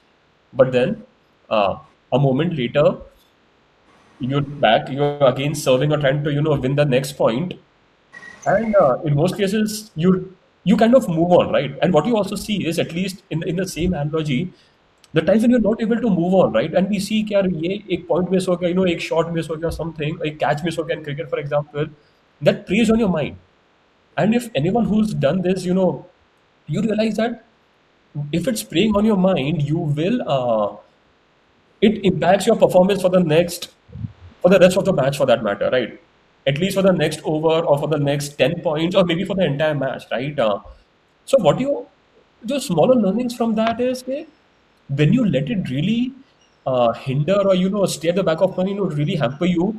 But 0.52 0.72
then 0.72 1.04
uh, 1.48 1.76
a 2.12 2.18
moment 2.18 2.56
later 2.56 2.96
you're 4.18 4.40
back. 4.40 4.88
You're 4.88 5.24
again 5.28 5.54
serving 5.54 5.92
or 5.92 5.98
trying 5.98 6.24
to 6.24 6.32
you 6.32 6.42
know 6.42 6.58
win 6.58 6.74
the 6.74 6.84
next 6.84 7.12
point 7.12 7.54
and 8.46 8.74
uh, 8.76 8.98
in 9.04 9.14
most 9.14 9.36
cases, 9.36 9.90
you 9.94 10.34
you 10.64 10.76
kind 10.76 10.94
of 10.94 11.08
move 11.08 11.32
on, 11.32 11.52
right? 11.52 11.74
And 11.82 11.92
what 11.92 12.06
you 12.06 12.16
also 12.16 12.36
see 12.36 12.66
is, 12.66 12.78
at 12.78 12.92
least 12.92 13.22
in, 13.30 13.42
in 13.42 13.56
the 13.56 13.66
same 13.66 13.94
analogy, 13.94 14.52
the 15.12 15.20
times 15.22 15.42
when 15.42 15.50
you're 15.50 15.60
not 15.60 15.80
able 15.80 16.00
to 16.00 16.10
move 16.10 16.34
on, 16.34 16.52
right? 16.52 16.72
And 16.72 16.88
we 16.88 16.98
see 17.00 17.22
that 17.24 17.46
a 17.46 17.96
point 18.10 18.30
miss 18.30 18.46
ho 18.46 18.58
you 18.60 18.74
know, 18.74 18.86
a 18.86 18.98
shot 18.98 19.32
miss 19.32 19.46
ho 19.48 19.58
or 19.62 19.72
something, 19.72 20.18
a 20.24 20.30
catch 20.30 20.62
miss 20.62 20.76
ho 20.76 20.84
in 20.84 21.02
cricket, 21.04 21.28
for 21.30 21.38
example, 21.38 21.86
that 22.40 22.66
preys 22.66 22.90
on 22.90 22.98
your 23.00 23.08
mind. 23.08 23.36
And 24.16 24.34
if 24.34 24.50
anyone 24.54 24.84
who's 24.86 25.14
done 25.14 25.42
this, 25.42 25.64
you 25.64 25.74
know, 25.74 26.06
you 26.66 26.82
realize 26.82 27.16
that 27.16 27.44
if 28.32 28.48
it's 28.48 28.62
preying 28.62 28.96
on 28.96 29.04
your 29.04 29.16
mind, 29.16 29.62
you 29.62 29.78
will, 29.78 30.22
uh, 30.28 30.76
it 31.80 32.04
impacts 32.04 32.46
your 32.46 32.56
performance 32.56 33.02
for 33.02 33.08
the 33.10 33.20
next, 33.20 33.70
for 34.40 34.50
the 34.50 34.58
rest 34.58 34.76
of 34.76 34.84
the 34.84 34.92
match 34.92 35.16
for 35.16 35.26
that 35.26 35.42
matter, 35.42 35.68
right? 35.70 36.00
at 36.45 36.57
least 36.57 36.75
for 36.75 36.81
the 36.81 36.93
next 36.93 37.21
over 37.23 37.55
or 37.71 37.77
for 37.77 37.87
the 37.87 37.99
next 37.99 38.37
10 38.37 38.61
points 38.61 38.95
or 38.95 39.03
maybe 39.03 39.23
for 39.23 39.35
the 39.35 39.45
entire 39.45 39.75
match 39.75 40.03
right 40.11 40.39
uh, 40.39 40.59
so 41.27 41.37
what 41.39 41.59
you 41.59 41.85
the 42.43 42.59
smaller 42.59 42.95
learnings 42.95 43.35
from 43.35 43.55
that 43.55 43.81
is 43.81 44.03
okay, 44.03 44.25
when 44.89 45.11
you 45.11 45.25
let 45.25 45.49
it 45.49 45.69
really 45.69 46.13
uh, 46.65 46.93
hinder 46.93 47.39
or 47.47 47.55
you 47.55 47.69
know 47.69 47.85
stay 47.85 48.09
at 48.09 48.15
the 48.15 48.23
back 48.23 48.41
of 48.41 48.55
mind 48.57 48.69
you 48.69 48.75
know 48.75 48.89
really 49.01 49.15
hamper 49.15 49.45
you 49.45 49.73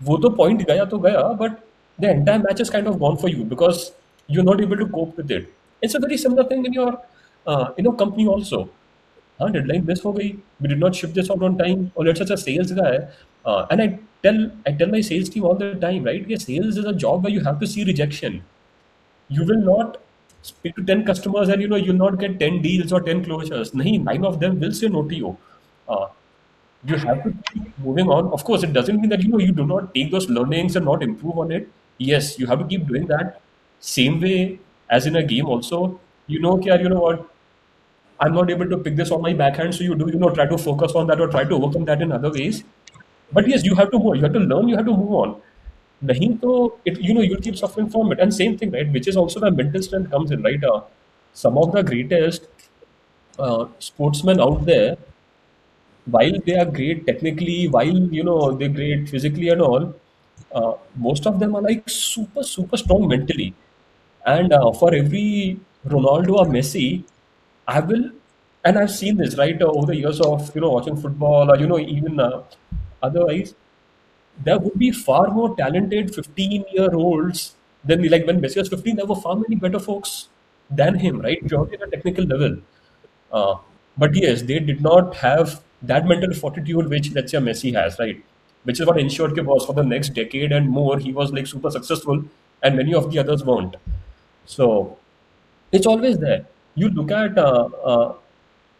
वो 0.00 0.16
तो 0.22 0.28
point 0.36 0.62
गया 0.68 0.84
तो 0.84 0.98
गया 1.02 1.38
but 1.38 1.60
the 1.98 2.08
entire 2.10 2.38
match 2.38 2.60
is 2.60 2.70
kind 2.70 2.86
of 2.86 2.98
gone 3.00 3.16
for 3.16 3.28
you 3.28 3.44
because 3.52 3.92
you're 4.28 4.44
not 4.48 4.60
able 4.60 4.76
to 4.76 4.86
cope 4.96 5.16
with 5.16 5.30
it 5.30 5.46
it's 5.82 5.94
a 5.94 6.00
very 6.00 6.18
similar 6.24 6.44
thing 6.50 6.66
in 6.66 6.72
your 6.72 6.90
uh, 7.46 7.70
in 7.78 7.88
your 7.88 7.94
company 8.02 8.26
also 8.34 8.66
हाँ 9.40 9.50
deadline 9.52 9.84
miss 9.86 10.00
हो 10.04 10.12
गई 10.12 10.28
we 10.62 10.68
did 10.68 10.78
not 10.78 10.94
ship 10.94 11.10
this 11.14 11.30
out 11.30 11.42
on 11.44 11.56
time 11.56 11.88
और 11.96 12.06
let's 12.06 12.20
such 12.22 12.30
a 12.32 12.36
sales 12.42 12.72
guy 12.72 12.94
and 13.72 13.80
I 13.80 13.88
tell 14.23 14.51
I 14.65 14.71
tell 14.71 14.87
my 14.87 15.01
sales 15.01 15.29
team 15.29 15.45
all 15.45 15.55
the 15.55 15.75
time, 15.75 16.03
right? 16.03 16.27
Yeah, 16.27 16.37
sales 16.37 16.77
is 16.77 16.85
a 16.85 16.93
job 16.93 17.23
where 17.23 17.33
you 17.33 17.41
have 17.41 17.59
to 17.59 17.67
see 17.67 17.83
rejection. 17.83 18.43
You 19.29 19.45
will 19.45 19.61
not 19.61 19.97
speak 20.43 20.75
to 20.75 20.83
10 20.83 21.05
customers 21.05 21.49
and 21.49 21.61
you 21.61 21.67
know 21.67 21.75
you'll 21.75 22.01
not 22.03 22.19
get 22.19 22.39
10 22.39 22.61
deals 22.61 22.91
or 22.91 23.01
10 23.01 23.25
closures. 23.25 23.73
Nahin, 23.73 24.03
nine 24.03 24.25
of 24.25 24.39
them 24.39 24.59
will 24.59 24.71
say 24.71 24.87
no 24.87 25.03
to 25.03 25.15
you. 25.15 25.37
Uh, 25.87 26.07
you 26.83 26.97
have 26.97 27.23
to 27.23 27.33
keep 27.51 27.79
moving 27.79 28.09
on. 28.09 28.31
Of 28.33 28.43
course, 28.43 28.63
it 28.63 28.73
doesn't 28.73 28.99
mean 28.99 29.09
that 29.09 29.21
you 29.21 29.29
know 29.29 29.39
you 29.39 29.51
do 29.51 29.65
not 29.65 29.93
take 29.93 30.11
those 30.11 30.29
learnings 30.29 30.75
and 30.75 30.85
not 30.85 31.03
improve 31.03 31.37
on 31.37 31.51
it. 31.51 31.69
Yes, 31.97 32.39
you 32.39 32.47
have 32.47 32.59
to 32.59 32.65
keep 32.65 32.87
doing 32.87 33.05
that. 33.07 33.41
Same 33.79 34.19
way 34.19 34.59
as 34.89 35.05
in 35.05 35.15
a 35.15 35.23
game, 35.23 35.45
also, 35.45 35.99
you 36.27 36.39
know, 36.39 36.59
you 36.61 36.89
know 36.89 36.99
what, 36.99 37.27
I'm 38.19 38.33
not 38.33 38.51
able 38.51 38.69
to 38.69 38.77
pick 38.77 38.95
this 38.95 39.09
on 39.09 39.21
my 39.21 39.33
backhand, 39.33 39.73
so 39.73 39.83
you 39.83 39.95
do, 39.95 40.07
you 40.07 40.19
know, 40.19 40.29
try 40.29 40.45
to 40.45 40.57
focus 40.57 40.93
on 40.93 41.07
that 41.07 41.19
or 41.19 41.27
try 41.27 41.43
to 41.43 41.55
overcome 41.55 41.85
that 41.85 42.01
in 42.01 42.11
other 42.11 42.31
ways 42.31 42.63
but 43.33 43.47
yes 43.47 43.63
you 43.63 43.75
have 43.75 43.91
to 43.91 43.99
move 43.99 44.15
you 44.17 44.23
have 44.23 44.33
to 44.33 44.39
learn 44.39 44.67
you 44.67 44.75
have 44.75 44.85
to 44.85 44.97
move 44.97 45.13
on. 45.23 45.41
Nahi 46.03 46.29
to 46.41 46.73
it 46.85 46.99
you 46.99 47.13
know 47.13 47.21
you'll 47.21 47.41
keep 47.41 47.57
suffering 47.57 47.89
from 47.89 48.11
it. 48.11 48.19
And 48.19 48.33
same 48.33 48.57
thing 48.57 48.71
right 48.71 48.91
which 48.91 49.07
is 49.07 49.17
also 49.17 49.39
where 49.41 49.51
mental 49.51 49.81
strength 49.81 50.11
comes 50.11 50.31
in 50.31 50.41
right? 50.43 50.63
Uh, 50.63 50.81
some 51.33 51.57
of 51.57 51.71
the 51.71 51.83
greatest 51.83 52.47
uh, 53.39 53.65
sportsmen 53.79 54.39
out 54.41 54.65
there 54.65 54.97
while 56.05 56.37
they 56.45 56.55
are 56.61 56.65
great 56.77 57.05
technically 57.05 57.67
while 57.75 57.97
you 58.17 58.23
know 58.23 58.51
they're 58.57 58.75
great 58.79 59.07
physically 59.09 59.49
and 59.49 59.61
all 59.61 59.93
uh, 60.55 60.73
most 60.95 61.25
of 61.27 61.39
them 61.39 61.55
are 61.55 61.61
like 61.61 61.83
super 61.89 62.43
super 62.43 62.77
strong 62.77 63.07
mentally. 63.07 63.53
And 64.25 64.51
uh, 64.53 64.71
for 64.73 64.93
every 64.93 65.59
Ronaldo 65.87 66.35
or 66.39 66.45
Messi, 66.45 67.03
I 67.67 67.79
will, 67.79 68.11
and 68.65 68.77
I've 68.77 68.91
seen 68.91 69.17
this 69.17 69.37
right 69.37 69.59
uh, 69.61 69.65
over 69.65 69.87
the 69.87 69.95
years 69.95 70.19
of 70.21 70.53
you 70.55 70.61
know 70.61 70.71
watching 70.71 70.97
football 70.97 71.51
or 71.51 71.57
you 71.57 71.67
know 71.67 71.79
even 71.79 72.19
uh, 72.19 72.41
otherwise, 73.01 73.53
there 74.43 74.59
would 74.59 74.77
be 74.79 74.91
far 74.91 75.27
more 75.29 75.55
talented 75.55 76.13
15 76.15 76.65
year 76.73 76.93
olds 76.93 77.55
than 77.83 78.03
like 78.09 78.25
when 78.27 78.41
Messi 78.41 78.57
was 78.57 78.69
15, 78.69 78.95
there 78.97 79.05
were 79.05 79.15
far 79.15 79.35
many 79.35 79.55
better 79.55 79.79
folks 79.79 80.29
than 80.69 80.95
him, 80.95 81.19
right? 81.21 81.45
Purely 81.47 81.73
at 81.73 81.83
a 81.87 81.91
technical 81.91 82.25
level. 82.25 82.57
Uh, 83.31 83.55
but 83.97 84.15
yes, 84.15 84.41
they 84.41 84.59
did 84.59 84.81
not 84.81 85.15
have 85.15 85.61
that 85.81 86.05
mental 86.05 86.33
fortitude 86.33 86.87
which 86.89 87.11
let's 87.13 87.31
say 87.31 87.37
Messi 87.39 87.73
has, 87.73 87.97
right? 87.99 88.23
Which 88.63 88.79
is 88.79 88.85
what 88.85 88.99
ensured 88.99 89.33
he 89.33 89.41
was 89.41 89.65
for 89.65 89.73
the 89.73 89.83
next 89.83 90.09
decade 90.13 90.51
and 90.51 90.69
more. 90.69 90.99
He 90.99 91.11
was 91.13 91.31
like 91.31 91.47
super 91.47 91.71
successful, 91.71 92.23
and 92.61 92.77
many 92.77 92.93
of 92.93 93.11
the 93.11 93.19
others 93.19 93.43
weren't. 93.43 93.75
So 94.45 94.97
it's 95.71 95.85
always 95.87 96.19
there. 96.19 96.45
You 96.75 96.89
look 96.89 97.11
at 97.11 97.37
uh, 97.37 97.69
uh, 97.83 98.13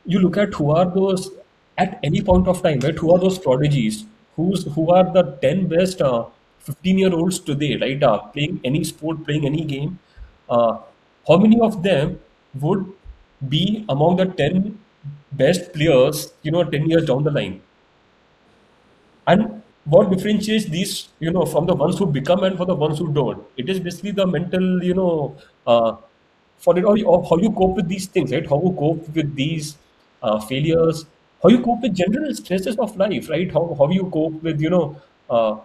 you 0.06 0.20
look 0.20 0.38
at 0.38 0.54
who 0.54 0.72
are 0.72 0.86
those 0.86 1.30
at 1.78 2.00
any 2.04 2.22
point 2.22 2.48
of 2.48 2.62
time, 2.62 2.80
right? 2.82 2.98
Who 2.98 3.14
are 3.14 3.20
those 3.20 3.40
prodigies? 3.40 4.06
Who's 4.36 4.64
who 4.76 4.92
are 4.92 5.04
the 5.14 5.24
ten 5.42 5.68
best 5.68 6.02
uh, 6.02 6.26
fifteen 6.60 6.98
year 7.00 7.14
olds 7.14 7.40
today, 7.40 7.78
right? 7.78 8.02
Uh, 8.04 8.18
playing 8.36 8.60
any 8.64 8.84
sport, 8.84 9.24
playing 9.26 9.46
any 9.46 9.64
game. 9.66 10.00
Uh, 10.50 10.78
how 11.28 11.38
many 11.38 11.60
of 11.60 11.82
them 11.84 12.20
would 12.60 12.86
be 13.50 13.86
among 13.90 14.18
the 14.18 14.26
ten 14.26 14.80
best 15.32 15.74
players? 15.74 16.34
You 16.44 16.52
know, 16.52 16.64
ten 16.64 16.90
years 16.90 17.06
down 17.06 17.24
the 17.24 17.32
line. 17.32 17.62
And 19.28 19.62
what 19.86 20.10
differentiates 20.12 20.66
these, 20.66 21.10
you 21.20 21.32
know, 21.32 21.46
from 21.46 21.66
the 21.66 21.76
ones 21.76 21.98
who 21.98 22.06
become 22.06 22.44
and 22.44 22.58
for 22.58 22.66
the 22.66 22.76
ones 22.76 23.00
who 23.00 23.12
don't? 23.12 23.44
It 23.58 23.70
is 23.70 23.80
basically 23.80 24.12
the 24.12 24.28
mental, 24.28 24.84
you 24.84 24.94
know, 24.94 25.36
uh, 25.66 25.96
for 26.58 26.78
it, 26.78 26.84
or 26.84 27.24
how 27.30 27.38
you 27.38 27.52
cope 27.52 27.76
with 27.76 27.88
these 27.88 28.08
things, 28.08 28.32
right? 28.32 28.48
How 28.48 28.62
you 28.62 28.76
cope 28.78 29.08
with 29.16 29.36
these 29.36 29.78
uh, 30.22 30.40
failures, 30.40 31.06
how 31.44 31.50
you 31.50 31.62
cope 31.62 31.82
with 31.82 31.94
general 31.96 32.34
stresses 32.36 32.76
of 32.78 32.96
life, 32.98 33.30
right? 33.30 33.52
How, 33.52 33.76
how 33.78 33.90
you 33.90 34.10
cope 34.12 34.42
with, 34.44 34.62
you 34.62 34.70
know, 34.70 35.02
uh, 35.30 35.58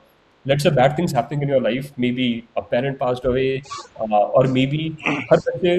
let's 0.44 0.62
say 0.62 0.70
bad 0.70 0.96
things 0.96 1.12
happening 1.12 1.42
in 1.42 1.48
your 1.48 1.60
life. 1.60 1.92
Maybe 1.96 2.46
a 2.56 2.62
parent 2.62 2.98
passed 2.98 3.24
away, 3.24 3.62
uh, 4.00 4.04
or 4.38 4.44
maybe 4.48 4.96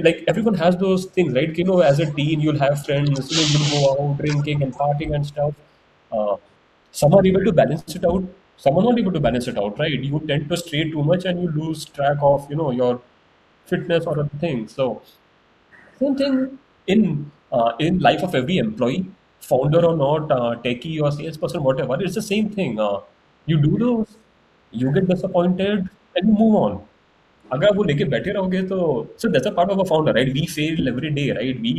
like 0.04 0.24
everyone 0.28 0.56
has 0.56 0.78
those 0.78 1.06
things, 1.06 1.34
right? 1.34 1.56
You 1.58 1.64
know, 1.64 1.80
as 1.80 2.00
a 2.00 2.12
teen, 2.14 2.40
you'll 2.42 2.60
have 2.60 2.86
friends, 2.86 3.32
you 3.32 3.38
know, 3.38 3.44
you'll 3.54 3.70
go 3.98 4.10
out 4.10 4.18
drinking 4.18 4.64
and 4.64 4.74
partying 4.74 5.16
and 5.16 5.26
stuff. 5.26 5.54
Uh, 6.12 6.38
some 6.92 7.14
are 7.14 7.26
able 7.26 7.44
to 7.44 7.52
balance 7.52 7.96
it 7.96 8.06
out 8.06 8.24
some 8.60 8.76
are 8.78 8.82
not 8.84 8.98
able 8.98 9.12
to 9.12 9.20
balance 9.20 9.48
it 9.48 9.58
out 9.58 9.78
right 9.78 9.92
you 10.04 10.20
tend 10.28 10.48
to 10.50 10.58
stray 10.58 10.90
too 10.90 11.04
much 11.04 11.26
and 11.26 11.40
you 11.42 11.50
lose 11.52 11.86
track 11.86 12.18
of 12.22 12.50
you 12.50 12.56
know 12.56 12.72
your 12.72 13.00
fitness 13.66 14.06
or 14.06 14.18
other 14.20 14.30
things 14.40 14.74
so 14.74 15.02
same 16.00 16.16
thing 16.16 16.60
in 16.88 17.32
uh, 17.52 17.72
in 17.80 18.00
life 18.00 18.24
of 18.24 18.36
every 18.36 18.58
employee 18.58 19.06
founder 19.47 19.85
or 19.85 19.97
not 19.97 20.31
uh, 20.33 20.55
techie 20.65 21.01
or 21.03 21.11
salesperson 21.13 21.63
whatever 21.63 21.97
it's 22.03 22.15
the 22.15 22.27
same 22.31 22.49
thing 22.51 22.79
uh, 22.81 22.99
you 23.47 23.57
do 23.67 23.79
those 23.79 24.17
you 24.71 24.93
get 24.93 25.09
disappointed 25.09 25.89
and 26.17 26.29
you 26.29 26.35
move 26.45 26.57
on 26.65 26.81
अगर 27.53 27.75
वो 27.77 27.83
लेके 27.85 28.05
बैठे 28.13 28.33
रहोगे 28.33 28.63
तो 28.69 28.77
so 29.23 29.29
that's 29.33 29.49
a 29.49 29.53
part 29.57 29.71
of 29.73 29.81
a 29.83 29.85
founder 29.89 30.13
right 30.19 30.33
we 30.37 30.47
fail 30.53 30.89
every 30.93 31.11
day 31.19 31.25
right 31.39 31.59
we 31.65 31.73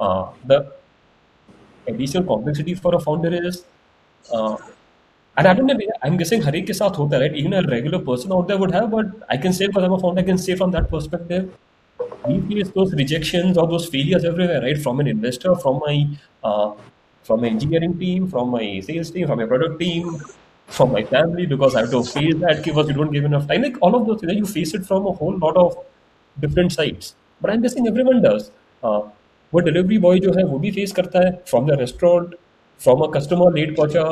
uh, 0.00 0.26
the 0.52 0.58
additional 1.86 2.24
complexity 2.24 2.74
for 2.74 2.94
a 2.94 3.00
founder 3.00 3.32
is 3.46 3.64
uh, 4.32 4.56
and 5.36 5.46
I 5.46 5.54
don't 5.54 5.66
know, 5.66 5.78
I'm 6.02 6.16
guessing 6.16 6.42
Harik 6.42 6.66
ke 6.66 6.74
saath 6.78 6.96
hota, 6.96 7.20
right? 7.20 7.32
Even 7.34 7.52
a 7.52 7.62
regular 7.62 8.00
person 8.00 8.32
out 8.32 8.48
there 8.48 8.58
would 8.58 8.72
have, 8.72 8.90
but 8.90 9.06
I 9.30 9.36
can 9.36 9.52
say 9.52 9.68
because 9.68 9.84
I'm 9.84 9.92
a 9.92 9.98
founder, 10.00 10.20
I 10.20 10.24
can 10.24 10.36
say 10.36 10.56
from 10.56 10.72
that 10.72 10.90
perspective, 10.90 11.50
we 12.26 12.40
face 12.48 12.70
those 12.74 12.92
rejections 12.94 13.56
or 13.56 13.68
those 13.68 13.86
failures 13.88 14.24
everywhere, 14.24 14.60
right? 14.62 14.76
From 14.76 14.98
an 14.98 15.06
investor, 15.06 15.54
from 15.54 15.80
my 15.86 16.08
uh, 16.42 16.72
from 17.26 17.40
my 17.42 17.48
engineering 17.48 17.98
team, 17.98 18.28
from 18.28 18.50
my 18.50 18.80
sales 18.80 19.10
team, 19.10 19.26
from 19.26 19.38
my 19.38 19.46
product 19.46 19.78
team, 19.80 20.18
from 20.68 20.92
my 20.92 21.02
family, 21.04 21.46
because 21.46 21.74
I 21.74 21.80
have 21.80 21.90
to 21.90 22.02
face 22.02 22.34
that 22.46 22.64
because 22.64 22.88
you 22.88 22.94
don't 22.94 23.12
give 23.12 23.24
enough 23.24 23.46
time. 23.46 23.62
Like 23.62 23.78
all 23.80 23.94
of 23.94 24.06
those 24.06 24.20
things, 24.20 24.34
you 24.34 24.46
face 24.46 24.74
it 24.74 24.86
from 24.86 25.06
a 25.06 25.12
whole 25.12 25.36
lot 25.36 25.56
of 25.56 25.78
different 26.36 26.72
sides. 26.72 27.14
But 27.40 27.50
I'm 27.50 27.62
guessing 27.62 27.86
everyone 27.86 28.22
does. 28.22 28.50
Uh, 28.82 29.00
वो 29.52 29.60
delivery 29.60 29.98
boy 29.98 30.18
जो 30.20 30.32
है 30.32 30.44
वो 30.44 30.58
भी 30.58 30.70
face 30.70 30.90
करता 30.92 31.24
है 31.26 31.30
from 31.50 31.66
the 31.66 31.78
restaurant 31.80 32.34
from 32.80 33.00
a 33.02 33.06
customer 33.12 33.52
late 33.52 33.76
पहुंचा 33.76 34.02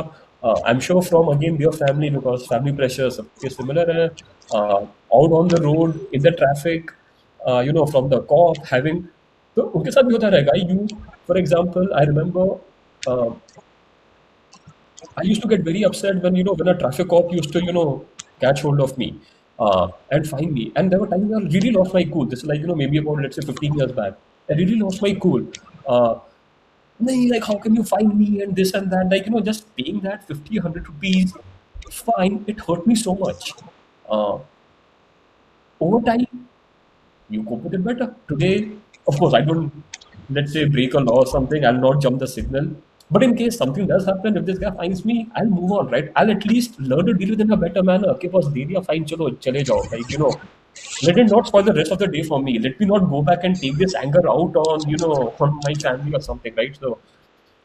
I 0.45 0.70
am 0.70 0.79
sure 0.87 1.03
from 1.05 1.27
again 1.33 1.61
your 1.62 1.74
family 1.74 2.11
because 2.11 2.47
family 2.49 2.72
pressure 2.77 3.11
सबके 3.16 3.49
similar 3.49 3.91
है 3.97 4.07
out 4.57 5.33
on 5.41 5.49
the 5.49 5.61
road 5.62 5.99
in 6.14 6.22
the 6.22 6.33
traffic 6.39 6.91
you 7.66 7.72
know 7.72 7.85
from 7.91 8.09
the 8.11 8.24
corp 8.31 8.64
having 8.72 9.03
तो 9.57 9.62
उनके 9.62 9.91
साथ 9.91 10.03
भी 10.03 10.14
होता 10.14 10.29
रहेगा 10.29 10.53
you 10.57 10.87
for 11.29 11.39
example 11.39 11.93
I 11.99 12.07
remember 12.07 12.57
I 15.18 15.24
used 15.24 15.41
to 15.41 15.47
get 15.47 15.62
very 15.62 15.84
upset 15.84 16.22
when 16.22 16.36
you 16.36 16.43
know 16.43 16.54
when 16.54 16.68
a 16.68 16.78
traffic 16.78 17.10
cop 17.10 17.32
used 17.32 17.52
to 17.54 17.64
you 17.64 17.74
know 17.74 18.06
catch 18.39 18.62
hold 18.62 18.80
of 18.82 18.97
me 18.97 19.20
uh, 19.60 19.89
and 20.12 20.28
find 20.28 20.54
me. 20.54 20.72
And 20.76 20.91
there 20.91 20.99
were 20.99 21.08
times 21.08 21.32
I 21.34 21.39
really 21.56 21.72
lost 21.72 21.93
my 21.93 22.04
cool. 22.06 22.26
This 22.26 22.39
is 22.39 22.45
like 22.45 22.60
you 22.62 22.68
know 22.68 22.76
maybe 22.76 22.97
about 22.97 23.22
let's 23.22 23.36
say 23.36 23.45
15 23.45 23.74
years 23.76 23.91
back. 23.91 24.14
I 24.49 24.54
really 24.54 24.76
lost 24.76 25.02
my 25.02 25.14
cool. 25.16 25.45
Uh, 25.88 26.20
like 26.99 27.43
how 27.43 27.58
can 27.58 27.76
you 27.76 27.84
find 27.84 28.18
me 28.18 28.41
and 28.41 28.56
this 28.56 28.74
and 28.74 28.91
that? 28.91 29.10
Like 29.10 29.26
you 29.26 29.32
know 29.32 29.41
just 29.41 29.66
paying 29.76 29.99
that 30.02 30.28
50, 30.28 30.60
100 30.60 30.88
rupees, 30.88 31.34
fine. 31.91 32.43
It 32.47 32.60
hurt 32.62 32.86
me 32.88 32.95
so 32.95 33.16
much. 33.16 33.54
Uh, 34.10 34.39
over 35.80 35.99
time, 36.06 36.47
you 37.30 37.43
cope 37.43 37.64
with 37.64 37.74
it 37.74 37.84
better. 37.84 38.16
Today, 38.28 38.72
of 39.08 39.18
course, 39.20 39.34
I 39.34 39.41
don't 39.41 39.72
let's 40.30 40.54
say 40.54 40.66
break 40.66 40.93
a 40.93 40.99
law 40.99 41.20
or 41.24 41.28
something. 41.28 41.66
I'll 41.66 41.82
not 41.88 42.02
jump 42.02 42.20
the 42.20 42.28
signal. 42.28 42.76
But 43.12 43.24
in 43.24 43.36
case 43.36 43.57
something 43.57 43.88
does 43.88 44.05
happen, 44.05 44.38
if 44.38 44.45
this 44.45 44.57
guy 44.57 44.72
finds 44.72 45.03
me, 45.03 45.30
I'll 45.36 45.45
move 45.45 45.72
on, 45.74 45.88
right? 45.89 46.12
I'll 46.16 46.32
at 46.32 46.45
least 46.45 46.80
learn 46.80 47.05
to 47.07 47.14
deal 47.14 47.32
with 47.32 47.41
it 47.41 47.43
in 47.43 47.51
a 47.51 47.57
better 47.57 47.84
manner. 47.84 48.07
Okay, 48.12 48.30
boss, 48.30 48.47
a 48.47 48.82
fine, 48.84 49.05
chalo, 49.05 49.38
chale 49.41 49.64
jao. 49.64 49.82
Like, 49.91 50.09
you 50.09 50.18
know, 50.18 50.34
let 51.03 51.18
it 51.18 51.30
not 51.30 51.47
spoil 51.47 51.64
the 51.64 51.74
rest 51.74 51.91
of 51.91 51.99
the 51.99 52.07
day 52.07 52.24
for 52.24 52.41
me. 52.41 52.57
Let 52.59 52.80
me 52.80 52.86
not 52.86 53.09
go 53.09 53.22
back 53.22 53.43
and 53.43 53.55
take 53.55 53.76
this 53.78 53.95
anger 53.95 54.22
out 54.30 54.55
on, 54.55 54.89
you 54.89 54.97
know, 54.97 55.34
on 55.39 55.59
my 55.66 55.74
family 55.74 56.14
or 56.16 56.22
something, 56.22 56.55
right? 56.55 56.78
So 56.80 56.99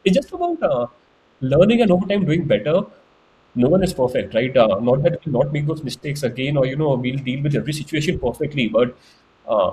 it's 0.03 0.15
just 0.15 0.33
about 0.33 0.61
uh, 0.61 0.87
learning 1.41 1.81
and 1.81 1.91
over 1.91 2.05
time 2.07 2.25
doing 2.25 2.45
better. 2.45 2.81
No 3.55 3.69
one 3.69 3.83
is 3.83 3.93
perfect, 3.93 4.33
right? 4.35 4.55
Uh, 4.55 4.79
not 4.81 5.01
that 5.03 5.25
we'll 5.25 5.43
not 5.43 5.53
make 5.53 5.65
those 5.65 5.83
mistakes 5.83 6.23
again 6.23 6.57
or, 6.57 6.65
you 6.65 6.75
know, 6.75 6.95
we'll 6.95 7.17
deal 7.29 7.41
with 7.41 7.55
every 7.55 7.73
situation 7.73 8.19
perfectly, 8.19 8.67
but 8.67 8.97
uh, 9.47 9.71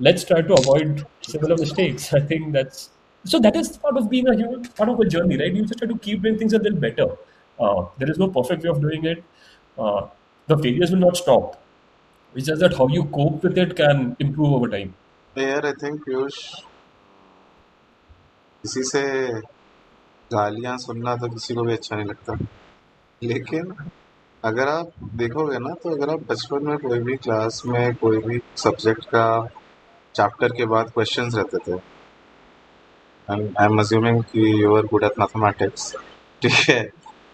let's 0.00 0.24
try 0.24 0.42
to 0.42 0.54
avoid 0.54 1.06
similar 1.22 1.56
mistakes. 1.56 2.12
I 2.20 2.20
think 2.20 2.52
that's 2.52 2.90
so 3.25 3.39
that 3.39 3.55
is 3.55 3.77
part 3.77 3.97
of 3.97 4.09
being 4.09 4.27
a 4.27 4.35
human, 4.35 4.63
part 4.63 4.89
of 4.89 4.99
a 4.99 5.05
journey, 5.05 5.37
right? 5.37 5.53
You 5.53 5.63
just 5.63 5.79
try 5.79 5.87
to 5.87 5.97
keep 5.97 6.21
doing 6.21 6.37
things 6.37 6.53
a 6.53 6.59
little 6.59 6.79
better. 6.79 7.07
Uh, 7.59 7.85
there 7.97 8.09
is 8.09 8.17
no 8.17 8.29
perfect 8.29 8.63
way 8.63 8.69
of 8.69 8.81
doing 8.81 9.05
it. 9.05 9.23
Uh, 9.77 10.07
the 10.47 10.57
failures 10.57 10.91
will 10.91 10.99
not 10.99 11.17
stop. 11.17 11.61
It's 12.35 12.47
just 12.47 12.61
that 12.61 12.77
how 12.77 12.87
you 12.87 13.05
cope 13.05 13.43
with 13.43 13.57
it 13.57 13.75
can 13.75 14.15
improve 14.19 14.53
over 14.53 14.69
time. 14.69 14.93
यार 15.37 15.65
I 15.65 15.73
think 15.81 15.99
Piyush 16.03 16.35
किसी 18.63 18.83
से 18.83 19.01
गालियां 20.31 20.77
सुनना 20.77 21.15
तो 21.15 21.27
किसी 21.33 21.53
को 21.55 21.63
भी 21.63 21.73
अच्छा 21.73 21.95
नहीं 21.95 22.05
लगता 22.05 22.37
लेकिन 23.21 23.73
अगर 24.43 24.67
आप 24.67 24.91
देखोगे 25.21 25.59
ना 25.59 25.73
तो 25.83 25.89
अगर 25.95 26.09
आप 26.13 26.23
बचपन 26.31 26.65
में 26.67 26.77
कोई 26.77 26.99
भी 27.09 27.15
क्लास 27.17 27.61
में 27.65 27.95
कोई 28.01 28.17
भी 28.25 28.39
सब्जेक्ट 28.63 29.05
का 29.13 29.27
चैप्टर 30.15 30.55
के 30.57 30.65
बाद 30.73 30.89
क्वेश्चंस 30.93 31.35
रहते 31.35 31.57
थे 31.67 31.79
आई 33.28 33.64
एम 33.64 33.78
अज्यूमिंग 33.80 34.22
कि 34.32 34.62
you 34.62 34.74
are 34.76 34.86
good 34.92 35.04
at 35.04 35.18
mathematics 35.18 35.92
ठीक 36.42 36.52
है। 36.68 36.80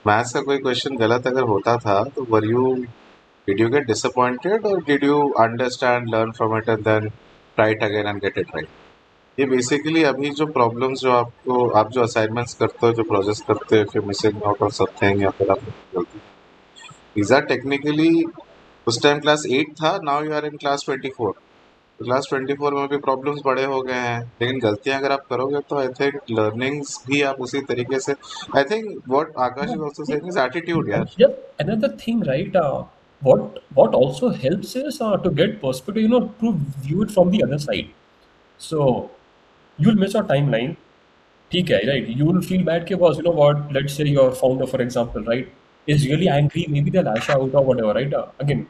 मैथ्स 0.06 0.32
का 0.34 0.40
कोई 0.40 0.58
क्वेश्चन 0.58 0.96
गलत 0.96 1.26
अगर 1.26 1.42
होता 1.52 1.76
था 1.86 2.02
तो 2.16 2.26
were 2.30 2.44
you 2.44 2.74
did 3.48 3.60
you 3.60 3.68
get 3.70 3.86
disappointed 3.86 4.66
और 4.66 4.82
did 4.84 5.04
you 5.04 5.20
understand 5.40 6.08
learn 6.14 6.30
from 6.32 6.56
it 6.58 6.68
and 6.68 6.84
then 6.84 7.08
try 7.08 7.72
it 7.72 7.82
again 7.82 8.06
and 8.06 8.20
get 8.20 8.38
it 8.38 8.54
right 8.56 8.68
ये 9.38 9.46
बेसिकली 9.46 10.02
अभी 10.04 10.30
जो 10.30 10.46
प्रॉब्लम्स 10.46 11.00
जो 11.00 11.12
आपको, 11.12 11.68
आप 11.70 11.90
जो 11.90 12.02
असाइनमेंट्स 12.02 12.54
करते 12.54 12.86
हो, 12.86 12.92
जो 12.92 13.02
प्रोजेक्ट्स 13.02 13.40
करते 13.48 13.78
हो 13.78 13.84
फिर 13.92 14.02
मिसिंग 14.02 14.42
आउट 14.42 14.62
ऑफ़ 14.62 14.72
समथिंग 14.72 15.22
या 15.22 15.30
फिर 15.30 15.50
आप 15.50 15.58
गलती 15.96 16.20
these 17.16 17.30
are 17.36 17.44
technically, 17.50 18.30
उस 18.86 19.02
टाइम 19.02 19.18
क्लास 19.20 19.44
एट 19.50 19.72
था 19.82 19.96
now 20.02 20.24
you 20.24 20.32
are 20.32 20.44
in 20.46 20.56
class 20.56 20.82
twenty 20.86 21.08
four 21.08 21.32
class 22.02 22.26
twenty 22.30 22.54
four 22.54 22.74
में 22.74 22.86
भी 22.88 22.96
प्रॉब्लम्स 23.04 23.40
बड़े 23.44 23.64
हो 23.70 23.80
गए 23.82 23.94
हैं 23.94 24.20
लेकिन 24.40 24.58
गलतियाँ 24.60 24.98
अगर 24.98 25.12
आप 25.12 25.24
करोगे 25.30 25.60
तो 25.70 25.78
आई 25.78 25.88
थिंक 26.00 26.20
लर्निंग्स 26.30 26.98
भी 27.06 27.22
आप 27.30 27.40
उसी 27.46 27.60
तरीके 27.70 27.98
से 28.00 28.14
I 28.56 28.64
think 28.70 29.02
what 29.08 29.32
Akash 29.46 29.70
is 29.70 29.82
also 29.84 30.04
saying 30.04 30.28
is 30.28 30.38
attitude 30.38 30.90
यार 30.90 31.06
Yeah, 31.22 31.34
another 31.64 31.90
thing, 32.04 32.20
right? 32.30 32.58
Uh, 32.62 32.84
what 33.22 33.58
what 33.80 33.96
also 34.00 34.30
helps 34.44 34.76
is 34.82 35.00
uh, 35.00 35.16
to 35.26 35.30
get 35.42 35.60
perspective, 35.64 36.02
you 36.02 36.12
know, 36.14 36.22
to 36.42 36.52
view 36.86 37.02
it 37.06 37.16
from 37.16 37.32
the 37.36 37.42
other 37.48 37.58
side. 37.58 37.90
So 38.60 39.10
you'll 39.78 40.00
miss 40.04 40.14
a 40.14 40.24
timeline. 40.32 40.76
ठीक 41.52 41.70
है, 41.70 41.80
right? 41.88 42.08
You 42.20 42.24
will 42.30 42.42
feel 42.46 42.64
bad 42.64 42.88
because 42.88 43.18
you 43.18 43.26
know 43.26 43.36
what? 43.42 43.60
Let's 43.78 43.94
say 44.00 44.08
your 44.14 44.30
founder, 44.40 44.66
for 44.72 44.82
example, 44.86 45.28
right, 45.32 45.52
is 45.94 46.08
really 46.08 46.28
angry. 46.38 46.66
Maybe 46.74 46.96
they'll 46.96 47.08
lash 47.10 47.30
out 47.36 47.54
or 47.60 47.62
whatever, 47.68 47.94
right? 47.98 48.18
Uh, 48.18 48.26
again, 48.46 48.66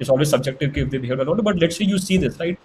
it's 0.00 0.10
always 0.10 0.30
subjective 0.30 0.76
if 0.76 0.90
they 0.90 0.98
behave 0.98 1.20
or 1.20 1.24
not. 1.24 1.44
But 1.44 1.58
let's 1.58 1.76
say 1.76 1.84
you 1.84 1.98
see 1.98 2.16
this, 2.16 2.38
right? 2.40 2.58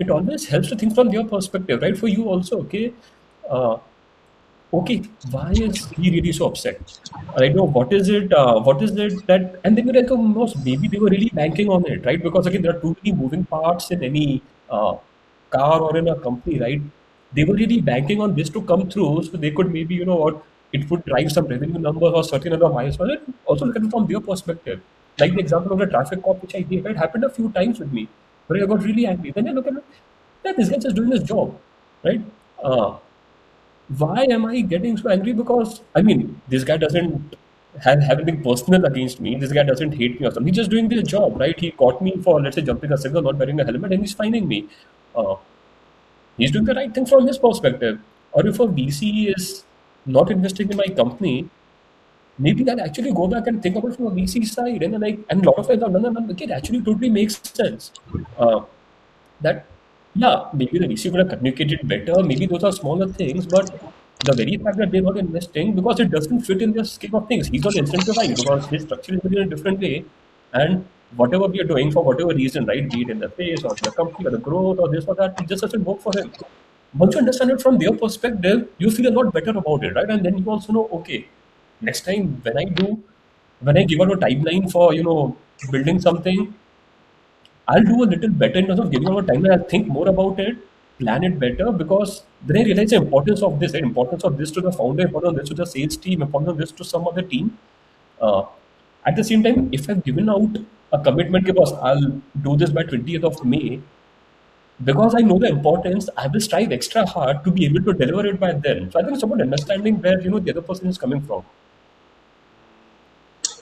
it 0.00 0.10
always 0.10 0.46
helps 0.46 0.68
to 0.70 0.76
think 0.76 0.94
from 0.94 1.10
their 1.10 1.24
perspective, 1.24 1.82
right? 1.82 1.96
For 1.96 2.08
you 2.08 2.24
also, 2.24 2.60
okay, 2.60 2.92
uh, 3.48 3.76
okay, 4.72 5.02
why 5.30 5.50
is 5.52 5.86
he 5.90 6.10
really 6.10 6.32
so 6.32 6.46
upset? 6.46 6.80
I 7.36 7.48
know 7.48 7.64
what 7.64 7.92
is 7.92 8.08
it, 8.08 8.32
uh, 8.32 8.60
what 8.60 8.82
is 8.82 8.96
it 8.96 9.26
that, 9.26 9.60
and 9.64 9.76
then 9.76 9.86
you're 9.86 10.02
like, 10.02 10.10
oh, 10.10 10.52
maybe 10.64 10.88
they 10.88 10.98
were 10.98 11.10
really 11.10 11.30
banking 11.30 11.68
on 11.68 11.84
it, 11.86 12.04
right? 12.06 12.22
Because 12.22 12.46
again, 12.46 12.62
there 12.62 12.76
are 12.76 12.80
too 12.80 12.96
many 13.02 13.16
moving 13.16 13.44
parts 13.44 13.90
in 13.90 14.02
any 14.02 14.42
uh, 14.70 14.94
car 15.50 15.80
or 15.80 15.96
in 15.96 16.08
a 16.08 16.16
company, 16.18 16.58
right? 16.58 16.80
They 17.32 17.44
were 17.44 17.54
really 17.54 17.80
banking 17.80 18.20
on 18.20 18.34
this 18.34 18.48
to 18.50 18.62
come 18.62 18.88
through, 18.90 19.24
so 19.24 19.36
they 19.36 19.50
could 19.50 19.72
maybe, 19.72 19.94
you 19.94 20.04
know 20.04 20.16
what, 20.16 20.42
it 20.72 20.88
would 20.90 21.04
drive 21.04 21.30
some 21.30 21.46
revenue 21.46 21.78
numbers 21.78 22.12
or 22.14 22.24
certain 22.24 22.54
other 22.54 22.68
milestones. 22.68 23.18
Also 23.44 23.66
look 23.66 23.76
at 23.76 23.82
it 23.84 23.90
from 23.90 24.06
their 24.06 24.20
perspective. 24.20 24.80
Like 25.18 25.34
the 25.34 25.40
example 25.40 25.72
of 25.72 25.78
the 25.78 25.86
traffic 25.86 26.22
cop 26.22 26.40
which 26.42 26.54
I 26.54 26.62
gave, 26.62 26.86
it 26.86 26.96
happened 26.96 27.24
a 27.24 27.30
few 27.30 27.50
times 27.50 27.78
with 27.78 27.92
me, 27.92 28.08
where 28.46 28.62
I 28.62 28.66
got 28.66 28.82
really 28.82 29.06
angry. 29.06 29.30
Then 29.32 29.48
I 29.48 29.52
look 29.52 29.66
at 29.66 29.74
it, 29.74 29.84
that 30.42 30.56
this 30.56 30.68
guy 30.68 30.78
just 30.78 30.96
doing 30.96 31.10
his 31.10 31.22
job, 31.22 31.58
right? 32.02 32.20
Uh, 32.62 32.96
why 33.98 34.24
am 34.30 34.46
I 34.46 34.60
getting 34.60 34.96
so 34.96 35.10
angry? 35.10 35.32
Because 35.32 35.80
I 35.94 36.02
mean, 36.02 36.40
this 36.48 36.64
guy 36.64 36.76
doesn't 36.76 37.36
have, 37.82 38.02
have 38.02 38.20
anything 38.20 38.42
personal 38.42 38.84
against 38.84 39.20
me. 39.20 39.36
This 39.36 39.52
guy 39.52 39.62
doesn't 39.64 39.92
hate 39.92 40.20
me 40.20 40.26
or 40.26 40.30
something. 40.30 40.46
He's 40.52 40.56
just 40.56 40.70
doing 40.70 40.88
his 40.90 41.02
job, 41.04 41.38
right? 41.40 41.58
He 41.58 41.70
caught 41.72 42.00
me 42.00 42.16
for 42.22 42.40
let's 42.40 42.56
say 42.56 42.62
jumping 42.62 42.92
a 42.92 42.98
signal, 42.98 43.22
not 43.22 43.36
wearing 43.36 43.60
a 43.60 43.64
helmet, 43.64 43.92
and 43.92 44.00
he's 44.02 44.14
fining 44.14 44.46
me. 44.46 44.68
Uh, 45.14 45.36
he's 46.36 46.50
doing 46.50 46.64
the 46.64 46.74
right 46.74 46.92
thing 46.94 47.06
from 47.06 47.26
his 47.26 47.38
perspective. 47.38 47.98
Or 48.32 48.46
if 48.46 48.60
a 48.60 48.66
VC 48.66 49.34
is 49.36 49.64
not 50.06 50.30
investing 50.30 50.70
in 50.70 50.76
my 50.76 50.86
company, 50.86 51.48
maybe 52.40 52.68
I'll 52.70 52.80
actually 52.80 53.12
go 53.12 53.26
back 53.28 53.46
and 53.46 53.62
think 53.62 53.76
about 53.76 53.92
it 53.92 53.96
from 53.96 54.06
a 54.06 54.10
VC 54.10 54.46
side. 54.46 54.82
And 54.82 55.00
like, 55.00 55.18
and 55.28 55.44
a 55.44 55.50
lot 55.50 55.58
of 55.58 55.68
times 55.68 55.82
I've 55.82 55.92
done 55.92 56.02
that, 56.02 56.42
it 56.42 56.50
actually 56.50 56.82
totally 56.82 57.10
makes 57.10 57.40
sense. 57.48 57.92
Uh, 58.38 58.62
that 59.40 59.66
yeah, 60.14 60.48
maybe 60.52 60.78
the 60.78 60.86
VC 60.86 61.10
could 61.10 61.20
have 61.20 61.28
communicated 61.28 61.86
better. 61.86 62.22
Maybe 62.22 62.46
those 62.46 62.64
are 62.64 62.72
smaller 62.72 63.08
things, 63.08 63.46
but 63.46 63.70
the 64.24 64.34
very 64.34 64.56
fact 64.56 64.78
that 64.78 64.90
they're 64.90 65.02
not 65.02 65.16
investing 65.16 65.74
because 65.74 66.00
it 66.00 66.10
doesn't 66.10 66.40
fit 66.40 66.62
in 66.62 66.72
the 66.72 66.84
scheme 66.84 67.14
of 67.14 67.28
things. 67.28 67.48
He's 67.48 67.64
not 67.64 67.74
incentivized 67.74 68.36
because 68.36 68.66
his 68.66 68.82
structure 68.82 69.14
is 69.14 69.24
in 69.24 69.38
a 69.38 69.46
different 69.46 69.80
way. 69.80 70.04
And 70.52 70.86
whatever 71.16 71.46
we 71.46 71.60
are 71.60 71.64
doing 71.64 71.92
for 71.92 72.02
whatever 72.04 72.34
reason, 72.34 72.66
right, 72.66 72.90
be 72.90 73.02
it 73.02 73.10
in 73.10 73.20
the 73.20 73.28
face 73.28 73.64
or 73.64 73.74
the 73.74 73.92
company 73.92 74.26
or 74.26 74.30
the 74.30 74.38
growth 74.38 74.78
or 74.78 74.88
this 74.88 75.04
or 75.06 75.14
that, 75.14 75.40
it 75.40 75.48
just 75.48 75.62
doesn't 75.62 75.84
work 75.84 76.00
for 76.00 76.12
him. 76.16 76.32
Once 76.98 77.14
you 77.14 77.20
understand 77.20 77.52
it 77.52 77.62
from 77.62 77.78
their 77.78 77.92
perspective, 77.92 78.68
you 78.78 78.90
feel 78.90 79.08
a 79.08 79.14
lot 79.14 79.32
better 79.32 79.50
about 79.50 79.84
it, 79.84 79.94
right? 79.94 80.10
And 80.10 80.24
then 80.24 80.38
you 80.38 80.50
also 80.50 80.72
know, 80.72 80.88
okay, 80.92 81.28
next 81.80 82.02
time 82.04 82.40
when 82.42 82.58
I 82.58 82.64
do, 82.64 83.02
when 83.60 83.76
I 83.76 83.84
give 83.84 84.00
out 84.00 84.12
a 84.12 84.16
timeline 84.16 84.70
for, 84.70 84.94
you 84.94 85.02
know, 85.02 85.36
building 85.70 86.00
something, 86.00 86.54
I'll 87.68 87.84
do 87.84 88.02
a 88.02 88.08
little 88.12 88.30
better 88.30 88.58
in 88.58 88.66
terms 88.66 88.80
of 88.80 88.90
giving 88.90 89.08
out 89.08 89.18
a 89.18 89.22
timeline. 89.22 89.52
I'll 89.58 89.68
think 89.68 89.86
more 89.86 90.08
about 90.08 90.40
it, 90.40 90.56
plan 90.98 91.24
it 91.24 91.38
better 91.38 91.70
because 91.72 92.22
then 92.44 92.58
I 92.58 92.64
realize 92.64 92.90
the 92.90 92.96
importance 92.96 93.42
of 93.42 93.60
this, 93.60 93.72
the 93.72 93.78
importance 93.78 94.24
of 94.24 94.36
this 94.38 94.50
to 94.52 94.60
the 94.60 94.72
founder, 94.72 95.04
importance 95.04 95.30
of 95.30 95.36
this 95.36 95.48
to 95.50 95.54
the 95.54 95.66
sales 95.66 95.96
team, 95.96 96.22
importance 96.22 96.50
of 96.50 96.58
this 96.58 96.72
to 96.72 96.84
some 96.84 97.06
other 97.06 97.22
team. 97.22 97.58
Uh, 98.20 98.44
at 99.06 99.16
the 99.16 99.24
same 99.24 99.42
time, 99.42 99.68
if 99.72 99.88
I've 99.88 100.04
given 100.04 100.28
out 100.28 100.58
a 100.92 100.98
commitment 100.98 101.44
because 101.46 101.72
I'll 101.74 102.20
do 102.42 102.56
this 102.56 102.70
by 102.70 102.82
20th 102.82 103.24
of 103.24 103.44
May, 103.44 103.80
because 104.82 105.14
I 105.14 105.20
know 105.20 105.38
the 105.38 105.48
importance, 105.48 106.08
I 106.16 106.26
will 106.26 106.40
strive 106.40 106.72
extra 106.72 107.06
hard 107.06 107.44
to 107.44 107.50
be 107.50 107.66
able 107.66 107.82
to 107.82 107.92
deliver 107.92 108.26
it 108.26 108.40
by 108.40 108.52
then. 108.52 108.90
So 108.90 108.98
I 108.98 109.02
think 109.02 109.14
it's 109.14 109.22
about 109.22 109.40
understanding 109.40 110.00
where 110.00 110.20
you 110.20 110.30
know 110.30 110.38
the 110.38 110.50
other 110.50 110.62
person 110.62 110.88
is 110.88 110.98
coming 110.98 111.20
from. 111.20 111.44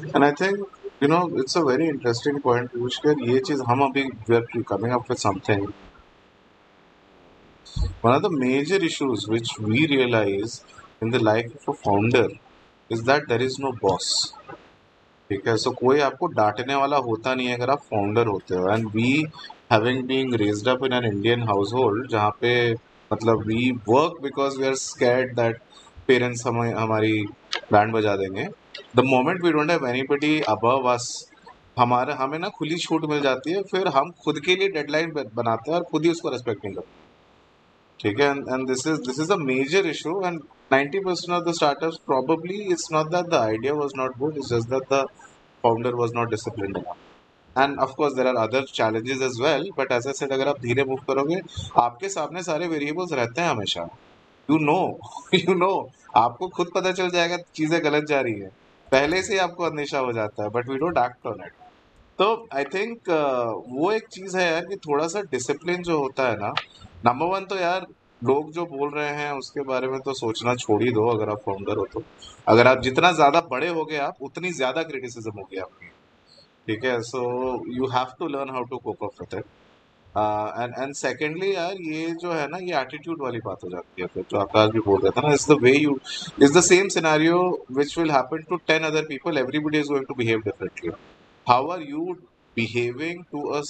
And 0.01 0.25
I 0.25 0.33
think 0.33 0.59
you 1.01 1.09
know 1.09 1.29
it's 1.39 1.57
a 1.57 1.63
very 1.65 1.89
interesting 1.89 2.41
point. 2.41 2.73
Pushkar, 2.73 3.15
ये 3.29 3.39
चीज़ 3.47 3.63
हम 3.69 3.81
अभी 3.83 4.05
we 4.29 4.37
are 4.37 4.63
coming 4.65 4.93
up 4.93 5.09
with 5.09 5.19
something. 5.19 5.65
One 8.01 8.15
of 8.15 8.23
the 8.23 8.31
major 8.31 8.77
issues 8.77 9.27
which 9.27 9.59
we 9.59 9.87
realize 9.89 10.63
in 11.01 11.11
the 11.11 11.19
life 11.19 11.51
of 11.57 11.69
a 11.69 11.75
founder 11.75 12.29
is 12.91 13.03
that 13.05 13.27
there 13.29 13.43
is 13.43 13.59
no 13.59 13.73
boss. 13.83 14.13
ठीक 15.31 15.49
है 15.49 15.57
सो 15.57 15.71
कोई 15.81 15.99
आपको 16.01 16.27
डांटने 16.37 16.75
वाला 16.75 16.97
होता 17.07 17.35
नहीं 17.35 17.47
है 17.47 17.57
अगर 17.57 17.71
आप 17.71 17.81
फाउंडर 17.91 18.27
होते 18.27 18.55
हो 18.55 18.69
and 18.75 18.87
we 18.95 19.11
having 19.73 20.03
being 20.09 20.35
raised 20.43 20.69
up 20.69 20.85
in 20.85 20.93
an 20.93 21.05
Indian 21.05 21.43
household 21.75 22.09
जहाँ 22.11 22.31
पे 22.41 22.53
मतलब 23.13 23.43
we 23.47 23.71
work 23.89 24.23
because 24.23 24.59
we 24.61 24.67
are 24.67 24.75
scared 24.85 25.35
that 25.37 25.61
parents 26.09 26.47
हमें 26.47 26.73
हमारी 26.75 27.21
बैंड 27.73 27.93
बजा 27.95 28.17
देंगे 28.17 28.49
the 28.97 29.01
moment 29.01 29.45
we 29.45 29.53
don't 29.53 29.71
have 29.71 29.87
anybody 29.87 30.41
above 30.41 30.93
us 30.93 31.31
हमारे, 31.79 32.13
हमें 32.13 32.39
ना 32.39 32.49
खुली 32.49 32.77
छूट 32.77 33.05
मिल 33.05 33.21
जाती 33.21 33.53
है, 33.53 33.63
फिर 33.63 33.89
हम 33.89 34.11
खुद 34.25 34.41
के 34.41 34.57
लिए 34.57 34.69
डेडलाइन 34.69 35.13
बनाते 35.35 35.71
हैं 35.71 35.79
और 35.79 35.85
खुद 35.85 36.05
ही 36.05 36.11
उसको 36.11 36.29
रेस्पेक्ट 36.29 36.65
नहीं 36.65 36.75
करते। 36.75 37.07
ठीक 38.01 38.21
है? 38.21 38.31
And 38.31 38.69
this 38.69 38.87
is 38.87 39.01
this 39.01 39.21
is 39.21 39.33
a 39.33 39.37
major 39.37 39.87
issue 39.87 40.21
and 40.27 40.41
90% 40.73 41.35
of 41.35 41.45
the 41.45 41.53
startups 41.55 41.99
probably 42.09 42.57
it's 42.73 42.91
not 42.91 43.11
that 43.11 43.29
the 43.31 43.39
idea 43.39 43.75
was 43.75 43.95
not 43.95 44.19
good, 44.19 44.37
it's 44.37 44.51
just 44.51 44.69
that 44.69 44.89
the 44.89 45.07
founder 45.65 45.97
was 45.97 46.13
not 46.13 46.31
disciplined 46.31 46.77
enough. 46.77 46.99
And 47.57 47.79
of 47.79 47.95
course 47.97 48.15
there 48.15 48.27
are 48.27 48.37
other 48.37 48.63
challenges 48.63 49.23
as 49.23 49.39
well, 49.41 49.65
but 49.79 49.91
as 49.91 50.07
i 50.07 50.13
said, 50.13 50.33
अगर 50.33 50.49
आप 50.49 50.61
धीरे 50.61 50.85
move 50.85 50.99
करोगे, 51.09 51.41
आपके 51.77 52.09
सामने 52.09 52.43
सारे 52.43 52.67
variables 52.67 53.13
रहते 53.13 53.41
हैं 53.41 53.49
हमेशा। 53.49 53.89
यू 54.51 54.59
नो 54.59 54.99
यू 55.35 55.55
नो 55.55 55.91
आपको 56.17 56.49
खुद 56.49 56.71
पता 56.75 56.93
चल 56.93 57.11
जाएगा, 57.11 57.37
चीज़ें 57.55 57.85
गलत 57.85 58.05
जा 58.05 58.21
रही 58.21 58.35
है। 58.35 58.51
पहले 58.93 59.23
से 59.23 59.39
आपको 59.39 59.65
अंदेशा 59.65 59.99
हो 59.99 60.13
जाता 60.13 60.43
है 60.43 60.49
but 60.49 60.69
we 60.69 60.77
don't 60.77 60.99
act 60.99 61.27
on 61.27 61.43
it 61.47 61.53
तो 62.19 62.49
आई 62.55 62.65
थिंक 62.65 63.11
uh, 63.11 63.81
वो 63.81 63.91
एक 63.93 64.07
चीज़ 64.13 64.37
है 64.39 64.51
यार 64.53 64.65
कि 64.65 64.77
थोड़ा 64.77 65.07
सा 65.09 65.21
डिसिप्लिन 65.21 65.83
जो 65.83 65.99
होता 65.99 66.29
है 66.29 66.37
ना 66.37 66.53
नंबर 67.07 67.27
वन 67.27 67.45
तो 67.45 67.57
यार 67.57 67.87
लोग 68.25 68.53
जो 68.53 68.65
बोल 68.65 68.91
रहे 68.95 69.11
हैं 69.11 69.33
उसके 69.33 69.63
बारे 69.63 69.89
में 69.89 69.99
तो 70.01 70.13
सोचना 70.13 70.55
छोड़ 70.55 70.83
ही 70.83 70.91
दो 70.91 71.07
अगर 71.09 71.31
आप 71.31 71.39
फाउंडर 71.39 71.77
हो 71.77 71.85
तो। 71.93 72.03
अगर 72.49 72.67
आप 72.67 72.81
जितना 72.83 73.13
ज़्यादा 73.13 73.41
बड़े 73.41 73.69
हो 73.69 73.85
गए 73.85 73.97
आप 73.97 74.15
उतनी 74.23 74.53
ज़्यादा 74.53 74.83
क्रिटिसिज्म 74.83 75.39
होगी 75.39 75.59
आपकी। 75.59 75.89
ठीक 76.67 76.85
है 76.85 77.01
so 77.03 77.23
you 77.77 77.87
have 77.87 78.07
to 78.19 78.29
learn 78.29 78.51
how 78.51 78.65
to 78.65 78.79
cope 78.79 79.05
up 79.05 79.21
with 79.21 79.39
it 79.39 79.45
and 80.63 80.75
and 80.79 80.95
secondly 80.95 81.55
यार, 81.55 81.75
ये 81.83 82.11
जो 82.23 82.33
है 82.33 82.47
ना, 82.49 82.59
ये 82.59 82.81
एटीट्यूड 82.81 83.23
वाली 83.23 83.39
बात 83.45 83.65
हो 83.65 83.71
जाती 83.71 84.03
है 84.03 84.09
फिर, 84.09 84.25
जो 84.31 84.39
आकाश 84.39 84.71
भी 84.71 84.81
बोल 84.81 85.01
ना 85.19 85.33
is 85.35 85.47
the 85.53 85.59
way 85.63 85.73
you 85.73 85.99
is 86.43 86.59
the 86.59 86.61
same 86.61 86.89
scenario 86.89 87.41
will 87.99 88.11
happen 88.11 88.43
to 88.51 88.57
other 88.85 89.05
people 89.05 89.39
is 89.75 89.89
going 89.89 90.07
to 90.07 90.15
behave 90.15 90.41
differently 90.41 90.93
how 91.47 91.69
are 91.69 91.83
you 91.83 92.05
behaving 92.57 93.25
to 93.33 93.43
a 93.49 93.61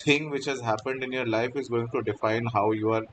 thing 0.00 0.30
has 0.48 0.62
happened 0.62 1.04
in 1.04 1.14
your 1.14 1.26
life 1.26 1.56
is 1.56 1.70
going 1.70 1.88
to 1.88 2.00
define 2.00 2.48
how 2.48 2.72
you 2.72 2.92
are 2.92 3.06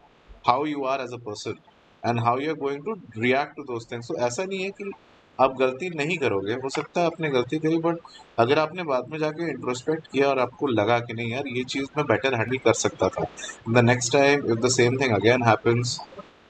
how 0.48 0.66
you 0.66 0.84
are 0.86 1.02
as 1.02 1.14
a 1.14 1.18
person 1.26 1.56
and 2.04 2.20
how 2.20 2.40
you 2.40 2.50
are 2.50 2.58
going 2.58 2.86
to 2.86 2.94
react 3.18 3.56
to 3.56 3.64
things 3.92 4.08
so 4.08 4.16
ऐसा 4.28 4.44
नहीं 4.44 4.64
है 4.64 4.70
कि 4.72 4.92
आप 5.40 5.56
गलती 5.60 5.90
नहीं 5.96 6.18
करोगे, 6.18 6.54
हो 6.54 6.70
सकता 6.70 7.02
है 7.02 7.08
आपने 7.08 7.30
गलती 7.30 7.58
करी 7.60 7.78
बट 7.80 7.98
अगर 8.40 8.60
आपने 8.60 8.84
बाद 8.84 9.10
में 9.12 9.18
जाके 9.20 9.50
इंट्रोस्पेक्ट 9.52 10.08
किया 10.12 10.28
और 10.30 10.40
आपको 10.40 10.68
लगा 10.68 11.00
कि 11.00 11.14
नहीं 11.14 11.32
यार, 11.32 11.48
ये 11.48 11.64
चीज़ 11.66 11.86
मैं 11.98 12.06
बेटर 12.08 12.36
हैंडल 12.36 12.58
कर 12.66 12.74
सकता 12.76 13.10
था। 13.10 13.26
The 13.70 13.84
next 13.86 14.14
time 14.14 14.52
if 14.52 14.60
the 14.60 14.70
same 14.72 14.98
thing 15.02 15.14
again 15.16 15.44
happens 15.48 16.00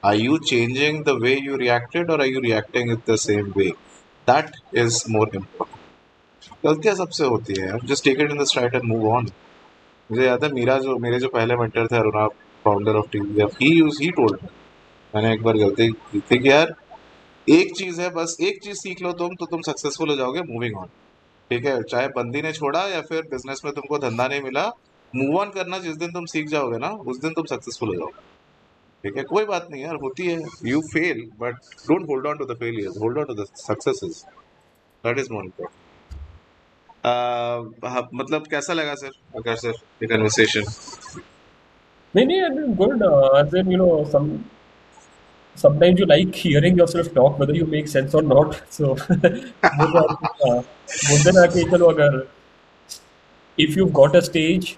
are 0.02 0.16
you 0.16 0.34
changing 0.48 0.98
the 1.06 1.12
way 1.22 1.30
you 1.44 1.56
reacted 1.60 2.10
or 2.10 2.16
are 2.24 2.26
you 2.26 2.40
reacting 2.42 2.90
it 2.92 3.00
the 3.06 3.16
same 3.18 3.46
way? 3.54 3.70
That 4.28 4.52
is 4.82 4.98
more 5.14 5.26
important. 5.30 5.80
गलतियाँ 6.64 6.94
सबसे 6.96 7.24
होती 7.24 7.54
है। 7.60 7.78
Just 7.86 8.04
take 8.04 8.20
it 8.20 8.30
in 8.30 8.38
the 8.38 8.44
stride 8.46 8.74
and 8.74 8.84
move 8.84 9.08
on 9.12 9.26
मुझे 10.10 10.24
याद 10.26 10.44
है, 10.44 10.50
मेरा 10.52 10.78
जो, 10.78 10.96
मेरे 10.98 11.18
जो 11.20 11.28
पहले 11.28 11.56
मेंटर 11.56 11.86
थे, 11.86 11.96
Aruna 11.96 12.26
founder 12.64 12.96
of 12.96 13.10
T 13.12 13.18
he 13.60 13.72
used 13.78 14.02
he 14.02 14.10
told 14.20 14.46
मैंने 15.14 15.32
एक 15.34 15.42
बार 15.42 15.56
गलती 15.56 15.88
की 15.88 16.20
थी 16.30 16.38
कि 16.38 16.50
यार 16.50 16.74
एक 17.50 17.74
चीज़ 17.76 18.00
है 18.00 18.08
बस 18.14 18.36
एक 18.40 18.58
चीज़ 18.62 18.76
सीख 18.78 19.02
लो 19.02 19.12
तुम 19.18 19.34
तो 19.40 19.46
तुम 19.46 19.60
सक्सेसफुल 19.62 20.08
हो 20.10 20.16
जाओगे 20.16 20.40
मूविंग 20.48 20.76
ऑन 20.76 20.86
ठीक 21.50 21.64
है? 21.66 21.82
चाहे 21.82 22.08
बंदी 22.16 22.42
ने 22.42 22.52
छोड़ा 22.52 22.82
या 22.88 23.00
फिर 23.08 23.22
बिज़नेस 23.30 23.62
में 23.64 23.72
तुमको 23.74 23.98
धंधा 23.98 24.26
नहीं 24.28 24.40
मिला 24.42 24.66
मूव 25.12 25.36
ऑन 25.40 25.50
करना 25.50 25.78
जिस 25.78 25.96
दिन 25.96 26.12
तुम 26.12 26.24
सीख 26.32 26.48
जाओगे 26.48 26.78
ना 26.78 26.90
उस 27.12 27.20
दिन 27.20 27.32
तुम 27.34 27.44
सक्सेसफुल 27.54 27.88
हो 27.88 27.94
जाओगे. 27.94 28.20
ठीक 29.04 29.16
है? 29.16 29.22
कोई 29.24 29.44
बात 29.44 29.66
नहीं 29.70 29.82
यार 29.82 29.94
होती 30.02 30.26
है. 30.26 30.38
You 30.66 30.80
fail 30.92 31.22
but 31.40 31.54
don't 31.88 32.08
hold 32.08 32.26
on 32.26 32.38
to 32.38 32.44
the 32.44 32.56
failures 32.58 32.98
hold 33.02 33.18
on 33.18 33.24
to 33.24 33.34
the 33.42 33.46
successes 33.56 34.24
that 35.04 35.18
is 35.18 35.32
more 35.32 35.44
important 35.44 35.76
मतलब 38.14 38.46
कैसा 38.50 38.72
लगा 38.72 38.94
सर 38.94 39.10
अगर 39.36 39.56
सर 39.56 39.74
ये 40.02 40.06
कन्वर्सेशन 40.08 40.64
नहीं 42.14 42.26
नहीं 42.26 42.76
good. 42.76 43.02
Uh, 43.02 43.30
as 43.38 43.54
in, 43.54 43.70
you 43.70 43.78
know, 43.78 44.04
some 44.12 44.28
sometimes 45.64 45.98
you 46.00 46.06
like 46.06 46.34
hearing 46.34 46.76
yourself 46.82 47.12
talk 47.14 47.38
whether 47.38 47.54
you 47.54 47.66
make 47.66 47.88
sense 47.88 48.14
or 48.14 48.22
not. 48.22 48.60
So 48.70 48.96
uh, 49.12 50.14
uh, 50.46 50.62
if 53.56 53.76
you've 53.76 53.92
got 53.92 54.14
a 54.16 54.22
stage 54.22 54.76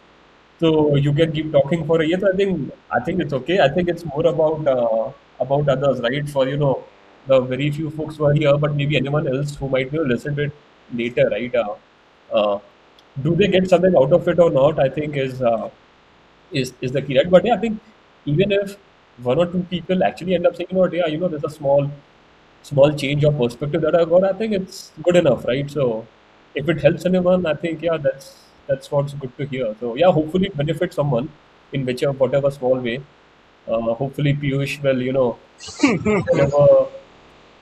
so 0.61 0.97
you 0.97 1.13
can 1.13 1.33
keep 1.33 1.53
talking 1.53 1.87
for 1.87 2.01
a 2.03 2.07
year. 2.07 2.19
So 2.21 2.31
i 2.33 2.37
think 2.37 2.73
i 2.91 3.01
think 3.01 3.21
it's 3.21 3.33
okay. 3.33 3.61
I 3.61 3.69
think 3.69 3.89
it's 3.89 4.05
more 4.05 4.27
about 4.27 4.67
uh, 4.77 5.13
about 5.45 5.69
others 5.69 6.01
right? 6.01 6.29
For 6.29 6.49
you 6.49 6.57
know 6.57 6.85
the 7.27 7.41
very 7.41 7.71
few 7.71 7.91
folks 7.91 8.17
who 8.17 8.25
are 8.27 8.33
here 8.35 8.57
but 8.59 8.75
maybe 8.75 8.97
anyone 8.97 9.29
else 9.29 9.55
who 9.57 9.69
might 9.69 9.93
you 9.93 10.01
know, 10.01 10.05
listen 10.15 10.37
to 10.37 10.45
it 10.45 10.53
later 10.95 11.29
right? 11.31 11.55
Uh, 11.55 11.75
uh, 12.33 12.59
do 13.23 13.35
they 13.35 13.49
get 13.49 13.69
something 13.69 13.95
out 13.97 14.13
of 14.13 14.29
it 14.33 14.39
or 14.39 14.51
not 14.57 14.79
i 14.79 14.89
think 14.89 15.17
is 15.17 15.43
uh, 15.43 15.69
is 16.53 16.73
is 16.81 16.93
the 16.93 17.03
key 17.03 17.19
right? 17.19 17.31
But 17.31 17.45
yeah 17.45 17.55
i 17.55 17.59
think 17.59 17.81
even 18.27 18.53
if 18.53 18.77
one 19.23 19.39
or 19.39 19.47
two 19.47 19.63
people 19.71 20.03
actually 20.05 20.35
end 20.35 20.47
up 20.47 20.57
saying, 20.57 20.69
you 20.71 20.75
know 20.77 20.83
what, 20.83 20.93
yeah, 20.93 21.07
you 21.07 21.19
know, 21.19 21.29
there's 21.29 21.45
a 21.45 21.51
small 21.51 21.91
small 22.63 22.93
change 22.93 23.25
of 23.25 23.37
perspective 23.39 23.81
that 23.83 23.95
I 23.95 24.05
got, 24.05 24.25
I 24.25 24.33
think 24.33 24.53
it's 24.53 24.93
good 25.03 25.17
enough, 25.17 25.45
right? 25.47 25.71
So 25.71 26.07
if 26.55 26.69
it 26.69 26.81
helps 26.81 27.07
anyone, 27.07 27.47
I 27.47 27.55
think 27.55 27.83
yeah, 27.83 27.97
that's 27.97 28.37
that's 28.67 28.91
what's 28.91 29.15
good 29.15 29.37
to 29.39 29.47
hear. 29.47 29.75
So 29.81 29.95
yeah, 29.97 30.11
hopefully 30.13 30.51
benefit 30.55 30.93
someone 30.95 31.31
in 31.73 31.87
whichever 31.87 32.13
whatever 32.13 32.51
small 32.51 32.79
way. 32.79 33.01
Uh, 33.69 33.95
hopefully 33.95 34.35
Piyush 34.35 34.83
will, 34.83 35.01
you 35.03 35.13
know, 35.13 35.39
deliver 35.81 36.87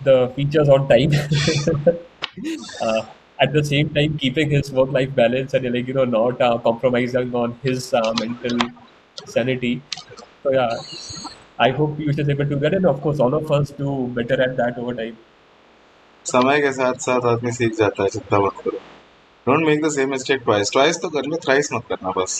the 0.05 0.33
features 0.37 0.69
on 0.69 0.89
time. 0.89 1.13
uh, 2.83 3.03
at 3.41 3.53
the 3.53 3.63
same 3.65 3.89
time, 3.95 4.19
keeping 4.19 4.51
his 4.51 4.71
work-life 4.73 5.15
balance 5.15 5.55
and 5.55 5.73
like 5.73 5.87
you 5.87 5.95
know 5.95 6.05
not 6.05 6.41
uh, 6.41 6.59
compromising 6.59 7.35
on 7.35 7.59
his 7.63 7.93
uh, 7.95 8.13
mental 8.21 8.59
sanity. 9.27 9.81
So 10.43 10.53
yeah, 10.53 10.77
I 11.61 11.71
hope 11.71 11.97
Piyush 11.99 12.19
is 12.21 12.29
able 12.29 12.47
to 12.47 12.57
get 12.57 12.75
it. 12.75 12.85
Of 12.85 13.01
course, 13.01 13.19
all 13.19 13.35
of 13.35 13.51
us 13.51 13.71
do 13.73 14.07
better 14.15 14.41
at 14.41 14.57
that 14.59 14.79
over 14.79 14.95
time. 14.95 15.17
समय 16.27 16.61
के 16.61 16.71
साथ 16.73 16.95
साथ 17.03 17.27
आदमी 17.27 17.53
सीख 17.53 17.73
जाता 17.77 18.03
है 18.03 18.09
चिंता 18.15 18.39
मत 18.39 18.61
करो 18.65 18.79
don't 19.47 19.67
make 19.67 19.83
the 19.85 19.91
same 19.93 20.11
mistake 20.11 20.43
twice 20.45 20.71
twice 20.73 20.97
तो 21.03 21.09
कर 21.15 21.27
लो 21.33 21.37
थ्राइस 21.45 21.73
मत 21.73 21.85
करना 21.93 22.11
बस 22.19 22.35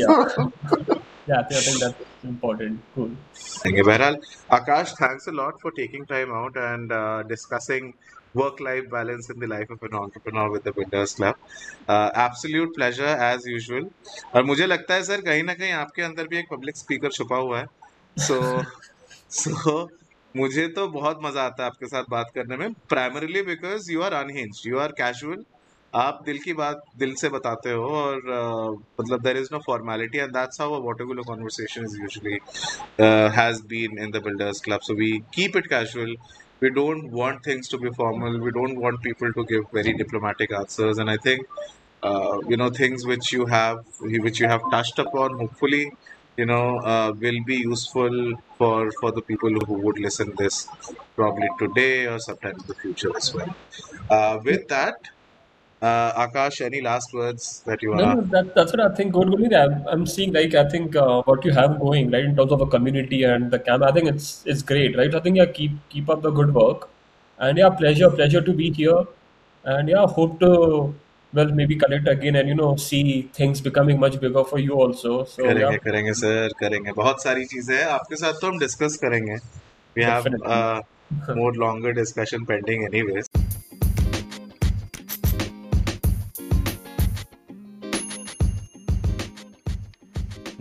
yeah 0.00 0.10
yeah 1.30 1.40
I 1.40 1.60
think, 1.66 1.78
that's 1.82 2.24
important 2.30 2.80
cool 2.94 3.10
Okay, 3.68 3.84
Behral, 3.88 4.18
Akash, 4.58 4.92
thanks 4.98 5.26
a 5.26 5.32
lot 5.32 5.60
for 5.62 5.72
taking 5.78 6.04
time 6.06 6.34
out 6.40 6.58
and 6.64 6.92
uh, 6.92 7.22
discussing 7.30 7.94
work-life 8.34 8.90
balance 8.90 9.30
in 9.30 9.38
the 9.38 9.46
life 9.46 9.70
of 9.70 9.86
an 9.88 9.94
entrepreneur 9.94 10.50
with 10.50 10.64
the 10.64 10.72
Builders 10.72 11.14
Club. 11.14 11.36
Uh, 11.88 12.10
absolute 12.26 12.74
pleasure 12.74 13.14
as 13.30 13.46
usual. 13.46 13.88
और 14.34 14.44
मुझे 14.44 14.66
लगता 14.66 14.94
है 14.94 15.02
sir 15.04 15.20
कहीं 15.30 15.42
ना 15.42 15.54
कहीं 15.54 15.72
आपके 15.80 16.02
अंदर 16.02 16.28
भी 16.28 16.38
एक 16.38 16.52
पब्लिक 16.52 16.76
स्पीकर 16.76 17.10
छुपा 17.18 17.36
हुआ 17.36 17.58
है 17.58 17.66
सो 18.16 18.62
सो 19.32 19.80
मुझे 20.34 20.66
तो 20.68 20.86
बहुत 20.88 21.18
मज़ा 21.24 21.42
आता 21.42 21.62
है 21.62 21.68
आपके 21.70 21.86
साथ 21.86 22.04
बात 22.10 22.30
करने 22.34 22.56
में 22.56 22.72
primarily 22.88 23.42
because 23.42 23.90
you 23.92 24.02
are 24.02 24.12
unhinged 24.14 24.62
you 24.66 24.78
are 24.78 24.92
casual 24.98 25.44
आप 25.92 26.22
दिल 26.26 26.38
की 26.38 26.52
बात 26.52 26.82
दिल 26.98 27.14
से 27.14 27.28
बताते 27.28 27.72
हो 27.72 27.88
और 27.96 28.16
मतलब 29.00 29.22
there 29.22 29.36
is 29.36 29.48
no 29.52 29.58
formality 29.66 30.18
and 30.18 30.32
that's 30.32 30.60
how 30.60 30.72
a 30.74 30.78
water cooler 30.84 31.22
conversation 31.26 31.84
is 31.84 32.00
usually 32.00 32.38
has 33.36 33.62
been 33.68 33.98
in 34.04 34.10
the 34.10 34.22
builders 34.24 34.60
club 34.64 34.80
so 34.80 34.94
we 34.94 35.12
keep 35.34 35.56
it 35.56 35.66
casual 35.66 36.16
we 36.62 36.70
don't 36.70 37.04
want 37.12 37.46
things 37.46 37.70
to 37.70 37.78
be 37.78 37.90
formal 37.98 38.40
we 38.40 38.50
don't 38.58 38.78
want 38.78 38.98
people 39.04 39.32
to 39.32 39.44
give 39.52 39.66
very 39.74 39.92
diplomatic 40.02 40.52
answers 40.54 40.98
and 40.98 41.10
I 41.10 41.16
think 41.26 41.46
you 42.50 42.56
know 42.56 42.70
things 42.78 43.06
which 43.06 43.32
you 43.34 43.46
have 43.46 43.84
which 44.04 44.42
you 44.42 44.48
have 44.48 44.70
touched 44.72 45.06
upon 45.06 45.40
hopefully 45.40 45.84
you 46.36 46.46
know 46.46 46.78
uh, 46.92 47.12
will 47.24 47.42
be 47.46 47.56
useful 47.56 48.32
for 48.58 48.90
for 49.00 49.12
the 49.12 49.22
people 49.22 49.54
who 49.66 49.74
would 49.74 49.98
listen 49.98 50.32
this 50.36 50.68
probably 51.16 51.48
today 51.58 52.06
or 52.06 52.18
sometime 52.18 52.56
in 52.62 52.66
the 52.66 52.74
future 52.74 53.12
as 53.16 53.32
well 53.34 53.54
uh, 54.10 54.38
with 54.44 54.66
that 54.68 54.96
uh, 55.82 56.26
Akash, 56.26 56.60
any 56.64 56.80
last 56.80 57.12
words 57.12 57.62
that 57.66 57.82
you 57.82 57.90
want 57.90 58.00
no, 58.00 58.20
that, 58.34 58.54
that's 58.54 58.72
what 58.72 58.80
I 58.80 58.94
think. 58.94 59.12
Good, 59.12 59.30
good. 59.36 59.52
I'm, 59.52 59.86
I'm 59.86 60.06
seeing 60.06 60.32
like 60.32 60.54
I 60.54 60.66
think 60.68 60.96
uh, 60.96 61.22
what 61.22 61.44
you 61.44 61.52
have 61.52 61.78
going 61.78 62.10
right 62.10 62.24
in 62.24 62.34
terms 62.34 62.52
of 62.52 62.62
a 62.62 62.66
community 62.66 63.24
and 63.24 63.50
the 63.50 63.58
camp. 63.58 63.82
I 63.82 63.92
think 63.92 64.08
it's 64.08 64.42
it's 64.46 64.62
great, 64.62 64.96
right? 64.96 65.14
I 65.14 65.20
think 65.20 65.36
yeah, 65.36 65.46
keep 65.46 65.72
keep 65.90 66.08
up 66.08 66.22
the 66.22 66.30
good 66.30 66.54
work, 66.54 66.88
and 67.38 67.58
yeah, 67.58 67.68
pleasure 67.68 68.10
pleasure 68.10 68.40
to 68.40 68.52
be 68.52 68.70
here, 68.70 69.04
and 69.64 69.88
yeah, 69.88 70.06
hope 70.06 70.40
to 70.40 70.94
well 71.33 71.51
maybe 71.53 71.75
connect 71.75 72.07
again 72.07 72.35
and 72.35 72.49
you 72.49 72.55
know 72.55 72.75
see 72.75 73.29
things 73.33 73.61
becoming 73.61 73.99
much 73.99 74.19
bigger 74.19 74.43
for 74.43 74.59
you 74.59 74.73
also. 74.73 75.23
So 75.25 75.43
करेंगे 75.43 75.65
yeah, 75.65 75.83
करेंगे 75.83 76.13
sir 76.21 76.53
करेंगे 76.59 76.91
बहुत 77.01 77.23
सारी 77.23 77.45
चीजें 77.45 77.75
हैं 77.75 77.85
आपके 77.97 78.15
साथ 78.15 78.41
तो 78.41 78.47
हम 78.47 78.59
डिस्कस 78.59 78.97
करेंगे 79.03 79.37
we 79.97 80.03
have 80.03 80.23
definitely. 80.23 80.55
uh, 80.55 80.81
more 81.35 81.53
longer 81.53 81.93
discussion 81.93 82.45
pending 82.45 82.85
anyways 82.85 83.29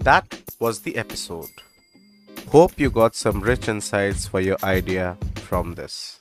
That 0.09 0.37
was 0.59 0.81
the 0.85 0.97
episode. 0.97 1.51
Hope 2.53 2.79
you 2.81 2.89
got 2.91 3.15
some 3.15 3.41
rich 3.41 3.69
insights 3.69 4.27
for 4.27 4.41
your 4.41 4.57
idea 4.65 5.19
from 5.49 5.75
this. 5.75 6.21